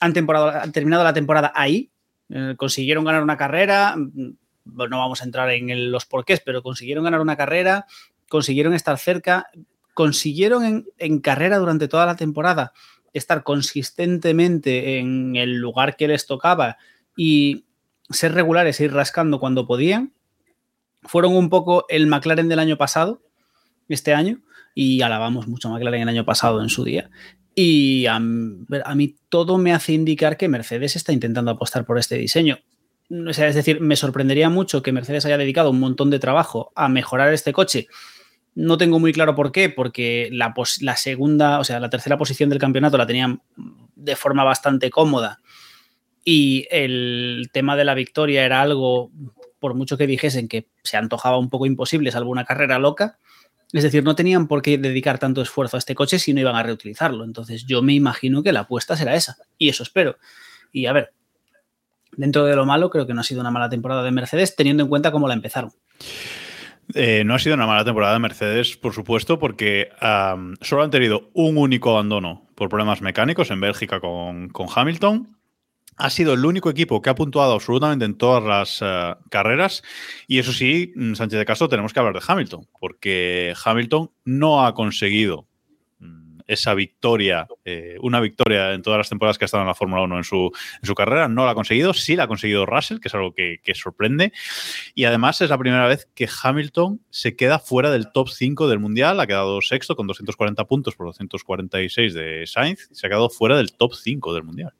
han, 0.00 0.12
terminado 0.12 1.04
la 1.04 1.12
temporada 1.12 1.52
ahí. 1.54 1.90
Eh, 2.28 2.54
consiguieron 2.58 3.04
ganar 3.04 3.22
una 3.22 3.38
carrera. 3.38 3.94
no 3.96 4.98
vamos 4.98 5.22
a 5.22 5.24
entrar 5.24 5.50
en 5.50 5.90
los 5.90 6.04
porqués, 6.04 6.40
pero 6.40 6.62
consiguieron 6.62 7.04
ganar 7.04 7.20
una 7.20 7.36
carrera, 7.36 7.86
consiguieron 8.28 8.74
estar 8.74 8.98
cerca, 8.98 9.46
consiguieron 9.94 10.84
en 10.98 11.20
carrera 11.20 11.56
durante 11.56 11.88
toda 11.88 12.04
la 12.04 12.16
temporada 12.16 12.72
estar 13.12 13.42
consistentemente 13.42 14.98
en 14.98 15.36
el 15.36 15.56
lugar 15.56 15.96
que 15.96 16.08
les 16.08 16.26
tocaba 16.26 16.76
y 17.16 17.64
ser 18.10 18.32
regulares 18.32 18.80
e 18.80 18.84
ir 18.84 18.92
rascando 18.92 19.38
cuando 19.40 19.66
podían. 19.66 20.12
Fueron 21.02 21.36
un 21.36 21.48
poco 21.48 21.84
el 21.88 22.06
McLaren 22.06 22.48
del 22.48 22.58
año 22.58 22.76
pasado, 22.76 23.22
este 23.88 24.14
año, 24.14 24.40
y 24.74 25.02
alabamos 25.02 25.48
mucho 25.48 25.68
a 25.68 25.72
McLaren 25.72 26.02
el 26.02 26.08
año 26.08 26.24
pasado 26.24 26.62
en 26.62 26.68
su 26.68 26.84
día. 26.84 27.10
Y 27.54 28.06
a, 28.06 28.20
mí 28.20 29.16
todo 29.28 29.58
me 29.58 29.72
hace 29.72 29.92
indicar 29.92 30.36
que 30.36 30.48
Mercedes 30.48 30.94
está 30.94 31.12
intentando 31.12 31.50
apostar 31.50 31.84
por 31.84 31.98
este 31.98 32.16
diseño. 32.16 32.58
O 33.10 33.32
sea, 33.32 33.48
es 33.48 33.54
decir, 33.54 33.80
me 33.80 33.96
sorprendería 33.96 34.48
mucho 34.48 34.82
que 34.82 34.92
Mercedes 34.92 35.24
haya 35.26 35.38
dedicado 35.38 35.70
un 35.70 35.80
montón 35.80 36.10
de 36.10 36.18
trabajo 36.18 36.72
a 36.76 36.88
mejorar 36.88 37.32
este 37.32 37.52
coche 37.52 37.88
no 38.58 38.76
tengo 38.76 38.98
muy 38.98 39.12
claro 39.12 39.36
por 39.36 39.52
qué, 39.52 39.68
porque 39.68 40.28
la, 40.32 40.52
la, 40.80 40.96
segunda, 40.96 41.60
o 41.60 41.64
sea, 41.64 41.78
la 41.78 41.90
tercera 41.90 42.18
posición 42.18 42.50
del 42.50 42.58
campeonato 42.58 42.98
la 42.98 43.06
tenían 43.06 43.40
de 43.94 44.16
forma 44.16 44.42
bastante 44.42 44.90
cómoda 44.90 45.40
y 46.24 46.66
el 46.72 47.50
tema 47.52 47.76
de 47.76 47.84
la 47.84 47.94
victoria 47.94 48.44
era 48.44 48.60
algo, 48.60 49.12
por 49.60 49.74
mucho 49.74 49.96
que 49.96 50.08
dijesen 50.08 50.48
que 50.48 50.66
se 50.82 50.96
antojaba 50.96 51.38
un 51.38 51.50
poco 51.50 51.66
imposible, 51.66 52.10
salvo 52.10 52.32
una 52.32 52.44
carrera 52.44 52.80
loca. 52.80 53.20
Es 53.72 53.84
decir, 53.84 54.02
no 54.02 54.16
tenían 54.16 54.48
por 54.48 54.60
qué 54.60 54.76
dedicar 54.76 55.20
tanto 55.20 55.40
esfuerzo 55.40 55.76
a 55.76 55.78
este 55.78 55.94
coche 55.94 56.18
si 56.18 56.34
no 56.34 56.40
iban 56.40 56.56
a 56.56 56.62
reutilizarlo. 56.64 57.22
Entonces 57.22 57.64
yo 57.64 57.80
me 57.80 57.94
imagino 57.94 58.42
que 58.42 58.52
la 58.52 58.60
apuesta 58.60 58.96
será 58.96 59.14
esa. 59.14 59.36
Y 59.56 59.68
eso 59.68 59.84
espero. 59.84 60.16
Y 60.72 60.86
a 60.86 60.92
ver, 60.92 61.12
dentro 62.16 62.44
de 62.44 62.56
lo 62.56 62.66
malo, 62.66 62.90
creo 62.90 63.06
que 63.06 63.14
no 63.14 63.20
ha 63.20 63.24
sido 63.24 63.40
una 63.40 63.52
mala 63.52 63.68
temporada 63.68 64.02
de 64.02 64.10
Mercedes, 64.10 64.56
teniendo 64.56 64.82
en 64.82 64.88
cuenta 64.88 65.12
cómo 65.12 65.28
la 65.28 65.34
empezaron. 65.34 65.70
Eh, 66.94 67.22
no 67.24 67.34
ha 67.34 67.38
sido 67.38 67.54
una 67.54 67.66
mala 67.66 67.84
temporada 67.84 68.14
de 68.14 68.18
Mercedes, 68.20 68.76
por 68.76 68.94
supuesto, 68.94 69.38
porque 69.38 69.90
solo 70.60 70.82
han 70.82 70.90
tenido 70.90 71.30
un 71.34 71.58
único 71.58 71.90
abandono 71.90 72.48
por 72.54 72.68
problemas 72.68 73.02
mecánicos 73.02 73.50
en 73.50 73.60
Bélgica 73.60 74.00
con, 74.00 74.50
Hamilton. 74.74 75.36
Ha 75.96 76.10
sido 76.10 76.34
el 76.34 76.44
único 76.44 76.70
equipo 76.70 77.02
que 77.02 77.10
ha 77.10 77.14
puntuado 77.14 77.54
absolutamente 77.54 78.04
en 78.04 78.16
todas 78.16 78.44
las 78.44 78.78
eh, 78.80 79.16
carreras. 79.30 79.82
Y 80.28 80.38
eso 80.38 80.52
sí, 80.52 80.92
mm, 80.94 81.14
Sánchez 81.14 81.40
de 81.40 81.44
Castro, 81.44 81.68
tenemos 81.68 81.92
que 81.92 81.98
hablar 81.98 82.14
de 82.14 82.22
Hamilton, 82.26 82.68
porque 82.78 83.52
Hamilton 83.64 84.10
no 84.24 84.64
ha 84.64 84.74
conseguido 84.74 85.47
esa 86.48 86.74
victoria, 86.74 87.46
eh, 87.64 87.96
una 88.00 88.20
victoria 88.20 88.72
en 88.72 88.82
todas 88.82 88.98
las 88.98 89.08
temporadas 89.10 89.38
que 89.38 89.44
ha 89.44 89.46
estado 89.46 89.62
en 89.62 89.68
la 89.68 89.74
Fórmula 89.74 90.02
1 90.02 90.16
en 90.16 90.24
su, 90.24 90.50
carrera. 90.96 91.28
No 91.28 91.44
la 91.44 91.52
ha 91.52 91.54
conseguido, 91.54 91.92
sí 91.92 92.16
la 92.16 92.24
ha 92.24 92.26
conseguido 92.26 92.66
Russell, 92.66 92.98
que 92.98 93.08
es 93.08 93.14
algo 93.14 93.34
que, 93.34 93.60
sorprende. 93.74 94.32
Y 94.94 95.04
además 95.04 95.40
es 95.42 95.50
la 95.50 95.58
primera 95.58 95.86
vez 95.86 96.08
que 96.14 96.26
Hamilton 96.42 97.00
se 97.10 97.36
queda 97.36 97.58
fuera 97.58 97.90
del 97.90 98.10
top 98.10 98.30
5 98.30 98.66
del 98.66 98.80
Mundial. 98.80 99.20
Ha 99.20 99.26
quedado 99.26 99.60
sexto 99.60 99.94
con 99.94 100.06
240 100.06 100.64
puntos 100.64 100.96
por 100.96 101.06
246 101.06 102.14
de 102.14 102.46
Sainz. 102.46 102.88
Se 102.92 103.06
ha 103.06 103.10
quedado 103.10 103.28
fuera 103.28 103.58
del 103.58 103.74
top 103.74 103.92
5 103.94 104.34
del 104.34 104.42
Mundial. 104.42 104.72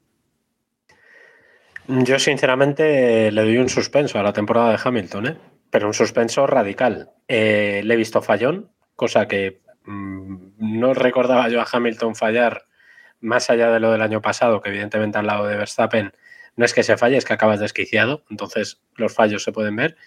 Yo 1.87 2.19
sinceramente 2.19 3.31
le 3.31 3.41
doy 3.41 3.57
un 3.57 3.69
suspenso 3.69 4.19
a 4.19 4.23
la 4.23 4.33
temporada 4.33 4.71
de 4.71 4.79
Hamilton, 4.83 5.27
¿eh? 5.27 5.37
pero 5.69 5.87
un 5.87 5.93
suspenso 5.93 6.47
radical. 6.47 7.11
Eh, 7.27 7.81
le 7.83 7.93
he 7.93 7.97
visto 7.97 8.21
fallón, 8.21 8.69
cosa 8.95 9.27
que 9.27 9.61
no 9.89 10.93
recordaba 10.93 11.49
yo 11.49 11.61
a 11.61 11.67
Hamilton 11.71 12.15
fallar 12.15 12.65
más 13.21 13.49
allá 13.49 13.71
de 13.71 13.79
lo 13.79 13.91
del 13.91 14.01
año 14.01 14.21
pasado, 14.21 14.61
que 14.61 14.69
evidentemente 14.69 15.17
al 15.17 15.27
lado 15.27 15.47
de 15.47 15.57
Verstappen 15.57 16.13
no 16.55 16.65
es 16.65 16.73
que 16.73 16.83
se 16.83 16.97
falle, 16.97 17.17
es 17.17 17.25
que 17.25 17.33
acabas 17.33 17.59
desquiciado, 17.59 18.23
entonces 18.29 18.81
los 18.95 19.13
fallos 19.13 19.43
se 19.43 19.51
pueden 19.51 19.75
ver. 19.75 19.97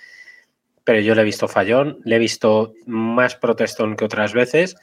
Pero 0.85 1.01
yo 1.01 1.14
le 1.14 1.22
he 1.22 1.24
visto 1.24 1.49
fallón, 1.49 1.99
le 2.05 2.16
he 2.16 2.18
visto 2.18 2.74
más 2.87 3.37
protestón 3.37 3.97
que 3.97 4.05
otras 4.05 4.33
veces 4.33 4.76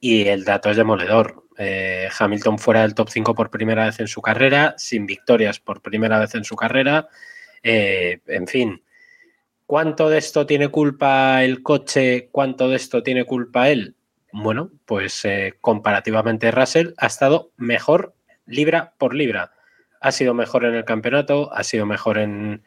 y 0.00 0.28
el 0.28 0.44
dato 0.44 0.70
es 0.70 0.76
demoledor. 0.76 1.44
Eh, 1.56 2.08
Hamilton 2.18 2.58
fuera 2.58 2.82
del 2.82 2.94
top 2.94 3.08
5 3.10 3.34
por 3.34 3.50
primera 3.50 3.86
vez 3.86 4.00
en 4.00 4.08
su 4.08 4.20
carrera, 4.20 4.74
sin 4.76 5.06
victorias 5.06 5.60
por 5.60 5.80
primera 5.80 6.18
vez 6.18 6.34
en 6.34 6.44
su 6.44 6.56
carrera. 6.56 7.08
Eh, 7.62 8.20
en 8.26 8.46
fin, 8.46 8.82
¿cuánto 9.66 10.08
de 10.10 10.18
esto 10.18 10.46
tiene 10.46 10.68
culpa 10.68 11.42
el 11.44 11.62
coche? 11.62 12.28
¿Cuánto 12.32 12.68
de 12.68 12.76
esto 12.76 13.02
tiene 13.02 13.24
culpa 13.24 13.70
él? 13.70 13.94
Bueno, 14.36 14.72
pues 14.84 15.24
eh, 15.24 15.54
comparativamente 15.60 16.50
Russell 16.50 16.94
ha 16.96 17.06
estado 17.06 17.52
mejor 17.56 18.16
libra 18.46 18.92
por 18.98 19.14
libra. 19.14 19.52
Ha 20.00 20.10
sido 20.10 20.34
mejor 20.34 20.64
en 20.64 20.74
el 20.74 20.84
campeonato, 20.84 21.54
ha 21.54 21.62
sido 21.62 21.86
mejor 21.86 22.18
en, 22.18 22.64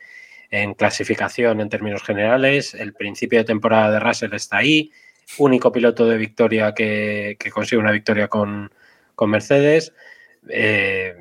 en 0.49 0.75
clasificación 0.75 1.59
en 1.59 1.67
términos 1.67 2.03
generales. 2.03 2.73
El 2.73 2.93
principio 2.93 3.39
de 3.39 3.43
temporada 3.43 3.91
de 3.91 3.99
Russell 3.99 4.33
está 4.33 4.59
ahí 4.59 4.93
único 5.39 5.73
piloto 5.73 6.07
de 6.07 6.15
victoria 6.15 6.73
que, 6.73 7.35
que 7.37 7.51
consigue 7.51 7.81
una 7.81 7.91
victoria 7.91 8.29
con, 8.29 8.71
con 9.15 9.29
Mercedes. 9.29 9.93
Eh, 10.47 11.17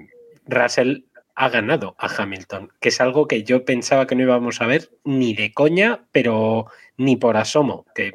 Russell 0.46 1.06
ha 1.34 1.48
ganado 1.48 1.96
a 1.98 2.06
Hamilton, 2.06 2.70
que 2.78 2.90
es 2.90 3.00
algo 3.00 3.26
que 3.26 3.42
yo 3.42 3.64
pensaba 3.64 4.06
que 4.06 4.14
no 4.14 4.22
íbamos 4.22 4.60
a 4.60 4.68
ver 4.68 4.90
ni 5.02 5.34
de 5.34 5.52
coña, 5.52 6.04
pero 6.12 6.66
ni 6.96 7.16
por 7.16 7.36
asomo. 7.36 7.84
Que 7.96 8.12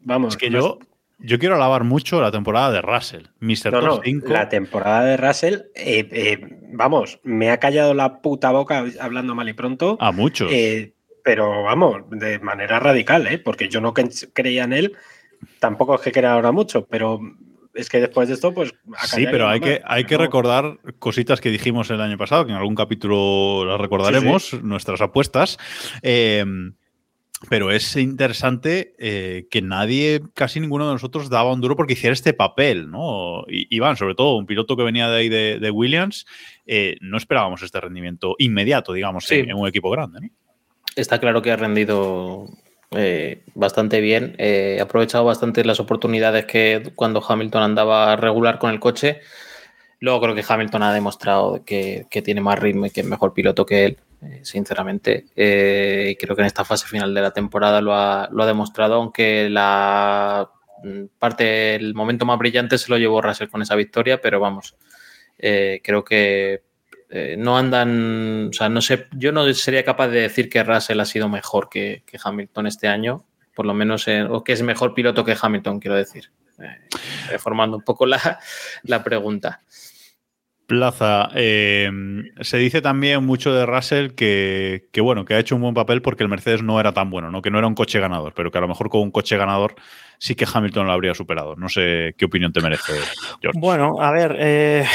vamos. 0.00 0.34
Es 0.34 0.36
que 0.36 0.50
yo, 0.50 0.80
yo 1.20 1.38
quiero 1.38 1.54
alabar 1.54 1.84
mucho 1.84 2.20
la 2.20 2.30
temporada 2.30 2.70
de 2.70 2.82
Russell, 2.82 3.26
Mr. 3.40 3.72
No, 3.72 3.80
no, 3.80 4.00
5. 4.02 4.28
La 4.28 4.48
temporada 4.48 5.04
de 5.04 5.16
Russell, 5.16 5.54
eh, 5.74 6.08
eh, 6.10 6.38
vamos, 6.72 7.20
me 7.22 7.50
ha 7.50 7.58
callado 7.58 7.94
la 7.94 8.20
puta 8.20 8.50
boca 8.50 8.84
hablando 9.00 9.34
mal 9.34 9.48
y 9.48 9.52
pronto. 9.52 9.96
A 10.00 10.12
muchos. 10.12 10.50
Eh, 10.52 10.94
pero 11.22 11.62
vamos, 11.64 12.02
de 12.10 12.38
manera 12.38 12.80
radical, 12.80 13.26
¿eh? 13.26 13.38
porque 13.38 13.68
yo 13.68 13.80
no 13.80 13.92
creía 13.92 14.64
en 14.64 14.72
él 14.72 14.96
tampoco 15.58 15.94
es 15.94 16.00
que 16.00 16.12
crea 16.12 16.32
ahora 16.32 16.52
mucho, 16.52 16.86
pero 16.86 17.20
es 17.74 17.88
que 17.88 18.00
después 18.00 18.28
de 18.28 18.34
esto, 18.34 18.52
pues. 18.52 18.74
Sí, 19.04 19.26
pero 19.30 19.48
hay 19.48 19.60
que, 19.60 19.80
hay 19.84 20.04
que 20.04 20.16
recordar 20.16 20.78
cositas 20.98 21.40
que 21.40 21.50
dijimos 21.50 21.90
el 21.90 22.00
año 22.00 22.18
pasado, 22.18 22.44
que 22.44 22.52
en 22.52 22.58
algún 22.58 22.74
capítulo 22.74 23.64
las 23.64 23.80
recordaremos, 23.80 24.44
sí, 24.44 24.56
sí. 24.56 24.62
nuestras 24.62 25.00
apuestas. 25.00 25.58
Eh, 26.02 26.44
pero 27.48 27.70
es 27.70 27.96
interesante 27.96 28.94
eh, 28.98 29.46
que 29.50 29.62
nadie, 29.62 30.20
casi 30.34 30.60
ninguno 30.60 30.86
de 30.86 30.92
nosotros 30.92 31.30
daba 31.30 31.52
un 31.52 31.60
duro 31.60 31.74
porque 31.74 31.94
hiciera 31.94 32.12
este 32.12 32.34
papel, 32.34 32.90
¿no? 32.90 33.44
Iván, 33.48 33.96
sobre 33.96 34.14
todo, 34.14 34.36
un 34.36 34.46
piloto 34.46 34.76
que 34.76 34.82
venía 34.82 35.08
de 35.08 35.16
ahí 35.16 35.28
de, 35.30 35.58
de 35.58 35.70
Williams, 35.70 36.26
eh, 36.66 36.96
no 37.00 37.16
esperábamos 37.16 37.62
este 37.62 37.80
rendimiento 37.80 38.34
inmediato, 38.38 38.92
digamos, 38.92 39.24
sí. 39.24 39.36
en, 39.36 39.50
en, 39.50 39.56
un 39.56 39.66
equipo 39.66 39.90
grande, 39.90 40.20
¿no? 40.20 40.28
Está 40.96 41.18
claro 41.18 41.40
que 41.40 41.50
ha 41.50 41.56
rendido 41.56 42.46
eh, 42.90 43.42
bastante 43.54 44.00
bien. 44.00 44.34
He 44.38 44.80
aprovechado 44.80 45.24
bastante 45.24 45.64
las 45.64 45.80
oportunidades 45.80 46.44
que 46.44 46.92
cuando 46.94 47.24
Hamilton 47.26 47.62
andaba 47.62 48.16
regular 48.16 48.58
con 48.58 48.70
el 48.70 48.80
coche. 48.80 49.20
Luego 50.00 50.20
creo 50.20 50.34
que 50.34 50.44
Hamilton 50.46 50.82
ha 50.82 50.92
demostrado 50.92 51.64
que, 51.64 52.06
que 52.10 52.22
tiene 52.22 52.40
más 52.40 52.58
ritmo 52.58 52.86
y 52.86 52.90
que 52.90 53.00
es 53.00 53.06
mejor 53.06 53.32
piloto 53.32 53.64
que 53.64 53.84
él, 53.84 53.98
sinceramente. 54.42 55.26
Eh, 55.36 56.16
creo 56.18 56.36
que 56.36 56.42
en 56.42 56.46
esta 56.46 56.64
fase 56.64 56.86
final 56.86 57.14
de 57.14 57.22
la 57.22 57.32
temporada 57.32 57.80
lo 57.80 57.94
ha, 57.94 58.28
lo 58.30 58.42
ha 58.42 58.46
demostrado, 58.46 58.94
aunque 58.94 59.48
la 59.50 60.50
mm, 60.82 61.04
parte, 61.18 61.74
el 61.74 61.94
momento 61.94 62.24
más 62.24 62.38
brillante 62.38 62.78
se 62.78 62.90
lo 62.90 62.98
llevó 62.98 63.22
Russell 63.22 63.48
con 63.48 63.62
esa 63.62 63.76
victoria, 63.76 64.20
pero 64.20 64.40
vamos, 64.40 64.76
eh, 65.38 65.80
creo 65.82 66.04
que 66.04 66.62
eh, 67.12 67.34
no 67.36 67.58
andan, 67.58 68.50
o 68.50 68.52
sea, 68.52 68.68
no 68.68 68.80
sé, 68.80 69.08
yo 69.12 69.32
no 69.32 69.52
sería 69.52 69.84
capaz 69.84 70.08
de 70.08 70.20
decir 70.20 70.48
que 70.48 70.62
Russell 70.62 71.00
ha 71.00 71.04
sido 71.04 71.28
mejor 71.28 71.68
que, 71.68 72.04
Hamilton 72.22 72.68
este 72.68 72.86
año, 72.86 73.24
por 73.52 73.66
lo 73.66 73.74
menos, 73.74 74.06
eh, 74.06 74.22
o 74.22 74.44
que 74.44 74.52
es 74.52 74.62
mejor 74.62 74.94
piloto 74.94 75.24
que 75.24 75.36
Hamilton, 75.40 75.80
quiero 75.80 75.96
decir, 75.96 76.30
eh, 76.60 76.78
reformando 77.28 77.76
un 77.76 77.82
poco 77.82 78.06
la, 78.06 78.38
la 78.84 79.02
pregunta. 79.02 79.60
Plaza, 80.70 81.30
eh, 81.34 81.90
se 82.42 82.56
dice 82.58 82.80
también 82.80 83.26
mucho 83.26 83.52
de 83.52 83.66
Russell 83.66 84.10
que, 84.10 84.88
que, 84.92 85.00
bueno, 85.00 85.24
que 85.24 85.34
ha 85.34 85.40
hecho 85.40 85.56
un 85.56 85.62
buen 85.62 85.74
papel 85.74 86.00
porque 86.00 86.22
el 86.22 86.28
Mercedes 86.28 86.62
no 86.62 86.78
era 86.78 86.92
tan 86.92 87.10
bueno, 87.10 87.28
¿no? 87.32 87.42
que 87.42 87.50
no 87.50 87.58
era 87.58 87.66
un 87.66 87.74
coche 87.74 87.98
ganador, 87.98 88.34
pero 88.36 88.52
que 88.52 88.58
a 88.58 88.60
lo 88.60 88.68
mejor 88.68 88.88
con 88.88 89.00
un 89.00 89.10
coche 89.10 89.36
ganador 89.36 89.74
sí 90.18 90.36
que 90.36 90.46
Hamilton 90.46 90.86
lo 90.86 90.92
habría 90.92 91.12
superado. 91.12 91.56
No 91.56 91.68
sé 91.68 92.14
qué 92.16 92.26
opinión 92.26 92.52
te 92.52 92.60
merece, 92.60 92.92
George. 93.42 93.58
Bueno, 93.58 94.00
a 94.00 94.12
ver, 94.12 94.36
eh, 94.38 94.86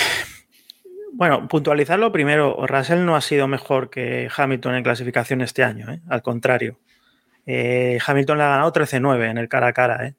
bueno, 1.11 1.45
puntualizarlo 1.49 2.09
primero, 2.13 2.65
Russell 2.65 3.03
no 3.03 3.17
ha 3.17 3.21
sido 3.21 3.49
mejor 3.49 3.89
que 3.89 4.29
Hamilton 4.33 4.75
en 4.75 4.83
clasificación 4.83 5.41
este 5.41 5.65
año, 5.65 5.91
¿eh? 5.91 5.99
al 6.07 6.21
contrario. 6.21 6.79
Eh, 7.45 7.99
Hamilton 8.07 8.37
le 8.37 8.43
ha 8.45 8.49
ganado 8.49 8.71
13-9 8.71 9.29
en 9.29 9.37
el 9.37 9.49
cara 9.49 9.67
a 9.67 9.73
cara. 9.73 10.07
¿eh? 10.07 10.15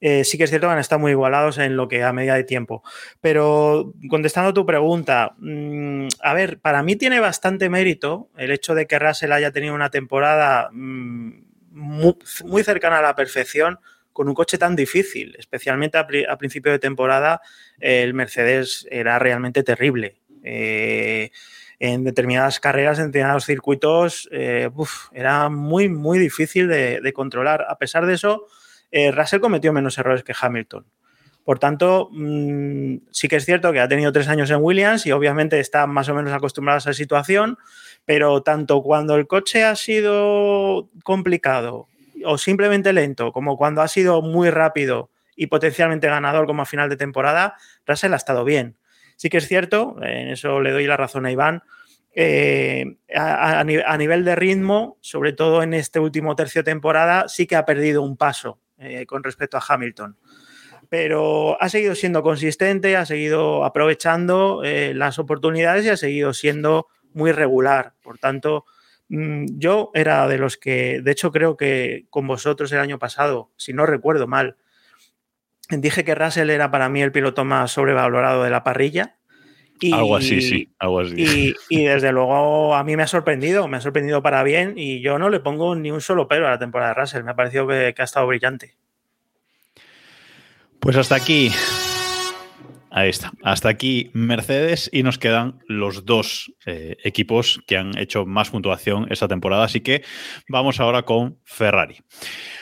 Eh, 0.00 0.24
sí 0.24 0.38
que 0.38 0.44
es 0.44 0.50
cierto 0.50 0.66
que 0.66 0.72
han 0.72 0.78
estado 0.78 0.98
muy 0.98 1.12
igualados 1.12 1.58
en 1.58 1.76
lo 1.76 1.88
que 1.88 2.02
a 2.02 2.12
medida 2.12 2.34
de 2.34 2.44
tiempo. 2.44 2.82
Pero 3.20 3.92
contestando 4.08 4.54
tu 4.54 4.64
pregunta, 4.64 5.34
mmm, 5.38 6.08
a 6.22 6.34
ver, 6.34 6.58
para 6.60 6.82
mí 6.82 6.96
tiene 6.96 7.20
bastante 7.20 7.68
mérito 7.68 8.30
el 8.36 8.50
hecho 8.50 8.74
de 8.74 8.86
que 8.86 8.98
Russell 8.98 9.32
haya 9.32 9.52
tenido 9.52 9.74
una 9.74 9.90
temporada 9.90 10.70
mmm, 10.72 11.42
muy, 11.70 12.62
cercana 12.64 12.98
a 12.98 13.02
la 13.02 13.14
perfección 13.14 13.78
con 14.12 14.28
un 14.28 14.34
coche 14.34 14.58
tan 14.58 14.74
difícil, 14.74 15.36
especialmente 15.38 15.96
a, 15.96 16.06
pri 16.06 16.24
a 16.24 16.36
principio 16.36 16.72
de 16.72 16.78
temporada 16.78 17.40
el 17.78 18.12
Mercedes 18.14 18.86
era 18.90 19.18
realmente 19.18 19.62
terrible. 19.62 20.20
Eh, 20.42 21.30
en 21.78 22.04
determinadas 22.04 22.60
carreras, 22.60 22.98
en 22.98 23.06
determinados 23.06 23.46
circuitos, 23.46 24.28
eh, 24.30 24.68
era 25.12 25.48
muy, 25.48 25.88
muy 25.88 26.18
difícil 26.18 26.68
de, 26.68 27.12
controlar. 27.14 27.64
A 27.68 27.78
pesar 27.78 28.04
de 28.04 28.14
eso, 28.14 28.46
eh, 28.90 29.10
Russell 29.10 29.40
cometió 29.40 29.72
menos 29.72 29.98
errores 29.98 30.24
que 30.24 30.34
Hamilton. 30.38 30.86
Por 31.44 31.58
tanto, 31.58 32.10
mmm, 32.12 32.96
sí 33.10 33.28
que 33.28 33.36
es 33.36 33.44
cierto 33.44 33.72
que 33.72 33.80
ha 33.80 33.88
tenido 33.88 34.12
tres 34.12 34.28
años 34.28 34.50
en 34.50 34.58
Williams 34.60 35.06
y 35.06 35.12
obviamente 35.12 35.58
está 35.58 35.86
más 35.86 36.08
o 36.08 36.14
menos 36.14 36.32
acostumbrado 36.32 36.76
a 36.76 36.78
esa 36.78 36.92
situación, 36.92 37.58
pero 38.04 38.42
tanto 38.42 38.82
cuando 38.82 39.16
el 39.16 39.26
coche 39.26 39.64
ha 39.64 39.74
sido 39.74 40.90
complicado 41.02 41.88
o 42.24 42.36
simplemente 42.36 42.92
lento, 42.92 43.32
como 43.32 43.56
cuando 43.56 43.80
ha 43.82 43.88
sido 43.88 44.20
muy 44.22 44.50
rápido 44.50 45.10
y 45.34 45.46
potencialmente 45.46 46.06
ganador 46.06 46.46
como 46.46 46.62
a 46.62 46.66
final 46.66 46.90
de 46.90 46.96
temporada, 46.96 47.56
Russell 47.86 48.12
ha 48.12 48.16
estado 48.16 48.44
bien. 48.44 48.76
Sí 49.16 49.30
que 49.30 49.38
es 49.38 49.48
cierto, 49.48 49.96
en 50.02 50.28
eso 50.28 50.60
le 50.60 50.70
doy 50.70 50.86
la 50.86 50.96
razón 50.96 51.24
a 51.24 51.32
Iván, 51.32 51.62
eh, 52.14 52.96
a, 53.14 53.58
a, 53.58 53.60
a, 53.60 53.96
nivel 53.96 54.24
de 54.24 54.36
ritmo, 54.36 54.98
sobre 55.00 55.32
todo 55.32 55.62
en 55.62 55.74
este 55.74 56.00
último 56.00 56.36
tercio 56.36 56.60
de 56.62 56.70
temporada, 56.70 57.28
sí 57.28 57.46
que 57.46 57.56
ha 57.56 57.64
perdido 57.64 58.02
un 58.02 58.16
paso 58.16 58.58
eh, 58.80 59.06
con 59.06 59.22
respecto 59.22 59.56
a 59.56 59.62
Hamilton. 59.66 60.16
Pero 60.88 61.60
ha 61.62 61.68
seguido 61.68 61.94
siendo 61.94 62.22
consistente, 62.22 62.96
ha 62.96 63.06
seguido 63.06 63.64
aprovechando 63.64 64.62
eh, 64.64 64.94
las 64.94 65.18
oportunidades 65.18 65.84
y 65.84 65.90
ha 65.90 65.96
seguido 65.96 66.32
siendo 66.32 66.88
muy 67.12 67.30
regular. 67.30 67.94
Por 68.02 68.18
tanto, 68.18 68.64
mmm, 69.08 69.44
yo 69.58 69.90
era 69.94 70.26
de 70.26 70.38
los 70.38 70.56
que, 70.56 71.00
de 71.02 71.10
hecho 71.12 71.30
creo 71.30 71.56
que 71.56 72.06
con 72.10 72.26
vosotros 72.26 72.72
el 72.72 72.80
año 72.80 72.98
pasado, 72.98 73.52
si 73.56 73.72
no 73.72 73.86
recuerdo 73.86 74.26
mal, 74.26 74.56
dije 75.68 76.02
que 76.02 76.14
Russell 76.14 76.50
era 76.50 76.70
para 76.70 76.88
mí 76.88 77.02
el 77.02 77.12
piloto 77.12 77.44
más 77.44 77.72
sobrevalorado 77.72 78.42
de 78.42 78.50
la 78.50 78.64
parrilla. 78.64 79.19
Y, 79.80 79.92
algo 79.92 80.16
así, 80.16 80.42
sí, 80.42 80.68
algo 80.78 81.00
así. 81.00 81.14
Y, 81.16 81.54
y, 81.68 81.84
desde 81.84 82.12
luego 82.12 82.74
a 82.74 82.84
mí 82.84 82.96
me 82.96 83.02
ha 83.02 83.06
sorprendido, 83.06 83.66
me 83.66 83.78
ha 83.78 83.80
sorprendido 83.80 84.22
para 84.22 84.42
bien 84.42 84.74
y 84.76 85.00
yo 85.00 85.18
no 85.18 85.30
le 85.30 85.40
pongo 85.40 85.74
ni 85.74 85.90
un 85.90 86.00
solo 86.00 86.28
pero 86.28 86.46
a 86.46 86.50
la 86.50 86.58
temporada 86.58 86.94
de 86.94 87.00
Russell, 87.00 87.24
me 87.24 87.30
ha 87.30 87.36
parecido 87.36 87.66
que, 87.66 87.94
que 87.94 88.02
ha 88.02 88.04
estado 88.04 88.26
brillante. 88.26 88.74
Pues 90.80 90.96
hasta 90.96 91.14
aquí 91.14 91.50
Ahí 92.92 93.08
está. 93.08 93.32
Hasta 93.44 93.68
aquí 93.68 94.10
Mercedes 94.14 94.90
y 94.92 95.04
nos 95.04 95.16
quedan 95.16 95.60
los 95.68 96.04
dos 96.04 96.52
eh, 96.66 96.96
equipos 97.04 97.62
que 97.68 97.76
han 97.76 97.96
hecho 97.96 98.26
más 98.26 98.50
puntuación 98.50 99.06
esta 99.10 99.28
temporada. 99.28 99.64
Así 99.64 99.80
que 99.80 100.02
vamos 100.48 100.80
ahora 100.80 101.02
con 101.02 101.38
Ferrari. 101.44 101.98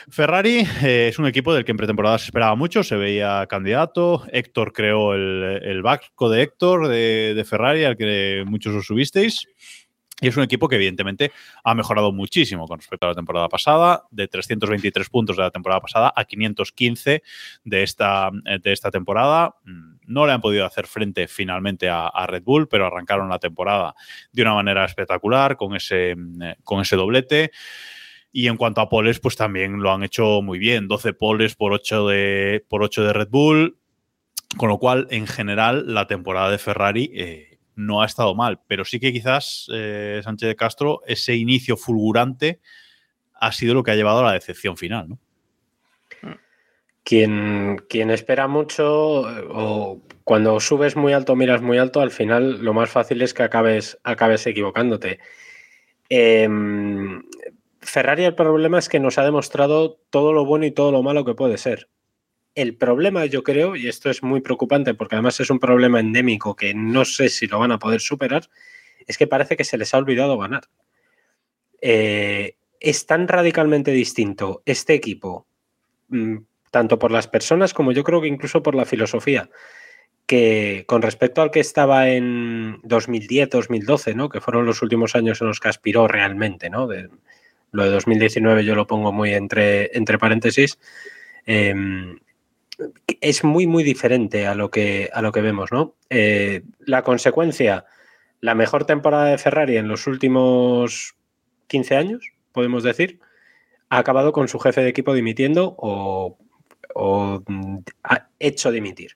Ferrari 0.09 0.67
eh, 0.83 1.07
es 1.09 1.17
un 1.17 1.25
equipo 1.25 1.51
del 1.51 1.65
que 1.65 1.71
en 1.71 1.77
pretemporada 1.77 2.19
se 2.19 2.25
esperaba 2.25 2.55
mucho, 2.55 2.83
se 2.83 2.95
veía 2.95 3.47
candidato. 3.47 4.23
Héctor 4.31 4.71
creó 4.71 5.15
el, 5.15 5.61
el 5.63 5.81
barco 5.81 6.29
de 6.29 6.43
Héctor 6.43 6.87
de, 6.89 7.33
de 7.35 7.43
Ferrari, 7.43 7.83
al 7.85 7.97
que 7.97 8.43
muchos 8.45 8.75
os 8.75 8.85
subisteis. 8.85 9.47
Y 10.21 10.27
es 10.27 10.37
un 10.37 10.43
equipo 10.43 10.67
que 10.67 10.75
evidentemente 10.75 11.31
ha 11.63 11.73
mejorado 11.73 12.11
muchísimo 12.11 12.67
con 12.67 12.77
respecto 12.77 13.05
a 13.05 13.09
la 13.09 13.15
temporada 13.15 13.47
pasada, 13.47 14.03
de 14.11 14.27
323 14.27 15.09
puntos 15.09 15.37
de 15.37 15.43
la 15.43 15.51
temporada 15.51 15.79
pasada 15.79 16.13
a 16.15 16.25
515 16.25 17.23
de 17.63 17.83
esta, 17.83 18.29
de 18.61 18.71
esta 18.71 18.91
temporada. 18.91 19.55
No 20.09 20.25
le 20.25 20.33
han 20.33 20.41
podido 20.41 20.65
hacer 20.65 20.87
frente 20.87 21.27
finalmente 21.27 21.87
a, 21.87 22.25
Red 22.27 22.43
Bull, 22.43 22.67
pero 22.67 22.87
arrancaron 22.87 23.29
la 23.29 23.37
temporada 23.37 23.93
de 24.31 24.41
una 24.41 24.55
manera 24.55 24.83
espectacular 24.83 25.55
con 25.55 25.75
ese, 25.75 26.15
con 26.63 26.81
ese 26.81 26.95
doblete. 26.95 27.51
Y 28.31 28.47
en 28.47 28.57
cuanto 28.57 28.81
a 28.81 28.89
poles, 28.89 29.19
pues 29.19 29.35
también 29.35 29.81
lo 29.81 29.91
han 29.91 30.03
hecho 30.03 30.41
muy 30.41 30.57
bien. 30.57 30.87
12 30.87 31.13
poles 31.13 31.55
por 31.55 31.73
8 31.73 32.07
de, 32.07 32.65
por 32.67 32.83
8 32.83 33.03
de 33.03 33.13
Red 33.13 33.29
Bull. 33.29 33.77
Con 34.57 34.69
lo 34.69 34.79
cual, 34.79 35.07
en 35.11 35.27
general, 35.27 35.93
la 35.93 36.07
temporada 36.07 36.49
de 36.49 36.57
Ferrari 36.57 37.11
eh, 37.13 37.59
no 37.75 38.01
ha 38.01 38.05
estado 38.07 38.33
mal. 38.33 38.59
Pero 38.67 38.85
sí 38.85 38.99
que 38.99 39.13
quizás, 39.13 39.67
eh, 39.71 40.21
Sánchez 40.23 40.47
de 40.47 40.55
Castro, 40.55 41.01
ese 41.05 41.35
inicio 41.35 41.77
fulgurante 41.77 42.61
ha 43.35 43.51
sido 43.51 43.75
lo 43.75 43.83
que 43.83 43.91
ha 43.91 43.95
llevado 43.95 44.19
a 44.19 44.23
la 44.23 44.33
decepción 44.33 44.75
final, 44.75 45.09
¿no? 45.09 45.19
Quien, 47.09 48.11
espera 48.11 48.47
mucho 48.47 49.21
o 49.49 49.99
cuando 50.23 50.59
subes 50.59 50.95
muy 50.95 51.11
alto, 51.11 51.35
miras 51.35 51.59
muy 51.59 51.79
alto, 51.79 52.01
al 52.01 52.11
final 52.11 52.63
lo 52.63 52.71
más 52.75 52.91
fácil 52.91 53.23
es 53.23 53.33
que 53.33 53.41
acabes, 53.41 53.97
acabes 54.03 54.45
equivocándote. 54.45 55.17
Eh, 56.07 56.47
Ferrari 57.79 58.25
el 58.25 58.35
problema 58.35 58.77
es 58.77 58.89
que 58.89 58.99
nos 58.99 59.17
ha 59.17 59.23
demostrado 59.23 59.99
todo 60.11 60.33
lo 60.33 60.45
bueno 60.45 60.67
y 60.67 60.71
todo 60.71 60.91
lo 60.91 61.01
malo 61.01 61.25
que 61.25 61.33
puede 61.33 61.57
ser. 61.57 61.89
El 62.53 62.75
problema, 62.75 63.25
yo 63.25 63.41
creo, 63.41 63.75
y 63.75 63.87
esto 63.87 64.11
es 64.11 64.21
muy 64.21 64.41
preocupante 64.41 64.93
porque 64.93 65.15
además 65.15 65.39
es 65.39 65.49
un 65.49 65.57
problema 65.57 65.99
endémico 65.99 66.55
que 66.55 66.75
no 66.75 67.05
sé 67.05 67.29
si 67.29 67.47
lo 67.47 67.57
van 67.57 67.71
a 67.71 67.79
poder 67.79 68.01
superar, 68.01 68.51
es 69.07 69.17
que 69.17 69.25
parece 69.25 69.57
que 69.57 69.63
se 69.63 69.79
les 69.79 69.95
ha 69.95 69.97
olvidado 69.97 70.37
ganar. 70.37 70.65
Eh, 71.81 72.55
es 72.79 73.07
tan 73.07 73.27
radicalmente 73.27 73.89
distinto 73.89 74.61
este 74.67 74.93
equipo, 74.93 75.47
mm, 76.09 76.37
tanto 76.71 76.99
por 76.99 77.11
las 77.11 77.27
personas 77.27 77.73
como 77.73 77.91
yo 77.91 78.03
creo 78.03 78.21
que 78.21 78.27
incluso 78.27 78.63
por 78.63 78.75
la 78.75 78.85
filosofía, 78.85 79.49
que 80.25 80.83
con 80.87 81.01
respecto 81.01 81.41
al 81.41 81.51
que 81.51 81.59
estaba 81.59 82.09
en 82.09 82.81
2010-2012, 82.83 84.15
¿no? 84.15 84.29
que 84.29 84.41
fueron 84.41 84.65
los 84.65 84.81
últimos 84.81 85.15
años 85.15 85.41
en 85.41 85.47
los 85.47 85.59
que 85.59 85.69
aspiró 85.69 86.07
realmente, 86.07 86.69
¿no? 86.69 86.87
Lo 87.71 87.83
de 87.83 87.89
2019 87.89 88.65
yo 88.65 88.75
lo 88.75 88.87
pongo 88.87 89.11
muy 89.11 89.33
entre, 89.33 89.95
entre 89.95 90.17
paréntesis. 90.17 90.79
Eh, 91.45 91.73
es 93.21 93.43
muy, 93.43 93.67
muy 93.67 93.83
diferente 93.83 94.47
a 94.47 94.55
lo 94.55 94.71
que, 94.71 95.09
a 95.13 95.21
lo 95.21 95.31
que 95.31 95.41
vemos, 95.41 95.71
¿no? 95.71 95.95
Eh, 96.09 96.61
la 96.79 97.03
consecuencia, 97.03 97.85
la 98.39 98.55
mejor 98.55 98.85
temporada 98.85 99.25
de 99.25 99.37
Ferrari 99.37 99.77
en 99.77 99.87
los 99.87 100.07
últimos 100.07 101.15
15 101.67 101.95
años, 101.95 102.33
podemos 102.51 102.83
decir, 102.83 103.19
ha 103.89 103.97
acabado 103.97 104.31
con 104.31 104.47
su 104.47 104.59
jefe 104.59 104.81
de 104.81 104.89
equipo 104.89 105.13
dimitiendo 105.13 105.75
o, 105.77 106.37
o 106.99 107.43
ha 108.03 108.27
hecho 108.39 108.71
dimitir. 108.71 109.15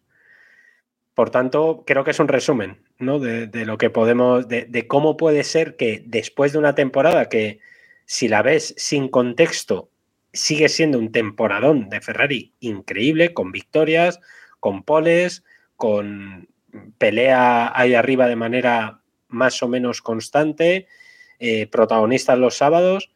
Por 1.13 1.29
tanto, 1.29 1.83
creo 1.85 2.03
que 2.03 2.11
es 2.11 2.19
un 2.19 2.27
resumen 2.27 2.81
¿no? 2.97 3.19
de, 3.19 3.47
lo 3.65 3.77
que 3.77 3.89
podemos, 3.89 4.47
de, 4.47 4.65
de, 4.65 4.87
cómo 4.87 5.17
puede 5.17 5.43
ser 5.43 5.75
que 5.75 6.03
después 6.05 6.53
de 6.53 6.59
una 6.59 6.75
temporada 6.75 7.29
que, 7.29 7.59
si 8.05 8.27
la 8.27 8.41
ves 8.41 8.73
sin 8.77 9.09
contexto, 9.09 9.89
sigue 10.31 10.69
siendo 10.69 10.97
un 10.97 11.11
temporadón 11.11 11.89
de 11.89 12.01
Ferrari 12.01 12.53
increíble, 12.59 13.33
con 13.33 13.51
victorias, 13.51 14.19
con 14.59 14.83
poles, 14.83 15.43
con 15.75 16.47
pelea 16.97 17.71
ahí 17.75 17.93
arriba 17.93 18.27
de 18.27 18.35
manera 18.35 19.01
más 19.27 19.61
o 19.61 19.67
menos 19.67 20.01
constante, 20.01 20.87
eh, 21.39 21.67
protagonistas 21.67 22.39
los 22.39 22.55
sábados, 22.55 23.11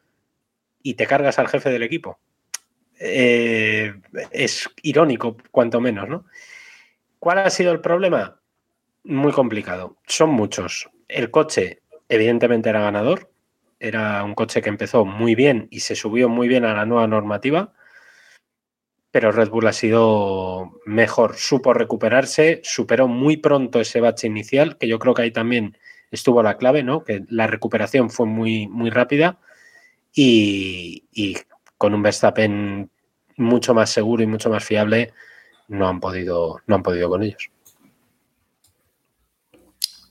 y 0.83 0.93
te 0.95 1.07
cargas 1.07 1.39
al 1.39 1.47
jefe 1.47 1.69
del 1.69 1.83
equipo. 1.83 2.19
Eh, 2.99 3.93
es 4.31 4.69
irónico, 4.81 5.37
cuanto 5.51 5.79
menos, 5.81 6.09
¿no? 6.09 6.25
¿Cuál 7.19 7.39
ha 7.39 7.49
sido 7.49 7.71
el 7.71 7.81
problema? 7.81 8.39
Muy 9.03 9.31
complicado. 9.31 9.97
Son 10.07 10.29
muchos. 10.29 10.89
El 11.07 11.31
coche, 11.31 11.81
evidentemente, 12.09 12.69
era 12.69 12.81
ganador. 12.81 13.31
Era 13.79 14.23
un 14.23 14.33
coche 14.33 14.61
que 14.61 14.69
empezó 14.69 15.05
muy 15.05 15.35
bien 15.35 15.67
y 15.71 15.81
se 15.81 15.95
subió 15.95 16.29
muy 16.29 16.47
bien 16.47 16.65
a 16.65 16.73
la 16.73 16.85
nueva 16.85 17.07
normativa, 17.07 17.73
pero 19.11 19.31
Red 19.31 19.49
Bull 19.49 19.67
ha 19.67 19.73
sido 19.73 20.79
mejor, 20.85 21.35
supo 21.37 21.73
recuperarse, 21.73 22.61
superó 22.63 23.07
muy 23.07 23.37
pronto 23.37 23.79
ese 23.79 24.01
bache 24.01 24.27
inicial, 24.27 24.77
que 24.77 24.87
yo 24.87 24.99
creo 24.99 25.13
que 25.13 25.23
ahí 25.23 25.31
también 25.31 25.77
estuvo 26.11 26.43
la 26.43 26.57
clave, 26.57 26.83
¿no? 26.83 27.03
Que 27.03 27.23
la 27.29 27.47
recuperación 27.47 28.09
fue 28.09 28.25
muy, 28.25 28.67
muy 28.67 28.89
rápida 28.89 29.39
y, 30.13 31.05
y 31.11 31.37
con 31.77 31.93
un 31.93 32.01
Verstappen 32.01 32.89
mucho 33.37 33.73
más 33.73 33.89
seguro 33.89 34.23
y 34.23 34.27
mucho 34.27 34.49
más 34.49 34.63
fiable, 34.63 35.13
no 35.67 35.87
han 35.87 35.99
podido, 35.99 36.61
no 36.65 36.75
han 36.75 36.83
podido 36.83 37.09
con 37.09 37.23
ellos. 37.23 37.49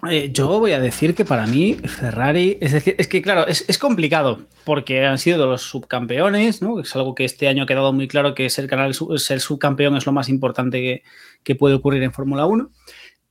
Eh, 0.08 0.30
yo 0.32 0.46
voy 0.60 0.72
a 0.72 0.80
decir 0.80 1.14
que 1.14 1.24
para 1.24 1.46
mí 1.46 1.74
Ferrari, 1.74 2.58
es 2.60 2.72
decir, 2.72 2.94
es 2.98 3.08
que 3.08 3.22
claro, 3.22 3.46
es, 3.46 3.64
es, 3.66 3.78
complicado 3.78 4.46
porque 4.64 5.04
han 5.04 5.18
sido 5.18 5.46
los 5.46 5.62
subcampeones, 5.62 6.62
¿no? 6.62 6.80
Es 6.80 6.94
algo 6.94 7.14
que 7.14 7.24
este 7.24 7.48
año 7.48 7.64
ha 7.64 7.66
quedado 7.66 7.92
muy 7.92 8.06
claro 8.06 8.34
que 8.34 8.48
ser, 8.50 8.68
canal, 8.68 8.94
ser 8.94 9.40
subcampeón 9.40 9.96
es 9.96 10.06
lo 10.06 10.12
más 10.12 10.28
importante 10.28 10.80
que, 10.80 11.02
que 11.42 11.54
puede 11.56 11.74
ocurrir 11.74 12.02
en 12.02 12.12
Fórmula 12.12 12.46
1. 12.46 12.70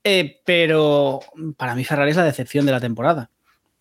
Eh, 0.04 0.42
pero 0.44 1.20
para 1.56 1.76
mí 1.76 1.84
Ferrari 1.84 2.12
es 2.12 2.18
la 2.18 2.24
decepción 2.24 2.66
de 2.66 2.72
la 2.72 2.82
temporada. 2.82 3.30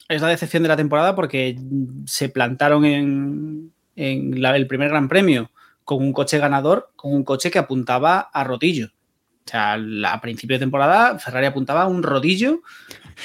Es 0.09 0.21
la 0.21 0.29
decepción 0.29 0.63
de 0.63 0.69
la 0.69 0.77
temporada 0.77 1.15
porque 1.15 1.59
se 2.07 2.29
plantaron 2.29 2.85
en, 2.85 3.74
en 3.97 4.41
la, 4.41 4.57
el 4.57 4.67
primer 4.67 4.89
Gran 4.89 5.09
Premio 5.09 5.51
con 5.85 6.03
un 6.03 6.13
coche 6.13 6.39
ganador, 6.39 6.91
con 6.97 7.13
un 7.13 7.25
coche 7.25 7.51
que 7.51 7.59
apuntaba 7.59 8.21
a 8.21 8.45
rotillo. 8.45 8.91
O 9.47 9.51
sea, 9.51 9.75
a 9.75 10.21
principio 10.23 10.57
de 10.57 10.61
temporada 10.61 11.19
Ferrari 11.19 11.47
apuntaba 11.47 11.83
a 11.83 11.87
un 11.87 12.03
rodillo. 12.03 12.63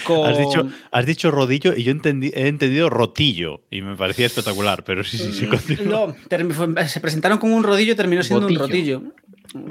Con... 0.03 0.30
Has, 0.30 0.38
dicho, 0.38 0.70
has 0.91 1.05
dicho 1.05 1.32
rodillo 1.32 1.74
y 1.76 1.84
yo 1.84 1.91
entendí, 1.91 2.32
he 2.34 2.47
entendido 2.47 2.89
rotillo 2.89 3.61
y 3.72 3.82
me 3.82 3.95
parecía 3.95 4.26
espectacular, 4.26 4.84
pero 4.84 5.03
sí, 5.03 5.17
sí, 5.17 5.32
sí. 5.32 5.47
Continúa. 5.47 6.13
No, 6.30 6.88
se 6.88 6.99
presentaron 6.99 7.38
como 7.38 7.55
un 7.55 7.63
rodillo, 7.63 7.95
terminó 7.95 8.22
siendo 8.22 8.41
Botillo. 8.41 8.63
un 8.63 8.70
rodillo. 8.70 9.03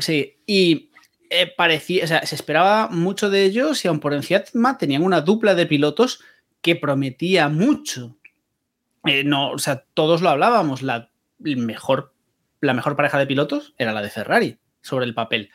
Sí, 0.00 0.38
y 0.46 0.90
eh, 1.30 1.52
parecía, 1.54 2.04
o 2.04 2.06
sea, 2.06 2.24
se 2.24 2.34
esperaba 2.34 2.88
mucho 2.88 3.28
de 3.28 3.44
ellos 3.44 3.84
y 3.84 3.88
aun 3.88 4.00
por 4.00 4.14
encima 4.14 4.78
tenían 4.78 5.02
una 5.02 5.20
dupla 5.20 5.54
de 5.54 5.66
pilotos 5.66 6.20
que 6.62 6.74
prometía 6.76 7.48
mucho. 7.48 8.16
Eh, 9.08 9.24
no, 9.24 9.50
o 9.50 9.58
sea, 9.58 9.84
todos 9.94 10.22
lo 10.22 10.28
hablábamos, 10.28 10.82
la 10.82 11.10
mejor, 11.38 12.12
la 12.60 12.74
mejor 12.74 12.96
pareja 12.96 13.18
de 13.18 13.26
pilotos 13.26 13.74
era 13.78 13.92
la 13.92 14.02
de 14.02 14.10
Ferrari 14.10 14.58
sobre 14.82 15.06
el 15.06 15.14
papel 15.14 15.50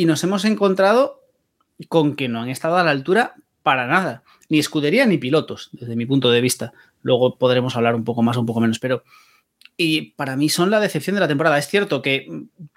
y 0.00 0.06
nos 0.06 0.24
hemos 0.24 0.44
encontrado 0.44 1.20
con 1.88 2.16
que 2.16 2.28
no 2.28 2.42
han 2.42 2.48
estado 2.48 2.76
a 2.76 2.84
la 2.84 2.90
altura 2.90 3.34
para 3.62 3.86
nada, 3.86 4.22
ni 4.48 4.58
escudería 4.58 5.04
ni 5.06 5.18
pilotos, 5.18 5.68
desde 5.72 5.96
mi 5.96 6.06
punto 6.06 6.30
de 6.30 6.40
vista. 6.40 6.72
Luego 7.02 7.36
podremos 7.36 7.76
hablar 7.76 7.94
un 7.94 8.04
poco 8.04 8.22
más 8.22 8.36
un 8.36 8.46
poco 8.46 8.60
menos, 8.60 8.78
pero 8.78 9.04
y 9.76 10.12
para 10.12 10.36
mí 10.36 10.48
son 10.48 10.70
la 10.70 10.80
decepción 10.80 11.14
de 11.14 11.20
la 11.20 11.28
temporada. 11.28 11.58
Es 11.58 11.68
cierto 11.68 12.02
que 12.02 12.28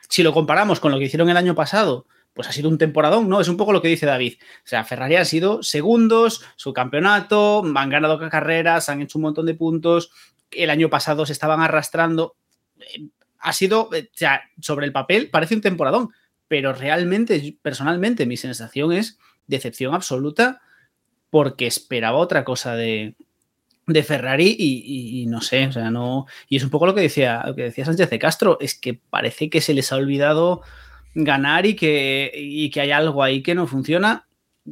si 0.09 0.23
lo 0.23 0.33
comparamos 0.33 0.79
con 0.79 0.91
lo 0.91 0.99
que 0.99 1.05
hicieron 1.05 1.29
el 1.29 1.37
año 1.37 1.55
pasado, 1.55 2.05
pues 2.33 2.47
ha 2.47 2.51
sido 2.51 2.69
un 2.69 2.77
temporadón, 2.77 3.29
¿no? 3.29 3.41
Es 3.41 3.47
un 3.47 3.57
poco 3.57 3.73
lo 3.73 3.81
que 3.81 3.87
dice 3.87 4.05
David. 4.05 4.35
O 4.39 4.67
sea, 4.67 4.83
Ferrari 4.83 5.15
ha 5.15 5.25
sido 5.25 5.61
segundos, 5.63 6.43
su 6.55 6.73
campeonato, 6.73 7.63
han 7.75 7.89
ganado 7.89 8.17
carreras, 8.29 8.89
han 8.89 9.01
hecho 9.01 9.19
un 9.19 9.23
montón 9.23 9.45
de 9.45 9.53
puntos. 9.53 10.11
El 10.51 10.69
año 10.69 10.89
pasado 10.89 11.25
se 11.25 11.33
estaban 11.33 11.61
arrastrando. 11.61 12.35
Ha 13.39 13.53
sido, 13.53 13.83
o 13.83 13.91
sea, 14.13 14.41
sobre 14.61 14.85
el 14.85 14.91
papel, 14.91 15.29
parece 15.29 15.55
un 15.55 15.61
temporadón 15.61 16.11
pero 16.53 16.71
realmente, 16.71 17.57
personalmente, 17.63 18.27
mi 18.27 18.37
sensación 18.37 18.93
es 18.93 19.17
decepción 19.47 19.95
absoluta 19.95 20.61
porque 21.31 21.65
esperaba 21.65 22.19
otra 22.19 22.43
cosa 22.43 22.75
de, 22.75 23.15
de 23.87 24.03
Ferrari 24.03 24.55
y, 24.55 24.83
y, 24.85 25.21
y, 25.21 25.25
no 25.25 25.41
sé, 25.41 25.65
o 25.65 25.71
sea, 25.71 25.89
no. 25.89 26.27
Y 26.47 26.57
es 26.57 26.63
un 26.63 26.69
poco 26.69 26.85
lo 26.85 26.93
que 26.93 27.01
decía, 27.01 27.41
lo 27.47 27.55
que 27.55 27.63
decía 27.63 27.85
Sánchez 27.85 28.07
de 28.11 28.19
Castro, 28.19 28.59
es 28.61 28.75
que 28.75 28.93
parece 28.93 29.49
que 29.49 29.61
se 29.61 29.73
les 29.73 29.91
ha 29.91 29.95
olvidado 29.95 30.61
ganar 31.13 31.65
y 31.65 31.75
que, 31.75 32.31
y 32.35 32.69
que 32.69 32.81
hay 32.81 32.91
algo 32.91 33.23
ahí 33.23 33.41
que 33.41 33.55
no 33.55 33.67
funciona. 33.67 34.27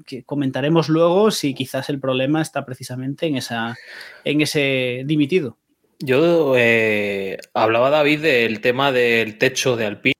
Que 0.06 0.24
comentaremos 0.24 0.88
luego 0.88 1.32
si 1.32 1.54
quizás 1.54 1.90
el 1.90 2.00
problema 2.00 2.42
está 2.42 2.66
precisamente 2.66 3.28
en, 3.28 3.36
esa, 3.36 3.76
en 4.24 4.42
ese 4.42 5.04
dimitido. 5.06 5.58
Yo 6.00 6.54
eh, 6.58 7.38
hablaba 7.54 7.90
David 7.90 8.22
del 8.22 8.62
tema 8.62 8.92
del 8.92 9.38
techo 9.38 9.76
de 9.76 9.86
Alpine 9.86 10.14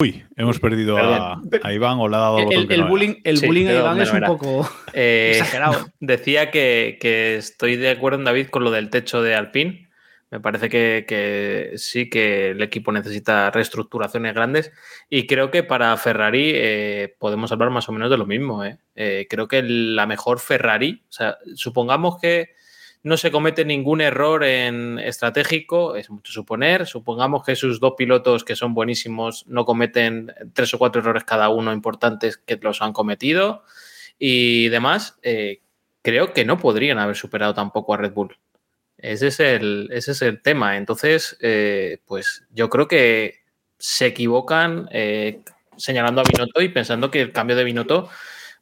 Uy, 0.00 0.24
hemos 0.34 0.58
perdido 0.58 0.96
a, 0.96 1.42
Iván 1.70 1.98
o 1.98 2.08
le 2.08 2.16
ha 2.16 2.20
dado 2.20 2.38
el, 2.38 2.72
el, 2.72 2.84
bullying, 2.84 3.16
el 3.22 3.38
bullying 3.38 3.66
a 3.66 3.74
Iván 3.74 4.00
es 4.00 4.10
un 4.10 4.22
poco 4.22 4.66
eh, 4.94 5.32
exagerado. 5.36 5.88
Decía 6.00 6.50
que, 6.50 6.96
que, 6.98 7.36
estoy 7.36 7.76
de 7.76 7.90
acuerdo, 7.90 8.22
David, 8.22 8.46
con 8.48 8.64
lo 8.64 8.70
del 8.70 8.88
techo 8.88 9.22
de 9.22 9.34
Alpine. 9.34 9.89
Me 10.30 10.38
parece 10.38 10.68
que, 10.68 11.72
sí 11.76 12.08
que 12.08 12.50
el 12.50 12.62
equipo 12.62 12.92
necesita 12.92 13.50
reestructuraciones 13.50 14.32
grandes 14.32 14.70
y 15.08 15.26
creo 15.26 15.50
que 15.50 15.64
para 15.64 15.96
Ferrari 15.96 16.52
eh, 16.54 17.16
podemos 17.18 17.50
hablar 17.50 17.70
más 17.70 17.88
o 17.88 17.92
menos 17.92 18.10
de 18.10 18.16
lo 18.16 18.26
mismo. 18.26 18.64
¿eh? 18.64 18.78
Eh, 18.94 19.26
creo 19.28 19.48
que 19.48 19.60
la 19.62 20.06
mejor 20.06 20.38
Ferrari, 20.38 21.02
o 21.08 21.12
sea, 21.12 21.38
supongamos 21.56 22.20
que 22.20 22.50
no 23.02 23.16
se 23.16 23.32
comete 23.32 23.64
ningún 23.64 24.00
error 24.00 24.44
en 24.44 25.00
estratégico, 25.00 25.96
es 25.96 26.10
mucho 26.10 26.30
suponer. 26.30 26.86
Supongamos 26.86 27.42
que 27.42 27.56
sus 27.56 27.80
dos 27.80 27.94
pilotos, 27.96 28.44
que 28.44 28.54
son 28.54 28.72
buenísimos, 28.72 29.46
no 29.48 29.64
cometen 29.64 30.32
tres 30.52 30.72
o 30.74 30.78
cuatro 30.78 31.00
errores 31.00 31.24
cada 31.24 31.48
uno 31.48 31.72
importantes 31.72 32.36
que 32.36 32.56
los 32.62 32.82
han 32.82 32.92
cometido 32.92 33.64
y 34.16 34.68
demás. 34.68 35.18
Creo 36.02 36.32
que 36.32 36.44
no 36.44 36.58
podrían 36.58 36.98
haber 36.98 37.16
superado 37.16 37.54
tampoco 37.54 37.94
a 37.94 37.96
Red 37.96 38.12
Bull. 38.12 38.36
Ese 39.02 39.28
es 39.28 39.40
el, 39.40 39.88
ese 39.92 40.12
es 40.12 40.22
el 40.22 40.42
tema. 40.42 40.76
Entonces, 40.76 41.36
eh, 41.40 41.98
pues 42.06 42.46
yo 42.50 42.68
creo 42.68 42.88
que 42.88 43.40
se 43.78 44.06
equivocan 44.06 44.88
eh, 44.92 45.40
señalando 45.76 46.20
a 46.20 46.24
Binotto 46.24 46.60
y 46.60 46.68
pensando 46.68 47.10
que 47.10 47.22
el 47.22 47.32
cambio 47.32 47.56
de 47.56 47.64
Binotto 47.64 48.08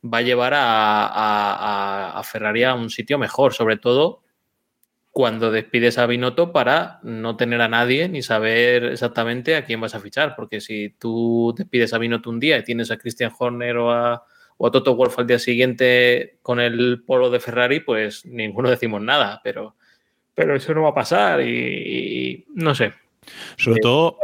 va 0.04 0.18
a 0.18 0.22
llevar 0.22 0.54
a, 0.54 1.06
a, 1.06 2.18
a 2.18 2.22
Ferrari 2.22 2.64
a 2.64 2.74
un 2.74 2.90
sitio 2.90 3.18
mejor, 3.18 3.52
sobre 3.54 3.76
todo 3.76 4.22
cuando 5.18 5.50
despides 5.50 5.98
a 5.98 6.06
Binotto 6.06 6.52
para 6.52 7.00
no 7.02 7.36
tener 7.36 7.60
a 7.60 7.66
nadie 7.66 8.08
ni 8.08 8.22
saber 8.22 8.84
exactamente 8.84 9.56
a 9.56 9.64
quién 9.64 9.80
vas 9.80 9.96
a 9.96 10.00
fichar. 10.00 10.36
Porque 10.36 10.60
si 10.60 10.90
tú 10.90 11.52
despides 11.58 11.92
a 11.92 11.98
Binotto 11.98 12.30
un 12.30 12.38
día 12.38 12.56
y 12.56 12.62
tienes 12.62 12.92
a 12.92 12.98
Christian 12.98 13.32
Horner 13.36 13.78
o 13.78 13.90
a, 13.90 14.22
Toto 14.58 14.94
Wolff 14.94 15.18
al 15.18 15.26
día 15.26 15.40
siguiente 15.40 16.38
con 16.40 16.60
el 16.60 17.02
polo 17.04 17.30
de 17.30 17.40
Ferrari, 17.40 17.80
pues 17.80 18.24
ninguno 18.26 18.70
decimos 18.70 19.02
nada. 19.02 19.40
Pero, 19.42 19.74
pero 20.38 20.54
eso 20.54 20.72
no 20.72 20.82
va 20.82 20.90
a 20.90 20.94
pasar 20.94 21.40
y, 21.40 22.44
no 22.54 22.72
sé. 22.72 22.92
Sobre 23.56 23.78
eh, 23.78 23.82
todo, 23.82 24.18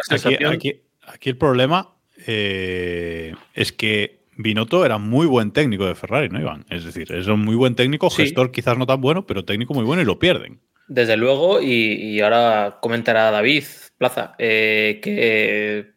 aquí, 0.47 1.29
el 1.29 1.37
problema 1.37 1.93
eh, 2.29 3.35
es 3.53 3.73
que 3.73 4.21
Binotto 4.37 4.87
era 4.87 4.99
muy 4.99 5.27
buen 5.27 5.51
técnico 5.51 5.87
de 5.87 5.97
Ferrari, 5.97 6.29
¿no, 6.29 6.41
Iván? 6.41 6.67
Es 6.71 6.85
decir, 6.85 7.11
es 7.11 7.27
un 7.27 7.41
muy 7.41 7.57
buen 7.57 7.75
técnico, 7.75 8.11
gestor 8.11 8.53
quizás 8.53 8.79
no 8.79 8.87
tan 8.87 9.01
bueno, 9.01 9.27
pero 9.27 9.45
técnico 9.45 9.75
muy 9.75 9.83
bueno 9.83 10.03
y 10.03 10.05
lo 10.05 10.21
pierden. 10.21 10.61
Desde 10.87 11.17
luego, 11.17 11.61
y, 11.61 12.21
ahora 12.21 12.79
comentará 12.81 13.33
David 13.33 13.65
Plaza 13.99 14.37
eh, 14.39 15.01
que 15.03 15.95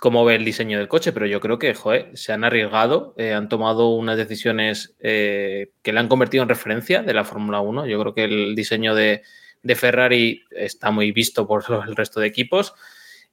cómo 0.00 0.24
ve 0.24 0.34
el 0.34 0.44
diseño 0.46 0.78
del 0.78 0.88
coche, 0.88 1.12
pero 1.12 1.26
yo 1.26 1.40
creo 1.40 1.58
que 1.58 1.74
se 2.14 2.32
han 2.32 2.42
arriesgado, 2.42 3.14
eh, 3.18 3.34
han 3.34 3.50
tomado 3.50 3.90
unas 3.90 4.16
decisiones 4.16 4.96
eh, 4.98 5.72
que 5.82 5.92
le 5.92 6.00
han 6.00 6.08
convertido 6.08 6.42
en 6.42 6.48
referencia 6.48 7.02
de 7.02 7.12
la 7.12 7.24
Fórmula 7.24 7.60
1. 7.60 7.86
Yo 7.86 8.00
creo 8.00 8.14
que 8.14 8.24
el 8.24 8.56
diseño 8.56 8.94
de, 8.94 9.22
de 9.62 9.74
Ferrari 9.74 10.42
está 10.50 10.90
muy 10.90 11.12
visto 11.12 11.46
por 11.46 11.64
el 11.86 11.96
resto 11.96 12.20
de 12.20 12.26
equipos 12.26 12.74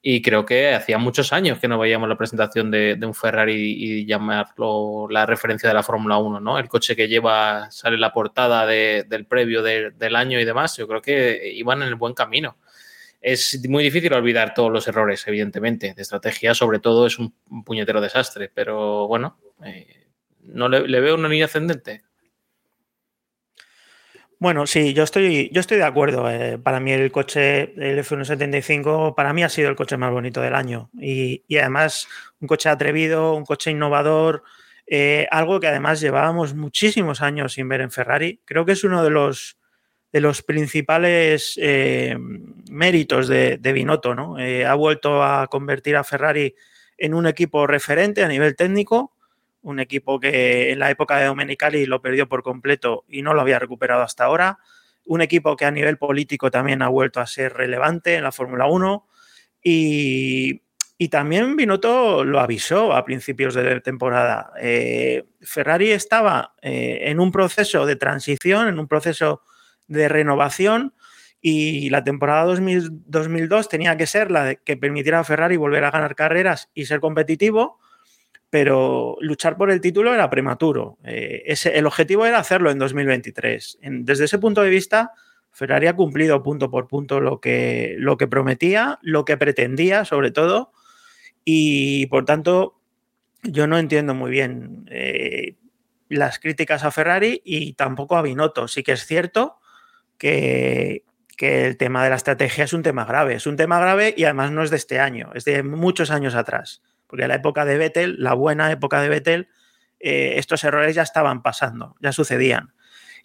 y 0.02 0.22
creo 0.22 0.46
que 0.46 0.74
hacía 0.74 0.98
muchos 0.98 1.34
años 1.34 1.60
que 1.60 1.68
no 1.68 1.80
veíamos 1.80 2.08
la 2.08 2.18
presentación 2.18 2.70
de, 2.72 2.98
un 3.02 3.14
Ferrari 3.14 3.76
y, 3.78 4.06
llamarlo 4.06 5.08
la 5.10 5.26
referencia 5.26 5.68
de 5.68 5.76
la 5.76 5.84
Fórmula 5.84 6.18
1, 6.18 6.40
¿no? 6.40 6.60
El 6.60 6.70
coche 6.70 6.96
que 6.96 7.08
lleva, 7.08 7.70
sale 7.72 7.98
la 7.98 8.14
portada 8.14 8.66
del 8.66 9.26
previo 9.26 9.64
del 9.64 10.16
año 10.16 10.40
y 10.40 10.46
demás, 10.46 10.78
yo 10.78 10.88
creo 10.88 11.02
que 11.02 11.52
iban 11.54 11.82
en 11.82 11.90
el 11.90 11.96
buen 11.96 12.14
camino. 12.14 12.58
Es 13.20 13.60
muy 13.68 13.84
difícil 13.84 14.14
olvidar 14.14 14.54
todos 14.54 14.72
los 14.72 14.88
errores, 14.88 15.28
evidentemente. 15.28 15.94
De 15.96 16.02
estrategia, 16.04 16.54
sobre 16.54 16.80
todo, 16.80 17.08
es 17.08 17.18
un, 17.18 17.34
puñetero 17.66 18.00
desastre, 18.00 18.52
pero 18.54 19.08
bueno, 19.08 19.40
eh, 19.66 20.08
no 20.42 20.70
le, 20.70 20.88
le 20.88 21.00
veo 21.02 21.16
una 21.16 21.28
línea 21.28 21.48
ascendente. 21.48 22.04
Bueno, 24.40 24.68
sí, 24.68 24.94
yo 24.94 25.04
estoy, 25.04 25.50
yo 25.52 25.60
estoy 25.62 25.78
de 25.78 25.84
acuerdo. 25.84 26.30
Eh, 26.30 26.60
para 26.60 26.80
mí 26.80 26.92
el 26.92 27.12
coche, 27.12 27.74
el 27.76 27.98
F175, 27.98 29.16
para 29.16 29.34
mí 29.34 29.44
ha 29.44 29.50
sido 29.50 29.70
el 29.70 29.76
coche 29.76 29.98
más 29.98 30.12
bonito 30.12 30.42
del 30.42 30.54
año. 30.54 30.92
Y, 31.00 31.44
además 31.58 32.08
un 32.40 32.48
coche 32.48 32.70
atrevido, 32.70 33.34
un 33.34 33.46
coche 33.46 33.72
innovador, 33.72 34.44
eh, 34.86 35.28
algo 35.32 35.60
que 35.60 35.68
además 35.68 36.02
llevábamos 36.02 36.54
muchísimos 36.54 37.22
años 37.22 37.54
sin 37.54 37.68
ver 37.68 37.82
en 37.82 37.90
Ferrari. 37.90 38.40
Creo 38.46 38.64
que 38.64 38.74
es 38.74 38.84
uno 38.84 39.04
de 39.04 39.10
los, 39.10 39.58
de 40.12 40.22
los 40.22 40.44
principales 40.44 41.58
eh, 41.60 42.16
méritos 42.70 43.28
de, 43.28 43.58
de 43.58 43.74
Binotto. 43.74 44.14
¿no? 44.14 44.38
ha 44.38 44.74
vuelto 44.76 45.24
a 45.24 45.48
convertir 45.48 45.96
a 45.96 46.04
Ferrari 46.04 46.54
en 47.00 47.16
un 47.16 47.26
equipo 47.26 47.66
referente 47.66 48.24
a 48.24 48.28
nivel 48.28 48.56
técnico 48.56 49.17
un 49.62 49.80
equipo 49.80 50.20
que 50.20 50.72
en 50.72 50.80
la 50.80 50.90
época 50.90 51.18
de 51.18 51.26
Domenicali 51.26 51.86
lo 51.86 52.02
perdió 52.02 52.28
por 52.28 52.44
completo 52.44 53.04
y 53.08 53.22
no 53.22 53.34
lo 53.34 53.42
había 53.42 53.60
recuperado 53.60 54.02
hasta 54.02 54.26
ahora, 54.26 54.60
un 55.06 55.22
equipo 55.22 55.56
que 55.56 55.66
a 55.66 55.72
nivel 55.72 55.98
político 55.98 56.52
también 56.52 56.82
ha 56.82 56.90
vuelto 56.90 57.20
a 57.20 57.28
ser 57.28 57.54
relevante 57.54 58.16
en 58.16 58.24
la 58.24 58.32
Fórmula 58.32 58.68
1 58.68 59.08
y, 59.64 60.62
también 61.10 61.56
Binotto 61.56 62.24
lo 62.24 62.40
avisó 62.40 62.94
a 62.94 63.06
principios 63.06 63.54
de 63.54 63.82
temporada. 63.82 64.52
Eh, 64.60 65.26
Ferrari 65.42 65.92
estaba 65.92 66.56
eh, 66.62 67.00
en 67.04 67.20
un 67.20 67.32
proceso 67.32 67.86
de 67.86 67.96
transición, 67.96 68.68
en 68.68 68.80
un 68.80 68.88
proceso 68.88 69.44
de 69.88 70.10
renovación 70.10 70.94
y 71.40 71.90
la 71.92 72.04
temporada 72.04 72.46
2002 72.46 73.70
tenía 73.70 73.96
que 73.96 74.08
ser 74.08 74.32
la 74.32 74.56
que 74.56 74.76
permitiera 74.76 75.20
a 75.20 75.24
Ferrari 75.24 75.56
volver 75.56 75.84
a 75.84 75.92
ganar 75.92 76.16
carreras 76.16 76.70
y 76.74 76.86
ser 76.86 77.00
competitivo 77.00 77.80
pero 78.50 79.18
luchar 79.20 79.58
por 79.58 79.72
el 79.72 79.82
título 79.82 80.14
era 80.14 80.30
prematuro. 80.30 80.98
Eh, 81.04 81.54
el 81.66 81.86
objetivo 81.86 82.26
era 82.26 82.40
hacerlo 82.40 82.72
en 82.72 82.80
2023. 82.80 83.80
desde 83.82 84.26
ese 84.26 84.40
punto 84.40 84.62
de 84.62 84.70
vista, 84.70 85.12
Ferrari 85.52 85.88
ha 85.88 85.96
cumplido 85.96 86.44
punto 86.44 86.70
por 86.70 86.88
punto 86.88 87.20
lo 87.20 87.42
que, 87.42 87.96
lo 87.98 88.18
que 88.18 88.28
prometía, 88.28 89.00
lo 89.02 89.26
que 89.26 89.38
pretendía 89.38 90.06
sobre 90.06 90.32
todo, 90.32 90.72
y 91.44 92.06
por 92.08 92.26
tanto 92.26 92.80
yo 93.44 93.68
no 93.68 93.78
entiendo 93.78 94.14
muy 94.14 94.32
bien 94.32 94.86
eh, 94.90 95.56
las 96.10 96.40
críticas 96.40 96.84
a 96.84 96.92
Ferrari 96.92 97.42
y 97.44 97.74
tampoco 97.74 98.16
a 98.16 98.22
Binotto. 98.22 98.68
Sí 98.68 98.84
que 98.84 98.94
es 98.94 99.06
cierto 99.06 99.58
que, 100.18 101.04
que 101.36 101.68
el 101.68 101.78
tema 101.78 102.04
de 102.04 102.12
la 102.12 102.16
estrategia 102.16 102.64
es 102.64 102.74
un 102.74 102.84
tema 102.84 103.06
grave, 103.06 103.36
es 103.36 103.46
un 103.46 103.58
tema 103.58 103.80
grave 103.80 104.14
y 104.16 104.24
además 104.24 104.52
no 104.52 104.64
es 104.64 104.70
de 104.70 104.78
este 104.78 105.00
año, 105.00 105.32
es 105.34 105.44
de 105.44 105.64
muchos 105.64 106.12
años 106.12 106.34
atrás 106.34 106.82
porque 107.08 107.24
en 107.24 107.30
la 107.30 107.36
época 107.36 107.66
de 107.66 107.78
Vettel, 107.78 108.16
la 108.20 108.34
buena 108.34 108.72
época 108.72 109.02
de 109.02 109.10
Vettel, 109.10 109.48
eh, 110.00 110.36
estos 110.38 110.64
errores 110.64 110.96
ya 110.96 111.02
estaban 111.02 111.42
pasando, 111.42 111.96
ya 112.00 112.12
sucedían. 112.12 112.74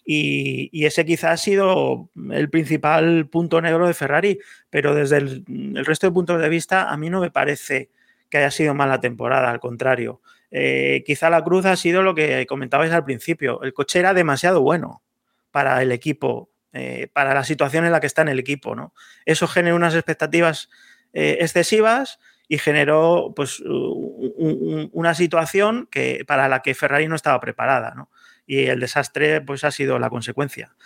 Y, 0.04 0.84
ese 0.84 1.04
quizás 1.04 1.32
ha 1.32 1.36
sido 1.36 2.10
el 2.32 2.50
principal 2.50 3.28
punto 3.28 3.60
negro 3.60 3.86
de 3.86 3.94
Ferrari, 3.94 4.40
pero 4.68 4.94
desde 4.94 5.18
el, 5.18 5.84
resto 5.84 6.08
de 6.08 6.12
puntos 6.12 6.40
de 6.40 6.48
vista 6.48 6.90
a 6.90 6.96
mí 6.96 7.08
no 7.08 7.20
me 7.20 7.30
parece 7.30 7.90
que 8.28 8.38
haya 8.38 8.50
sido 8.50 8.74
mala 8.74 9.00
temporada, 9.00 9.50
al 9.50 9.60
contrario. 9.60 10.20
Eh, 10.50 11.04
quizá 11.06 11.30
la 11.30 11.44
cruz 11.44 11.66
ha 11.66 11.76
sido 11.76 12.02
lo 12.02 12.14
que 12.14 12.46
comentabais 12.46 12.92
al 12.92 13.04
principio, 13.04 13.62
el 13.62 13.72
coche 13.72 14.00
era 14.00 14.12
demasiado 14.12 14.60
bueno 14.60 15.02
para 15.50 15.80
el 15.82 15.92
equipo, 15.92 16.50
eh, 16.72 17.08
para 17.12 17.32
la 17.34 17.44
situación 17.44 17.84
en 17.84 17.92
la 17.92 18.00
que 18.00 18.06
está 18.06 18.22
en 18.22 18.28
el 18.28 18.38
equipo. 18.38 18.74
¿no? 18.74 18.94
Eso 19.24 19.46
genera 19.46 19.76
unas 19.76 19.94
expectativas 19.94 20.68
excesivas 21.14 22.18
y 22.52 22.58
generó 22.58 23.32
pues, 23.34 23.62
una 23.64 25.14
situación 25.14 25.88
que, 25.90 26.22
para 26.26 26.50
la 26.50 26.60
que 26.60 26.74
Ferrari 26.74 27.08
no 27.08 27.14
estaba 27.14 27.40
preparada. 27.40 27.94
¿no? 27.96 28.10
Y 28.46 28.64
el 28.64 28.78
desastre 28.78 29.40
pues, 29.40 29.64
ha 29.64 29.70
sido 29.70 29.98
la 29.98 30.10
consecuencia. 30.10 30.76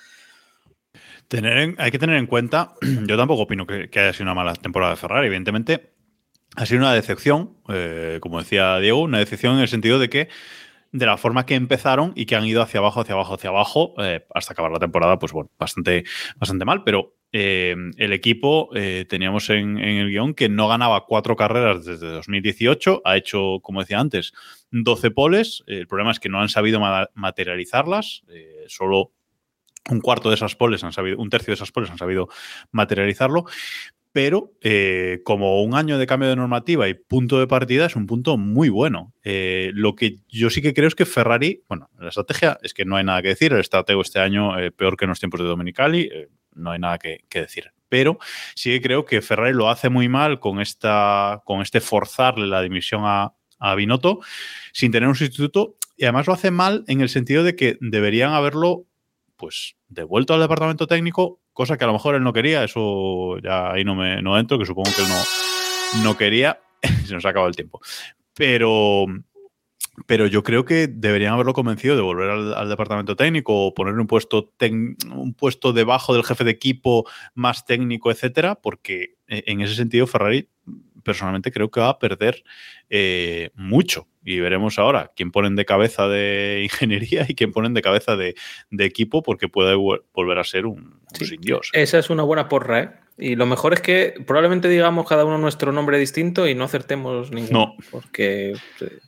Tener 1.26 1.74
hay 1.76 1.90
que 1.90 1.98
tener 1.98 2.18
en 2.18 2.28
cuenta, 2.28 2.74
yo 3.08 3.16
tampoco 3.16 3.42
opino 3.42 3.66
que, 3.66 3.90
haya 3.92 4.12
sido 4.12 4.26
una 4.26 4.34
mala 4.34 4.54
temporada 4.54 4.92
de 4.92 4.96
Ferrari, 4.96 5.26
evidentemente 5.26 5.90
ha 6.54 6.66
sido 6.66 6.82
una 6.82 6.94
decepción, 6.94 7.56
eh, 7.68 8.18
como 8.20 8.38
decía 8.38 8.78
Diego, 8.78 9.02
una 9.02 9.18
decepción 9.18 9.56
en 9.56 9.62
el 9.62 9.68
sentido 9.68 9.98
de 9.98 10.08
que 10.08 10.28
de 10.96 11.06
la 11.06 11.18
forma 11.18 11.44
que 11.44 11.54
empezaron 11.54 12.12
y 12.16 12.24
que 12.24 12.36
han 12.36 12.46
ido 12.46 12.62
hacia 12.62 12.80
abajo, 12.80 13.00
hacia 13.00 13.14
abajo, 13.14 13.34
hacia 13.34 13.50
abajo, 13.50 13.94
eh, 13.98 14.24
hasta 14.34 14.54
acabar 14.54 14.72
la 14.72 14.78
temporada, 14.78 15.18
pues 15.18 15.32
bueno, 15.32 15.50
bastante, 15.58 16.04
bastante 16.36 16.64
mal, 16.64 16.84
pero 16.84 17.16
eh, 17.32 17.76
el 17.98 18.12
equipo, 18.14 18.70
eh, 18.74 19.04
teníamos 19.06 19.50
en, 19.50 19.78
el 19.78 20.08
guion 20.08 20.32
que 20.32 20.48
no 20.48 20.68
ganaba 20.68 21.04
cuatro 21.04 21.36
carreras 21.36 21.84
desde 21.84 22.06
2018, 22.06 23.02
ha 23.04 23.16
hecho, 23.18 23.60
como 23.62 23.80
decía 23.80 24.00
antes, 24.00 24.32
12 24.70 25.10
poles. 25.10 25.62
El 25.66 25.86
problema 25.86 26.12
es 26.12 26.20
que 26.20 26.30
no 26.30 26.40
han 26.40 26.48
sabido 26.48 26.80
materializarlas, 27.14 28.22
solo 28.68 29.12
un 29.90 30.00
cuarto 30.00 30.30
de 30.30 30.34
esas 30.34 30.56
poles 30.56 30.82
han 30.82 30.92
sabido, 30.92 31.18
un 31.18 31.30
tercio 31.30 31.52
de 31.52 31.56
esas 31.56 31.72
poles 31.72 31.90
han 31.90 31.98
sabido 31.98 32.28
materializarlo. 32.72 33.44
Pero 34.16 34.52
como 35.24 35.62
un 35.62 35.74
año 35.74 35.98
de 35.98 36.06
cambio 36.06 36.30
de 36.30 36.36
normativa 36.36 36.88
y 36.88 36.94
punto 36.94 37.38
de 37.38 37.46
partida 37.46 37.84
es 37.84 37.96
un 37.96 38.06
punto 38.06 38.38
muy 38.38 38.70
bueno. 38.70 39.12
lo 39.22 39.94
que 39.94 40.20
yo 40.26 40.48
sí 40.48 40.62
que 40.62 40.72
creo 40.72 40.88
es 40.88 40.94
que 40.94 41.04
Ferrari, 41.04 41.64
bueno, 41.68 41.90
la 41.98 42.08
estrategia 42.08 42.58
es 42.62 42.72
que 42.72 42.86
no 42.86 42.96
hay 42.96 43.04
nada 43.04 43.20
que 43.20 43.28
decir. 43.28 43.52
El 43.52 43.60
estratego 43.60 44.00
este 44.00 44.18
año 44.18 44.52
peor 44.74 44.96
que 44.96 45.04
en 45.04 45.10
los 45.10 45.18
tiempos 45.18 45.40
de 45.40 45.46
Dominicali 45.46 46.10
no 46.54 46.70
hay 46.70 46.78
nada 46.78 46.96
que, 46.96 47.26
decir. 47.30 47.70
pero 47.90 48.18
sí 48.54 48.70
que 48.70 48.80
creo 48.80 49.04
que 49.04 49.20
Ferrari 49.20 49.52
lo 49.52 49.68
hace 49.68 49.90
muy 49.90 50.08
mal 50.08 50.40
con, 50.40 50.62
esta, 50.62 51.42
con 51.44 51.60
este 51.60 51.82
forzarle 51.82 52.46
la 52.46 52.62
dimisión 52.62 53.02
a, 53.04 53.34
a 53.58 53.74
Binotto 53.74 54.20
sin 54.72 54.92
tener 54.92 55.10
un 55.10 55.14
sustituto 55.14 55.76
y 55.94 56.04
además 56.04 56.26
lo 56.26 56.32
hace 56.32 56.50
mal 56.50 56.84
en 56.88 57.02
el 57.02 57.10
sentido 57.10 57.44
de 57.44 57.54
que 57.54 57.76
deberían 57.82 58.32
haberlo 58.32 58.86
pues 59.36 59.76
devuelto 59.88 60.32
al 60.32 60.40
departamento 60.40 60.86
técnico, 60.86 61.38
cosa 61.56 61.78
que 61.78 61.84
a 61.84 61.86
lo 61.86 61.94
mejor 61.94 62.14
él 62.14 62.22
no 62.22 62.34
quería, 62.34 62.62
eso 62.62 63.38
ya 63.38 63.72
ahí 63.72 63.82
no 63.82 63.94
me 63.94 64.20
no 64.20 64.38
entro, 64.38 64.58
que 64.58 64.66
supongo 64.66 64.90
que 64.94 65.00
él 65.02 65.08
no, 65.08 66.04
no 66.04 66.16
quería, 66.16 66.60
se 67.06 67.14
nos 67.14 67.24
ha 67.24 67.30
acabado 67.30 67.48
el 67.48 67.56
tiempo. 67.56 67.80
Pero, 68.34 69.06
pero 70.04 70.26
yo 70.26 70.42
creo 70.42 70.66
que 70.66 70.86
deberían 70.86 71.32
haberlo 71.32 71.54
convencido 71.54 71.96
de 71.96 72.02
volver 72.02 72.28
al, 72.28 72.68
departamento 72.68 73.16
técnico 73.16 73.68
o 73.68 73.74
poner 73.74 73.94
un 73.94 74.06
puesto, 74.06 74.52
un 74.60 75.32
puesto 75.32 75.72
debajo 75.72 76.12
del 76.12 76.24
jefe 76.24 76.44
de 76.44 76.50
equipo 76.50 77.08
más 77.34 77.64
técnico, 77.64 78.10
etcétera, 78.10 78.56
porque 78.56 79.14
eh, 79.26 79.44
en 79.46 79.62
ese 79.62 79.76
sentido 79.76 80.06
Ferrari 80.06 80.50
personalmente 81.06 81.50
creo 81.50 81.70
que 81.70 81.80
va 81.80 81.88
a 81.88 81.98
perder 81.98 82.44
eh, 82.90 83.50
mucho. 83.54 84.06
Y 84.24 84.40
veremos 84.40 84.78
ahora 84.78 85.12
quién 85.14 85.30
ponen 85.30 85.56
de 85.56 85.64
cabeza 85.64 86.08
de 86.08 86.60
ingeniería 86.64 87.24
y 87.28 87.34
quién 87.34 87.52
ponen 87.52 87.72
de 87.72 87.80
cabeza 87.80 88.16
de, 88.16 88.34
equipo, 88.78 89.22
porque 89.22 89.48
puede 89.48 89.74
volver 89.74 90.38
a 90.38 90.44
ser 90.44 90.66
un, 90.66 91.00
sin 91.14 91.40
Dios. 91.40 91.70
Esa 91.72 91.98
es 91.98 92.10
una 92.10 92.24
buena 92.24 92.48
porra, 92.48 92.82
¿eh? 92.82 92.90
Y 93.18 93.34
lo 93.34 93.46
mejor 93.46 93.72
es 93.72 93.80
que 93.80 94.14
probablemente 94.26 94.68
digamos 94.68 95.08
cada 95.08 95.24
uno 95.24 95.38
nuestro 95.38 95.72
nombre 95.72 95.98
distinto 95.98 96.46
y 96.46 96.54
no 96.54 96.64
acertemos 96.64 97.30
ninguno. 97.30 97.58
No. 97.58 97.76
Porque. 97.90 98.52
Eh, 98.80 98.98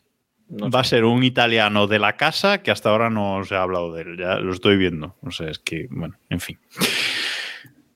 Va 0.50 0.80
a 0.80 0.84
ser 0.84 1.04
un 1.04 1.24
italiano 1.24 1.86
de 1.86 1.98
la 1.98 2.16
casa 2.16 2.62
que 2.62 2.70
hasta 2.70 2.88
ahora 2.88 3.10
no 3.10 3.44
se 3.44 3.54
ha 3.54 3.60
hablado 3.60 3.92
de 3.92 4.02
él. 4.02 4.16
Ya 4.18 4.36
lo 4.36 4.50
estoy 4.50 4.78
viendo. 4.78 5.14
No 5.20 5.30
sé, 5.30 5.50
es 5.50 5.58
que, 5.58 5.88
bueno, 5.90 6.16
en 6.30 6.40
fin. 6.40 6.58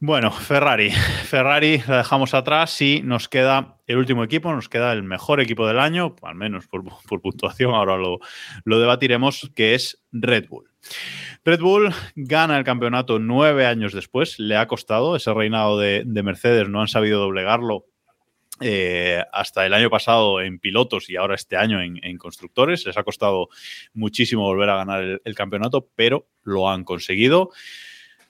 Bueno, 0.05 0.33
Ferrari. 0.33 0.91
Ferrari 1.27 1.81
la 1.87 1.99
dejamos 1.99 2.35
atrás 2.35 2.83
y 2.83 3.03
nos 3.05 3.29
queda 3.29 3.77
el 3.87 3.99
último 3.99 4.24
equipo, 4.24 4.53
nos 4.53 4.69
queda 4.69 4.93
el 4.93 5.05
mejor 5.05 5.41
equipo 5.41 5.65
del 5.65 5.79
año, 5.79 6.16
al 6.23 6.35
menos 6.35 6.66
por, 6.66 6.83
puntuación, 7.23 7.73
ahora 7.73 7.97
lo, 7.97 8.19
debatiremos, 8.65 9.53
que 9.55 9.77
es 9.77 10.03
Red 10.11 10.49
Bull. 10.49 10.69
Red 11.45 11.61
Bull 11.61 11.95
gana 12.16 12.59
el 12.59 12.65
campeonato 12.65 13.20
nueve 13.20 13.65
años 13.65 13.93
después, 13.93 14.41
le 14.41 14.57
ha 14.57 14.66
costado 14.66 15.15
ese 15.15 15.33
reinado 15.33 15.79
de, 15.79 16.05
Mercedes, 16.05 16.69
no 16.69 16.81
han 16.81 16.89
sabido 16.89 17.20
doblegarlo 17.20 17.87
eh, 18.61 19.23
hasta 19.33 19.65
el 19.66 19.73
año 19.73 19.89
pasado 19.89 20.41
en 20.41 20.59
pilotos 20.59 21.11
y 21.11 21.15
ahora 21.15 21.37
este 21.37 21.57
año 21.57 21.81
en, 21.81 22.19
constructores. 22.19 22.85
Les 22.87 22.97
ha 22.97 23.05
costado 23.05 23.51
muchísimo 23.95 24.43
volver 24.43 24.69
a 24.69 24.79
ganar 24.79 25.20
el 25.24 25.35
campeonato, 25.37 25.89
pero 25.95 26.27
lo 26.43 26.69
han 26.69 26.83
conseguido. 26.83 27.51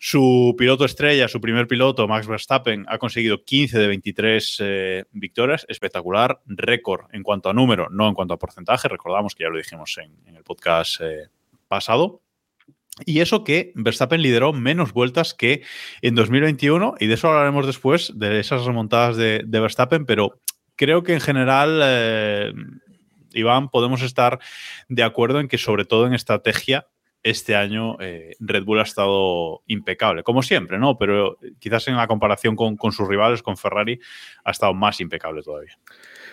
Su 0.05 0.57
piloto 0.59 0.85
estrella, 0.85 1.29
su 1.29 1.41
primer 1.41 1.69
piloto, 1.69 2.09
Max 2.09 2.27
Verstappen, 2.27 2.85
ha 2.89 2.99
conseguido 2.99 3.45
15 3.45 3.79
de 3.79 3.87
23 3.87 4.57
eh, 4.59 5.05
victorias, 5.13 5.65
espectacular, 5.69 6.41
récord 6.45 7.05
en 7.13 7.23
cuanto 7.23 7.49
a 7.49 7.53
número, 7.53 7.89
no 7.89 8.09
en 8.09 8.15
cuanto 8.15 8.35
a 8.35 8.39
porcentaje, 8.41 8.89
recordamos 8.89 9.37
que 9.37 9.45
ya 9.45 9.49
lo 9.49 9.59
dijimos 9.59 9.97
en, 9.99 10.35
el 10.35 10.43
podcast 10.43 11.01
eh, 11.03 11.29
pasado. 11.69 12.21
Y 13.07 13.21
eso 13.21 13.45
que 13.45 13.71
Verstappen 13.77 14.23
lideró 14.23 14.53
menos 14.53 14.93
vueltas 14.93 15.35
que 15.35 15.63
en 16.01 16.17
2021, 16.17 16.97
y 16.99 17.07
de 17.07 17.15
eso 17.15 17.29
hablaremos 17.29 17.65
después, 17.65 18.11
de 18.17 18.41
esas 18.41 18.65
remontadas 18.65 19.17
de, 19.17 19.45
Verstappen, 19.49 20.05
pero 20.05 20.41
creo 20.75 21.05
que 21.05 21.15
en 21.15 21.21
general, 21.21 21.81
eh, 21.81 22.53
Iván, 23.35 23.69
podemos 23.69 24.03
estar 24.03 24.41
de 24.89 25.05
acuerdo 25.05 25.39
en 25.39 25.47
que 25.47 25.59
sobre 25.59 25.85
todo 25.85 26.09
en 26.09 26.15
estrategia 26.15 26.89
este 27.23 27.55
año 27.55 27.97
eh, 28.01 28.35
Red 28.41 28.65
Bull 28.65 28.81
ha 28.81 28.85
estado 28.85 29.63
impecable, 29.67 30.23
como 30.23 30.43
siempre, 30.43 30.79
¿no? 30.79 30.99
Pero 30.99 31.39
quizás 31.59 31.87
en 31.89 31.97
la 31.97 32.07
comparación 32.07 32.57
con, 32.57 32.93
sus 32.93 33.07
rivales, 33.07 33.43
con 33.43 33.57
Ferrari, 33.57 34.01
ha 34.45 34.51
estado 34.51 34.75
más 34.75 35.01
impecable 35.01 35.43
todavía. 35.43 35.79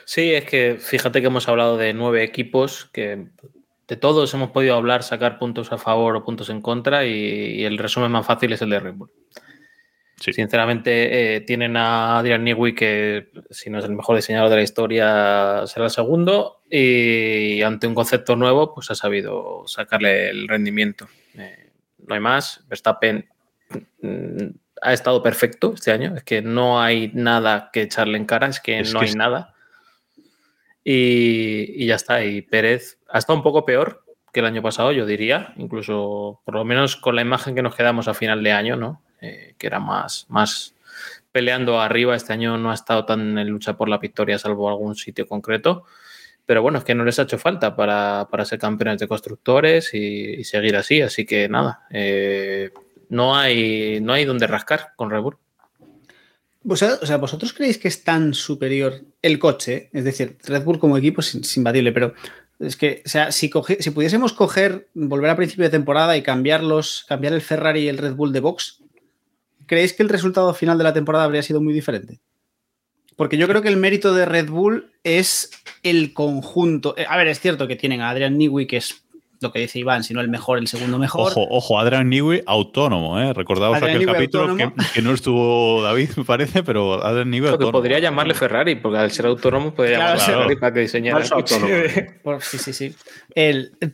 Sí, 0.06 0.34
es 0.34 0.46
que 0.46 0.78
fíjate 0.80 1.22
que 1.22 1.28
hemos 1.28 1.48
hablado 1.48 1.78
de 1.78 1.94
nueve 1.94 2.24
equipos, 2.24 2.90
que 2.92 3.28
de 3.88 3.96
todos 3.96 4.34
hemos 4.34 4.52
podido 4.52 4.76
hablar, 4.76 5.04
sacar 5.04 5.38
puntos 5.38 5.72
a 5.72 5.78
favor 5.78 6.16
o 6.16 6.24
puntos 6.24 6.50
en 6.50 6.62
contra, 6.62 7.06
y, 7.06 7.64
el 7.64 7.78
resumen 7.78 8.12
más 8.12 8.26
fácil 8.26 8.54
es 8.54 8.62
el 8.62 8.72
de 8.72 8.80
Red 8.80 8.96
Bull. 8.96 9.12
Sinceramente, 10.20 11.36
eh, 11.36 11.42
tienen 11.42 11.78
a 11.78 12.20
Adrian 12.20 12.44
Newey, 12.44 12.76
que 12.76 13.30
si 13.50 13.70
no 13.70 13.80
es 13.80 13.86
el 13.86 13.96
mejor 13.96 14.16
diseñador 14.16 14.50
de 14.50 14.58
la 14.58 14.62
historia, 14.62 15.64
será 15.66 15.86
el 15.86 15.92
segundo. 15.92 16.62
Y 16.70 17.62
ante 17.62 17.88
un 17.88 17.96
concepto 17.96 18.36
nuevo, 18.36 18.74
pues 18.74 18.92
ha 18.92 18.96
sabido 18.96 19.64
sacarle 19.68 20.30
el 20.30 20.48
rendimiento. 20.48 21.08
Eh, 21.36 21.72
no 22.06 22.16
hay 22.16 22.20
más. 22.20 22.66
Verstappen 22.68 23.28
mm, 24.02 24.48
ha 24.82 24.94
estado 24.94 25.24
perfecto 25.24 25.74
este 25.74 25.92
año. 25.92 26.16
Es 26.16 26.24
que 26.24 26.42
no 26.42 26.82
hay 26.82 27.12
nada 27.14 27.70
que 27.72 27.84
echarle 27.84 28.18
en 28.18 28.26
cara, 28.26 28.48
es 28.48 28.60
que 28.60 28.84
no 28.84 29.00
hay 29.00 29.14
nada. 29.14 29.54
Y, 30.84 31.84
y, 31.84 31.88
ya 31.88 31.96
está. 31.96 32.24
Y 32.26 32.42
Pérez 32.42 33.00
ha 33.10 33.20
estado 33.20 33.38
un 33.38 33.44
poco 33.44 33.66
peor 33.66 34.04
que 34.34 34.42
el 34.42 34.46
año 34.46 34.62
pasado, 34.62 34.92
yo 34.92 35.06
diría. 35.06 35.54
Incluso, 35.58 36.42
por 36.46 36.56
lo 36.56 36.66
menos 36.66 36.96
con 36.96 37.16
la 37.16 37.22
imagen 37.22 37.56
que 37.56 37.62
nos 37.62 37.76
quedamos 37.76 38.08
a 38.08 38.14
final 38.14 38.44
de 38.44 38.52
año, 38.52 38.76
¿no? 38.76 39.02
Eh, 39.22 39.56
que 39.58 39.68
era 39.68 39.80
más, 39.80 40.26
más 40.30 40.74
peleando 41.32 41.80
arriba. 41.80 42.16
Este 42.16 42.34
año 42.34 42.58
no 42.58 42.72
ha 42.72 42.74
estado 42.74 43.06
tan 43.06 43.38
en 43.38 43.50
lucha 43.50 43.76
por 43.78 43.90
la 43.90 43.98
victoria, 43.98 44.40
salvo 44.40 44.70
algún 44.70 44.96
sitio 44.96 45.28
concreto. 45.28 45.84
Pero 46.46 46.62
bueno, 46.62 46.80
es 46.80 46.84
que 46.84 46.96
no 46.96 47.04
les 47.06 47.20
ha 47.20 47.24
hecho 47.24 47.38
falta 47.38 47.76
para, 47.76 48.28
ser 48.46 48.58
campeones 48.58 49.00
de 49.00 49.08
constructores 49.08 49.94
y, 49.94 50.44
seguir 50.44 50.76
así. 50.76 51.02
Así 51.02 51.26
que 51.26 51.48
nada, 51.48 51.86
eh, 51.92 52.72
no, 53.10 53.36
hay, 53.36 54.00
no 54.02 54.14
hay 54.14 54.26
donde 54.26 54.48
rascar 54.48 54.94
con 54.96 55.12
Red 55.12 55.22
Bull. 55.22 55.38
O 56.68 56.76
sea, 56.76 57.18
¿vosotros 57.18 57.54
creéis 57.54 57.78
que 57.78 57.88
es 57.88 58.04
tan 58.04 58.34
superior 58.34 59.02
el 59.22 59.38
coche? 59.38 59.90
Es 59.94 60.04
decir, 60.04 60.38
Red 60.44 60.64
Bull 60.64 60.80
como 60.80 60.98
equipo 60.98 61.22
es 61.22 61.58
imbatible, 61.58 61.92
pero 61.92 62.14
es 62.60 62.76
que, 62.76 63.02
o 63.06 63.10
sea, 63.10 63.32
si, 63.32 63.50
si 63.80 63.92
pudiésemos 63.92 64.34
coger, 64.34 64.90
volver 64.94 65.30
a 65.30 65.38
principio 65.38 65.64
de 65.64 65.70
temporada 65.70 66.18
y 66.18 66.22
cambiarlos, 66.22 67.06
cambiar 67.08 67.34
el 67.34 67.42
Ferrari 67.42 67.82
y 67.82 67.88
el 67.88 67.98
Red 67.98 68.16
Bull 68.16 68.34
de 68.34 68.42
box, 68.42 68.84
¿creéis 69.70 69.94
que 69.94 70.02
el 70.02 70.10
resultado 70.10 70.54
final 70.56 70.80
de 70.80 70.84
la 70.84 70.94
temporada 70.94 71.26
habría 71.26 71.44
sido 71.44 71.62
muy 71.62 71.74
diferente? 71.74 72.20
Porque 73.16 73.38
yo 73.38 73.48
creo 73.48 73.62
que 73.62 73.70
el 73.70 73.78
mérito 73.78 74.14
de 74.14 74.26
Red 74.26 74.50
Bull 74.50 74.92
es 75.04 75.52
el 75.84 76.14
conjunto. 76.14 76.96
Eh, 76.98 77.06
a 77.08 77.16
ver, 77.18 77.28
es 77.28 77.40
cierto 77.40 77.68
que 77.68 77.76
tienen 77.76 78.02
a 78.02 78.10
Adrian 78.10 78.38
Newey, 78.38 78.66
que 78.66 78.78
es 78.78 79.04
lo 79.42 79.52
que 79.52 79.60
dice 79.60 79.80
Iván, 79.80 80.04
si 80.04 80.14
no 80.14 80.22
el 80.22 80.30
mejor, 80.30 80.58
el 80.58 80.68
segundo 80.68 80.98
mejor. 80.98 81.32
Ojo, 81.32 81.48
ojo, 81.50 81.80
Adrian 81.80 82.10
Newey 82.10 82.44
autónomo, 82.46 83.20
¿eh? 83.20 83.34
Recordaos 83.34 83.78
aquel 83.78 84.06
capítulo 84.06 84.56
que, 84.56 85.02
no 85.02 85.14
estuvo 85.14 85.82
David, 85.82 86.10
me 86.18 86.26
parece, 86.26 86.64
pero 86.64 87.04
Adrian 87.04 87.30
Newey 87.30 87.52
autónomo. 87.52 87.72
podría 87.72 88.00
llamarle 88.00 88.34
Ferrari, 88.34 88.76
porque 88.76 88.98
al 88.98 89.12
ser 89.12 89.28
autónomo 89.28 89.74
podría 89.74 90.00
llamarle 90.00 90.24
Ferrari 90.24 90.56
para 90.58 90.74
que 90.74 90.80
diseñara 90.82 91.24
el 91.24 91.32
autónomo. 91.32 91.74
sí, 92.42 92.58
sí, 92.58 92.74
sí. 92.74 92.96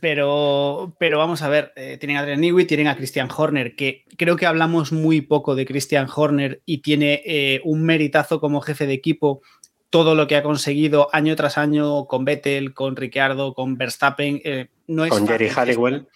pero, 0.00 0.94
pero 0.98 1.18
vamos 1.18 1.42
a 1.42 1.48
ver, 1.48 1.72
eh, 1.76 1.96
tienen 1.98 2.16
a 2.16 2.20
Adrian 2.20 2.40
Newey, 2.40 2.64
tienen 2.64 2.88
a 2.88 2.96
Christian 2.96 3.28
Horner, 3.34 3.76
que 3.76 4.04
creo 4.16 4.36
que 4.36 4.46
hablamos 4.46 4.92
muy 4.92 5.20
poco 5.20 5.54
de 5.54 5.66
Christian 5.66 6.08
Horner 6.14 6.60
y 6.66 6.78
tiene 6.78 7.22
eh, 7.24 7.60
un 7.64 7.84
meritazo 7.84 8.40
como 8.40 8.60
jefe 8.60 8.86
de 8.86 8.94
equipo 8.94 9.42
todo 9.90 10.14
lo 10.14 10.26
que 10.26 10.36
ha 10.36 10.42
conseguido 10.42 11.08
año 11.12 11.36
tras 11.36 11.58
año 11.58 12.06
con 12.06 12.24
Vettel, 12.24 12.74
con 12.74 12.96
Ricciardo, 12.96 13.54
con 13.54 13.76
Verstappen. 13.76 14.40
Eh, 14.44 14.68
no 14.86 15.04
es 15.04 15.10
con 15.10 15.26
Jerry 15.26 15.48
Halliwell. 15.48 16.08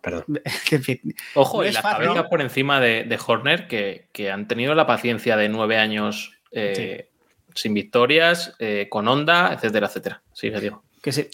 Perdón. 0.00 0.24
Ojo, 1.34 1.64
y 1.64 1.70
las 1.70 1.82
fábricas 1.82 2.26
por 2.28 2.40
encima 2.40 2.80
de, 2.80 3.18
Horner 3.24 3.68
que, 3.68 4.30
han 4.30 4.48
tenido 4.48 4.74
la 4.74 4.86
paciencia 4.86 5.36
de 5.36 5.48
nueve 5.48 5.78
años 5.78 6.32
eh, 6.50 7.08
sin 7.54 7.74
victorias, 7.74 8.54
eh, 8.58 8.88
con 8.90 9.06
Honda, 9.06 9.52
etcétera, 9.54 9.86
etcétera. 9.86 10.22
Sí, 10.32 10.50
digo. 10.50 10.82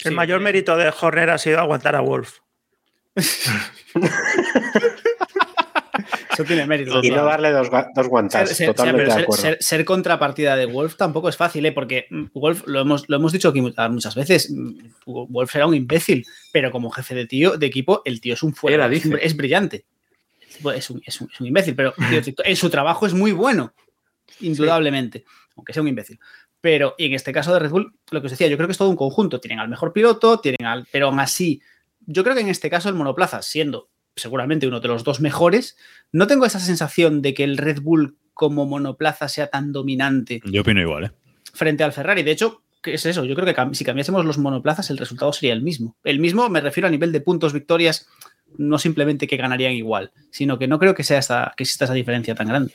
el 0.04 0.12
mayor 0.12 0.40
mérito 0.40 0.76
de 0.76 0.92
Horner 1.00 1.30
ha 1.30 1.38
sido 1.38 1.60
aguantar 1.60 1.96
a 1.96 2.00
Wolf. 2.00 2.40
tiene 6.44 6.66
mérito. 6.66 7.00
Y 7.02 7.10
no 7.10 7.24
darle 7.24 7.50
dos, 7.50 7.68
guantas. 8.08 8.50
Ser, 8.50 8.68
totalmente 8.68 9.14
de 9.14 9.22
acuerdo. 9.22 9.56
Ser, 9.60 9.84
contrapartida 9.84 10.56
de 10.56 10.66
Wolf 10.66 10.96
tampoco 10.96 11.28
es 11.28 11.36
fácil, 11.36 11.64
¿eh? 11.66 11.72
porque 11.72 12.06
Wolf, 12.34 12.64
lo 12.66 12.80
hemos, 12.80 13.08
lo 13.08 13.16
hemos 13.16 13.32
dicho 13.32 13.48
aquí 13.48 13.60
muchas 13.60 14.14
veces, 14.14 14.50
mm, 14.50 14.70
Wolf 15.06 15.54
era 15.56 15.66
un 15.66 15.74
imbécil, 15.74 16.26
pero 16.52 16.70
como 16.70 16.90
jefe 16.90 17.14
de 17.14 17.26
tío 17.26 17.56
de 17.56 17.66
equipo, 17.66 18.02
el 18.04 18.20
tío 18.20 18.34
es 18.34 18.42
un 18.42 18.54
fuera, 18.54 18.86
es, 18.86 19.36
brillante. 19.36 19.84
Es 20.74 20.90
un, 20.90 21.02
es, 21.04 21.20
un, 21.20 21.46
imbécil, 21.46 21.74
pero 21.74 21.94
en 22.44 22.56
su 22.56 22.70
trabajo 22.70 23.06
es 23.06 23.14
muy 23.14 23.32
bueno, 23.32 23.74
indudablemente, 24.40 25.24
aunque 25.56 25.72
sea 25.72 25.82
un 25.82 25.88
imbécil. 25.88 26.18
Pero, 26.60 26.94
y 26.98 27.06
en 27.06 27.14
este 27.14 27.32
caso 27.32 27.52
de 27.52 27.60
Red 27.60 27.70
Bull, 27.70 27.94
lo 28.10 28.20
que 28.20 28.26
os 28.26 28.32
decía, 28.32 28.48
yo 28.48 28.56
creo 28.56 28.66
que 28.66 28.72
es 28.72 28.78
todo 28.78 28.90
un 28.90 28.96
conjunto. 28.96 29.40
Tienen 29.40 29.60
al 29.60 29.68
mejor 29.68 29.92
piloto, 29.92 30.40
tienen 30.40 30.66
al. 30.66 30.86
Pero 30.90 31.06
aún 31.06 31.20
así, 31.20 31.62
yo 32.06 32.24
creo 32.24 32.34
que 32.34 32.40
en 32.40 32.48
este 32.48 32.68
caso 32.68 32.88
el 32.88 32.96
monoplaza, 32.96 33.42
siendo 33.42 33.88
seguramente 34.18 34.66
uno 34.66 34.80
de 34.80 34.88
los 34.88 35.04
dos 35.04 35.20
mejores, 35.20 35.76
no 36.12 36.26
tengo 36.26 36.44
esa 36.44 36.60
sensación 36.60 37.22
de 37.22 37.34
que 37.34 37.44
el 37.44 37.56
Red 37.56 37.80
Bull 37.80 38.16
como 38.34 38.66
monoplaza 38.66 39.28
sea 39.28 39.48
tan 39.48 39.72
dominante. 39.72 40.40
Yo 40.44 40.60
opino 40.60 40.80
igual, 40.80 41.04
¿eh? 41.06 41.10
Frente 41.52 41.82
al 41.82 41.92
Ferrari. 41.92 42.22
De 42.22 42.30
hecho, 42.30 42.62
¿qué 42.82 42.94
es 42.94 43.04
eso? 43.04 43.24
Yo 43.24 43.34
creo 43.34 43.52
que 43.52 43.74
si 43.74 43.84
cambiásemos 43.84 44.24
los 44.24 44.38
monoplazas, 44.38 44.90
el 44.90 44.98
resultado 44.98 45.32
sería 45.32 45.54
el 45.54 45.62
mismo. 45.62 45.96
El 46.04 46.20
mismo 46.20 46.48
me 46.48 46.60
refiero 46.60 46.86
a 46.86 46.90
nivel 46.90 47.10
de 47.10 47.20
puntos, 47.20 47.52
victorias, 47.52 48.08
no 48.56 48.78
simplemente 48.78 49.26
que 49.26 49.36
ganarían 49.36 49.72
igual, 49.72 50.12
sino 50.30 50.58
que 50.58 50.68
no 50.68 50.78
creo 50.78 50.94
que, 50.94 51.02
sea 51.02 51.18
esta, 51.18 51.52
que 51.56 51.64
exista 51.64 51.84
esa 51.84 51.94
diferencia 51.94 52.34
tan 52.34 52.48
grande. 52.48 52.72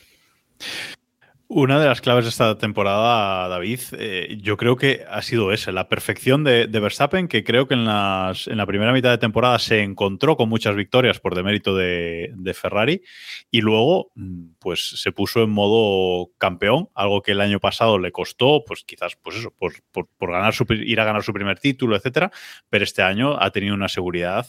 Una 1.55 1.79
de 1.79 1.85
las 1.85 2.01
claves 2.01 2.25
de 2.25 2.29
esta 2.29 2.57
temporada, 2.57 3.47
David, 3.47 3.79
eh, 3.99 4.39
yo 4.41 4.57
creo 4.57 4.75
que 4.75 5.05
ha 5.07 5.21
sido 5.21 5.53
esa, 5.53 5.71
la 5.71 5.87
perfección 5.87 6.43
de, 6.43 6.65
Verstappen, 6.65 7.27
que 7.27 7.43
creo 7.43 7.67
que 7.67 7.75
en, 7.75 7.85
las, 7.85 8.47
en, 8.47 8.57
la 8.57 8.65
primera 8.65 8.91
mitad 8.91 9.11
de 9.11 9.19
temporada 9.19 9.59
se 9.59 9.83
encontró 9.83 10.35
con 10.35 10.49
muchas 10.49 10.75
victorias 10.75 11.19
por 11.19 11.35
demérito 11.35 11.75
de, 11.75 12.55
Ferrari 12.55 13.03
y 13.51 13.61
luego 13.61 14.11
mm, 14.15 14.53
pues 14.57 14.99
se 14.99 15.11
puso 15.11 15.43
en 15.43 15.51
modo 15.51 16.31
campeón, 16.39 16.89
algo 16.95 17.21
que 17.21 17.33
el 17.33 17.41
año 17.41 17.59
pasado 17.59 17.99
le 17.99 18.11
costó, 18.11 18.63
pues 18.65 18.83
quizás 18.83 19.15
pues 19.21 19.35
eso, 19.35 19.51
por, 19.51 19.73
por, 19.91 20.31
ganar 20.31 20.55
su, 20.55 20.65
ir 20.71 20.99
a 20.99 21.05
ganar 21.05 21.21
su 21.21 21.33
primer 21.33 21.59
título, 21.59 21.95
etcétera, 21.95 22.31
pero 22.71 22.83
este 22.83 23.03
año 23.03 23.39
ha 23.39 23.51
tenido 23.51 23.75
una 23.75 23.89
seguridad 23.89 24.47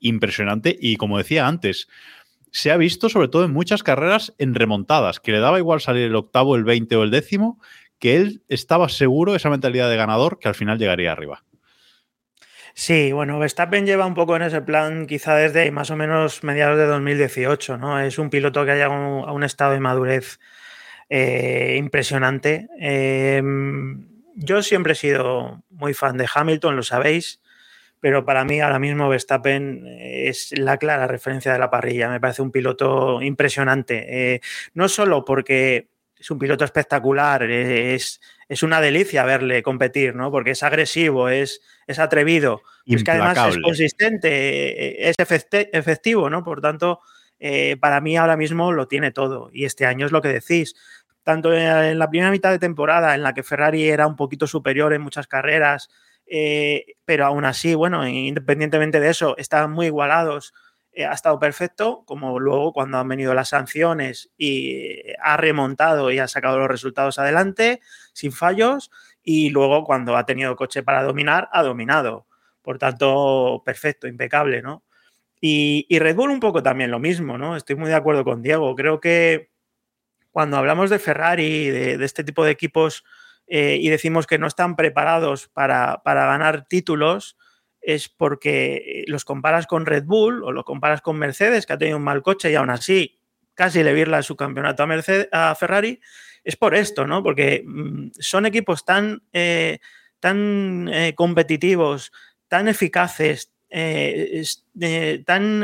impresionante 0.00 0.74
y 0.78 0.96
como 0.96 1.18
decía 1.18 1.46
antes, 1.46 1.88
se 2.56 2.70
ha 2.70 2.78
visto 2.78 3.10
sobre 3.10 3.28
todo 3.28 3.44
en 3.44 3.52
muchas 3.52 3.82
carreras 3.82 4.32
en 4.38 4.54
remontadas, 4.54 5.20
que 5.20 5.30
le 5.30 5.40
daba 5.40 5.58
igual 5.58 5.82
salir 5.82 6.04
el 6.04 6.16
octavo, 6.16 6.56
el 6.56 6.64
veinte 6.64 6.96
o 6.96 7.02
el 7.02 7.10
décimo, 7.10 7.60
que 7.98 8.16
él 8.16 8.44
estaba 8.48 8.88
seguro, 8.88 9.34
esa 9.34 9.50
mentalidad 9.50 9.90
de 9.90 9.96
ganador, 9.98 10.38
que 10.38 10.48
al 10.48 10.54
final 10.54 10.78
llegaría 10.78 11.12
arriba. 11.12 11.44
Sí, 12.72 13.12
bueno, 13.12 13.38
Verstappen 13.38 13.84
lleva 13.84 14.06
un 14.06 14.14
poco 14.14 14.36
en 14.36 14.42
ese 14.42 14.62
plan 14.62 15.06
quizá 15.06 15.34
desde 15.34 15.70
más 15.70 15.90
o 15.90 15.96
menos 15.96 16.44
mediados 16.44 16.78
de 16.78 16.86
2018, 16.86 17.76
¿no? 17.76 18.00
Es 18.00 18.18
un 18.18 18.30
piloto 18.30 18.64
que 18.64 18.70
ha 18.70 18.74
llegado 18.74 19.26
a 19.26 19.32
un 19.32 19.44
estado 19.44 19.72
de 19.72 19.80
madurez 19.80 20.38
eh, 21.10 21.76
impresionante. 21.78 22.68
Em, 22.80 24.08
yo 24.34 24.62
siempre 24.62 24.94
he 24.94 24.96
sido 24.96 25.62
muy 25.68 25.92
fan 25.92 26.16
de 26.16 26.26
Hamilton, 26.34 26.74
lo 26.74 26.82
sabéis 26.82 27.42
pero 28.00 28.24
para 28.24 28.44
mí 28.44 28.60
ahora 28.60 28.78
mismo 28.78 29.08
Verstappen 29.08 29.84
es 29.86 30.56
la 30.58 30.76
clara 30.76 31.06
referencia 31.06 31.52
de 31.52 31.58
la 31.58 31.70
parrilla. 31.70 32.08
Me 32.08 32.20
parece 32.20 32.42
un 32.42 32.52
piloto 32.52 33.22
impresionante. 33.22 34.34
Eh, 34.34 34.40
no 34.74 34.88
solo 34.88 35.24
porque 35.24 35.88
es 36.18 36.30
un 36.30 36.38
piloto 36.38 36.64
espectacular, 36.64 37.42
es, 37.44 38.20
es 38.48 38.62
una 38.62 38.80
delicia 38.80 39.24
verle 39.24 39.62
competir, 39.62 40.14
¿no? 40.14 40.30
Porque 40.30 40.52
es 40.52 40.62
agresivo, 40.62 41.28
es, 41.28 41.60
es 41.86 41.98
atrevido, 41.98 42.62
es 42.86 43.04
que 43.04 43.10
además 43.10 43.38
es 43.48 43.58
consistente, 43.58 45.08
es 45.08 45.16
efectivo, 45.18 46.30
¿no? 46.30 46.42
Por 46.42 46.60
tanto, 46.60 47.00
eh, 47.38 47.76
para 47.78 48.00
mí 48.00 48.16
ahora 48.16 48.36
mismo 48.36 48.72
lo 48.72 48.88
tiene 48.88 49.10
todo. 49.10 49.50
Y 49.52 49.64
este 49.64 49.86
año 49.86 50.06
es 50.06 50.12
lo 50.12 50.22
que 50.22 50.28
decís. 50.28 50.74
Tanto 51.22 51.52
en 51.52 51.98
la 51.98 52.08
primera 52.08 52.30
mitad 52.30 52.50
de 52.50 52.58
temporada, 52.58 53.14
en 53.14 53.22
la 53.22 53.34
que 53.34 53.42
Ferrari 53.42 53.88
era 53.88 54.06
un 54.06 54.16
poquito 54.16 54.46
superior 54.46 54.92
en 54.92 55.02
muchas 55.02 55.26
carreras, 55.26 55.90
eh, 56.26 56.96
pero 57.04 57.24
aún 57.26 57.44
así, 57.44 57.74
bueno, 57.74 58.06
independientemente 58.06 59.00
de 59.00 59.10
eso, 59.10 59.36
están 59.38 59.72
muy 59.72 59.86
igualados. 59.86 60.54
Eh, 60.92 61.04
ha 61.04 61.12
estado 61.12 61.38
perfecto, 61.38 62.02
como 62.06 62.40
luego 62.40 62.72
cuando 62.72 62.98
han 62.98 63.08
venido 63.08 63.34
las 63.34 63.50
sanciones 63.50 64.30
y 64.36 65.02
ha 65.22 65.36
remontado 65.36 66.10
y 66.10 66.18
ha 66.18 66.28
sacado 66.28 66.58
los 66.58 66.68
resultados 66.68 67.18
adelante 67.18 67.80
sin 68.12 68.32
fallos 68.32 68.90
y 69.22 69.50
luego 69.50 69.84
cuando 69.84 70.16
ha 70.16 70.26
tenido 70.26 70.56
coche 70.56 70.82
para 70.82 71.02
dominar, 71.02 71.48
ha 71.52 71.62
dominado. 71.62 72.26
Por 72.62 72.78
tanto, 72.78 73.62
perfecto, 73.64 74.08
impecable, 74.08 74.62
¿no? 74.62 74.84
Y, 75.40 75.86
Red 75.98 76.16
Bull 76.16 76.30
un 76.30 76.40
poco 76.40 76.62
también 76.62 76.90
lo 76.90 76.98
mismo, 76.98 77.38
¿no? 77.38 77.56
Estoy 77.56 77.76
muy 77.76 77.88
de 77.88 77.94
acuerdo 77.94 78.24
con 78.24 78.42
Diego. 78.42 78.74
Creo 78.74 79.00
que 79.00 79.50
cuando 80.32 80.56
hablamos 80.56 80.90
de 80.90 80.98
Ferrari, 80.98 81.70
de 81.70 82.04
este 82.04 82.24
tipo 82.24 82.44
de 82.44 82.50
equipos 82.52 83.04
eh, 83.46 83.78
y 83.80 83.88
decimos 83.88 84.26
que 84.26 84.38
no 84.38 84.46
están 84.46 84.76
preparados 84.76 85.48
para, 85.48 86.02
ganar 86.04 86.66
títulos, 86.66 87.36
es 87.80 88.08
porque 88.08 89.04
los 89.06 89.24
comparas 89.24 89.66
con 89.66 89.86
Red 89.86 90.04
Bull 90.04 90.42
o 90.42 90.50
lo 90.50 90.64
comparas 90.64 91.00
con 91.00 91.18
Mercedes, 91.18 91.66
que 91.66 91.72
ha 91.72 91.78
tenido 91.78 91.98
un 91.98 92.04
mal 92.04 92.22
coche 92.22 92.50
y 92.50 92.56
aún 92.56 92.70
así 92.70 93.20
casi 93.54 93.82
le 93.82 93.94
virla 93.94 94.22
su 94.22 94.36
campeonato 94.36 94.84
a, 95.32 95.54
Ferrari, 95.54 96.00
es 96.44 96.56
por 96.56 96.74
esto, 96.74 97.06
¿no? 97.06 97.22
Porque 97.22 97.64
mm, 97.64 98.10
son 98.18 98.44
equipos 98.44 98.84
tan, 98.84 99.22
eh, 99.32 99.78
tan 100.20 100.88
eh, 100.92 101.14
competitivos, 101.14 102.12
tan 102.48 102.68
eficaces, 102.68 103.52
tan, 105.24 105.60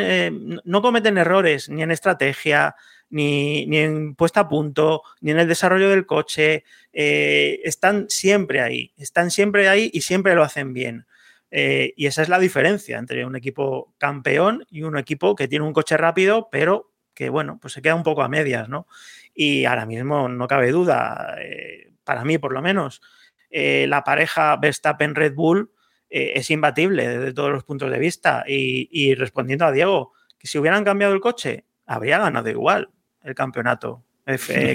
no 0.64 0.82
cometen 0.82 1.18
errores 1.18 1.68
ni 1.68 1.82
en 1.82 1.90
estrategia, 1.90 2.74
ni, 3.12 3.66
en 3.78 4.14
puesta 4.14 4.40
a 4.40 4.48
punto, 4.48 5.02
ni 5.20 5.30
en 5.30 5.38
el 5.38 5.46
desarrollo 5.46 5.90
del 5.90 6.06
coche. 6.06 6.64
Eh, 6.92 7.60
están 7.62 8.06
siempre 8.08 8.60
ahí, 8.60 8.92
están 8.96 9.30
siempre 9.30 9.68
ahí 9.68 9.90
y 9.92 10.00
siempre 10.00 10.34
lo 10.34 10.42
hacen 10.42 10.72
bien. 10.72 11.06
Eh, 11.50 11.92
y 11.96 12.06
esa 12.06 12.22
es 12.22 12.30
la 12.30 12.38
diferencia 12.38 12.98
entre 12.98 13.26
un 13.26 13.36
equipo 13.36 13.94
campeón 13.98 14.64
y 14.70 14.82
un 14.82 14.96
equipo 14.96 15.36
que 15.36 15.46
tiene 15.46 15.66
un 15.66 15.74
coche 15.74 15.98
rápido, 15.98 16.48
pero 16.50 16.90
que, 17.14 17.28
bueno, 17.28 17.58
pues 17.60 17.74
se 17.74 17.82
queda 17.82 17.94
un 17.94 18.02
poco 18.02 18.22
a 18.22 18.28
medias, 18.28 18.70
¿no? 18.70 18.86
Y 19.34 19.66
ahora 19.66 19.84
mismo 19.84 20.28
no 20.30 20.48
cabe 20.48 20.72
duda, 20.72 21.36
eh, 21.38 21.92
para 22.04 22.24
mí 22.24 22.38
por 22.38 22.52
lo 22.52 22.62
menos, 22.62 23.02
la 23.50 24.02
pareja 24.02 24.56
Verstappen-Red 24.56 25.34
Bull 25.34 25.70
es 26.08 26.50
imbatible 26.50 27.06
desde 27.06 27.34
todos 27.34 27.50
los 27.50 27.64
puntos 27.64 27.90
de 27.90 27.98
vista. 27.98 28.44
Y, 28.48 28.88
y 28.90 29.14
respondiendo 29.14 29.66
a 29.66 29.72
Diego, 29.72 30.14
que 30.38 30.46
si 30.46 30.58
hubieran 30.58 30.84
cambiado 30.84 31.12
el 31.12 31.20
coche, 31.20 31.66
habría 31.84 32.18
ganado 32.18 32.48
igual 32.48 32.88
el 33.24 33.34
campeonato 33.34 34.04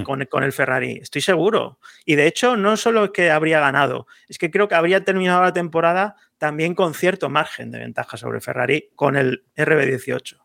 con, 0.04 0.26
con, 0.26 0.44
el 0.44 0.52
Ferrari, 0.52 1.00
estoy 1.02 1.22
seguro. 1.22 1.80
Y 2.06 2.16
de 2.16 2.28
hecho, 2.28 2.58
no 2.58 2.76
solo 2.78 3.06
es 3.06 3.12
que 3.12 3.32
habría 3.32 3.60
ganado, 3.60 4.08
es 4.28 4.38
que 4.38 4.52
creo 4.52 4.68
que 4.68 4.76
habría 4.76 5.04
terminado 5.04 5.42
la 5.42 5.54
temporada 5.54 6.16
también 6.38 6.76
con 6.76 6.94
cierto 6.94 7.30
margen 7.30 7.72
de 7.72 7.80
ventaja 7.80 8.18
sobre 8.18 8.42
Ferrari 8.42 8.90
con 8.96 9.16
el 9.16 9.46
RB18. 9.56 10.38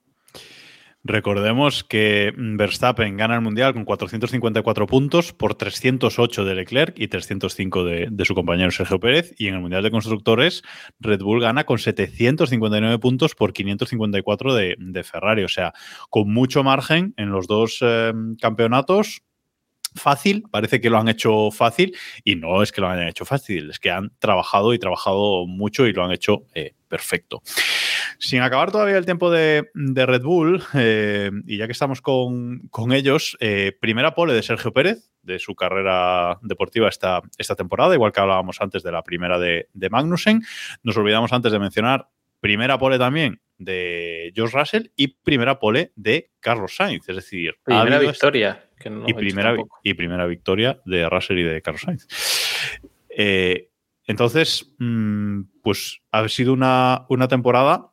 Recordemos 1.05 1.83
que 1.83 2.33
Verstappen 2.37 3.17
gana 3.17 3.35
el 3.35 3.41
Mundial 3.41 3.75
con 3.75 3.85
454 3.85 4.87
puntos 4.87 5.33
por 5.33 5.57
308 5.57 6.45
de 6.45 6.55
Leclerc 6.55 6.95
y 6.97 7.09
305 7.09 7.85
de, 7.85 8.09
de, 8.09 8.25
su 8.25 8.35
compañero 8.37 8.71
Sergio 8.71 9.01
Pérez. 9.01 9.35
Y 9.37 9.49
en 9.49 9.55
el 9.55 9.61
Mundial 9.61 9.83
de 9.83 9.91
Constructores, 9.91 10.63
Red 11.01 11.23
Bull 11.23 11.41
gana 11.41 11.65
con 11.65 11.79
759 11.79 12.99
puntos 13.01 13.35
por 13.35 13.53
554 13.53 14.55
de, 14.55 14.77
de 14.79 15.03
Ferrari. 15.03 15.43
O 15.43 15.49
sea, 15.49 15.73
con 16.09 16.33
mucho 16.33 16.63
margen 16.63 17.15
en 17.17 17.31
los 17.31 17.49
dos 17.49 17.79
eh, 17.81 18.13
campeonatos 18.41 19.23
fácil, 19.95 20.45
parece 20.51 20.81
que 20.81 20.91
lo 20.91 20.99
han 20.99 21.09
hecho 21.09 21.51
fácil 21.51 21.97
y 22.25 22.37
no 22.37 22.63
es 22.63 22.73
que 22.73 22.81
lo 22.81 22.89
hayan 22.89 23.09
hecho 23.09 23.25
fácil, 23.25 23.71
es 23.71 23.79
que 23.79 23.91
han 23.91 24.11
trabajado 24.19 24.73
y 24.75 24.79
trabajado 24.79 25.47
mucho 25.47 25.87
y 25.87 25.93
lo 25.93 26.05
han 26.05 26.13
hecho 26.13 26.47
eh, 26.55 26.75
perfecto. 26.89 27.43
Sin 28.19 28.43
acabar 28.43 28.71
todavía 28.71 28.99
el 28.99 29.05
tiempo 29.05 29.31
de, 29.31 29.69
Red 29.75 30.23
Bull, 30.23 30.63
eh, 30.75 31.31
y 31.47 31.57
ya 31.59 31.67
que 31.67 31.73
estamos 31.73 32.01
con, 32.01 32.71
ellos, 32.93 33.37
eh, 33.41 33.77
primera 33.81 34.15
pole 34.15 34.35
de 34.35 34.43
Sergio 34.43 34.73
Pérez, 34.73 35.11
de 35.23 35.39
su 35.39 35.55
carrera 35.55 36.39
deportiva 36.43 36.89
esta, 36.89 37.23
esta 37.39 37.55
temporada, 37.55 37.95
igual 37.95 38.13
que 38.13 38.21
hablábamos 38.21 38.61
antes 38.61 38.83
de 38.83 38.93
la 38.93 39.03
primera 39.03 39.39
de, 39.39 39.69
de 39.73 39.91
Magnussen. 39.91 40.43
Nos 40.83 40.97
olvidamos 40.97 41.33
antes 41.33 41.53
de 41.53 41.59
mencionar 41.59 42.09
primera 42.41 42.77
pole 42.79 42.99
también 42.99 43.41
de 43.57 44.33
George 44.35 44.59
Russell 44.59 44.89
y 44.97 45.09
primera 45.09 45.59
pole 45.59 45.93
de 45.95 46.31
Carlos 46.41 46.75
Sainz, 46.77 47.09
es 47.09 47.17
decir, 47.17 47.55
primera 47.63 47.99
victoria. 47.99 48.69
y, 49.07 49.15
primera, 49.15 49.57
y 49.83 49.95
primera 49.95 50.27
victoria 50.27 50.81
de 50.85 51.09
Russell 51.09 51.39
y 51.39 51.45
de 51.45 51.63
Carlos 51.63 51.83
Sainz. 51.83 52.07
Eh, 53.09 53.71
entonces, 54.07 54.75
mm, 54.79 55.43
pues 55.63 56.01
ha 56.11 56.29
sido 56.29 56.53
una, 56.53 57.07
una, 57.09 57.29
temporada 57.29 57.92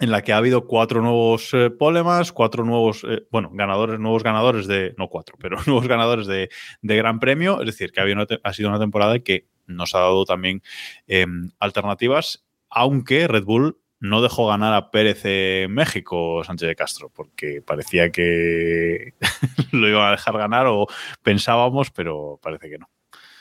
en 0.00 0.10
la 0.10 0.22
que 0.22 0.32
ha 0.32 0.36
habido 0.36 0.66
cuatro 0.66 1.00
nuevos 1.00 1.52
eh, 1.54 1.70
polemas, 1.70 2.32
cuatro 2.32 2.64
nuevos, 2.64 3.04
eh, 3.08 3.26
bueno, 3.30 3.50
ganadores, 3.52 3.98
nuevos 3.98 4.22
ganadores 4.22 4.66
de, 4.66 4.94
no 4.98 5.08
cuatro, 5.08 5.36
pero 5.40 5.56
nuevos 5.66 5.88
ganadores 5.88 6.26
de, 6.26 6.48
Gran 6.82 7.18
Premio, 7.18 7.60
es 7.60 7.66
decir, 7.66 7.92
que 7.92 8.00
ha, 8.00 8.04
ha 8.42 8.52
sido 8.52 8.68
una 8.68 8.78
temporada 8.78 9.18
que 9.20 9.48
nos 9.66 9.94
ha 9.94 10.00
dado 10.00 10.24
también 10.24 10.62
em, 11.06 11.50
alternativas, 11.58 12.44
aunque 12.68 13.26
Red 13.26 13.44
Bull 13.44 13.78
no 13.98 14.20
dejó 14.20 14.46
ganar 14.46 14.74
a 14.74 14.90
Pérez 14.90 15.24
en 15.24 15.72
México, 15.72 16.44
Sánchez 16.44 16.68
de 16.68 16.76
Castro, 16.76 17.10
porque 17.14 17.62
parecía 17.62 18.10
que 18.10 19.14
lo 19.72 19.88
iban 19.88 20.08
a 20.08 20.10
dejar 20.12 20.36
ganar 20.36 20.66
o 20.66 20.86
pensábamos, 21.22 21.90
pero 21.90 22.38
parece 22.42 22.68
que 22.68 22.78
no. 22.78 22.90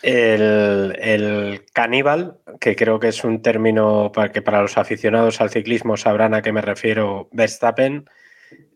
El, 0.07 1.65
caníbal, 1.73 2.37
que 2.59 2.75
creo 2.75 2.99
que 2.99 3.07
es 3.07 3.23
un 3.23 3.41
término 3.41 4.11
para 4.13 4.31
que 4.31 4.43
para 4.43 4.61
los 4.61 4.77
aficionados 4.77 5.41
al 5.41 5.49
ciclismo 5.49 5.97
sabrán 5.97 6.35
a 6.35 6.43
qué 6.43 6.51
me 6.51 6.61
refiero, 6.61 7.27
Verstappen, 7.31 8.07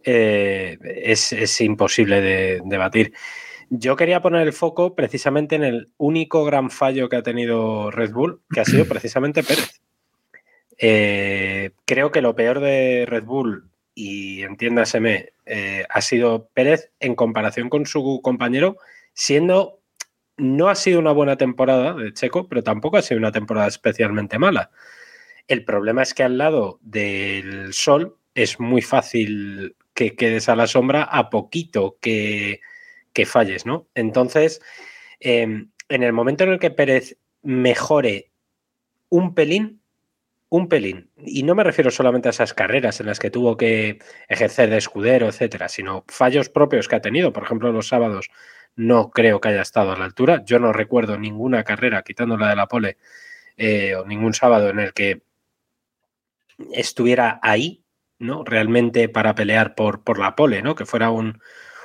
eh, 0.04 0.80
es, 0.84 1.62
imposible 1.62 2.22
de, 2.22 2.62
debatir. 2.66 3.14
Yo 3.70 3.96
quería 3.96 4.24
poner 4.24 4.42
el 4.42 4.54
foco 4.54 4.96
precisamente 4.96 5.56
en 5.56 5.64
el 5.64 5.92
único 5.98 6.46
gran 6.46 6.72
fallo 6.72 7.10
que 7.10 7.18
ha 7.18 7.22
tenido 7.22 7.92
Red 7.92 8.12
Bull, 8.12 8.42
que 8.52 8.62
ha 8.62 8.66
sido 8.66 8.86
precisamente 8.90 9.44
Pérez. 9.44 9.82
Eh, 10.80 11.74
creo 11.86 12.10
que 12.10 12.24
lo 12.24 12.36
peor 12.36 12.60
de 12.60 13.06
Red 13.08 13.26
Bull, 13.26 13.70
y 13.94 14.42
entiéndaseme, 14.42 15.34
eh, 15.46 15.86
ha 15.90 16.02
sido 16.02 16.50
Pérez 16.56 16.92
en 17.00 17.14
comparación 17.14 17.70
con 17.70 17.86
su 17.86 18.20
compañero, 18.24 18.78
siendo 19.14 19.79
no 20.40 20.70
ha 20.70 20.76
sido 20.76 21.00
una 21.00 21.12
buena 21.12 21.38
temporada 21.38 21.94
de 21.94 22.14
Checo, 22.14 22.48
pero 22.48 22.64
tampoco 22.64 22.98
ha 22.98 23.02
sido 23.02 23.20
una 23.20 23.32
temporada 23.32 23.68
especialmente 23.68 24.40
mala. 24.40 24.72
El 25.48 25.66
problema 25.66 26.04
es 26.04 26.14
que 26.14 26.24
al 26.24 26.38
lado 26.38 26.80
del 26.82 27.74
sol 27.74 28.18
es 28.36 28.60
muy 28.60 28.82
fácil 28.82 29.76
que 29.94 30.16
quedes 30.16 30.48
a 30.48 30.56
la 30.56 30.68
sombra 30.68 31.04
a 31.04 31.30
poquito 31.30 31.98
que, 32.02 32.62
falles, 33.26 33.66
¿no? 33.66 33.86
Entonces, 33.96 34.62
em, 35.20 35.72
en 35.90 36.04
el 36.04 36.14
momento 36.14 36.46
en 36.46 36.52
el 36.52 36.60
que 36.60 36.72
Pérez 36.72 37.18
mejore 37.42 38.32
un 39.10 39.34
pelín, 39.36 39.82
un 40.48 40.70
pelín, 40.70 41.12
y 41.18 41.44
no 41.44 41.54
me 41.54 41.66
refiero 41.66 41.92
solamente 41.92 42.30
a 42.30 42.32
esas 42.32 42.54
carreras 42.54 43.02
en 43.02 43.08
las 43.08 43.20
que 43.20 43.30
tuvo 43.30 43.58
que 43.58 44.00
ejercer 44.30 44.70
de 44.70 44.78
escudero, 44.78 45.28
etcétera, 45.28 45.68
sino 45.68 46.06
fallos 46.08 46.48
propios 46.50 46.88
que 46.88 46.96
ha 46.96 47.02
tenido, 47.02 47.34
por 47.34 47.44
ejemplo, 47.44 47.74
los 47.74 47.90
sábados 47.90 48.30
no 48.76 49.10
creo 49.12 49.42
que 49.42 49.50
haya 49.50 49.62
estado 49.62 49.92
a 49.92 49.98
la 49.98 50.06
altura. 50.06 50.44
Yo 50.46 50.60
no 50.60 50.74
recuerdo 50.74 51.18
ninguna 51.18 51.64
carrera, 51.64 52.04
quitando 52.04 52.38
la 52.38 52.50
de 52.50 52.56
la 52.56 52.68
pole, 52.68 52.98
eh, 53.58 53.96
o 53.96 54.06
ningún 54.06 54.34
sábado 54.34 54.70
en 54.70 54.80
el 54.80 54.94
que 54.94 55.22
estuviera 56.74 57.40
ahí, 57.42 57.84
¿no? 58.20 58.44
Realmente 58.44 59.10
para 59.10 59.36
pelear 59.36 59.76
por, 59.76 60.04
por 60.04 60.20
la 60.20 60.36
pole, 60.36 60.62
¿no? 60.62 60.76
Que 60.76 60.86
fuera 60.86 61.10
un, 61.10 61.42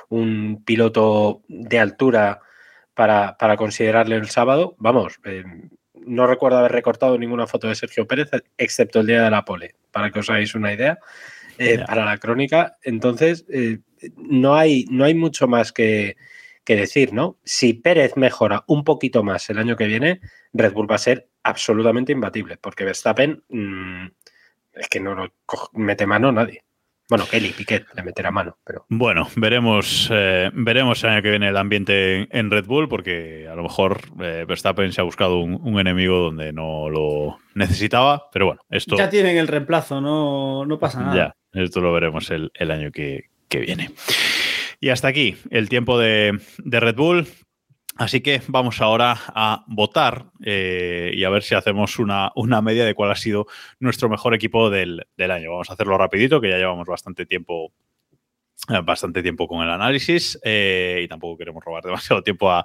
un 0.09 0.63
piloto 0.65 1.43
de 1.47 1.79
altura 1.79 2.41
para, 2.93 3.37
para, 3.37 3.57
considerarle 3.57 4.15
el 4.15 4.29
sábado. 4.29 4.75
Vamos, 4.77 5.19
eh, 5.25 5.43
no 5.93 6.27
recuerdo 6.27 6.59
haber 6.59 6.71
recortado 6.71 7.17
ninguna 7.17 7.47
foto 7.47 7.67
de 7.67 7.75
Sergio 7.75 8.07
Pérez, 8.07 8.29
excepto 8.57 8.99
el 8.99 9.07
día 9.07 9.23
de 9.23 9.31
la 9.31 9.45
pole, 9.45 9.75
para 9.91 10.11
que 10.11 10.19
os 10.19 10.29
hagáis 10.29 10.55
una 10.55 10.73
idea, 10.73 10.99
eh, 11.57 11.83
para 11.85 12.05
la 12.05 12.17
crónica. 12.17 12.77
Entonces, 12.83 13.45
eh, 13.49 13.79
no, 14.15 14.55
hay, 14.55 14.85
no 14.89 15.03
hay 15.05 15.13
mucho 15.13 15.47
más 15.47 15.71
que, 15.71 16.15
que 16.65 16.75
decir, 16.75 17.13
¿no? 17.13 17.37
Si 17.43 17.73
Pérez 17.73 18.17
mejora 18.17 18.63
un 18.67 18.83
poquito 18.83 19.23
más 19.23 19.49
el 19.49 19.59
año 19.59 19.77
que 19.77 19.85
viene, 19.85 20.19
Red 20.51 20.73
Bull 20.73 20.89
va 20.89 20.95
a 20.95 20.99
ser 20.99 21.29
absolutamente 21.43 22.11
imbatible, 22.11 22.57
porque 22.57 22.83
Verstappen 22.83 23.43
mmm, 23.49 24.07
es 24.73 24.89
que 24.89 24.99
no, 24.99 25.15
no 25.15 25.31
mete 25.73 26.05
mano 26.05 26.31
nadie. 26.31 26.65
Bueno, 27.07 27.25
Kelly 27.29 27.49
Piquet 27.49 27.85
le 27.95 28.01
meterá 28.01 28.31
mano, 28.31 28.57
pero. 28.65 28.87
Bueno, 28.89 29.27
veremos, 29.35 30.09
eh, 30.11 30.49
veremos 30.53 31.03
el 31.03 31.11
año 31.11 31.21
que 31.21 31.29
viene 31.29 31.49
el 31.49 31.57
ambiente 31.57 32.27
en 32.35 32.49
Red 32.49 32.65
Bull, 32.65 32.89
porque 32.89 33.47
a 33.47 33.53
lo 33.53 33.61
mejor 33.61 34.01
eh, 34.19 34.43
Verstappen 34.47 34.91
se 34.91 35.01
ha 35.01 35.03
buscado 35.03 35.37
un, 35.37 35.59
un, 35.61 35.79
enemigo 35.79 36.17
donde 36.17 36.51
no 36.51 36.89
lo 36.89 37.37
necesitaba, 37.53 38.27
pero 38.33 38.47
bueno, 38.47 38.61
esto. 38.71 38.97
Ya 38.97 39.09
tienen 39.11 39.37
el 39.37 39.47
reemplazo, 39.47 40.01
no, 40.01 40.65
no 40.65 40.79
pasa 40.79 41.01
nada. 41.01 41.15
Ya, 41.53 41.61
esto 41.61 41.79
lo 41.79 41.93
veremos 41.93 42.31
el, 42.31 42.51
el 42.55 42.71
año 42.71 42.91
que, 42.91 43.25
que, 43.49 43.59
viene. 43.59 43.91
Y 44.85 44.91
hasta 44.91 45.07
aquí 45.07 45.35
el 45.49 45.67
tiempo 45.67 45.97
de, 45.97 46.39
Red 46.63 46.95
Bull. 46.95 47.27
Así 47.95 48.21
que 48.21 48.43
vamos 48.47 48.81
ahora 48.81 49.17
a 49.29 49.65
votar 49.65 50.27
eh, 50.45 51.11
y 51.11 51.23
a 51.23 51.31
ver 51.31 51.41
si 51.41 51.55
hacemos 51.55 51.97
una, 51.97 52.31
media 52.61 52.85
de 52.85 52.93
cuál 52.93 53.09
ha 53.09 53.15
sido 53.15 53.47
nuestro 53.79 54.09
mejor 54.09 54.35
equipo 54.35 54.69
del, 54.69 55.01
año. 55.17 55.49
Vamos 55.49 55.71
a 55.71 55.73
hacerlo 55.73 55.97
rapidito, 55.97 56.39
que 56.39 56.51
ya 56.51 56.57
llevamos 56.57 56.87
bastante 56.87 57.25
tiempo 57.25 57.73
eh, 58.69 58.81
bastante 58.83 59.23
tiempo 59.23 59.47
con 59.47 59.63
el 59.63 59.71
análisis 59.71 60.39
eh, 60.43 61.01
y 61.03 61.07
tampoco 61.07 61.39
queremos 61.39 61.65
robar 61.65 61.83
demasiado 61.83 62.21
tiempo 62.21 62.51
a, 62.51 62.63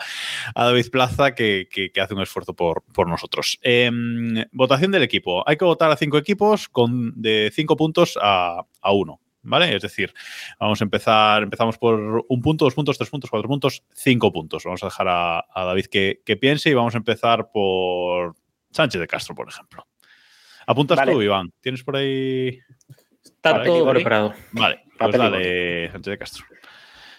David 0.55 0.90
Plaza 0.92 1.34
que, 1.34 1.68
hace 2.02 2.12
un 2.12 2.20
esfuerzo 2.20 2.52
por, 2.52 2.82
por 2.92 3.09
nosotros. 3.09 3.59
Eh, 3.62 3.90
votación 4.52 4.92
del 4.92 5.05
equipo. 5.05 5.42
Hay 5.48 5.56
que 5.56 5.64
votar 5.64 5.90
a 5.90 5.97
cinco 5.97 6.18
equipos 6.18 6.68
con 6.68 7.18
de 7.18 7.51
cinco 7.55 7.78
puntos 7.78 8.18
a, 8.20 8.66
a 8.82 8.92
uno. 8.92 9.20
¿Vale? 9.43 9.75
Es 9.75 9.83
decir, 9.83 10.12
vamos 10.59 10.81
a 10.81 10.85
empezar, 10.85 11.43
empezamos 11.43 11.79
por 11.79 12.25
un 12.29 12.43
punto, 12.43 12.67
dos 12.67 12.75
puntos, 12.75 12.99
tres 12.99 13.09
puntos, 13.09 13.31
cuatro 13.31 13.49
puntos, 13.49 13.83
cinco 13.95 14.33
puntos. 14.33 14.65
Vamos 14.65 14.83
a 14.83 14.87
dejar 14.87 15.09
a, 15.09 15.39
a 15.53 15.65
David 15.65 15.87
que, 15.87 16.21
que, 16.25 16.37
piense 16.37 16.71
y 16.71 16.75
vamos 16.75 16.95
a 16.95 16.99
empezar 16.99 17.51
por 17.51 18.37
Sánchez 18.71 19.01
de 19.01 19.07
Castro, 19.07 19.35
por 19.35 19.49
ejemplo. 19.49 19.87
¿Apuntas 20.67 20.99
vale. 20.99 21.12
tú, 21.12 21.23
Iván? 21.23 21.53
¿Tienes 21.61 21.83
por 21.83 21.97
ahí? 21.97 22.59
Está 23.25 23.53
vale, 23.53 23.65
todo 23.65 23.91
preparado. 23.91 24.35
Vale, 24.53 24.83
pues 24.99 25.17
dale, 25.17 25.91
Sánchez 25.91 26.11
de 26.11 26.19
Castro. 26.19 26.45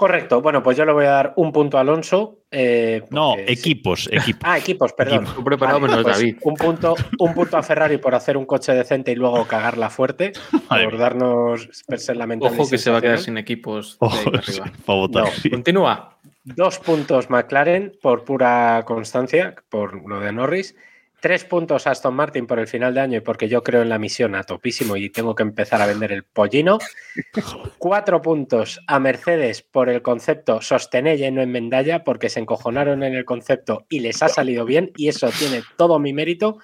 Correcto. 0.02 0.42
Bueno, 0.42 0.64
pues 0.64 0.76
yo 0.76 0.84
le 0.84 0.94
voy 0.94 1.06
a 1.06 1.12
dar 1.12 1.34
un 1.36 1.52
punto 1.52 1.78
a 1.78 1.82
Alonso. 1.82 2.40
Eh, 2.50 3.04
no, 3.12 3.36
equipos, 3.38 4.10
equipos. 4.12 4.42
Ah, 4.44 4.58
equipos, 4.58 4.94
perdón. 4.94 5.26
Equipo 5.26 5.44
preparado 5.44 5.80
vale, 5.80 5.92
menos 5.92 6.04
pues 6.06 6.18
David. 6.18 6.38
Un 6.42 6.56
punto, 6.56 6.96
un 7.20 7.34
punto 7.36 7.56
a 7.56 7.62
Ferrari 7.62 8.00
por 8.00 8.16
hacer 8.16 8.36
un 8.36 8.48
coche 8.48 8.74
decente 8.74 9.12
y 9.12 9.16
luego 9.16 9.46
cagarla 9.46 9.92
fuerte. 9.92 10.32
Por 10.68 10.98
darnos 10.98 11.70
ser 11.98 12.18
lamentables. 12.18 12.60
Ojo 12.60 12.68
que 12.68 12.80
se 12.80 12.90
va 12.90 12.98
a 12.98 13.02
quedar 13.02 13.20
sin 13.20 13.38
equipos. 13.38 13.98
Ojo, 14.00 14.32
sí, 14.42 14.60
votar, 14.88 15.26
no. 15.26 15.30
sí. 15.30 15.50
Continúa. 15.52 16.18
Dos 16.46 16.80
puntos 16.80 17.30
McLaren 17.30 17.94
por 18.02 18.24
pura 18.24 18.82
constancia, 18.88 19.54
por 19.70 20.10
lo 20.10 20.20
de 20.20 20.32
Norris. 20.32 20.76
Tres 21.22 21.46
puntos 21.46 21.86
a 21.86 21.92
Aston 21.92 22.16
Martin 22.16 22.48
por 22.48 22.58
el 22.58 22.68
final 22.68 22.96
de 22.96 23.00
año 23.00 23.18
y 23.20 23.22
porque 23.22 23.48
yo 23.48 23.62
creo 23.62 23.84
en 23.84 23.90
la 23.90 24.00
misión 24.00 24.34
a 24.34 24.44
topísimo 24.44 24.98
y 24.98 25.12
tengo 25.12 25.36
que 25.36 25.44
empezar 25.44 25.80
a 25.80 25.86
vender 25.86 26.12
el 26.12 26.24
pollino. 26.24 26.80
Cuatro 27.78 28.24
puntos 28.24 28.82
a 28.88 29.00
Mercedes 29.00 29.62
por 29.62 29.90
el 29.90 30.02
concepto 30.02 30.62
sostenella 30.62 31.28
y 31.28 31.32
no 31.32 31.44
enmendalla 31.44 32.04
porque 32.04 32.28
se 32.30 32.40
encojonaron 32.40 33.04
en 33.04 33.14
el 33.14 33.24
concepto 33.24 33.86
y 33.88 34.00
les 34.00 34.24
ha 34.24 34.30
salido 34.30 34.66
bien 34.66 34.92
y 34.98 35.10
eso 35.10 35.30
tiene 35.30 35.62
todo 35.78 36.00
mi 36.00 36.12
mérito. 36.12 36.58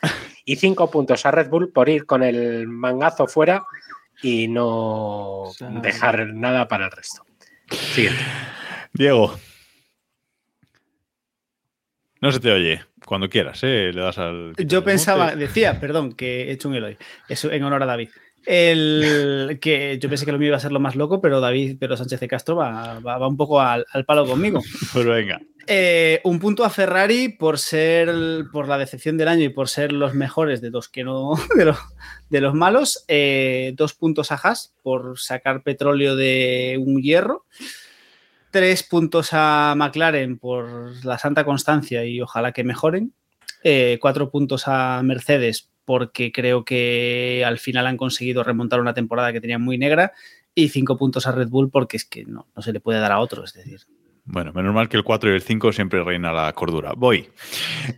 Y 0.44 0.56
cinco 0.56 0.90
puntos 0.90 1.24
a 1.28 1.32
Red 1.32 1.50
Bull 1.50 1.72
por 1.72 1.88
ir 1.88 2.08
con 2.08 2.24
el 2.24 2.68
mangazo 2.68 3.28
fuera 3.28 3.64
y 4.24 4.48
no 4.48 5.44
dejar 5.84 6.34
nada 6.34 6.68
para 6.68 6.86
el 6.86 6.92
resto. 6.92 7.24
Siguiente. 7.70 8.24
Diego. 8.92 9.38
No 12.22 12.32
se 12.32 12.40
te 12.40 12.52
oye. 12.52 12.87
Cuando 13.08 13.30
quieras, 13.30 13.64
¿eh? 13.64 13.92
Le 13.94 14.02
das 14.02 14.18
al. 14.18 14.54
Yo 14.58 14.84
pensaba, 14.84 15.34
decía, 15.34 15.80
perdón, 15.80 16.12
que 16.12 16.50
he 16.50 16.52
hecho 16.52 16.68
un 16.68 16.76
Eloy. 16.76 16.98
Eso 17.30 17.50
en 17.50 17.64
honor 17.64 17.82
a 17.84 17.86
David. 17.86 18.10
El 18.46 19.60
que 19.62 19.98
yo 19.98 20.10
pensé 20.10 20.26
que 20.26 20.34
lo 20.34 20.38
mío 20.38 20.50
iba 20.50 20.58
a 20.58 20.60
ser 20.60 20.74
lo 20.74 20.82
más 20.82 20.98
loco, 20.98 21.22
pero 21.22 21.40
David, 21.40 21.78
pero 21.80 21.96
Sánchez 21.96 22.20
de 22.20 22.28
Castro 22.28 22.58
va, 22.58 23.00
va, 23.00 23.18
va 23.18 23.28
un 23.30 23.38
poco 23.38 23.62
al, 23.62 23.86
al, 23.94 24.04
palo 24.04 24.26
conmigo. 24.26 24.62
Pues 24.92 25.06
venga. 25.06 25.40
Eh, 25.68 26.20
un 26.26 26.40
punto 26.40 26.66
a 26.66 26.70
Ferrari 26.70 27.30
por 27.30 27.60
ser 27.60 28.10
por 28.52 28.68
la 28.68 28.78
decepción 28.78 29.18
del 29.18 29.30
año 29.30 29.46
y 29.46 29.50
por 29.50 29.70
ser 29.70 29.94
los 29.94 30.14
mejores 30.14 30.60
de 30.60 30.70
los 30.70 30.90
que 30.90 31.06
no 31.06 31.32
de 31.56 31.64
los, 31.64 31.78
de 32.30 32.42
los 32.42 32.54
malos. 32.54 33.06
Eh, 33.08 33.72
dos 33.78 33.94
puntos 33.94 34.34
a 34.34 34.36
Haas 34.36 34.74
por 34.84 35.18
sacar 35.18 35.64
petróleo 35.64 36.18
de 36.18 36.78
un 36.78 37.02
hierro 37.02 37.46
tres 38.58 38.82
puntos 38.82 39.30
a 39.34 39.76
McLaren 39.78 40.40
por 40.40 41.06
la 41.06 41.20
santa 41.20 41.46
constancia 41.46 42.04
y 42.06 42.22
ojalá 42.22 42.54
que 42.54 42.64
mejoren. 42.64 43.14
Eh, 43.64 44.00
cuatro 44.02 44.32
puntos 44.32 44.64
a 44.66 45.00
Mercedes 45.04 45.70
porque 45.86 46.32
creo 46.32 46.66
que 46.66 47.44
al 47.46 47.60
final 47.60 47.86
han 47.86 47.98
conseguido 47.98 48.44
remontar 48.44 48.82
una 48.82 48.96
temporada 48.96 49.32
que 49.32 49.42
tenían 49.42 49.62
muy 49.62 49.78
negra. 49.78 50.12
Y 50.56 50.70
cinco 50.70 50.98
puntos 50.98 51.28
a 51.28 51.34
Red 51.34 51.50
Bull 51.50 51.70
porque 51.70 51.98
es 51.98 52.06
que 52.06 52.26
no, 52.26 52.48
no 52.56 52.64
se 52.64 52.74
le 52.74 52.80
puede 52.80 53.00
dar 53.00 53.12
a 53.12 53.20
otro. 53.20 53.44
Es 53.44 53.54
decir, 53.54 53.82
bueno, 54.30 54.52
menos 54.52 54.74
mal 54.74 54.90
que 54.90 54.98
el 54.98 55.06
4 55.06 55.32
y 55.32 55.36
el 55.36 55.42
5 55.42 55.72
siempre 55.72 56.04
reina 56.04 56.34
la 56.34 56.52
cordura. 56.52 56.92
Voy. 56.98 57.30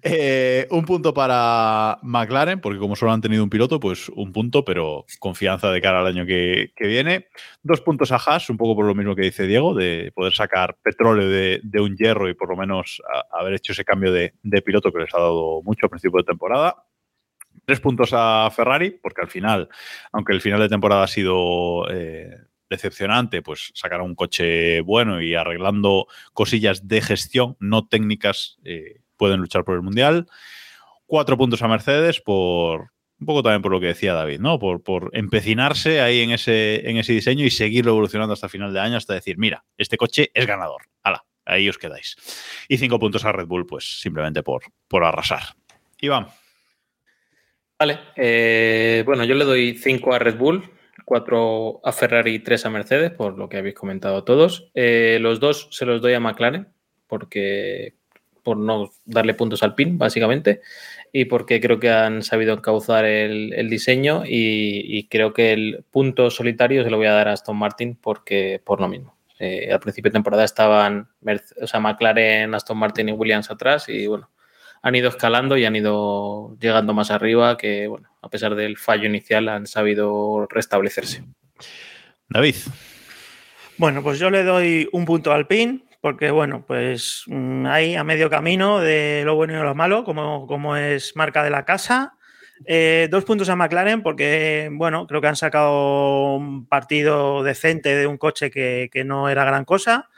Eh, 0.03 0.67
un 0.69 0.85
punto 0.85 1.11
para 1.11 1.97
McLaren, 2.03 2.61
porque 2.61 2.77
como 2.77 2.95
solo 2.95 3.11
han 3.11 3.21
tenido 3.21 3.43
un 3.43 3.49
piloto, 3.49 3.79
pues 3.79 4.09
un 4.09 4.31
punto, 4.31 4.63
pero 4.63 5.05
confianza 5.17 5.71
de 5.71 5.81
cara 5.81 6.01
al 6.01 6.07
año 6.07 6.27
que, 6.27 6.71
que 6.75 6.85
viene. 6.85 7.29
Dos 7.63 7.81
puntos 7.81 8.11
a 8.11 8.17
Haas, 8.17 8.47
un 8.51 8.57
poco 8.57 8.75
por 8.75 8.85
lo 8.85 8.93
mismo 8.93 9.15
que 9.15 9.23
dice 9.23 9.47
Diego, 9.47 9.73
de 9.73 10.11
poder 10.13 10.33
sacar 10.33 10.77
petróleo 10.83 11.27
de, 11.27 11.61
de 11.63 11.81
un 11.81 11.95
hierro 11.97 12.29
y 12.29 12.35
por 12.35 12.49
lo 12.49 12.55
menos 12.55 13.01
haber 13.31 13.55
hecho 13.55 13.71
ese 13.71 13.83
cambio 13.83 14.11
de, 14.11 14.33
de, 14.43 14.61
piloto 14.61 14.91
que 14.91 14.99
les 14.99 15.13
ha 15.15 15.19
dado 15.19 15.63
mucho 15.63 15.87
a 15.87 15.89
principio 15.89 16.19
de 16.19 16.25
temporada. 16.25 16.75
Tres 17.65 17.79
puntos 17.79 18.11
a 18.13 18.47
Ferrari, 18.55 18.91
porque 18.91 19.21
al 19.21 19.29
final, 19.29 19.67
aunque 20.11 20.33
el 20.33 20.41
final 20.41 20.59
de 20.59 20.69
temporada 20.69 21.03
ha 21.03 21.07
sido... 21.07 21.89
Eh, 21.89 22.48
decepcionante, 22.69 23.41
pues 23.41 23.71
sacar 23.73 24.01
un 24.01 24.15
coche 24.15 24.81
bueno 24.81 25.21
y 25.21 25.35
arreglando 25.35 26.07
cosillas 26.33 26.87
de 26.87 27.01
gestión, 27.01 27.57
no 27.59 27.87
técnicas, 27.87 28.57
eh, 28.63 29.01
pueden 29.17 29.39
luchar 29.39 29.63
por 29.63 29.75
el 29.75 29.81
Mundial. 29.81 30.27
Cuatro 31.05 31.37
puntos 31.37 31.61
a 31.61 31.67
Mercedes 31.67 32.21
por 32.21 32.91
un 33.19 33.25
poco 33.25 33.43
también 33.43 33.61
por 33.61 33.71
lo 33.71 33.81
que 33.81 33.87
decía 33.87 34.13
David, 34.13 34.39
¿no? 34.39 34.59
Por, 34.59 34.81
por 34.81 35.09
empecinarse 35.13 35.99
ahí 35.99 36.21
en 36.21 36.31
ese, 36.31 36.89
en 36.89 36.97
ese 36.97 37.13
diseño 37.13 37.43
y 37.43 37.49
seguirlo 37.49 37.91
evolucionando 37.91 38.33
hasta 38.33 38.47
final 38.47 38.73
de 38.73 38.79
año, 38.79 38.95
hasta 38.95 39.13
decir, 39.13 39.37
mira, 39.37 39.65
este 39.77 39.97
coche 39.97 40.31
es 40.33 40.45
ganador. 40.45 40.83
¡Hala! 41.03 41.25
Ahí 41.45 41.67
os 41.67 41.77
quedáis. 41.77 42.15
Y 42.69 42.77
cinco 42.77 42.99
puntos 42.99 43.25
a 43.25 43.31
Red 43.31 43.47
Bull, 43.47 43.65
pues 43.65 43.99
simplemente 43.99 44.41
por, 44.43 44.61
por 44.87 45.03
arrasar. 45.03 45.41
Iván. 45.99 46.27
Vale, 47.77 47.99
eh, 48.15 49.03
bueno, 49.05 49.23
yo 49.25 49.35
le 49.35 49.45
doy 49.45 49.75
cinco 49.75 50.13
a 50.13 50.19
Red 50.19 50.37
Bull, 50.37 50.69
4 51.09 51.81
a 51.83 51.91
Ferrari 51.91 52.35
y 52.35 52.39
3 52.39 52.67
a 52.67 52.69
Mercedes, 52.69 53.09
por 53.09 53.35
lo 53.35 53.49
que 53.49 53.57
habéis 53.57 53.73
comentado 53.73 54.23
todos. 54.23 54.69
Eh, 54.75 55.17
los 55.19 55.39
dos 55.39 55.67
se 55.71 55.87
los 55.87 56.03
doy 56.03 56.13
a 56.13 56.19
McLaren, 56.19 56.67
porque 57.07 57.95
por 58.43 58.57
no 58.57 58.91
darle 59.05 59.33
puntos 59.33 59.63
al 59.63 59.73
pin, 59.73 59.97
básicamente, 59.97 60.61
y 61.11 61.25
porque 61.25 61.59
creo 61.59 61.79
que 61.79 61.89
han 61.89 62.21
sabido 62.21 62.53
encauzar 62.53 63.05
el, 63.05 63.69
diseño 63.71 64.21
y, 64.23 65.07
creo 65.09 65.33
que 65.33 65.51
el 65.51 65.83
punto 65.89 66.29
solitario 66.29 66.83
se 66.83 66.91
lo 66.91 66.97
voy 66.97 67.07
a 67.07 67.13
dar 67.13 67.27
a 67.27 67.33
Aston 67.33 67.57
Martin 67.57 67.95
porque 67.95 68.61
por 68.63 68.79
lo 68.79 68.87
mismo. 68.87 69.17
Eh, 69.39 69.71
al 69.73 69.79
principio 69.79 70.11
de 70.11 70.13
temporada 70.13 70.43
estaban 70.43 71.09
o 71.59 71.65
sea, 71.65 71.79
McLaren, 71.79 72.53
Aston 72.53 72.77
Martin 72.77 73.09
y 73.09 73.13
Williams 73.13 73.49
atrás 73.49 73.89
y 73.89 74.05
bueno, 74.05 74.29
han 74.81 74.95
ido 74.95 75.09
escalando 75.09 75.57
y 75.57 75.65
han 75.65 75.75
ido 75.75 76.55
llegando 76.59 76.93
más 76.93 77.11
arriba 77.11 77.57
que, 77.57 77.87
bueno, 77.87 78.09
a 78.21 78.29
pesar 78.29 78.55
del 78.55 78.77
fallo 78.77 79.05
inicial, 79.05 79.49
han 79.49 79.67
sabido 79.67 80.47
restablecerse. 80.49 81.23
David. 82.29 82.55
Bueno, 83.77 84.03
pues 84.03 84.19
yo 84.19 84.29
le 84.29 84.43
doy 84.43 84.89
un 84.91 85.05
punto 85.05 85.31
al 85.31 85.47
PIN 85.47 85.85
porque 86.01 86.31
bueno, 86.31 86.63
pues 86.65 87.23
mm, 87.27 87.65
ahí 87.65 87.95
a 87.95 88.03
medio 88.03 88.29
camino 88.29 88.79
de 88.79 89.23
lo 89.25 89.35
bueno 89.35 89.53
y 89.53 89.63
lo 89.63 89.75
malo, 89.75 90.03
como, 90.03 90.47
como 90.47 90.77
es 90.77 91.15
marca 91.15 91.43
de 91.43 91.49
la 91.49 91.65
casa. 91.65 92.13
Eh, 92.65 93.07
dos 93.09 93.23
puntos 93.23 93.49
a 93.49 93.55
McLaren 93.55 94.03
porque, 94.03 94.69
bueno, 94.71 95.07
creo 95.07 95.21
que 95.21 95.27
han 95.27 95.35
sacado 95.35 96.35
un 96.35 96.67
partido 96.67 97.43
decente 97.43 97.95
de 97.95 98.07
un 98.07 98.17
coche 98.17 98.51
que, 98.51 98.89
no 99.05 99.29
era 99.29 99.45
gran 99.45 99.65
cosa. 99.65 100.09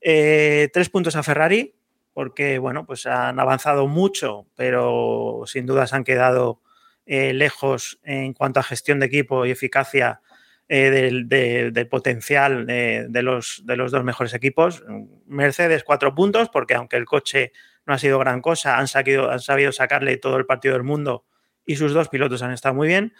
Eh, 0.00 0.68
tres 0.72 0.90
puntos 0.90 1.16
a 1.16 1.22
Ferrari 1.22 1.74
porque, 2.14 2.58
bueno, 2.58 2.86
pues 2.86 3.06
han 3.06 3.38
avanzado 3.38 3.86
mucho, 3.86 4.46
pero 4.56 5.42
sin 5.46 5.66
duda 5.66 5.86
se 5.86 5.96
han 5.96 6.04
quedado 6.04 6.62
eh, 7.06 7.34
lejos 7.34 7.98
en 8.04 8.32
cuanto 8.32 8.60
a 8.60 8.62
gestión 8.62 9.00
de 9.00 9.06
equipo 9.06 9.44
y 9.44 9.50
eficacia 9.50 10.20
del, 10.68 11.88
potencial 11.90 12.66
de, 12.66 13.22
los, 13.22 13.62
de 13.66 13.76
los 13.76 13.92
dos 13.92 14.04
mejores 14.04 14.32
equipos. 14.32 14.82
Mercedes, 15.26 15.84
cuatro 15.84 16.14
puntos, 16.14 16.48
porque 16.48 16.74
aunque 16.74 16.96
el 16.96 17.04
coche 17.04 17.52
no 17.84 17.92
ha 17.92 17.98
sido 17.98 18.18
gran 18.18 18.40
cosa, 18.40 18.78
han, 18.78 18.86
han 18.94 19.40
sabido 19.40 19.72
sacarle 19.72 20.16
todo 20.16 20.38
el 20.38 20.46
partido 20.46 20.74
del 20.74 20.84
mundo 20.84 21.26
y 21.66 21.76
sus 21.76 21.92
dos 21.92 22.08
pilotos 22.08 22.42
han 22.42 22.52
estado 22.52 22.74
muy 22.74 22.88
bien. 22.88 23.14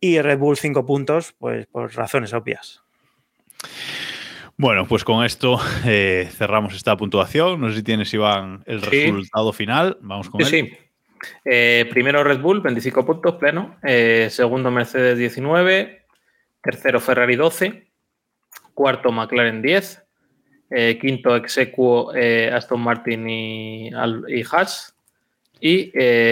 Y 0.00 0.20
Red 0.20 0.38
Bull 0.38 0.56
cinco 0.56 0.84
puntos, 0.84 1.32
pues 1.38 1.66
por 1.66 1.94
razones 1.94 2.32
obvias. 2.32 2.82
Bueno, 4.62 4.86
pues 4.86 5.02
con 5.02 5.24
esto 5.24 5.58
eh, 5.84 6.28
cerramos 6.30 6.76
esta 6.76 6.96
puntuación. 6.96 7.60
No 7.60 7.68
sé 7.68 7.78
si 7.78 7.82
tienes, 7.82 8.14
Iván, 8.14 8.62
el 8.66 8.80
resultado 8.80 9.52
final. 9.52 9.98
Vamos 10.02 10.30
con 10.30 10.40
él. 10.40 10.46
Sí. 10.46 10.72
Eh, 11.44 11.88
primero 11.90 12.22
Red 12.22 12.38
Bull, 12.38 12.60
25 12.60 13.04
puntos 13.04 13.34
pleno. 13.34 13.76
Eh, 13.82 14.28
segundo 14.30 14.70
Mercedes, 14.70 15.18
19. 15.18 16.06
Tercero 16.62 17.00
Ferrari, 17.00 17.34
12. 17.34 17.88
Cuarto 18.72 19.10
McLaren, 19.10 19.62
10. 19.62 20.00
quinto 21.00 21.34
Execuo, 21.34 22.12
Aston 22.52 22.82
Martin 22.82 23.28
y, 23.28 23.88
y 23.88 24.44
Haas. 24.48 24.94
Y 25.60 25.90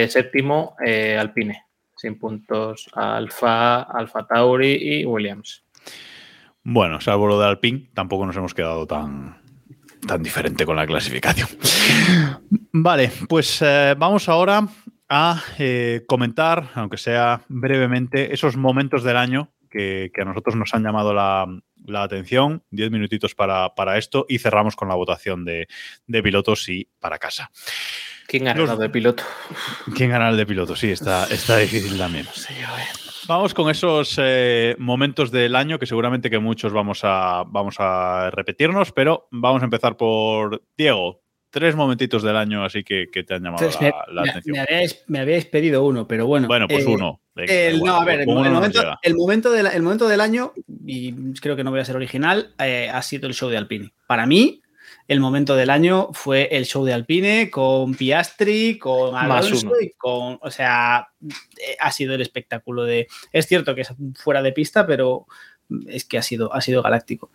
séptimo, 0.08 0.76
Alpine, 1.18 1.64
sin 1.96 2.16
puntos 2.16 2.88
Alfa, 2.92 3.82
Alfa 3.82 4.24
Tauri 4.24 5.00
y 5.00 5.04
Williams. 5.04 5.64
Bueno, 6.62 7.00
salvo 7.00 7.26
lo 7.26 7.40
de 7.40 7.46
Alpine, 7.46 7.90
tampoco 7.94 8.26
nos 8.26 8.36
hemos 8.36 8.54
quedado 8.54 8.86
tan, 8.86 9.40
tan 10.06 10.22
diferente 10.22 10.66
con 10.66 10.76
la 10.76 10.86
clasificación. 10.86 11.48
vale, 12.72 13.10
pues 13.28 13.60
eh, 13.62 13.94
vamos 13.96 14.28
ahora 14.28 14.68
a 15.08 15.42
comentar, 16.06 16.70
aunque 16.74 16.96
sea 16.96 17.42
brevemente, 17.48 18.32
esos 18.32 18.56
momentos 18.56 19.02
del 19.02 19.16
año 19.16 19.52
que, 19.70 20.12
a 20.20 20.24
nosotros 20.24 20.56
nos 20.56 20.74
han 20.74 20.84
llamado 20.84 21.14
la, 21.14 21.46
atención. 21.94 22.62
Diez 22.70 22.90
minutitos 22.90 23.34
para, 23.34 23.98
esto 23.98 24.26
y 24.28 24.38
cerramos 24.38 24.76
con 24.76 24.88
la 24.88 24.94
votación 24.94 25.44
de, 25.44 25.66
de 26.06 26.22
pilotos 26.22 26.68
y 26.68 26.88
para 27.00 27.18
casa. 27.18 27.50
¿Quién 28.26 28.44
gana 28.44 28.72
el 28.72 28.78
de 28.78 28.88
piloto? 28.90 29.24
¿Quién 29.96 30.10
gana 30.10 30.28
el 30.28 30.36
de 30.36 30.46
piloto? 30.46 30.76
Sí, 30.76 30.92
está, 30.92 31.24
está 31.24 31.56
difícil 31.56 31.98
también. 31.98 32.26
Vamos 33.30 33.54
con 33.54 33.70
esos 33.70 34.16
eh, 34.20 34.74
momentos 34.80 35.30
del 35.30 35.54
año 35.54 35.78
que 35.78 35.86
seguramente 35.86 36.30
que 36.30 36.40
muchos 36.40 36.72
vamos 36.72 37.02
a, 37.04 37.44
vamos 37.46 37.76
a 37.78 38.28
repetirnos, 38.32 38.90
pero 38.90 39.28
vamos 39.30 39.62
a 39.62 39.66
empezar 39.66 39.96
por 39.96 40.64
Diego. 40.76 41.22
Tres 41.48 41.76
momentitos 41.76 42.24
del 42.24 42.36
año 42.36 42.64
así 42.64 42.82
que, 42.82 43.06
te 43.06 43.34
han 43.34 43.44
llamado 43.44 43.70
la, 44.08 44.22
atención. 44.22 44.56
Me 45.06 45.20
habíais, 45.20 45.46
pedido 45.46 45.84
uno, 45.84 46.08
pero 46.08 46.26
bueno. 46.26 46.48
Bueno, 46.48 46.66
pues 46.66 46.84
eh, 46.84 46.88
uno. 46.88 47.20
no, 47.84 47.94
a 48.00 48.04
ver, 48.04 48.22
el, 48.22 48.26
momento, 48.26 48.80
el, 49.00 49.14
momento 49.14 49.54
el 49.54 49.82
momento 49.84 50.08
del 50.08 50.20
año, 50.20 50.52
y 50.84 51.32
creo 51.34 51.54
que 51.54 51.62
no 51.62 51.70
voy 51.70 51.78
a 51.78 51.84
ser 51.84 51.94
original, 51.94 52.52
eh, 52.58 52.90
ha 52.92 53.00
sido 53.00 53.28
el 53.28 53.34
show 53.34 53.48
de 53.48 53.58
Alpine. 53.58 53.92
Para 54.08 54.26
mí, 54.26 54.60
el 55.10 55.18
momento 55.18 55.56
del 55.56 55.70
año 55.70 56.10
fue 56.12 56.48
el 56.52 56.66
show 56.66 56.84
de 56.84 56.92
Alpine 56.92 57.50
con 57.50 57.96
Piastri, 57.96 58.78
con 58.78 59.16
Alonso 59.16 59.72
y 59.80 59.90
con, 59.98 60.38
o 60.40 60.50
sea, 60.52 61.08
eh, 61.20 61.76
ha 61.80 61.90
sido 61.90 62.14
el 62.14 62.20
espectáculo 62.20 62.84
de, 62.84 63.08
es 63.32 63.48
cierto 63.48 63.74
que 63.74 63.80
es 63.80 63.92
fuera 64.14 64.40
de 64.40 64.52
pista, 64.52 64.86
pero 64.86 65.26
es 65.88 66.04
que 66.04 66.16
ha 66.16 66.22
sido, 66.22 66.54
ha 66.54 66.60
sido 66.60 66.80
galáctico. 66.80 67.32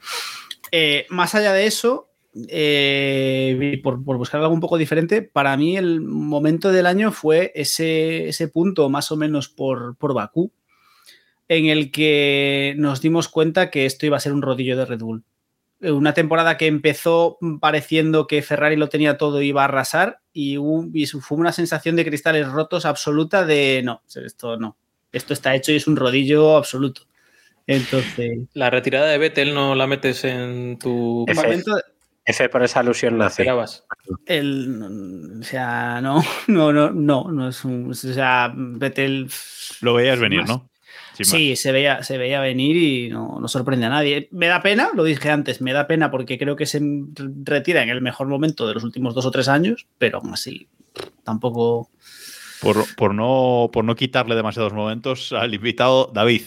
Eh, 0.71 1.05
más 1.09 1.35
allá 1.35 1.51
de 1.51 1.65
eso, 1.65 2.07
eh, 2.47 3.81
por, 3.83 3.97
buscar 3.97 4.39
algo 4.39 4.53
un 4.53 4.61
poco 4.61 4.77
diferente, 4.77 5.21
para 5.21 5.57
mí 5.57 5.75
el 5.75 5.99
momento 5.99 6.71
del 6.71 6.85
año 6.85 7.11
fue 7.11 7.51
ese, 7.55 8.29
ese 8.29 8.47
punto 8.47 8.89
más 8.89 9.11
o 9.11 9.17
menos 9.17 9.49
por, 9.49 9.97
por 9.97 10.13
Bakú, 10.13 10.53
en 11.49 11.65
el 11.65 11.91
que 11.91 12.73
nos 12.77 13.01
dimos 13.01 13.27
cuenta 13.27 13.69
que 13.69 13.85
esto 13.85 14.05
iba 14.05 14.15
a 14.15 14.21
ser 14.21 14.31
un 14.31 14.41
rodillo 14.41 14.77
de 14.77 14.85
Red 14.85 15.01
Bull 15.01 15.25
una 15.91 16.13
temporada 16.13 16.57
que 16.57 16.67
empezó 16.67 17.37
pareciendo 17.59 18.27
que 18.27 18.41
Ferrari 18.41 18.75
lo 18.75 18.89
tenía 18.89 19.17
todo 19.17 19.41
y 19.41 19.47
iba 19.47 19.61
a 19.61 19.65
arrasar 19.65 20.19
y, 20.33 20.57
fue 20.57 21.37
una 21.37 21.51
sensación 21.51 21.95
de 21.95 22.05
cristales 22.05 22.47
rotos 22.47 22.85
absoluta 22.85 23.45
de 23.45 23.81
no, 23.83 24.01
esto 24.13 24.57
no, 24.57 24.77
esto 25.11 25.33
está 25.33 25.55
hecho 25.55 25.71
y 25.71 25.77
es 25.77 25.87
un 25.87 25.95
rodillo 25.95 26.57
absoluto. 26.57 27.03
Entonces... 27.67 28.39
La 28.53 28.69
retirada 28.69 29.07
de 29.07 29.17
Vettel 29.17 29.53
no 29.53 29.75
la 29.75 29.87
metes 29.87 30.23
en 30.25 30.77
tu... 30.77 31.25
F, 32.27 32.49
por 32.49 32.63
esa 32.63 32.79
alusión 32.79 33.17
nace. 33.17 33.45
El, 34.25 35.39
o 35.39 35.43
sea, 35.43 36.01
no, 36.01 36.23
no, 36.47 36.73
no, 36.73 36.91
no, 36.91 37.31
no 37.31 37.49
es 37.49 37.63
un, 37.63 37.91
o 37.91 37.93
sea, 37.93 38.51
Vettel... 38.55 39.29
Lo 39.81 39.93
veías 39.93 40.19
venir, 40.19 40.43
¿no? 40.47 40.69
Sí, 41.23 41.55
se 41.55 41.71
veía, 41.71 42.03
se 42.03 42.17
veía 42.17 42.41
venir 42.41 42.75
y 42.75 43.09
no, 43.09 43.47
sorprende 43.47 43.85
a 43.85 43.89
nadie. 43.89 44.27
Me 44.31 44.47
da 44.47 44.61
pena, 44.61 44.89
lo 44.93 45.03
dije 45.03 45.29
antes, 45.29 45.61
me 45.61 45.73
da 45.73 45.87
pena 45.87 46.11
porque 46.11 46.37
creo 46.37 46.55
que 46.55 46.65
se 46.65 46.81
retira 47.43 47.83
en 47.83 47.89
el 47.89 48.01
mejor 48.01 48.27
momento 48.27 48.67
de 48.67 48.73
los 48.73 48.83
últimos 48.83 49.15
dos 49.15 49.25
o 49.25 49.31
tres 49.31 49.47
años, 49.47 49.87
pero 49.97 50.17
aún 50.17 50.33
así 50.33 50.67
tampoco. 51.23 51.89
Por, 52.61 53.13
no, 53.13 53.69
por 53.71 53.83
no 53.83 53.95
quitarle 53.95 54.33
demasiados 54.33 54.73
momentos 54.73 55.31
al 55.33 55.53
invitado, 55.53 56.09
David, 56.11 56.41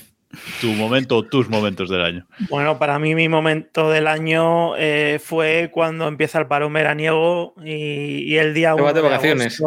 tu 0.60 0.68
momento, 0.72 1.22
tus 1.22 1.48
momentos 1.48 1.88
del 1.88 2.02
año. 2.02 2.26
Bueno, 2.48 2.76
para 2.78 2.98
mí 2.98 3.14
mi 3.14 3.28
momento 3.28 3.88
del 3.88 4.08
año 4.08 4.76
eh, 4.76 5.20
fue 5.22 5.70
cuando 5.72 6.08
empieza 6.08 6.40
el 6.40 6.48
parón 6.48 6.72
veraniego 6.72 7.54
y, 7.64 8.24
y 8.24 8.36
el 8.36 8.52
día 8.52 8.74
1 8.74 8.92
de, 8.92 9.00
vacaciones. 9.00 9.62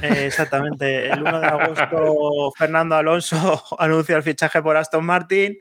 Eh, 0.00 0.26
exactamente. 0.26 1.10
El 1.10 1.22
1 1.22 1.40
de 1.40 1.46
agosto, 1.46 2.52
Fernando 2.56 2.94
Alonso 2.96 3.62
anuncia 3.78 4.16
el 4.16 4.22
fichaje 4.22 4.62
por 4.62 4.76
Aston 4.76 5.04
Martin, 5.04 5.58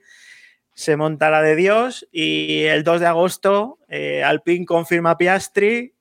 se 0.73 0.95
monta 0.95 1.29
la 1.29 1.41
de 1.41 1.55
Dios 1.55 2.07
y 2.11 2.63
el 2.63 2.83
2 2.83 3.01
de 3.01 3.07
agosto 3.07 3.79
eh, 3.89 4.23
Alpine 4.23 4.65
confirma 4.65 5.17
Piastri 5.17 5.93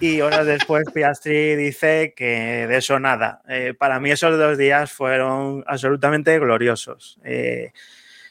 y 0.00 0.20
horas 0.20 0.46
después 0.46 0.84
Piastri 0.94 1.56
dice 1.56 2.14
que 2.16 2.66
de 2.66 2.76
eso 2.76 2.98
nada. 3.00 3.42
Eh, 3.48 3.74
para 3.76 4.00
mí 4.00 4.10
esos 4.10 4.38
dos 4.38 4.56
días 4.56 4.92
fueron 4.92 5.64
absolutamente 5.66 6.38
gloriosos. 6.38 7.18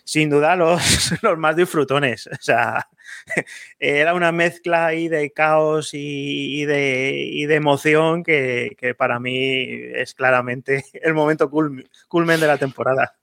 Sin 0.03 0.29
duda 0.29 0.55
los, 0.55 0.81
los 1.21 1.37
más 1.37 1.55
disfrutones. 1.55 2.27
O 2.27 2.41
sea, 2.41 2.87
era 3.79 4.13
una 4.13 4.31
mezcla 4.31 4.87
ahí 4.87 5.07
de 5.07 5.31
caos 5.31 5.91
y, 5.93 6.65
de, 6.65 7.53
emoción 7.53 8.23
que, 8.23 8.95
para 8.97 9.19
mí 9.19 9.65
es 9.95 10.13
claramente 10.13 10.83
el 10.93 11.13
momento 11.13 11.49
culmen 11.49 12.39
de 12.39 12.47
la 12.47 12.57
temporada. 12.57 13.15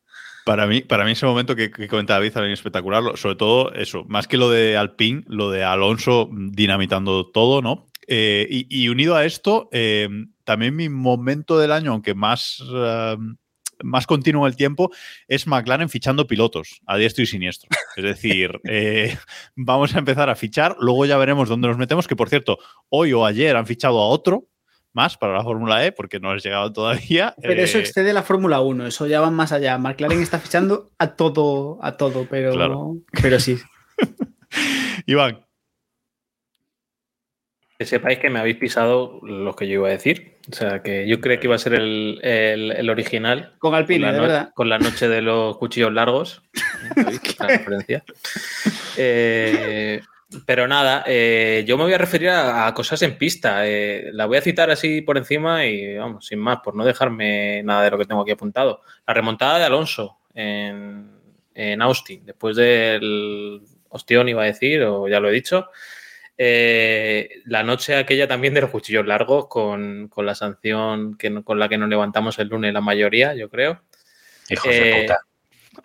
Para 0.44 0.66
mí, 0.66 0.80
para 0.80 1.04
mí 1.04 1.12
ese 1.12 1.26
momento 1.26 1.54
que, 1.54 1.70
que 1.70 1.86
comentaba 1.86 2.18
David 2.18 2.32
también 2.32 2.52
espectacular, 2.54 3.02
sobre 3.16 3.36
todo 3.36 3.72
eso, 3.74 4.04
más 4.08 4.26
que 4.26 4.38
lo 4.38 4.50
de 4.50 4.76
Alpine, 4.76 5.22
lo 5.26 5.50
de 5.50 5.64
Alonso 5.64 6.30
dinamitando 6.32 7.30
todo, 7.30 7.60
¿no? 7.60 7.90
Eh, 8.12 8.66
y, 8.68 8.88
unido 8.88 9.14
a 9.14 9.24
esto, 9.24 9.68
eh, 9.70 10.08
también 10.42 10.74
mi 10.74 10.88
momento 10.88 11.60
del 11.60 11.70
año, 11.70 11.92
aunque 11.92 12.14
más 12.14 12.60
eh, 12.68 13.16
más 13.82 14.06
continuo 14.06 14.46
el 14.46 14.56
tiempo 14.56 14.90
es 15.28 15.46
McLaren 15.46 15.88
fichando 15.88 16.26
pilotos 16.26 16.80
a 16.86 16.96
diestro 16.96 17.24
y 17.24 17.26
siniestro. 17.26 17.68
Es 17.96 18.04
decir, 18.04 18.60
eh, 18.68 19.16
vamos 19.56 19.94
a 19.94 19.98
empezar 19.98 20.30
a 20.30 20.34
fichar, 20.34 20.76
luego 20.78 21.06
ya 21.06 21.16
veremos 21.16 21.48
dónde 21.48 21.68
nos 21.68 21.78
metemos, 21.78 22.06
que 22.06 22.16
por 22.16 22.28
cierto, 22.28 22.58
hoy 22.88 23.12
o 23.12 23.24
ayer 23.24 23.56
han 23.56 23.66
fichado 23.66 24.00
a 24.00 24.08
otro 24.08 24.46
más 24.92 25.16
para 25.16 25.34
la 25.34 25.42
Fórmula 25.42 25.84
E, 25.86 25.92
porque 25.92 26.18
no 26.18 26.30
has 26.30 26.42
llegado 26.42 26.72
todavía. 26.72 27.34
Pero 27.40 27.62
eso 27.62 27.78
eh, 27.78 27.82
excede 27.82 28.12
la 28.12 28.22
Fórmula 28.22 28.60
1, 28.60 28.86
eso 28.86 29.06
ya 29.06 29.20
va 29.20 29.30
más 29.30 29.52
allá. 29.52 29.78
McLaren 29.78 30.20
está 30.20 30.38
fichando 30.38 30.90
a 30.98 31.14
todo, 31.14 31.78
a 31.82 31.96
todo, 31.96 32.26
pero, 32.28 32.96
pero 33.22 33.40
sí. 33.40 33.58
Iván. 35.06 35.49
Que 37.80 37.86
sepáis 37.86 38.18
que 38.18 38.28
me 38.28 38.40
habéis 38.40 38.58
pisado 38.58 39.20
lo 39.22 39.56
que 39.56 39.66
yo 39.66 39.76
iba 39.76 39.88
a 39.88 39.92
decir. 39.92 40.36
O 40.52 40.54
sea, 40.54 40.82
que 40.82 41.08
yo 41.08 41.18
creo 41.22 41.40
que 41.40 41.46
iba 41.46 41.54
a 41.54 41.58
ser 41.58 41.72
el, 41.72 42.90
original. 42.90 43.54
Con 43.58 43.74
Alpine, 43.74 44.04
con 44.04 44.14
la, 44.14 44.20
verdad. 44.20 44.52
Con 44.52 44.68
la 44.68 44.78
noche 44.78 45.08
de 45.08 45.22
los 45.22 45.56
cuchillos 45.56 45.90
largos. 45.90 46.42
referencia. 47.38 48.04
Eh, 48.98 50.02
pero 50.44 50.68
nada, 50.68 51.04
eh, 51.06 51.64
yo 51.66 51.78
me 51.78 51.84
voy 51.84 51.94
a 51.94 51.96
referir 51.96 52.28
a, 52.28 52.70
cosas 52.74 53.00
en 53.00 53.16
pista. 53.16 53.66
Eh, 53.66 54.10
la 54.12 54.26
voy 54.26 54.36
a 54.36 54.42
citar 54.42 54.70
así 54.70 55.00
por 55.00 55.16
encima 55.16 55.64
y 55.64 55.96
vamos, 55.96 56.26
sin 56.26 56.38
más, 56.38 56.58
por 56.62 56.76
no 56.76 56.84
dejarme 56.84 57.62
nada 57.62 57.84
de 57.84 57.92
lo 57.92 57.96
que 57.96 58.04
tengo 58.04 58.20
aquí 58.20 58.32
apuntado. 58.32 58.82
La 59.06 59.14
remontada 59.14 59.58
de 59.58 59.64
Alonso 59.64 60.18
en, 60.34 61.12
en 61.54 61.80
Austin, 61.80 62.26
después 62.26 62.56
del 62.56 63.62
ostión, 63.88 64.28
iba 64.28 64.42
a 64.42 64.44
decir, 64.44 64.82
o 64.82 65.08
ya 65.08 65.18
lo 65.18 65.30
he 65.30 65.32
dicho. 65.32 65.70
Eh, 66.42 67.42
la 67.44 67.62
noche 67.62 67.96
aquella 67.96 68.26
también 68.26 68.54
de 68.54 68.62
los 68.62 68.70
cuchillos 68.70 69.06
largos, 69.06 69.46
con, 69.48 70.08
con 70.08 70.24
la 70.24 70.34
sanción 70.34 71.18
que, 71.18 71.44
con 71.44 71.58
la 71.58 71.68
que 71.68 71.76
nos 71.76 71.90
levantamos 71.90 72.38
el 72.38 72.48
lunes 72.48 72.72
la 72.72 72.80
mayoría, 72.80 73.34
yo 73.34 73.50
creo. 73.50 73.82
Hijos 74.48 74.72
de 74.72 74.90
Eh, 74.90 75.02
puta. 75.02 75.20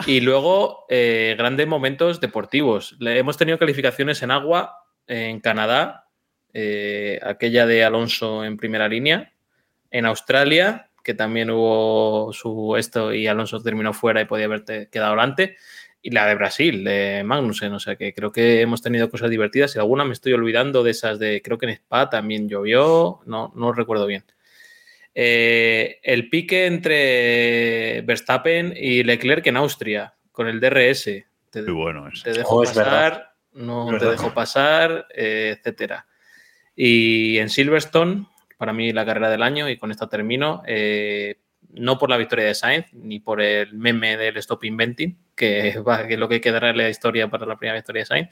Y 0.07 0.21
luego, 0.21 0.85
eh, 0.87 1.35
grandes 1.37 1.67
momentos 1.67 2.21
deportivos. 2.21 2.95
Le- 2.99 3.19
hemos 3.19 3.35
tenido 3.37 3.59
calificaciones 3.59 4.23
en 4.23 4.31
agua 4.31 4.77
en 5.07 5.41
Canadá, 5.41 6.07
aquella 7.21 7.65
de 7.65 7.83
Alonso 7.83 8.45
en 8.45 8.55
primera 8.55 8.87
línea, 8.87 9.33
en 9.91 10.05
Australia, 10.05 10.89
que 11.03 11.13
también 11.13 11.49
hubo 11.49 12.31
su 12.31 12.77
esto 12.77 13.13
y 13.13 13.27
Alonso 13.27 13.61
terminó 13.61 13.91
fuera 13.91 14.21
y 14.21 14.25
podía 14.25 14.45
haberte 14.45 14.87
quedado 14.89 15.11
delante, 15.11 15.57
y 16.05 16.11
la 16.11 16.27
de 16.27 16.35
Brasil, 16.35 16.83
de 16.83 17.23
Magnussen. 17.25 17.73
O 17.73 17.79
sea 17.79 17.95
que 17.95 18.13
creo 18.13 18.31
que 18.31 18.61
hemos 18.61 18.83
tenido 18.83 19.09
cosas 19.09 19.31
divertidas 19.31 19.75
y 19.75 19.79
alguna 19.79 20.05
me 20.05 20.13
estoy 20.13 20.33
olvidando 20.33 20.83
de 20.83 20.91
esas 20.91 21.17
de, 21.17 21.41
creo 21.41 21.57
que 21.57 21.65
en 21.65 21.71
Spa 21.71 22.11
también 22.11 22.47
llovió, 22.47 23.21
no, 23.25 23.51
no 23.55 23.73
recuerdo 23.73 24.05
bien. 24.05 24.23
Eh, 25.15 25.99
el 26.03 26.29
pique 26.29 26.67
entre 26.67 28.01
Verstappen 28.01 28.73
y 28.77 29.01
Leclerc 29.03 29.47
en 29.47 29.57
Austria, 29.57 30.13
con 30.31 30.47
el 30.47 30.59
DRS. 30.59 31.05
Te, 31.49 31.61
Muy 31.63 31.71
bueno 31.73 32.07
te 32.23 32.33
dejo 32.33 32.57
Oh, 32.57 32.63
pasar, 32.63 33.31
no 33.53 33.85
Es 33.85 33.99
te 33.99 34.05
verdad. 34.05 34.11
dejo 34.11 34.33
pasar, 34.35 35.07
eh, 35.15 35.55
etcétera. 35.57 36.05
Y 36.75 37.39
en 37.39 37.49
Silverstone, 37.49 38.27
para 38.57 38.73
mí 38.73 38.93
la 38.93 39.05
carrera 39.05 39.29
del 39.31 39.41
año, 39.41 39.67
y 39.69 39.77
con 39.77 39.89
esta 39.89 40.07
termino, 40.07 40.61
eh, 40.67 41.39
no 41.77 41.97
por 41.97 42.09
la 42.09 42.17
victoria 42.17 42.45
de 42.45 42.55
Sainz, 42.55 42.87
ni 42.93 43.19
por 43.19 43.41
el 43.41 43.73
meme 43.73 44.17
del 44.17 44.37
Stop 44.37 44.63
Inventing, 44.63 45.17
que, 45.35 45.67
es 45.69 46.17
lo 46.17 46.29
que 46.29 46.41
quedará 46.41 46.69
en 46.69 46.77
la 46.77 46.89
historia 46.89 47.27
para 47.29 47.45
la 47.45 47.57
primera 47.57 47.75
victoria 47.75 48.01
de 48.01 48.05
Sainz, 48.05 48.29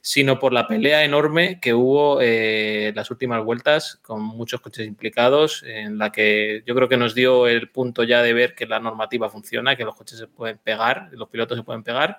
sino 0.00 0.38
por 0.38 0.52
la 0.52 0.66
pelea 0.66 1.04
enorme 1.04 1.60
que 1.60 1.74
hubo 1.74 2.20
eh, 2.20 2.92
las 2.94 3.10
últimas 3.10 3.44
vueltas, 3.44 3.98
con 4.02 4.22
muchos 4.22 4.60
coches 4.60 4.86
implicados, 4.86 5.62
en 5.66 5.98
la 5.98 6.12
que 6.12 6.62
yo 6.66 6.74
creo 6.74 6.88
que 6.88 6.96
nos 6.96 7.14
dio 7.14 7.46
el 7.46 7.70
punto 7.70 8.02
ya 8.04 8.22
de 8.22 8.32
ver 8.32 8.54
que 8.54 8.66
la 8.66 8.80
normativa 8.80 9.28
funciona, 9.28 9.76
que 9.76 9.84
los 9.84 9.94
coches 9.94 10.18
se 10.18 10.26
pueden 10.26 10.58
pegar, 10.58 11.08
los 11.12 11.28
pilotos 11.28 11.58
se 11.58 11.64
pueden 11.64 11.82
pegar, 11.82 12.18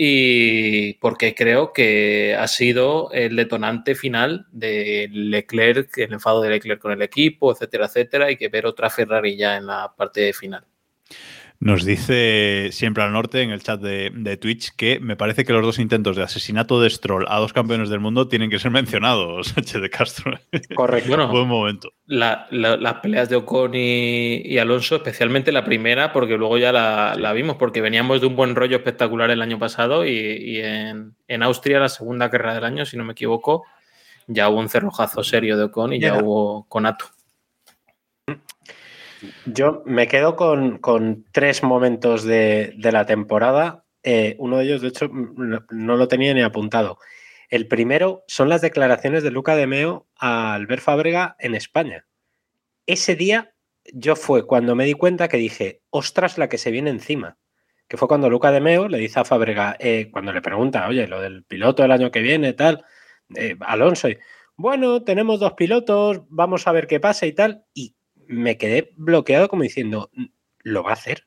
y 0.00 0.94
porque 0.94 1.34
creo 1.34 1.72
que 1.72 2.36
ha 2.38 2.46
sido 2.46 3.10
el 3.10 3.34
detonante 3.34 3.96
final 3.96 4.46
de 4.52 5.08
Leclerc, 5.10 5.98
el 5.98 6.12
enfado 6.12 6.40
de 6.40 6.50
Leclerc 6.50 6.80
con 6.80 6.92
el 6.92 7.02
equipo, 7.02 7.50
etcétera, 7.50 7.86
etcétera, 7.86 8.30
y 8.30 8.36
que 8.36 8.48
ver 8.48 8.64
otra 8.66 8.90
Ferrari 8.90 9.36
ya 9.36 9.56
en 9.56 9.66
la 9.66 9.92
parte 9.96 10.32
final. 10.32 10.64
Nos 11.60 11.84
dice 11.84 12.68
siempre 12.70 13.02
al 13.02 13.12
norte 13.12 13.42
en 13.42 13.50
el 13.50 13.60
chat 13.64 13.80
de, 13.80 14.12
de 14.14 14.36
Twitch 14.36 14.70
que 14.76 15.00
me 15.00 15.16
parece 15.16 15.44
que 15.44 15.52
los 15.52 15.62
dos 15.62 15.80
intentos 15.80 16.14
de 16.16 16.22
asesinato 16.22 16.80
de 16.80 16.88
Stroll 16.88 17.26
a 17.28 17.40
dos 17.40 17.52
campeones 17.52 17.88
del 17.90 17.98
mundo 17.98 18.28
tienen 18.28 18.48
que 18.48 18.60
ser 18.60 18.70
mencionados, 18.70 19.48
Sánchez 19.54 19.82
de 19.82 19.90
Castro. 19.90 20.38
Correcto. 20.76 21.08
Bueno, 21.08 21.26
Buen 21.28 21.48
momento. 21.48 21.90
la- 22.06 22.46
la- 22.52 22.76
las 22.76 22.94
peleas 23.00 23.28
de 23.28 23.34
Ocon 23.34 23.72
y, 23.74 24.36
y 24.44 24.58
Alonso, 24.58 24.94
especialmente 24.96 25.50
la 25.50 25.64
primera, 25.64 26.12
porque 26.12 26.36
luego 26.36 26.58
ya 26.58 26.70
la, 26.70 27.16
la 27.18 27.32
vimos, 27.32 27.56
porque 27.56 27.80
veníamos 27.80 28.20
de 28.20 28.28
un 28.28 28.36
buen 28.36 28.54
rollo 28.54 28.76
espectacular 28.76 29.28
el 29.32 29.42
año 29.42 29.58
pasado 29.58 30.06
y, 30.06 30.10
y 30.12 30.60
en, 30.60 31.16
en 31.26 31.42
Austria, 31.42 31.80
la 31.80 31.88
segunda 31.88 32.30
carrera 32.30 32.54
del 32.54 32.64
año, 32.64 32.86
si 32.86 32.96
no 32.96 33.02
me 33.04 33.12
equivoco, 33.14 33.64
ya 34.28 34.48
hubo 34.48 34.60
un 34.60 34.68
cerrojazo 34.68 35.24
serio 35.24 35.56
de 35.56 35.64
Ocon 35.64 35.92
y 35.92 35.98
Ya. 35.98 36.18
hubo 36.22 36.66
conato. 36.68 37.06
Yo 39.46 39.82
me 39.84 40.06
quedo 40.06 40.36
con, 40.36 40.78
con 40.78 41.24
tres 41.32 41.62
momentos 41.62 42.24
de, 42.24 42.74
de 42.76 42.92
la 42.92 43.06
temporada. 43.06 43.84
Eh, 44.02 44.36
uno 44.38 44.58
de 44.58 44.64
ellos, 44.64 44.82
de 44.82 44.88
hecho, 44.88 45.08
no, 45.08 45.64
no 45.70 45.96
lo 45.96 46.08
tenía 46.08 46.34
ni 46.34 46.42
apuntado. 46.42 46.98
El 47.48 47.66
primero 47.66 48.24
son 48.26 48.48
las 48.48 48.60
declaraciones 48.60 49.22
de 49.22 49.30
Luca 49.30 49.56
de 49.56 49.66
Meo 49.66 50.06
a 50.18 50.54
Albert 50.54 50.82
Fábrega 50.82 51.36
en 51.38 51.54
España. 51.54 52.06
Ese 52.86 53.16
día 53.16 53.54
yo 53.92 54.16
fue 54.16 54.46
cuando 54.46 54.74
me 54.74 54.84
di 54.84 54.94
cuenta 54.94 55.28
que 55.28 55.38
dije, 55.38 55.82
ostras, 55.90 56.38
la 56.38 56.48
que 56.48 56.58
se 56.58 56.70
viene 56.70 56.90
encima. 56.90 57.38
Que 57.88 57.96
fue 57.96 58.08
cuando 58.08 58.28
Luca 58.28 58.50
de 58.50 58.60
Meo 58.60 58.88
le 58.88 58.98
dice 58.98 59.20
a 59.20 59.24
Fábrega, 59.24 59.76
eh, 59.78 60.10
cuando 60.10 60.32
le 60.32 60.42
pregunta, 60.42 60.86
oye, 60.88 61.06
lo 61.06 61.20
del 61.20 61.44
piloto 61.44 61.82
del 61.82 61.92
año 61.92 62.10
que 62.10 62.20
viene, 62.20 62.52
tal, 62.52 62.84
eh, 63.34 63.56
Alonso, 63.60 64.10
y, 64.10 64.18
bueno, 64.56 65.04
tenemos 65.04 65.40
dos 65.40 65.52
pilotos, 65.52 66.22
vamos 66.28 66.66
a 66.66 66.72
ver 66.72 66.86
qué 66.86 67.00
pasa 67.00 67.26
y 67.26 67.32
tal. 67.32 67.64
Y 67.72 67.94
me 68.28 68.58
quedé 68.58 68.92
bloqueado 68.96 69.48
como 69.48 69.62
diciendo, 69.62 70.10
lo 70.62 70.82
va 70.82 70.90
a 70.90 70.94
hacer, 70.94 71.26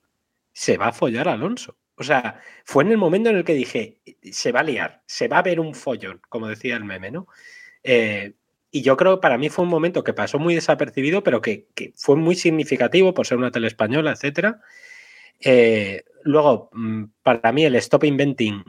se 0.53 0.78
va 0.78 0.90
a 0.90 0.94
follar 0.94 1.28
Alonso. 1.28 1.78
O 1.95 2.03
sea, 2.03 2.40
fue 2.64 2.84
en 2.84 2.91
el 2.91 2.98
momento 2.98 3.30
en 3.30 3.38
el 3.38 3.44
que 3.44 3.53
dije, 3.53 3.99
se 4.32 4.52
va 4.52 4.61
a 4.61 4.64
liar, 4.64 5.03
se 5.06 5.28
va 5.28 5.40
a 5.40 5.44
ver 5.44 5.60
un 5.60 5.76
follón, 5.76 6.22
como 6.30 6.48
decía 6.48 6.76
el 6.76 6.86
meme, 6.86 7.11
¿no? 7.11 7.28
Eh, 7.84 8.34
y 8.72 8.82
yo 8.82 8.95
creo 8.98 9.18
que 9.18 9.22
para 9.22 9.38
mí 9.38 9.49
fue 9.49 9.65
un 9.65 9.69
momento 9.69 10.03
que 10.03 10.14
pasó 10.14 10.40
muy 10.40 10.56
desapercibido, 10.56 11.23
pero 11.23 11.41
que, 11.41 11.68
que 11.76 11.94
fue 11.95 12.15
muy 12.15 12.36
significativo 12.36 13.14
por 13.14 13.28
ser 13.28 13.38
una 13.38 13.52
tele 13.52 13.68
española, 13.68 14.11
etcétera. 14.11 14.61
Eh, 15.40 16.03
luego, 16.23 16.69
mm, 16.73 17.06
para 17.23 17.52
mí 17.52 17.65
el 17.65 17.76
Stop 17.76 18.03
Inventing 18.06 18.64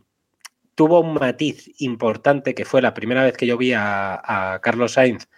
tuvo 0.75 1.01
un 1.01 1.15
matiz 1.15 1.71
importante 1.81 2.55
que 2.55 2.65
fue 2.65 2.83
la 2.83 2.95
primera 2.95 3.25
vez 3.25 3.37
que 3.37 3.47
yo 3.47 3.57
vi 3.59 3.73
a, 3.75 4.55
a 4.55 4.61
Carlos 4.61 4.93
Sainz 4.93 5.29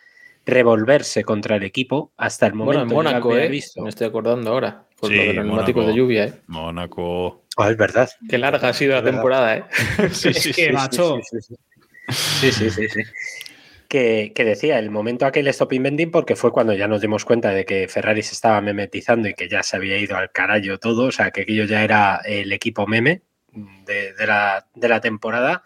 revolverse 0.46 1.24
contra 1.24 1.56
el 1.56 1.62
equipo 1.62 2.12
hasta 2.16 2.46
el 2.46 2.54
momento 2.54 2.80
Bueno, 2.86 2.90
en 2.90 2.94
Mónaco, 3.12 3.36
¿eh? 3.36 3.48
visto. 3.48 3.82
Me 3.82 3.88
estoy 3.88 4.06
acordando 4.06 4.50
ahora, 4.52 4.84
por 4.98 5.10
Sí, 5.10 5.16
lo 5.16 5.22
de 5.22 5.32
los 5.34 5.46
neumáticos 5.46 5.86
de 5.86 5.94
lluvia, 5.94 6.24
¿eh? 6.24 6.32
Mónaco. 6.46 7.44
Ah, 7.56 7.70
es 7.70 7.76
verdad. 7.76 8.10
Qué 8.28 8.36
larga 8.38 8.68
ha 8.68 8.72
sido 8.72 8.92
la 8.92 8.98
Es 8.98 9.04
verdad. 9.04 9.16
temporada, 9.18 9.56
¿eh? 9.56 9.64
Sí, 10.12 10.28
Es 10.28 10.42
sí, 10.42 10.52
que, 10.52 10.66
sí. 10.66 10.72
macho, 10.72 11.18
Sí, 11.30 11.40
sí, 11.40 11.54
sí. 11.54 11.54
Sí, 12.10 12.52
sí, 12.52 12.70
sí, 12.70 12.88
sí. 12.88 13.00
Que, 13.88 14.32
que 14.34 14.44
decía, 14.44 14.78
el 14.78 14.90
momento 14.90 15.24
aquel 15.24 15.46
stop 15.48 15.72
inventing, 15.72 16.10
porque 16.10 16.34
fue 16.36 16.50
cuando 16.52 16.72
ya 16.74 16.88
nos 16.88 17.00
dimos 17.00 17.24
cuenta 17.24 17.50
de 17.50 17.64
que 17.64 17.86
Ferrari 17.88 18.22
se 18.22 18.34
estaba 18.34 18.60
memetizando 18.60 19.28
y 19.28 19.34
que 19.34 19.48
ya 19.48 19.62
se 19.62 19.76
había 19.76 19.96
ido 19.98 20.16
al 20.16 20.32
carajo 20.32 20.78
todo, 20.78 21.04
o 21.06 21.12
sea, 21.12 21.30
que 21.30 21.42
aquello 21.42 21.64
ya 21.64 21.84
era 21.84 22.20
el 22.24 22.52
equipo 22.52 22.86
meme 22.86 23.22
de, 23.52 24.12
de 24.14 24.26
la, 24.26 24.66
de 24.74 24.88
la 24.88 25.00
temporada. 25.00 25.62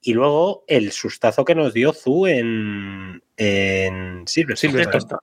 Y 0.00 0.14
luego 0.14 0.64
el 0.68 0.92
sustazo 0.92 1.44
que 1.44 1.54
nos 1.54 1.74
dio 1.74 1.92
Zu 1.92 2.26
en, 2.26 3.22
en 3.42 4.26
Silverstone. 4.26 4.72
Silverstone. 4.72 5.20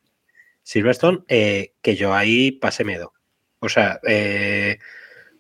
Silverstone, 0.64 1.20
eh, 1.28 1.74
que 1.82 1.96
yo 1.96 2.14
ahí 2.14 2.52
pasé 2.52 2.84
miedo. 2.84 3.14
O 3.60 3.70
sea, 3.70 4.00
eh, 4.08 4.78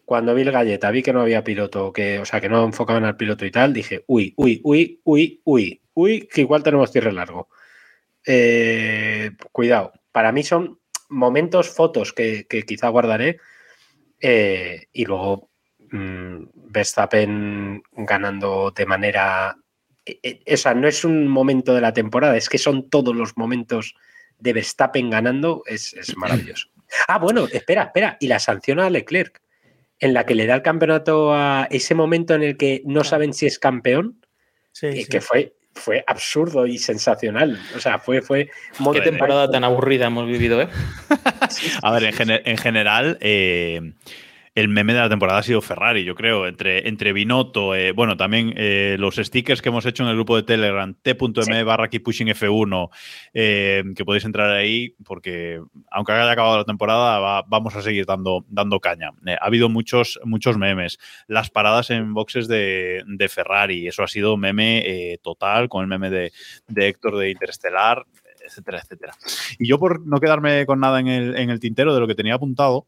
cuando 0.05 0.33
vi 0.33 0.41
el 0.41 0.51
galleta, 0.51 0.91
vi 0.91 1.03
que 1.03 1.13
no 1.13 1.21
había 1.21 1.43
piloto, 1.43 1.93
que, 1.93 2.19
o 2.19 2.25
sea, 2.25 2.41
que 2.41 2.49
no 2.49 2.63
enfocaban 2.65 3.05
al 3.05 3.17
piloto 3.17 3.45
y 3.45 3.51
tal, 3.51 3.73
dije, 3.73 4.03
uy, 4.07 4.33
uy, 4.37 4.61
uy, 4.63 5.01
uy, 5.03 5.41
uy, 5.43 5.81
uy, 5.93 6.27
que 6.27 6.41
igual 6.41 6.63
tenemos 6.63 6.91
cierre 6.91 7.11
largo. 7.11 7.49
Eh, 8.25 9.31
cuidado, 9.51 9.93
para 10.11 10.31
mí 10.31 10.43
son 10.43 10.79
momentos, 11.09 11.69
fotos 11.69 12.13
que, 12.13 12.45
que 12.47 12.63
quizá 12.63 12.89
guardaré 12.89 13.39
y 14.21 15.05
luego 15.05 15.49
mm, 15.91 16.43
Verstappen 16.53 17.83
ganando 17.91 18.71
de 18.71 18.85
manera... 18.85 19.57
eh, 20.05 20.19
eh, 20.23 20.53
o 20.53 20.57
sea, 20.57 20.73
no 20.73 20.87
es 20.87 21.03
un 21.03 21.27
momento 21.27 21.73
de 21.73 21.81
la 21.81 21.93
temporada, 21.93 22.37
es 22.37 22.49
que 22.49 22.57
son 22.57 22.89
todos 22.89 23.15
los 23.15 23.37
momentos 23.37 23.95
de 24.39 24.53
Verstappen 24.53 25.09
ganando, 25.09 25.63
es, 25.65 25.93
es 25.93 26.15
maravilloso. 26.17 26.67
Ah, 27.07 27.19
bueno, 27.19 27.47
espera, 27.51 27.83
espera, 27.83 28.17
y 28.19 28.27
la 28.27 28.39
sanción 28.39 28.79
a 28.79 28.89
Leclerc, 28.89 29.41
en 29.99 30.13
la 30.13 30.25
que 30.25 30.33
le 30.33 30.47
da 30.47 30.55
el 30.55 30.61
campeonato 30.61 31.33
a 31.33 31.67
ese 31.69 31.93
momento 31.93 32.33
en 32.33 32.43
el 32.43 32.57
que 32.57 32.81
no 32.85 33.03
saben 33.03 33.33
si 33.33 33.45
es 33.45 33.59
campeón, 33.59 34.19
Sí, 34.71 34.87
eh, 34.87 34.95
sí. 34.95 35.05
que 35.05 35.21
fue, 35.21 35.55
fue 35.73 36.03
absurdo 36.07 36.65
y 36.65 36.77
sensacional. 36.77 37.59
O 37.75 37.79
sea, 37.79 37.99
fue, 37.99 38.21
fue 38.21 38.49
Qué 38.93 39.01
temporada 39.01 39.49
tan 39.49 39.63
aburrida 39.63 40.07
hemos 40.07 40.27
vivido, 40.27 40.61
¿eh? 40.61 40.69
A 41.81 41.91
ver, 41.91 42.13
en 42.17 42.57
general, 42.57 43.17
eh, 43.21 43.93
el 44.59 44.67
meme 44.69 44.93
de 44.93 44.99
la 44.99 45.09
temporada 45.09 45.39
ha 45.39 45.43
sido 45.43 45.61
Ferrari, 45.61 46.03
yo 46.03 46.15
creo. 46.15 46.47
Entre, 46.47 46.87
entre 46.87 47.13
Binotto, 47.13 47.75
eh, 47.75 47.91
bueno, 47.91 48.17
también 48.17 48.53
eh, 48.57 48.95
los 48.99 49.15
stickers 49.15 49.61
que 49.61 49.69
hemos 49.69 49.85
hecho 49.85 50.03
en 50.03 50.09
el 50.09 50.15
grupo 50.15 50.35
de 50.35 50.43
Telegram, 50.43 50.93
t.m 50.93 51.63
barra 51.63 51.87
keep 51.89 52.03
pushing 52.03 52.27
F1, 52.27 52.89
eh, 53.33 53.83
que 53.95 54.05
podéis 54.05 54.25
entrar 54.25 54.49
ahí, 54.51 54.95
porque 55.05 55.61
aunque 55.91 56.11
haya 56.11 56.29
acabado 56.31 56.57
la 56.57 56.65
temporada, 56.65 57.19
va- 57.19 57.43
vamos 57.47 57.75
a 57.75 57.81
seguir 57.81 58.05
dando, 58.05 58.45
dando 58.49 58.79
caña. 58.79 59.11
Ha 59.41 59.45
habido 59.45 59.69
muchos, 59.69 60.19
muchos 60.23 60.57
memes. 60.57 60.99
Las 61.27 61.49
paradas 61.49 61.89
en 61.89 62.13
boxes 62.13 62.47
de, 62.47 63.03
de 63.07 63.29
Ferrari, 63.29 63.87
eso 63.87 64.03
ha 64.03 64.07
sido 64.07 64.37
meme 64.37 65.17
total, 65.21 65.69
con 65.69 65.81
el 65.83 65.87
meme 65.87 66.09
de, 66.09 66.31
de 66.67 66.87
Héctor 66.87 67.17
de 67.17 67.31
Interestelar, 67.31 68.05
etcétera, 68.45 68.79
etcétera. 68.79 69.13
Y 69.59 69.67
yo, 69.67 69.77
por 69.77 70.05
no 70.05 70.19
quedarme 70.19 70.65
con 70.65 70.79
nada 70.79 70.99
en 70.99 71.07
el, 71.07 71.37
en 71.37 71.49
el 71.49 71.59
tintero 71.59 71.93
de 71.93 71.99
lo 71.99 72.07
que 72.07 72.15
tenía 72.15 72.35
apuntado, 72.35 72.87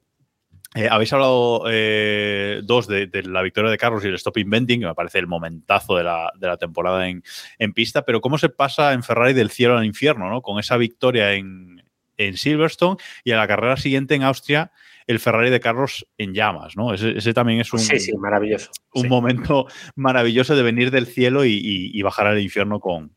eh, 0.76 0.88
habéis 0.90 1.12
hablado 1.14 1.64
eh, 1.70 2.62
dos 2.64 2.88
de, 2.88 3.08
de 3.08 3.24
la 3.24 3.42
victoria 3.42 3.70
de 3.72 3.78
Carlos 3.78 4.04
y 4.06 4.08
el 4.08 4.16
Stop 4.16 4.38
Inventing, 4.38 4.80
que 4.82 4.86
me 4.88 4.96
parece 4.96 5.20
el 5.20 5.28
momentazo 5.28 5.98
de 5.98 6.04
la, 6.04 6.32
de 6.38 6.48
la 6.48 6.58
temporada 6.58 7.08
en, 7.10 7.24
en 7.60 7.74
pista, 7.74 8.04
pero 8.04 8.22
cómo 8.22 8.38
se 8.38 8.50
pasa 8.50 8.94
en 8.94 9.04
Ferrari 9.04 9.34
del 9.34 9.50
cielo 9.52 9.78
al 9.78 9.86
infierno, 9.86 10.30
¿no? 10.30 10.42
Con 10.42 10.60
esa 10.60 10.78
victoria 10.78 11.34
en, 11.34 11.84
en 12.18 12.38
Silverstone 12.38 12.98
y 13.24 13.32
a 13.32 13.38
la 13.38 13.48
carrera 13.48 13.76
siguiente 13.78 14.16
en 14.16 14.24
Austria, 14.24 14.72
el 15.08 15.20
Ferrari 15.20 15.50
de 15.50 15.60
Carlos 15.60 16.08
en 16.18 16.34
llamas, 16.34 16.78
¿no? 16.78 16.94
Ese, 16.94 17.18
ese 17.18 17.34
también 17.34 17.60
es 17.60 17.74
un, 17.74 17.80
Sí, 17.80 18.00
sí, 18.00 18.16
maravilloso. 18.16 18.72
un 18.94 19.02
Sí. 19.04 19.08
momento 19.10 19.66
maravilloso 19.96 20.56
de 20.56 20.64
venir 20.64 20.92
del 20.92 21.06
cielo 21.08 21.44
y, 21.44 21.52
y- 21.54 21.92
y 21.94 22.02
bajar 22.02 22.28
al 22.28 22.40
infierno 22.40 22.80
con, 22.80 23.14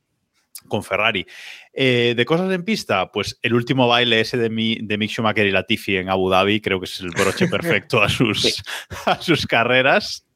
con 0.69 0.83
Ferrari. 0.83 1.27
Eh, 1.73 2.15
de 2.17 2.25
cosas 2.25 2.53
en 2.53 2.65
pista, 2.65 3.11
pues 3.11 3.39
el 3.43 3.55
último 3.55 3.89
baile 3.89 4.21
ese 4.21 4.37
de, 4.37 4.51
mi, 4.51 4.77
de 4.77 4.99
Mick 4.99 5.11
Schumacher 5.11 5.47
y 5.47 5.51
Latifi 5.51 5.97
en 5.97 6.09
Abu 6.09 6.31
Dhabi 6.31 6.61
creo 6.61 6.81
que 6.81 6.87
es 6.87 7.01
el 7.01 7.11
broche 7.11 7.49
perfecto 7.49 8.03
a 8.03 8.09
sus, 8.09 8.63
a 9.07 9.21
sus 9.21 9.47
carreras. 9.47 10.27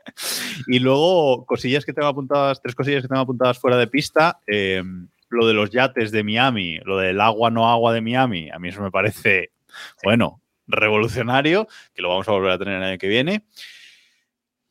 Y 0.66 0.78
luego, 0.78 1.44
cosillas 1.44 1.84
que 1.84 1.92
tengo 1.92 2.08
apuntadas, 2.08 2.60
tres 2.62 2.74
cosillas 2.74 3.02
que 3.02 3.08
tengo 3.08 3.20
apuntadas 3.20 3.58
fuera 3.58 3.76
de 3.76 3.86
pista. 3.86 4.40
Eh, 4.46 4.82
lo 5.30 5.46
de 5.46 5.54
los 5.54 5.70
yates 5.70 6.10
de 6.10 6.24
Miami, 6.24 6.78
lo 6.84 6.98
del 6.98 7.20
agua 7.20 7.50
no 7.50 7.68
agua 7.68 7.92
de 7.92 8.00
Miami, 8.00 8.50
a 8.50 8.58
mí 8.58 8.68
eso 8.68 8.82
me 8.82 8.90
parece, 8.90 9.52
bueno, 10.02 10.40
revolucionario, 10.66 11.68
que 11.94 12.02
lo 12.02 12.08
vamos 12.08 12.28
a 12.28 12.32
volver 12.32 12.52
a 12.52 12.58
tener 12.58 12.76
el 12.76 12.82
año 12.82 12.98
que 12.98 13.08
viene. 13.08 13.44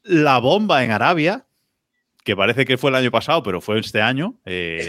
La 0.03 0.39
bomba 0.39 0.83
en 0.83 0.91
Arabia, 0.91 1.46
que 2.27 2.35
parece 2.35 2.65
que 2.65 2.77
fue 2.77 2.89
el 2.89 2.97
año 2.97 3.09
pasado, 3.09 3.41
pero 3.41 3.61
fue 3.61 3.79
este 3.79 4.01
año. 4.01 4.33
Eh, 4.45 4.85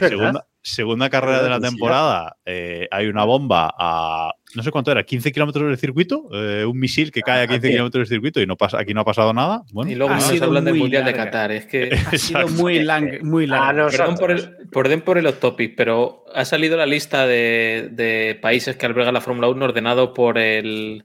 segunda, 0.61 1.09
carrera 1.09 1.41
de 1.41 1.49
la 1.49 1.61
temporada, 1.61 2.37
eh, 2.45 2.89
hay 2.91 3.07
una 3.07 3.23
bomba 3.23 3.73
a, 3.79 4.35
no 4.57 4.63
sé 4.65 4.73
cuánto 4.73 4.91
era, 4.91 5.05
15 5.05 5.31
kilómetros 5.31 5.69
del 5.69 5.79
circuito, 5.79 6.29
eh, 6.33 6.65
un 6.65 6.77
misil 6.77 7.13
que 7.13 7.21
cae 7.21 7.45
a 7.45 7.47
15 7.47 7.71
kilómetros 7.71 8.09
del 8.09 8.17
circuito 8.17 8.41
y 8.41 8.47
no 8.47 8.57
pasa, 8.57 8.81
aquí 8.81 8.93
no 8.93 9.03
ha 9.03 9.05
pasado 9.05 9.33
nada. 9.33 9.63
y 9.87 9.95
luego 9.95 10.15
no 10.15 10.21
se 10.21 10.43
hablan 10.43 10.65
del 10.65 10.75
Mundial 10.75 11.05
de 11.05 11.13
Qatar, 11.13 11.53
es 11.53 11.67
que 11.67 11.91
ha 12.13 12.19
sido 12.19 12.49
muy, 12.49 12.81
lang, 12.81 13.23
muy 13.23 13.47
largo. 13.47 13.87
Ah, 13.87 13.89
Perdón 13.89 14.17
por 14.17 14.33
el, 14.33 14.57
por, 14.73 15.03
por 15.05 15.19
el 15.19 15.27
off 15.29 15.39
topic, 15.39 15.77
pero 15.77 16.25
ha 16.35 16.45
salido 16.45 16.77
la 16.77 16.87
lista 16.87 17.25
de, 17.29 18.37
países 18.43 18.75
que 18.75 18.85
albergan 18.85 19.15
la 19.15 19.21
Fórmula 19.21 19.49
1 19.49 19.65
ordenado 19.65 20.13
por 20.13 20.39
el 20.39 21.05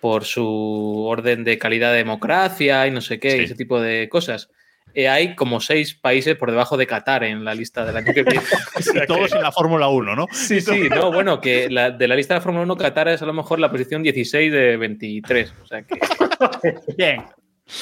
por 0.00 0.24
su 0.26 1.06
orden 1.08 1.44
de 1.44 1.56
calidad 1.56 1.92
de 1.92 1.96
democracia 1.96 2.86
y 2.86 2.90
no 2.90 3.00
sé 3.00 3.18
qué, 3.18 3.42
ese 3.42 3.54
tipo 3.54 3.80
de 3.80 4.10
cosas. 4.10 4.50
Eh, 4.94 5.08
hay 5.08 5.34
como 5.34 5.60
seis 5.60 5.94
países 5.94 6.36
por 6.36 6.50
debajo 6.50 6.76
de 6.76 6.86
Qatar 6.86 7.22
en 7.24 7.44
la 7.44 7.54
lista 7.54 7.84
del 7.84 7.96
año 7.96 8.14
que 8.14 8.22
viene. 8.22 8.40
todos 9.06 9.32
en 9.32 9.42
la 9.42 9.52
Fórmula 9.52 9.88
1, 9.88 10.16
¿no? 10.16 10.26
Sí, 10.32 10.60
sí, 10.60 10.88
no, 10.88 11.12
bueno, 11.12 11.40
que 11.40 11.68
de 11.68 12.08
la 12.08 12.16
lista 12.16 12.34
de 12.34 12.38
la 12.38 12.42
Fórmula 12.42 12.64
1 12.64 12.76
Qatar 12.76 13.08
es 13.08 13.20
a 13.20 13.26
lo 13.26 13.34
mejor 13.34 13.60
la 13.60 13.70
posición 13.70 14.02
16 14.02 14.50
de 14.50 14.76
23. 14.76 15.54
O 15.62 15.66
sea 15.66 15.82
que... 15.82 15.98
Bien, 16.96 17.24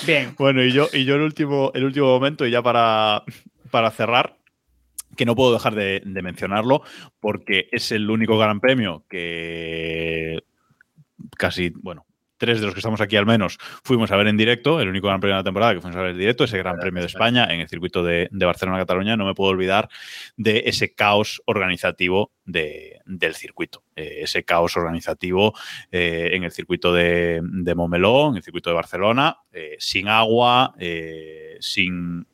bien. 0.07 0.35
Bueno, 0.39 0.63
y 0.63 0.73
yo, 0.73 0.89
y 0.93 1.05
yo 1.05 1.17
el, 1.17 1.23
último, 1.23 1.73
el 1.75 1.85
último 1.85 2.07
momento, 2.07 2.47
y 2.47 2.51
ya 2.51 2.63
para, 2.63 3.25
para 3.71 3.91
cerrar, 3.91 4.37
que 5.17 5.25
no 5.25 5.35
puedo 5.35 5.53
dejar 5.53 5.75
de, 5.75 6.03
de 6.05 6.23
mencionarlo, 6.23 6.83
porque 7.21 7.69
es 7.71 7.93
el 7.93 8.11
único 8.11 8.39
gran 8.39 8.61
premio 8.61 9.05
que 9.09 10.43
casi, 11.37 11.71
bueno, 11.71 12.07
tres 12.45 12.61
de 12.61 12.67
los 12.67 12.75
que 12.75 12.81
estamos 12.81 13.01
aquí 13.01 13.17
al 13.17 13.25
menos 13.25 13.59
fuimos 13.83 14.11
a 14.11 14.17
ver 14.17 14.27
en 14.27 14.37
directo, 14.37 14.81
el 14.81 14.89
único 14.89 15.07
gran 15.07 15.19
premio 15.19 15.37
de 15.37 15.41
la 15.41 15.45
temporada 15.45 15.73
que 15.73 15.81
fuimos 15.81 15.97
a 15.97 16.03
ver 16.03 16.11
en 16.11 16.19
directo, 16.19 16.45
ese 16.45 16.59
Gran 16.59 16.79
Premio 16.79 17.01
de 17.01 17.07
España 17.07 17.47
en 17.51 17.61
el 17.61 17.69
circuito 17.69 18.03
de, 18.03 18.29
Barcelona-Cataluña, 18.31 19.17
no 19.17 19.25
me 19.25 19.35
puedo 19.35 19.51
olvidar 19.51 19.89
de 20.37 20.65
ese 20.67 20.95
caos 20.95 21.41
organizativo 21.47 22.33
del 22.45 23.35
circuito. 23.35 23.83
Eh, 23.97 24.21
ese 24.23 24.45
caos 24.45 24.77
organizativo 24.77 25.55
eh, 25.91 26.31
en 26.33 26.45
el 26.45 26.51
circuito 26.51 26.93
de, 26.93 27.41
de, 27.43 27.75
Momeló, 27.75 28.29
en 28.29 28.37
el 28.37 28.43
circuito 28.43 28.69
de 28.69 28.77
Barcelona, 28.77 29.39
eh, 29.51 29.77
sin 29.79 30.09
agua, 30.09 30.75
sin 31.61 32.27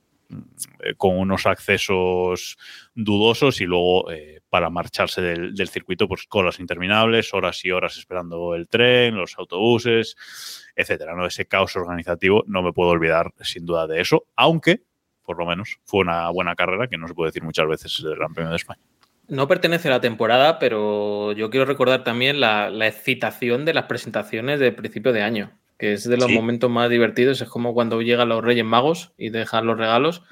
con 0.97 1.19
unos 1.19 1.47
accesos 1.47 2.57
dudosos 2.94 3.61
y 3.61 3.65
luego 3.65 4.07
para 4.48 4.70
marcharse 4.70 5.20
del, 5.23 5.69
circuito, 5.69 6.09
pues 6.09 6.27
colas 6.27 6.61
interminables, 6.61 7.32
horas 7.35 7.65
y 7.65 7.70
horas 7.70 7.97
esperando 7.97 8.55
el 8.55 8.69
tren, 8.69 9.16
los 9.16 9.39
autobuses, 9.39 10.16
etcétera. 10.74 11.15
¿no? 11.15 11.27
Ese 11.27 11.47
caos 11.47 11.77
organizativo 11.77 12.44
no 12.47 12.62
me 12.62 12.73
puedo 12.73 12.90
olvidar 12.90 13.32
sin 13.40 13.65
duda 13.66 13.86
de 13.86 14.01
eso, 14.01 14.24
aunque 14.36 14.82
por 15.31 15.39
lo 15.39 15.47
menos 15.47 15.78
fue 15.85 16.01
una 16.01 16.28
buena 16.31 16.57
carrera 16.57 16.89
que 16.89 16.98
no 16.98 17.07
se 17.07 17.15
puede 17.15 17.28
decir 17.28 17.44
muchas 17.44 17.69
veces 17.69 18.02
del 18.02 18.16
Gran 18.16 18.35
Premio 18.35 18.51
de 18.51 18.57
España. 18.57 18.82
No 19.28 19.47
pertenece 19.47 19.86
a 19.86 19.93
la 19.93 20.01
temporada, 20.01 20.59
pero 20.59 21.31
yo 21.32 21.51
quiero 21.51 21.66
recordar 21.66 22.02
también 22.02 22.40
la, 22.40 22.69
excitación 22.85 23.65
de 23.65 23.73
las 23.73 23.85
presentaciones 23.85 24.59
de 24.59 24.73
principio 24.73 25.12
de 25.12 25.23
año, 25.23 25.57
que 25.81 25.94
es 25.94 26.07
de 26.07 26.19
los 26.19 26.31
momentos 26.31 26.70
más 26.70 26.90
divertidos. 26.90 27.40
Es 27.40 27.48
como 27.48 27.73
cuando 27.73 28.02
llegan 28.02 28.28
los 28.28 28.44
Reyes 28.44 28.66
Magos 28.66 29.12
y 29.16 29.31
dejan 29.31 29.65
los 29.65 29.78
regalos. 29.78 30.23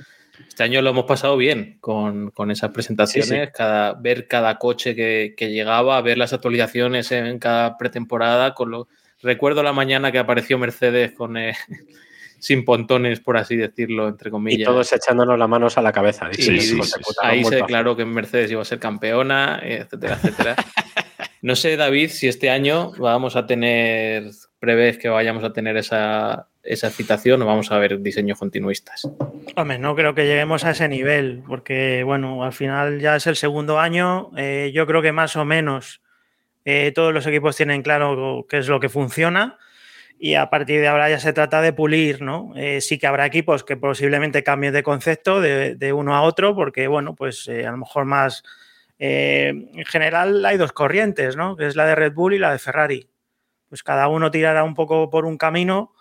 Este 0.46 0.62
año 0.62 0.82
lo 0.82 0.90
hemos 0.90 1.06
pasado 1.06 1.38
bien 1.38 1.78
con, 1.80 2.32
esas 2.50 2.70
presentaciones, 2.70 3.50
Cada, 3.52 3.94
ver 3.94 4.28
cada 4.28 4.58
coche 4.58 4.94
que, 4.94 5.50
llegaba, 5.50 6.00
ver 6.02 6.18
las 6.18 6.34
actualizaciones 6.34 7.10
en 7.12 7.38
cada 7.38 7.78
pretemporada. 7.78 8.52
Con 8.52 8.70
lo, 8.70 8.88
recuerdo 9.22 9.62
la 9.62 9.72
mañana 9.72 10.12
que 10.12 10.18
apareció 10.18 10.58
Mercedes 10.58 11.12
con 11.12 11.38
eh, 11.38 11.54
sin 12.38 12.66
pontones, 12.66 13.20
por 13.20 13.38
así 13.38 13.56
decirlo, 13.56 14.06
entre 14.06 14.30
comillas. 14.30 14.60
Y 14.60 14.64
todos 14.64 14.92
echándonos 14.92 15.38
las 15.38 15.48
manos 15.48 15.78
a 15.78 15.82
la 15.82 15.92
cabeza. 15.92 16.28
ahí 17.22 17.42
se 17.42 17.56
declaró 17.56 17.96
que 17.96 18.04
Mercedes 18.04 18.50
iba 18.50 18.60
a 18.60 18.66
ser 18.66 18.78
campeona, 18.78 19.60
etcétera, 19.62 20.18
etcétera. 20.22 20.56
no 21.40 21.56
sé, 21.56 21.78
David, 21.78 22.10
si 22.10 22.28
este 22.28 22.50
año 22.50 22.92
vamos 22.98 23.34
a 23.34 23.46
tener, 23.46 24.30
prevés 24.58 24.98
que 24.98 25.08
vayamos 25.08 25.44
a 25.44 25.52
tener 25.52 25.76
esa, 25.76 26.48
esa 26.68 26.90
citación 26.90 27.40
o 27.42 27.46
vamos 27.46 27.72
a 27.72 27.78
ver 27.78 28.00
diseños 28.00 28.38
continuistas? 28.38 29.08
Hombre, 29.56 29.78
no 29.78 29.96
creo 29.96 30.14
que 30.14 30.26
lleguemos 30.26 30.64
a 30.64 30.70
ese 30.70 30.88
nivel, 30.88 31.42
porque 31.46 32.02
bueno, 32.04 32.44
al 32.44 32.52
final 32.52 33.00
ya 33.00 33.16
es 33.16 33.26
el 33.26 33.36
segundo 33.36 33.80
año. 33.80 34.30
Eh, 34.36 34.70
yo 34.74 34.86
creo 34.86 35.02
que 35.02 35.12
más 35.12 35.36
o 35.36 35.44
menos 35.44 36.02
eh, 36.64 36.92
todos 36.94 37.12
los 37.14 37.26
equipos 37.26 37.56
tienen 37.56 37.82
claro 37.82 38.46
qué 38.48 38.58
es 38.58 38.68
lo 38.68 38.80
que 38.80 38.88
funciona 38.88 39.58
y 40.20 40.34
a 40.34 40.50
partir 40.50 40.80
de 40.80 40.88
ahora 40.88 41.08
ya 41.08 41.20
se 41.20 41.32
trata 41.32 41.62
de 41.62 41.72
pulir, 41.72 42.22
¿no? 42.22 42.52
Eh, 42.56 42.80
sí 42.80 42.98
que 42.98 43.06
habrá 43.06 43.24
equipos 43.24 43.64
que 43.64 43.76
posiblemente 43.76 44.42
cambien 44.42 44.72
de 44.72 44.82
concepto 44.82 45.40
de, 45.40 45.92
uno 45.92 46.16
a 46.16 46.22
otro, 46.22 46.56
porque 46.56 46.88
bueno, 46.88 47.14
pues 47.14 47.48
a 47.48 47.70
lo 47.70 47.76
mejor 47.78 48.04
más. 48.04 48.42
en 48.98 49.84
general 49.86 50.44
hay 50.44 50.56
dos 50.56 50.72
corrientes, 50.72 51.36
¿no? 51.36 51.56
Que 51.56 51.68
es 51.68 51.76
la 51.76 51.86
de 51.86 51.94
Red 51.94 52.14
Bull 52.14 52.34
y 52.34 52.38
la 52.38 52.50
de 52.50 52.58
Ferrari. 52.58 53.08
Pues 53.68 53.82
cada 53.82 54.08
uno 54.08 54.30
tirará 54.30 54.64
un 54.64 54.74
poco 54.74 55.10
por 55.10 55.24
un 55.24 55.36
camino 55.36 55.92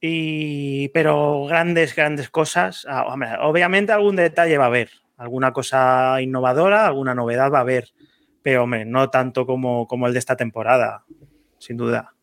y, 0.00 0.88
pero 0.88 1.44
grandes, 1.46 1.94
grandes 1.94 2.28
cosas. 2.28 2.86
Ah, 2.88 3.06
obviamente 3.42 3.92
algún 3.92 4.16
detalle 4.16 4.58
va 4.58 4.64
a 4.64 4.68
haber, 4.68 4.90
alguna 5.16 5.52
cosa 5.52 6.20
innovadora, 6.20 6.86
alguna 6.86 7.14
novedad 7.14 7.52
va 7.52 7.58
a 7.58 7.62
haber, 7.62 7.92
pero 8.42 8.66
no 8.66 9.10
tanto 9.10 9.46
como, 9.46 9.86
como 9.86 10.08
el 10.08 10.12
de 10.12 10.18
esta 10.18 10.36
temporada, 10.36 11.04
sin 11.58 11.76
duda. 11.76 12.14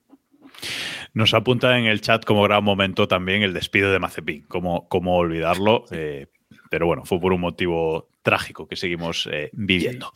Nos 1.14 1.34
apunta 1.34 1.78
en 1.78 1.86
el 1.86 2.02
chat 2.02 2.26
como 2.26 2.44
gran 2.44 2.64
momento 2.64 3.08
también 3.08 3.42
el 3.42 3.54
despido 3.54 3.92
de 3.92 4.00
Mazepin, 4.00 4.44
como, 4.44 4.88
olvidarlo, 4.92 5.86
eh, 5.92 6.28
pero 6.70 6.86
bueno, 6.86 7.06
fue 7.06 7.20
por 7.20 7.34
un 7.34 7.42
motivo 7.42 8.10
trágico 8.22 8.68
que 8.68 8.76
seguimos 8.76 9.28
eh, 9.32 9.50
viviendo. 9.54 10.12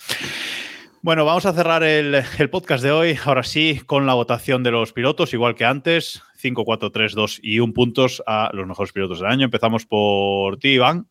Bueno, 1.04 1.26
vamos 1.26 1.46
a 1.46 1.52
cerrar 1.52 1.84
el, 1.84 2.24
podcast 2.50 2.82
de 2.82 2.92
hoy, 2.92 3.20
ahora 3.26 3.44
sí, 3.44 3.82
con 3.86 4.08
la 4.08 4.14
votación 4.14 4.64
de 4.64 4.72
los 4.72 4.94
pilotos, 4.94 5.34
igual 5.34 5.54
que 5.54 5.66
antes. 5.66 6.24
5, 6.38 6.64
4, 6.64 6.92
3, 6.94 7.14
2 7.14 7.40
y 7.44 7.60
1 7.60 7.74
puntos 7.74 8.24
a 8.26 8.50
los 8.54 8.66
mejores 8.66 8.94
pilotos 8.94 9.20
del 9.20 9.30
año. 9.30 9.44
Empezamos 9.44 9.86
por 9.86 10.58
ti, 10.60 10.76
Iván. 10.76 11.10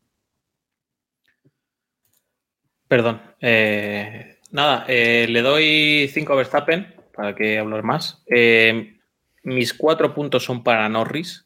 Perdón. 2.88 3.20
Eh, 3.38 4.38
nada, 4.50 4.86
eh, 4.88 5.26
le 5.28 5.42
doy 5.42 6.08
5 6.10 6.32
a 6.32 6.36
Verstappen, 6.36 6.94
para 7.14 7.34
que 7.34 7.58
hablar 7.58 7.82
más. 7.82 8.24
Eh, 8.34 8.96
mis 9.42 9.74
4 9.74 10.14
puntos 10.14 10.42
son 10.42 10.64
para 10.64 10.88
Norris. 10.88 11.44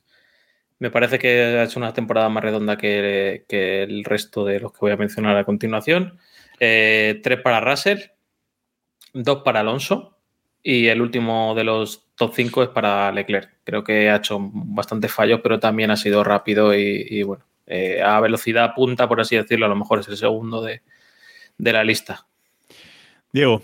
Me 0.78 0.92
parece 0.92 1.18
que 1.18 1.40
ha 1.40 1.64
hecho 1.64 1.80
una 1.80 1.92
temporada 1.92 2.28
más 2.28 2.44
redonda 2.44 2.76
que, 2.76 3.44
que 3.48 3.82
el 3.82 4.04
resto 4.04 4.44
de 4.44 4.60
los 4.60 4.70
que 4.70 4.78
voy 4.82 4.92
a 4.92 4.96
mencionar 4.96 5.36
a 5.36 5.42
continuación. 5.42 6.20
3 6.60 7.20
para 7.42 7.60
Russell 7.60 8.02
dos 9.22 9.42
para 9.42 9.60
Alonso 9.60 10.16
y 10.62 10.88
el 10.88 11.00
último 11.00 11.54
de 11.54 11.64
los 11.64 12.08
top 12.16 12.32
5 12.34 12.62
es 12.64 12.68
para 12.70 13.12
Leclerc. 13.12 13.50
Creo 13.62 13.84
que 13.84 14.10
ha 14.10 14.16
hecho 14.16 14.38
bastantes 14.40 15.12
fallos, 15.12 15.40
pero 15.42 15.60
también 15.60 15.90
ha 15.90 15.96
sido 15.96 16.24
rápido 16.24 16.74
y, 16.74 17.22
bueno, 17.22 17.44
eh, 17.66 18.02
a 18.02 18.18
velocidad 18.20 18.74
punta, 18.74 19.08
por 19.08 19.20
así 19.20 19.36
decirlo, 19.36 19.66
a 19.66 19.68
lo 19.68 19.76
mejor 19.76 20.00
es 20.00 20.08
el 20.08 20.16
segundo 20.16 20.62
de, 20.62 20.82
la 21.58 21.84
lista. 21.84 22.26
Diego. 23.32 23.62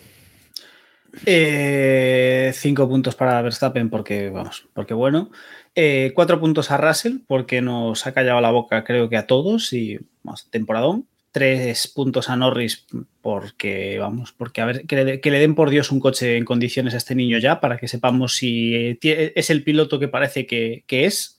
Eh, 1.27 2.53
cinco 2.55 2.89
puntos 2.89 3.15
para 3.15 3.43
Verstappen 3.43 3.91
porque, 3.91 4.31
vamos, 4.31 4.69
porque 4.73 4.95
bueno. 4.95 5.31
Eh, 5.75 6.13
cuatro 6.15 6.39
puntos 6.39 6.71
a 6.71 6.77
Russell 6.77 7.19
porque 7.27 7.63
nos 7.63 8.07
ha 8.07 8.13
callado 8.13 8.41
la 8.43 8.51
boca 8.51 8.85
creo 8.85 9.09
que 9.09 9.17
a 9.17 9.27
todos 9.27 9.73
y 9.73 9.99
más 10.23 10.51
temporadón 10.51 11.09
tres 11.33 11.89
puntos 11.89 12.29
a 12.29 12.37
Norris 12.37 12.87
porque, 13.23 13.99
vamos, 13.99 14.33
porque 14.33 14.61
a 14.61 14.67
ver, 14.67 14.87
que 14.87 15.31
le, 15.31 15.39
den 15.39 15.55
por 15.55 15.71
Dios 15.71 15.91
un 15.91 15.99
coche 15.99 16.37
en 16.37 16.45
condiciones 16.45 16.95
a 16.95 16.99
este 16.99 17.15
niño 17.15 17.39
ya 17.39 17.59
para 17.59 17.79
que 17.79 17.89
sepamos 17.89 18.37
si 18.37 18.99
es 19.03 19.51
el 19.51 19.65
piloto 19.65 19.99
que 19.99 20.09
parece 20.09 20.47
que, 20.47 20.85
es. 20.89 21.39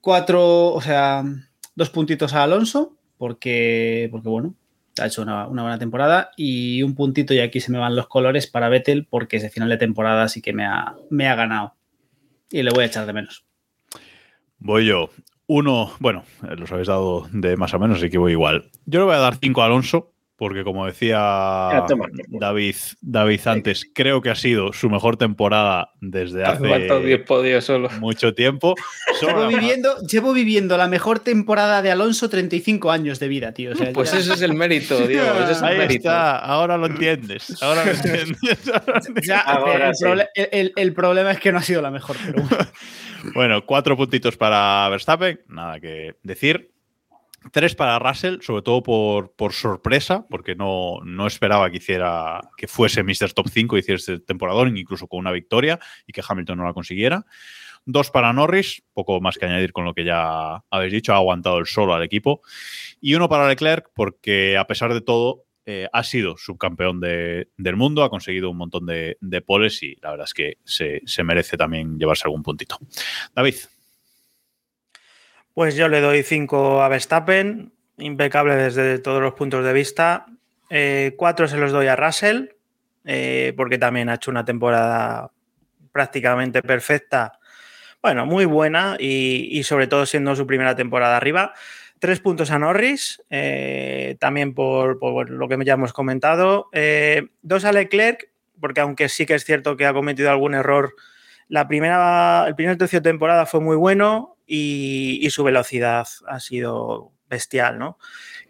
Cuatro, 0.00 0.72
o 0.72 0.80
sea, 0.80 1.24
dos 1.74 1.90
puntitos 1.90 2.34
a 2.34 2.44
Alonso 2.44 2.96
porque, 3.18 4.08
porque 4.12 4.28
bueno, 4.28 4.54
ha 5.00 5.06
hecho 5.06 5.22
una, 5.22 5.46
buena 5.46 5.78
temporada 5.78 6.30
y 6.36 6.82
un 6.82 6.94
puntito 6.94 7.34
y 7.34 7.40
aquí 7.40 7.60
se 7.60 7.72
me 7.72 7.78
van 7.78 7.96
los 7.96 8.06
colores 8.06 8.46
para 8.46 8.68
Vettel 8.68 9.06
porque 9.06 9.38
ese 9.38 9.50
final 9.50 9.70
de 9.70 9.78
temporada 9.78 10.28
sí 10.28 10.40
que 10.40 10.52
me 10.52 10.66
ha, 10.66 10.94
me 11.10 11.26
ha 11.26 11.34
ganado 11.34 11.74
y 12.50 12.62
le 12.62 12.70
voy 12.70 12.84
a 12.84 12.86
echar 12.86 13.06
de 13.06 13.12
menos. 13.12 13.44
Voy 14.58 14.86
yo. 14.86 15.10
Uno, 15.46 15.92
bueno, 15.98 16.24
los 16.56 16.72
habéis 16.72 16.88
dado 16.88 17.28
de 17.30 17.56
más 17.56 17.74
o 17.74 17.78
menos, 17.78 17.98
así 17.98 18.10
que 18.10 18.18
voy 18.18 18.32
igual. 18.32 18.70
Yo 18.86 19.00
le 19.00 19.06
voy 19.06 19.14
a 19.14 19.18
dar 19.18 19.36
cinco 19.36 19.62
a 19.62 19.66
Alonso, 19.66 20.14
porque 20.36 20.64
como 20.64 20.84
decía 20.84 21.84
David, 22.28 22.74
David 23.00 23.40
antes, 23.46 23.88
creo 23.94 24.20
que 24.20 24.30
ha 24.30 24.34
sido 24.34 24.72
su 24.72 24.90
mejor 24.90 25.16
temporada 25.16 25.90
desde 26.00 26.44
hace 26.44 27.24
mucho 28.00 28.34
tiempo. 28.34 28.74
Llevo 29.22 29.46
viviendo, 29.46 29.96
llevo 30.00 30.32
viviendo, 30.32 30.76
la 30.76 30.88
mejor 30.88 31.20
temporada 31.20 31.82
de 31.82 31.92
Alonso 31.92 32.28
35 32.28 32.90
años 32.90 33.20
de 33.20 33.28
vida, 33.28 33.52
tío. 33.52 33.72
pues 33.92 34.12
ese 34.12 34.34
es 34.34 34.42
el 34.42 34.54
mérito, 34.54 34.98
Diego. 35.06 35.24
Ahí 35.62 35.96
está, 35.96 36.38
ahora 36.38 36.76
lo 36.76 36.86
entiendes. 36.86 37.62
Ahora 37.62 37.84
lo 37.84 37.90
entiendes. 37.92 38.58
el, 40.34 40.94
problema 40.94 41.30
es 41.30 41.38
que 41.38 41.52
no 41.52 41.58
ha 41.58 41.62
sido 41.62 41.80
la 41.80 41.92
mejor. 41.92 42.16
bueno, 42.34 42.48
cuatro 43.66 43.96
puntitos 43.96 44.36
para 44.36 44.88
Verstappen, 44.88 45.40
nada 45.48 45.80
que 45.80 46.16
decir. 46.22 46.70
Tres 47.52 47.74
para 47.74 47.98
Russell, 47.98 48.40
sobre 48.40 48.62
todo 48.62 48.82
por, 48.82 49.52
sorpresa, 49.52 50.26
porque 50.30 50.54
no, 50.54 51.00
no, 51.04 51.26
esperaba 51.26 51.70
que 51.70 51.76
hiciera 51.76 52.40
que 52.56 52.66
fuese 52.66 53.02
Mr. 53.02 53.34
Top 53.34 53.48
5 53.48 53.76
y 53.76 53.80
hiciera 53.80 53.98
este 53.98 54.18
temporadón, 54.20 54.74
incluso 54.76 55.06
con 55.06 55.18
una 55.18 55.30
victoria, 55.30 55.78
y 56.06 56.12
que 56.12 56.22
Hamilton 56.26 56.58
no 56.58 56.64
la 56.64 56.72
consiguiera. 56.72 57.26
Dos 57.86 58.10
para 58.10 58.32
Norris, 58.32 58.82
poco 58.94 59.20
más 59.20 59.36
que 59.36 59.44
añadir 59.44 59.72
con 59.72 59.84
lo 59.84 59.92
que 59.92 60.04
ya 60.04 60.64
habéis 60.70 60.92
dicho, 60.92 61.12
ha 61.12 61.16
aguantado 61.16 61.58
el 61.58 61.66
solo 61.66 61.94
al 61.94 62.02
equipo. 62.02 62.40
Y 62.98 63.14
uno 63.14 63.28
para 63.28 63.46
Leclerc, 63.46 63.90
porque 63.94 64.56
a 64.56 64.66
pesar 64.66 64.94
de 64.94 65.02
todo, 65.02 65.43
eh, 65.66 65.88
ha 65.92 66.02
sido 66.04 66.36
subcampeón 66.36 67.00
del 67.00 67.76
mundo, 67.76 68.04
ha 68.04 68.10
conseguido 68.10 68.50
un 68.50 68.58
montón 68.58 68.86
de, 68.86 69.16
de 69.20 69.40
poles 69.40 69.82
y 69.82 69.96
la 70.02 70.10
verdad 70.10 70.26
es 70.26 70.34
que 70.34 70.58
se, 70.64 71.00
se 71.06 71.24
merece 71.24 71.56
también 71.56 71.98
llevarse 71.98 72.24
algún 72.26 72.42
puntito. 72.42 72.78
David. 73.34 73.54
Pues 75.54 75.76
yo 75.76 75.88
le 75.88 76.00
doy 76.00 76.24
5 76.24 76.82
a 76.82 76.88
Verstappen, 76.88 77.72
impecable 77.98 78.56
desde 78.56 78.98
todos 78.98 79.22
los 79.22 79.34
puntos 79.34 79.64
de 79.64 79.72
vista. 79.72 80.26
4 80.68 80.70
eh, 80.70 81.48
se 81.48 81.56
los 81.56 81.70
doy 81.70 81.86
a 81.86 81.94
Russell, 81.94 82.48
eh, 83.04 83.52
porque 83.56 83.78
también 83.78 84.08
ha 84.08 84.14
hecho 84.14 84.32
una 84.32 84.44
temporada 84.44 85.30
prácticamente 85.92 86.60
perfecta. 86.60 87.38
Bueno, 88.02 88.26
muy 88.26 88.44
buena 88.44 88.96
y, 88.98 89.62
sobre 89.62 89.86
todo 89.86 90.04
siendo 90.06 90.34
su 90.34 90.46
primera 90.46 90.74
temporada 90.74 91.16
arriba. 91.16 91.54
Tres 92.04 92.20
puntos 92.20 92.50
a 92.50 92.58
Norris, 92.58 93.22
eh, 93.30 94.16
también 94.20 94.52
por, 94.52 94.98
lo 95.30 95.48
que 95.48 95.64
ya 95.64 95.72
hemos 95.72 95.94
comentado. 95.94 96.68
dos 97.40 97.64
a 97.64 97.72
Leclerc, 97.72 98.28
porque 98.60 98.82
aunque 98.82 99.08
sí 99.08 99.24
que 99.24 99.32
es 99.32 99.42
cierto 99.46 99.78
que 99.78 99.86
ha 99.86 99.94
cometido 99.94 100.28
algún 100.30 100.52
error, 100.52 100.94
la 101.48 101.66
primera, 101.66 102.44
el 102.46 102.54
primer 102.56 102.76
tercio 102.76 103.00
de 103.00 103.10
temporada 103.10 103.46
fue 103.46 103.60
muy 103.60 103.76
bueno 103.76 104.36
y, 104.46 105.26
su 105.30 105.44
velocidad 105.44 106.06
ha 106.28 106.40
sido 106.40 107.10
bestial, 107.30 107.78
¿no? 107.78 107.96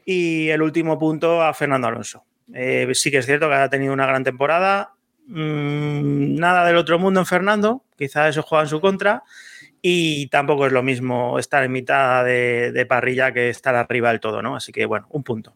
Y 0.05 0.49
el 0.49 0.61
último 0.61 0.99
punto 0.99 1.41
a 1.41 1.55
Fernando 1.55 1.87
Alonso. 1.87 2.25
Eh, 2.53 2.91
sí 2.95 3.13
que 3.13 3.19
es 3.19 3.27
cierto 3.27 3.49
que 3.49 3.55
ha 3.55 3.71
tenido 3.71 3.93
una 3.93 4.07
gran 4.07 4.25
temporada. 4.25 4.95
Mm, 5.29 6.41
nada 6.41 6.67
del 6.67 6.77
otro 6.77 6.99
mundo 6.99 7.21
en 7.21 7.27
Fernando, 7.27 7.85
quizá 7.97 8.29
eso 8.29 8.43
juega 8.43 8.65
en 8.65 8.69
su 8.69 8.81
contra. 8.81 9.23
Y 9.87 10.29
tampoco 10.29 10.65
es 10.65 10.73
lo 10.73 10.83
mismo 10.83 11.39
estar 11.39 11.63
en 11.63 11.71
mitad 11.71 12.25
de, 12.25 12.73
de 12.73 12.87
parrilla 12.87 13.35
que 13.35 13.51
estar 13.51 13.75
arriba 13.75 14.09
del 14.09 14.19
todo, 14.19 14.41
¿no? 14.41 14.57
Así 14.57 14.73
que 14.73 14.87
bueno, 14.87 15.07
un 15.11 15.23
punto. 15.23 15.55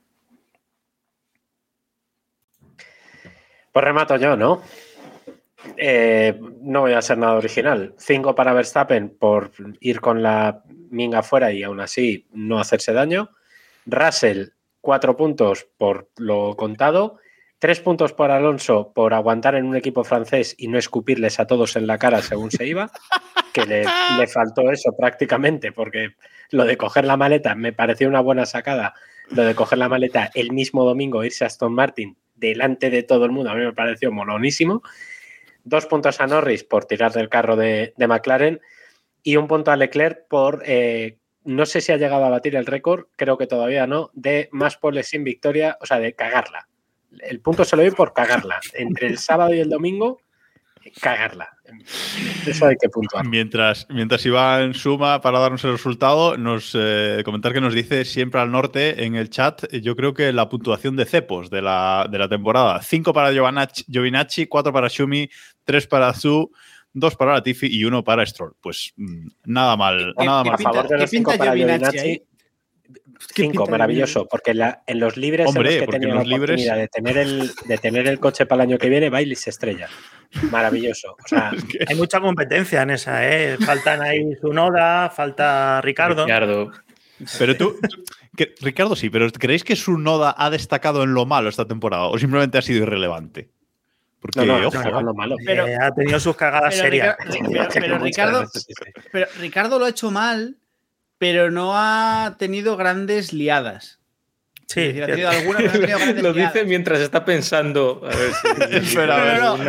Pues 3.73 3.83
remato 3.83 4.17
yo, 4.17 4.37
¿no? 4.37 4.61
Eh, 5.79 6.39
no 6.61 6.83
voy 6.83 6.93
a 6.93 7.01
ser 7.01 7.17
nada 7.17 7.37
original. 7.37 7.95
Cinco 7.97 8.35
para 8.35 8.53
Verstappen 8.53 9.17
por 9.19 9.53
ir 9.81 10.03
con 10.03 10.23
la 10.23 10.63
minga 10.91 11.23
fuera 11.23 11.51
y 11.51 11.63
aún 11.63 11.81
así 11.81 12.27
no 12.31 12.61
hacerse 12.61 12.93
daño. 12.93 13.31
Russell, 13.87 14.49
cuatro 14.83 15.17
puntos 15.17 15.67
por 15.79 16.11
lo 16.19 16.55
contado. 16.55 17.17
Tres 17.59 17.81
puntos 17.81 18.13
por 18.13 18.31
Alonso 18.31 18.93
por 18.95 19.15
aguantar 19.15 19.55
en 19.55 19.65
un 19.65 19.77
equipo 19.77 20.05
francés 20.05 20.55
y 20.59 20.69
no 20.69 20.77
escupirles 20.77 21.41
a 21.41 21.47
todos 21.47 21.77
en 21.77 21.87
la 21.87 21.97
cara 21.97 22.21
según 22.21 22.51
se 22.51 22.67
iba, 22.67 22.91
que 23.59 23.67
le, 23.67 23.85
le 24.19 24.27
faltó 24.33 24.71
eso 24.71 24.95
prácticamente, 24.97 25.73
porque 25.73 26.11
lo 26.51 26.65
de 26.65 26.77
coger 26.77 27.05
la 27.05 27.17
maleta 27.17 27.55
me 27.55 27.73
pareció 27.73 28.09
una 28.09 28.21
buena 28.21 28.47
sacada. 28.47 28.95
Lo 29.31 29.45
de 29.45 29.55
coger 29.55 29.79
la 29.79 29.89
maleta 29.89 30.31
el 30.35 30.53
mismo 30.53 30.85
domingo, 30.85 31.25
irse 31.25 31.45
a 31.45 31.49
Aston 31.49 31.75
Martin 31.75 32.17
delante 32.39 32.91
de 32.91 33.03
todo 33.03 33.25
el 33.25 33.33
mundo, 33.33 33.51
a 33.51 33.55
mí 33.55 33.65
me 33.65 33.73
pareció 33.73 34.13
molonísimo. 34.13 34.83
Dos 35.65 35.87
puntos 35.87 36.21
a 36.21 36.27
Norris 36.27 36.65
por 36.65 36.87
tirar 36.87 37.13
del 37.13 37.29
carro 37.29 37.57
de, 37.57 37.93
McLaren 37.99 38.61
y 39.23 39.37
un 39.37 39.49
punto 39.49 39.71
a 39.71 39.77
Leclerc 39.77 40.27
por, 40.29 40.63
eh, 40.65 41.19
no 41.45 41.67
sé 41.67 41.81
si 41.81 41.93
ha 41.93 41.97
llegado 41.97 42.25
a 42.25 42.31
batir 42.31 42.57
el 42.57 42.67
récord, 42.67 43.07
creo 43.17 43.37
que 43.37 43.47
todavía 43.47 43.87
no, 43.87 44.11
de 44.15 44.49
más 44.53 44.77
poles 44.77 45.09
sin 45.09 45.25
victoria, 45.25 45.77
o 45.81 45.87
sea, 45.87 45.99
de 45.99 46.15
cagarla. 46.15 46.69
El 47.21 47.41
punto 47.41 47.65
se 47.65 47.77
lo 47.77 47.83
doy 47.83 47.91
por 47.91 48.13
cagarla. 48.13 48.61
Entre 48.75 49.09
el 49.09 49.19
sábado 49.19 49.53
y 49.53 49.61
el 49.61 49.69
domingo, 49.69 50.21
cagarla. 51.01 51.49
Eso 52.47 52.67
hay 52.67 52.77
que 52.81 52.89
puntuar. 52.89 53.27
Mientras, 53.27 53.87
mientras 53.91 54.25
Iván 54.25 54.75
suma 54.75 55.21
para 55.21 55.39
darnos 55.39 55.65
el 55.65 55.73
resultado, 55.73 56.37
nos 56.37 56.73
eh, 56.75 57.23
comentar 57.25 57.53
que 57.53 57.61
nos 57.61 57.75
dice 57.75 58.05
siempre 58.05 58.41
al 58.41 58.51
norte 58.51 59.05
en 59.05 59.15
el 59.15 59.31
chat, 59.31 59.71
yo 59.73 59.95
creo 59.97 60.15
que 60.15 60.33
la 60.33 60.49
puntuación 60.49 60.97
de 60.97 61.05
cepos 61.05 61.51
de 61.51 61.63
la, 61.63 62.09
de 62.11 62.19
la 62.19 62.29
temporada. 62.29 62.83
Cinco 62.83 63.13
para 63.13 63.33
Giovinacci, 63.33 64.47
cuatro 64.47 64.73
para 64.73 64.89
Shumi, 64.89 65.29
tres 65.65 65.87
para 65.87 66.13
Zu, 66.15 66.51
dos 66.93 67.17
para 67.17 67.35
Latifi 67.35 67.67
y 67.67 67.85
uno 67.85 68.03
para 68.03 68.25
Stroll. 68.25 68.55
Pues 68.61 68.93
mm, 68.97 69.29
nada 69.45 69.77
mal. 69.77 70.15
nada 70.17 70.45
mal. 70.45 70.55
A 70.55 70.59
favor 70.59 70.89
de 70.89 70.99
los 70.99 71.11
cinco 71.11 71.37
para 71.37 71.55
Giovinacci, 71.55 72.23
Cinco, 73.35 73.67
maravilloso, 73.67 74.27
porque 74.27 74.53
en 74.53 75.01
los 75.01 75.17
libres 75.17 75.49
Hombre, 75.49 75.79
en 75.79 75.87
los 75.87 75.99
que 75.99 76.07
la 76.07 76.37
oportunidad 76.37 76.77
de 76.77 76.89
tener, 76.89 77.19
el, 77.19 77.51
de 77.67 77.79
tener 77.79 78.07
el 78.07 78.21
coche 78.21 78.47
para 78.47 78.63
el 78.63 78.71
año 78.71 78.79
que 78.79 78.89
viene, 78.89 79.11
baile 79.11 79.33
y 79.33 79.37
se 79.37 79.51
estrella. 79.51 79.89
Maravilloso. 80.51 81.17
O 81.25 81.29
sea, 81.29 81.51
hay 81.89 81.97
mucha 81.97 82.21
competencia 82.21 82.83
en 82.83 82.91
esa, 82.91 83.29
¿eh? 83.29 83.57
Faltan 83.59 84.03
ahí 84.03 84.35
su 84.41 84.53
Noda, 84.53 85.11
falta 85.11 85.81
Ricardo. 85.81 86.25
Ricardo. 86.25 86.73
Pero 87.39 87.57
tú, 87.57 87.77
Ricardo 88.61 88.95
sí, 88.95 89.11
pero 89.11 89.29
¿creéis 89.31 89.65
que 89.65 89.75
su 89.75 89.99
Noda 89.99 90.35
ha 90.39 90.51
destacado 90.51 91.03
en 91.03 91.15
lo 91.15 91.27
malo 91.27 91.49
esta 91.49 91.67
temporada 91.67 92.05
o 92.05 92.19
simplemente 92.19 92.59
ha 92.59 92.63
sido 92.63 92.83
irrelevante? 92.83 93.51
Porque, 94.21 94.45
no, 94.45 94.61
no, 94.61 94.69
ojo, 94.69 95.03
lo 95.03 95.15
malo. 95.15 95.37
Pero, 95.45 95.67
eh, 95.67 95.77
ha 95.81 95.93
tenido 95.93 96.19
sus 96.19 96.37
cagadas 96.37 96.77
serias. 96.77 97.17
pero, 97.73 97.99
Ricardo, 97.99 98.45
pero 99.13 99.27
Ricardo 99.39 99.79
lo 99.79 99.85
ha 99.85 99.91
hecho 99.91 100.11
mal 100.11 100.57
pero 101.19 101.51
no 101.51 101.73
ha 101.75 102.37
tenido 102.39 102.77
grandes 102.77 103.33
liadas. 103.33 103.98
Sí, 104.69 105.01
ha 105.01 105.07
tenido 105.07 105.31
alguna, 105.31 105.61
ha 105.61 105.73
tenido 105.73 105.99
grandes 105.99 106.23
Lo 106.23 106.33
dice 106.35 106.65
mientras 106.65 107.01
está 107.01 107.25
pensando. 107.25 108.03
A 108.05 108.15
ver, 108.15 108.85
si, 108.85 108.99
a 108.99 109.03
ver, 109.07 109.11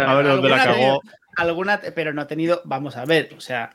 a 0.02 0.14
ver 0.16 0.28
dónde 0.28 0.50
la 0.50 0.64
cagó. 0.64 1.02
Alguna, 1.38 1.80
pero 1.96 2.12
no 2.12 2.22
ha 2.22 2.28
tenido, 2.28 2.62
vamos 2.66 2.98
a 2.98 3.06
ver, 3.06 3.30
o 3.38 3.40
sea, 3.40 3.70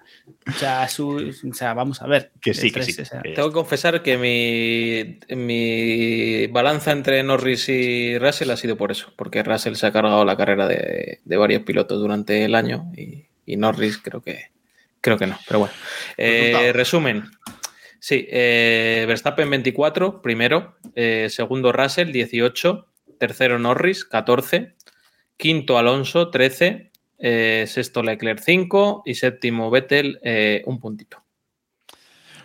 o 0.47 0.53
sea, 0.53 0.87
su, 0.87 1.33
o 1.51 1.55
sea 1.55 1.73
vamos 1.73 2.03
a 2.03 2.07
ver. 2.07 2.31
Que 2.43 2.53
sí, 2.53 2.71
que 2.71 2.83
sí. 2.83 2.95
Tengo 3.35 3.49
que 3.49 3.55
confesar 3.55 4.03
que 4.03 4.19
mi, 4.19 5.19
mi 5.35 6.47
balanza 6.49 6.93
entre 6.93 7.23
Norris 7.23 7.71
y 7.71 8.19
Russell 8.19 8.51
ha 8.51 8.59
sido 8.59 8.77
por 8.77 8.91
eso, 8.93 9.15
porque 9.17 9.43
Russell 9.43 9.77
se 9.77 9.87
ha 9.87 9.93
cargado 9.93 10.27
la 10.27 10.37
carrera 10.37 10.69
de, 10.69 11.21
de 11.25 11.37
varios 11.39 11.63
pilotos 11.63 11.99
durante 11.99 12.45
el 12.45 12.55
año 12.55 12.93
y, 12.95 13.29
y, 13.47 13.57
Norris 13.57 13.97
creo 13.97 14.21
que, 14.21 14.51
creo 15.01 15.17
que 15.17 15.27
no, 15.27 15.39
pero 15.47 15.61
bueno. 15.61 15.75
Eh, 16.19 16.71
resumen, 16.75 17.31
Sí, 18.05 18.27
eh, 18.29 19.07
Verstappen 19.09 19.49
24, 19.49 20.21
primero. 20.21 20.77
Eh, 20.95 21.29
segundo 21.31 21.73
Russell, 21.73 22.13
18. 22.13 22.87
Tercero 23.19 23.59
Norris, 23.59 24.05
14. 24.05 24.75
Quinto 25.39 25.79
Alonso, 25.79 26.29
13. 26.29 26.93
Eh, 27.19 27.65
sexto 27.67 28.03
Leclerc, 28.03 28.41
5. 28.41 29.05
Y 29.07 29.15
séptimo 29.15 29.71
Vettel, 29.71 30.21
un 30.67 30.81
puntito. 30.81 31.25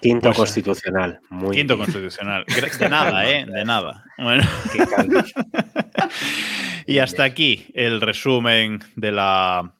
Quinto 0.01 0.29
pues, 0.29 0.37
constitucional. 0.37 1.19
Muy 1.29 1.57
quinto 1.57 1.77
constitucional. 1.77 2.45
De 2.45 2.87
nada, 2.87 3.29
¿eh? 3.29 3.45
De 3.53 3.65
nada. 3.65 4.05
Bueno. 4.17 4.43
y 6.85 6.99
hasta 6.99 7.25
aquí 7.25 7.67
el 7.73 7.99
resumen 7.99 8.79
de 8.95 9.11
la 9.11 9.73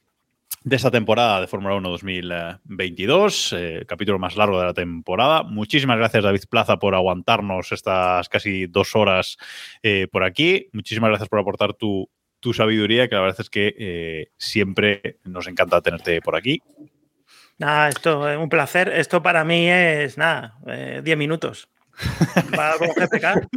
de 0.70 0.76
esta 0.76 0.92
temporada 0.92 1.42
de 1.42 1.48
Fórmula 1.48 1.74
1 1.76 1.90
2022, 1.90 3.54
eh, 3.58 3.86
capítulo 3.88 4.20
más 4.20 4.36
largo 4.36 4.60
de 4.60 4.68
la 4.68 4.74
temporada. 4.74 5.42
Muchísimas 5.42 5.98
gracias, 5.98 6.24
David 6.24 6.44
Plaza, 6.48 6.78
por 6.78 6.94
aguantarnos 6.94 7.72
estas 7.72 8.30
casi 8.30 8.68
dos 8.68 8.96
horas 8.96 9.38
eh, 9.82 10.08
por 10.12 10.24
aquí. 10.24 10.70
Muchísimas 10.72 11.10
gracias 11.10 11.28
por 11.28 11.40
aportar 11.40 11.74
tu, 11.74 12.08
sabiduría, 12.54 13.10
que 13.10 13.16
la 13.16 13.22
verdad 13.22 13.42
es 13.42 13.50
que 13.50 13.74
eh, 13.80 14.28
siempre 14.38 15.18
nos 15.24 15.48
encanta 15.48 15.82
tenerte 15.82 16.22
por 16.22 16.36
aquí. 16.36 16.62
Nada, 17.58 17.90
esto 17.90 18.30
es 18.30 18.38
un 18.38 18.48
placer. 18.48 18.90
Esto 18.90 19.24
para 19.24 19.44
mí 19.44 19.68
es 19.68 20.20
nada, 20.20 20.60
10 21.04 21.18
minutos. 21.18 21.68
Con 22.78 22.90
GPK. 22.90 23.48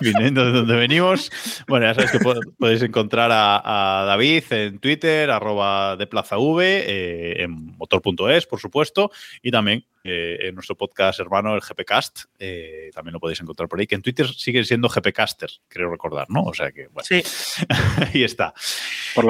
Viniendo 0.00 0.44
de 0.46 0.52
donde 0.52 0.74
venimos. 0.76 1.30
Bueno, 1.68 1.86
ya 1.86 1.94
sabéis 1.94 2.12
que 2.12 2.18
podéis 2.58 2.82
encontrar 2.82 3.30
a, 3.32 4.04
David 4.06 4.44
en 4.50 4.78
Twitter, 4.78 5.30
arroba 5.30 5.96
de 5.96 6.06
Plaza 6.06 6.38
V, 6.38 6.64
eh, 6.64 7.42
en 7.42 7.76
motor.es, 7.76 8.46
por 8.46 8.60
supuesto, 8.60 9.10
y 9.42 9.50
también 9.50 9.84
eh, 10.04 10.38
en 10.48 10.54
nuestro 10.54 10.76
podcast 10.76 11.20
hermano, 11.20 11.54
el 11.54 11.60
GPcast. 11.60 12.24
Eh, 12.38 12.90
también 12.94 13.12
lo 13.12 13.20
podéis 13.20 13.40
encontrar 13.40 13.68
por 13.68 13.78
ahí, 13.78 13.86
que 13.86 13.94
en 13.94 14.02
Twitter 14.02 14.26
sigue 14.28 14.64
siendo 14.64 14.88
GPcaster, 14.88 15.50
creo 15.68 15.90
recordar, 15.90 16.28
¿no? 16.30 16.44
O 16.44 16.54
sea 16.54 16.72
que, 16.72 16.88
bueno. 16.88 17.04
Sí. 17.04 17.22
ahí 18.14 18.24
está. 18.24 18.54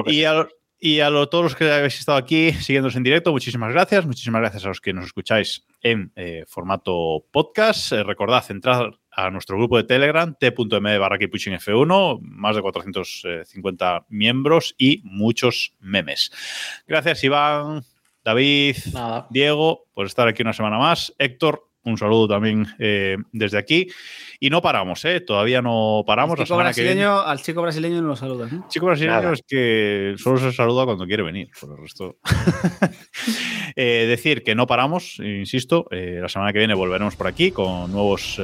y, 0.07 0.25
y 0.85 0.99
a 0.99 1.11
todos 1.11 1.45
los 1.45 1.55
que 1.55 1.71
habéis 1.71 2.01
estado 2.01 2.19
aquí 2.19 2.53
siguiéndonos 2.55 2.97
en 2.97 3.05
directo, 3.05 3.31
muchísimas 3.31 3.73
gracias. 3.73 4.05
Muchísimas 4.05 4.41
gracias 4.41 4.65
a 4.65 4.69
los 4.69 4.81
que 4.81 4.93
nos 4.93 5.05
escucháis 5.05 5.65
en 5.81 6.11
eh, 6.17 6.45
formato 6.49 7.25
podcast. 7.31 7.93
Eh, 7.93 8.03
recordad 8.03 8.45
entrar 8.51 8.99
a 9.13 9.31
nuestro 9.31 9.57
grupo 9.57 9.77
de 9.77 9.85
Telegram, 9.85 10.35
t.m 10.35 10.99
barra 10.99 11.19
F1, 11.21 12.19
más 12.23 12.57
de 12.57 12.63
450 12.63 14.07
miembros 14.09 14.75
y 14.77 15.03
muchos 15.05 15.77
memes. 15.79 16.33
Gracias, 16.89 17.23
Iván, 17.23 17.85
David, 18.25 18.75
Diego, 19.31 19.85
por 19.95 20.07
estar 20.07 20.27
aquí 20.27 20.43
una 20.43 20.53
semana 20.53 20.79
más. 20.79 21.15
Héctor, 21.17 21.69
un 21.85 21.99
saludo 21.99 22.29
también 22.29 22.67
eh, 22.79 23.17
desde 23.33 23.59
aquí. 23.59 23.89
Y 24.41 24.51
no 24.51 24.63
paramos, 24.63 25.05
¿eh? 25.05 25.21
Todavía 25.21 25.63
no 25.63 26.05
paramos. 26.07 26.39
Chico 26.39 26.57
brasileño, 26.57 27.21
al 27.21 27.41
chico 27.41 27.63
brasileño 27.63 28.01
no 28.03 28.09
lo 28.09 28.17
saludas, 28.17 28.51
Chico 28.69 28.87
brasileño 28.87 29.33
es 29.33 29.43
que 29.47 30.15
solo 30.19 30.39
se 30.39 30.53
saluda 30.53 30.85
cuando 30.85 31.07
quiere 31.07 31.23
venir. 31.23 31.49
Por 31.61 31.71
el 31.71 31.79
resto. 31.79 32.19
Eh, 33.75 34.05
decir 34.07 34.43
que 34.43 34.55
no 34.55 34.67
paramos, 34.67 35.19
insisto. 35.19 35.87
Eh, 35.91 36.19
la 36.21 36.29
semana 36.29 36.53
que 36.53 36.59
viene 36.59 36.75
volveremos 36.75 37.17
por 37.17 37.27
aquí 37.27 37.53
con 37.53 37.91
nuevos 37.91 38.39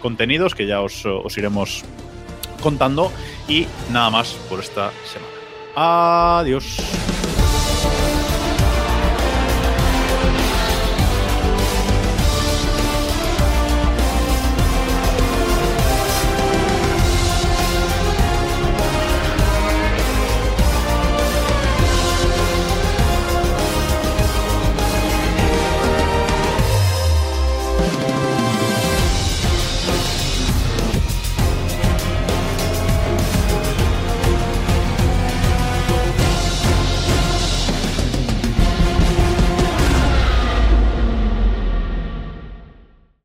contenidos 0.00 0.54
que 0.54 0.66
ya 0.66 0.82
os, 0.82 1.06
os 1.06 1.38
iremos 1.38 1.82
contando. 2.60 3.10
Y 3.48 3.66
nada 3.90 4.10
más 4.10 4.34
por 4.50 4.60
esta 4.60 4.92
semana. 5.04 5.36
Adiós. 5.76 7.05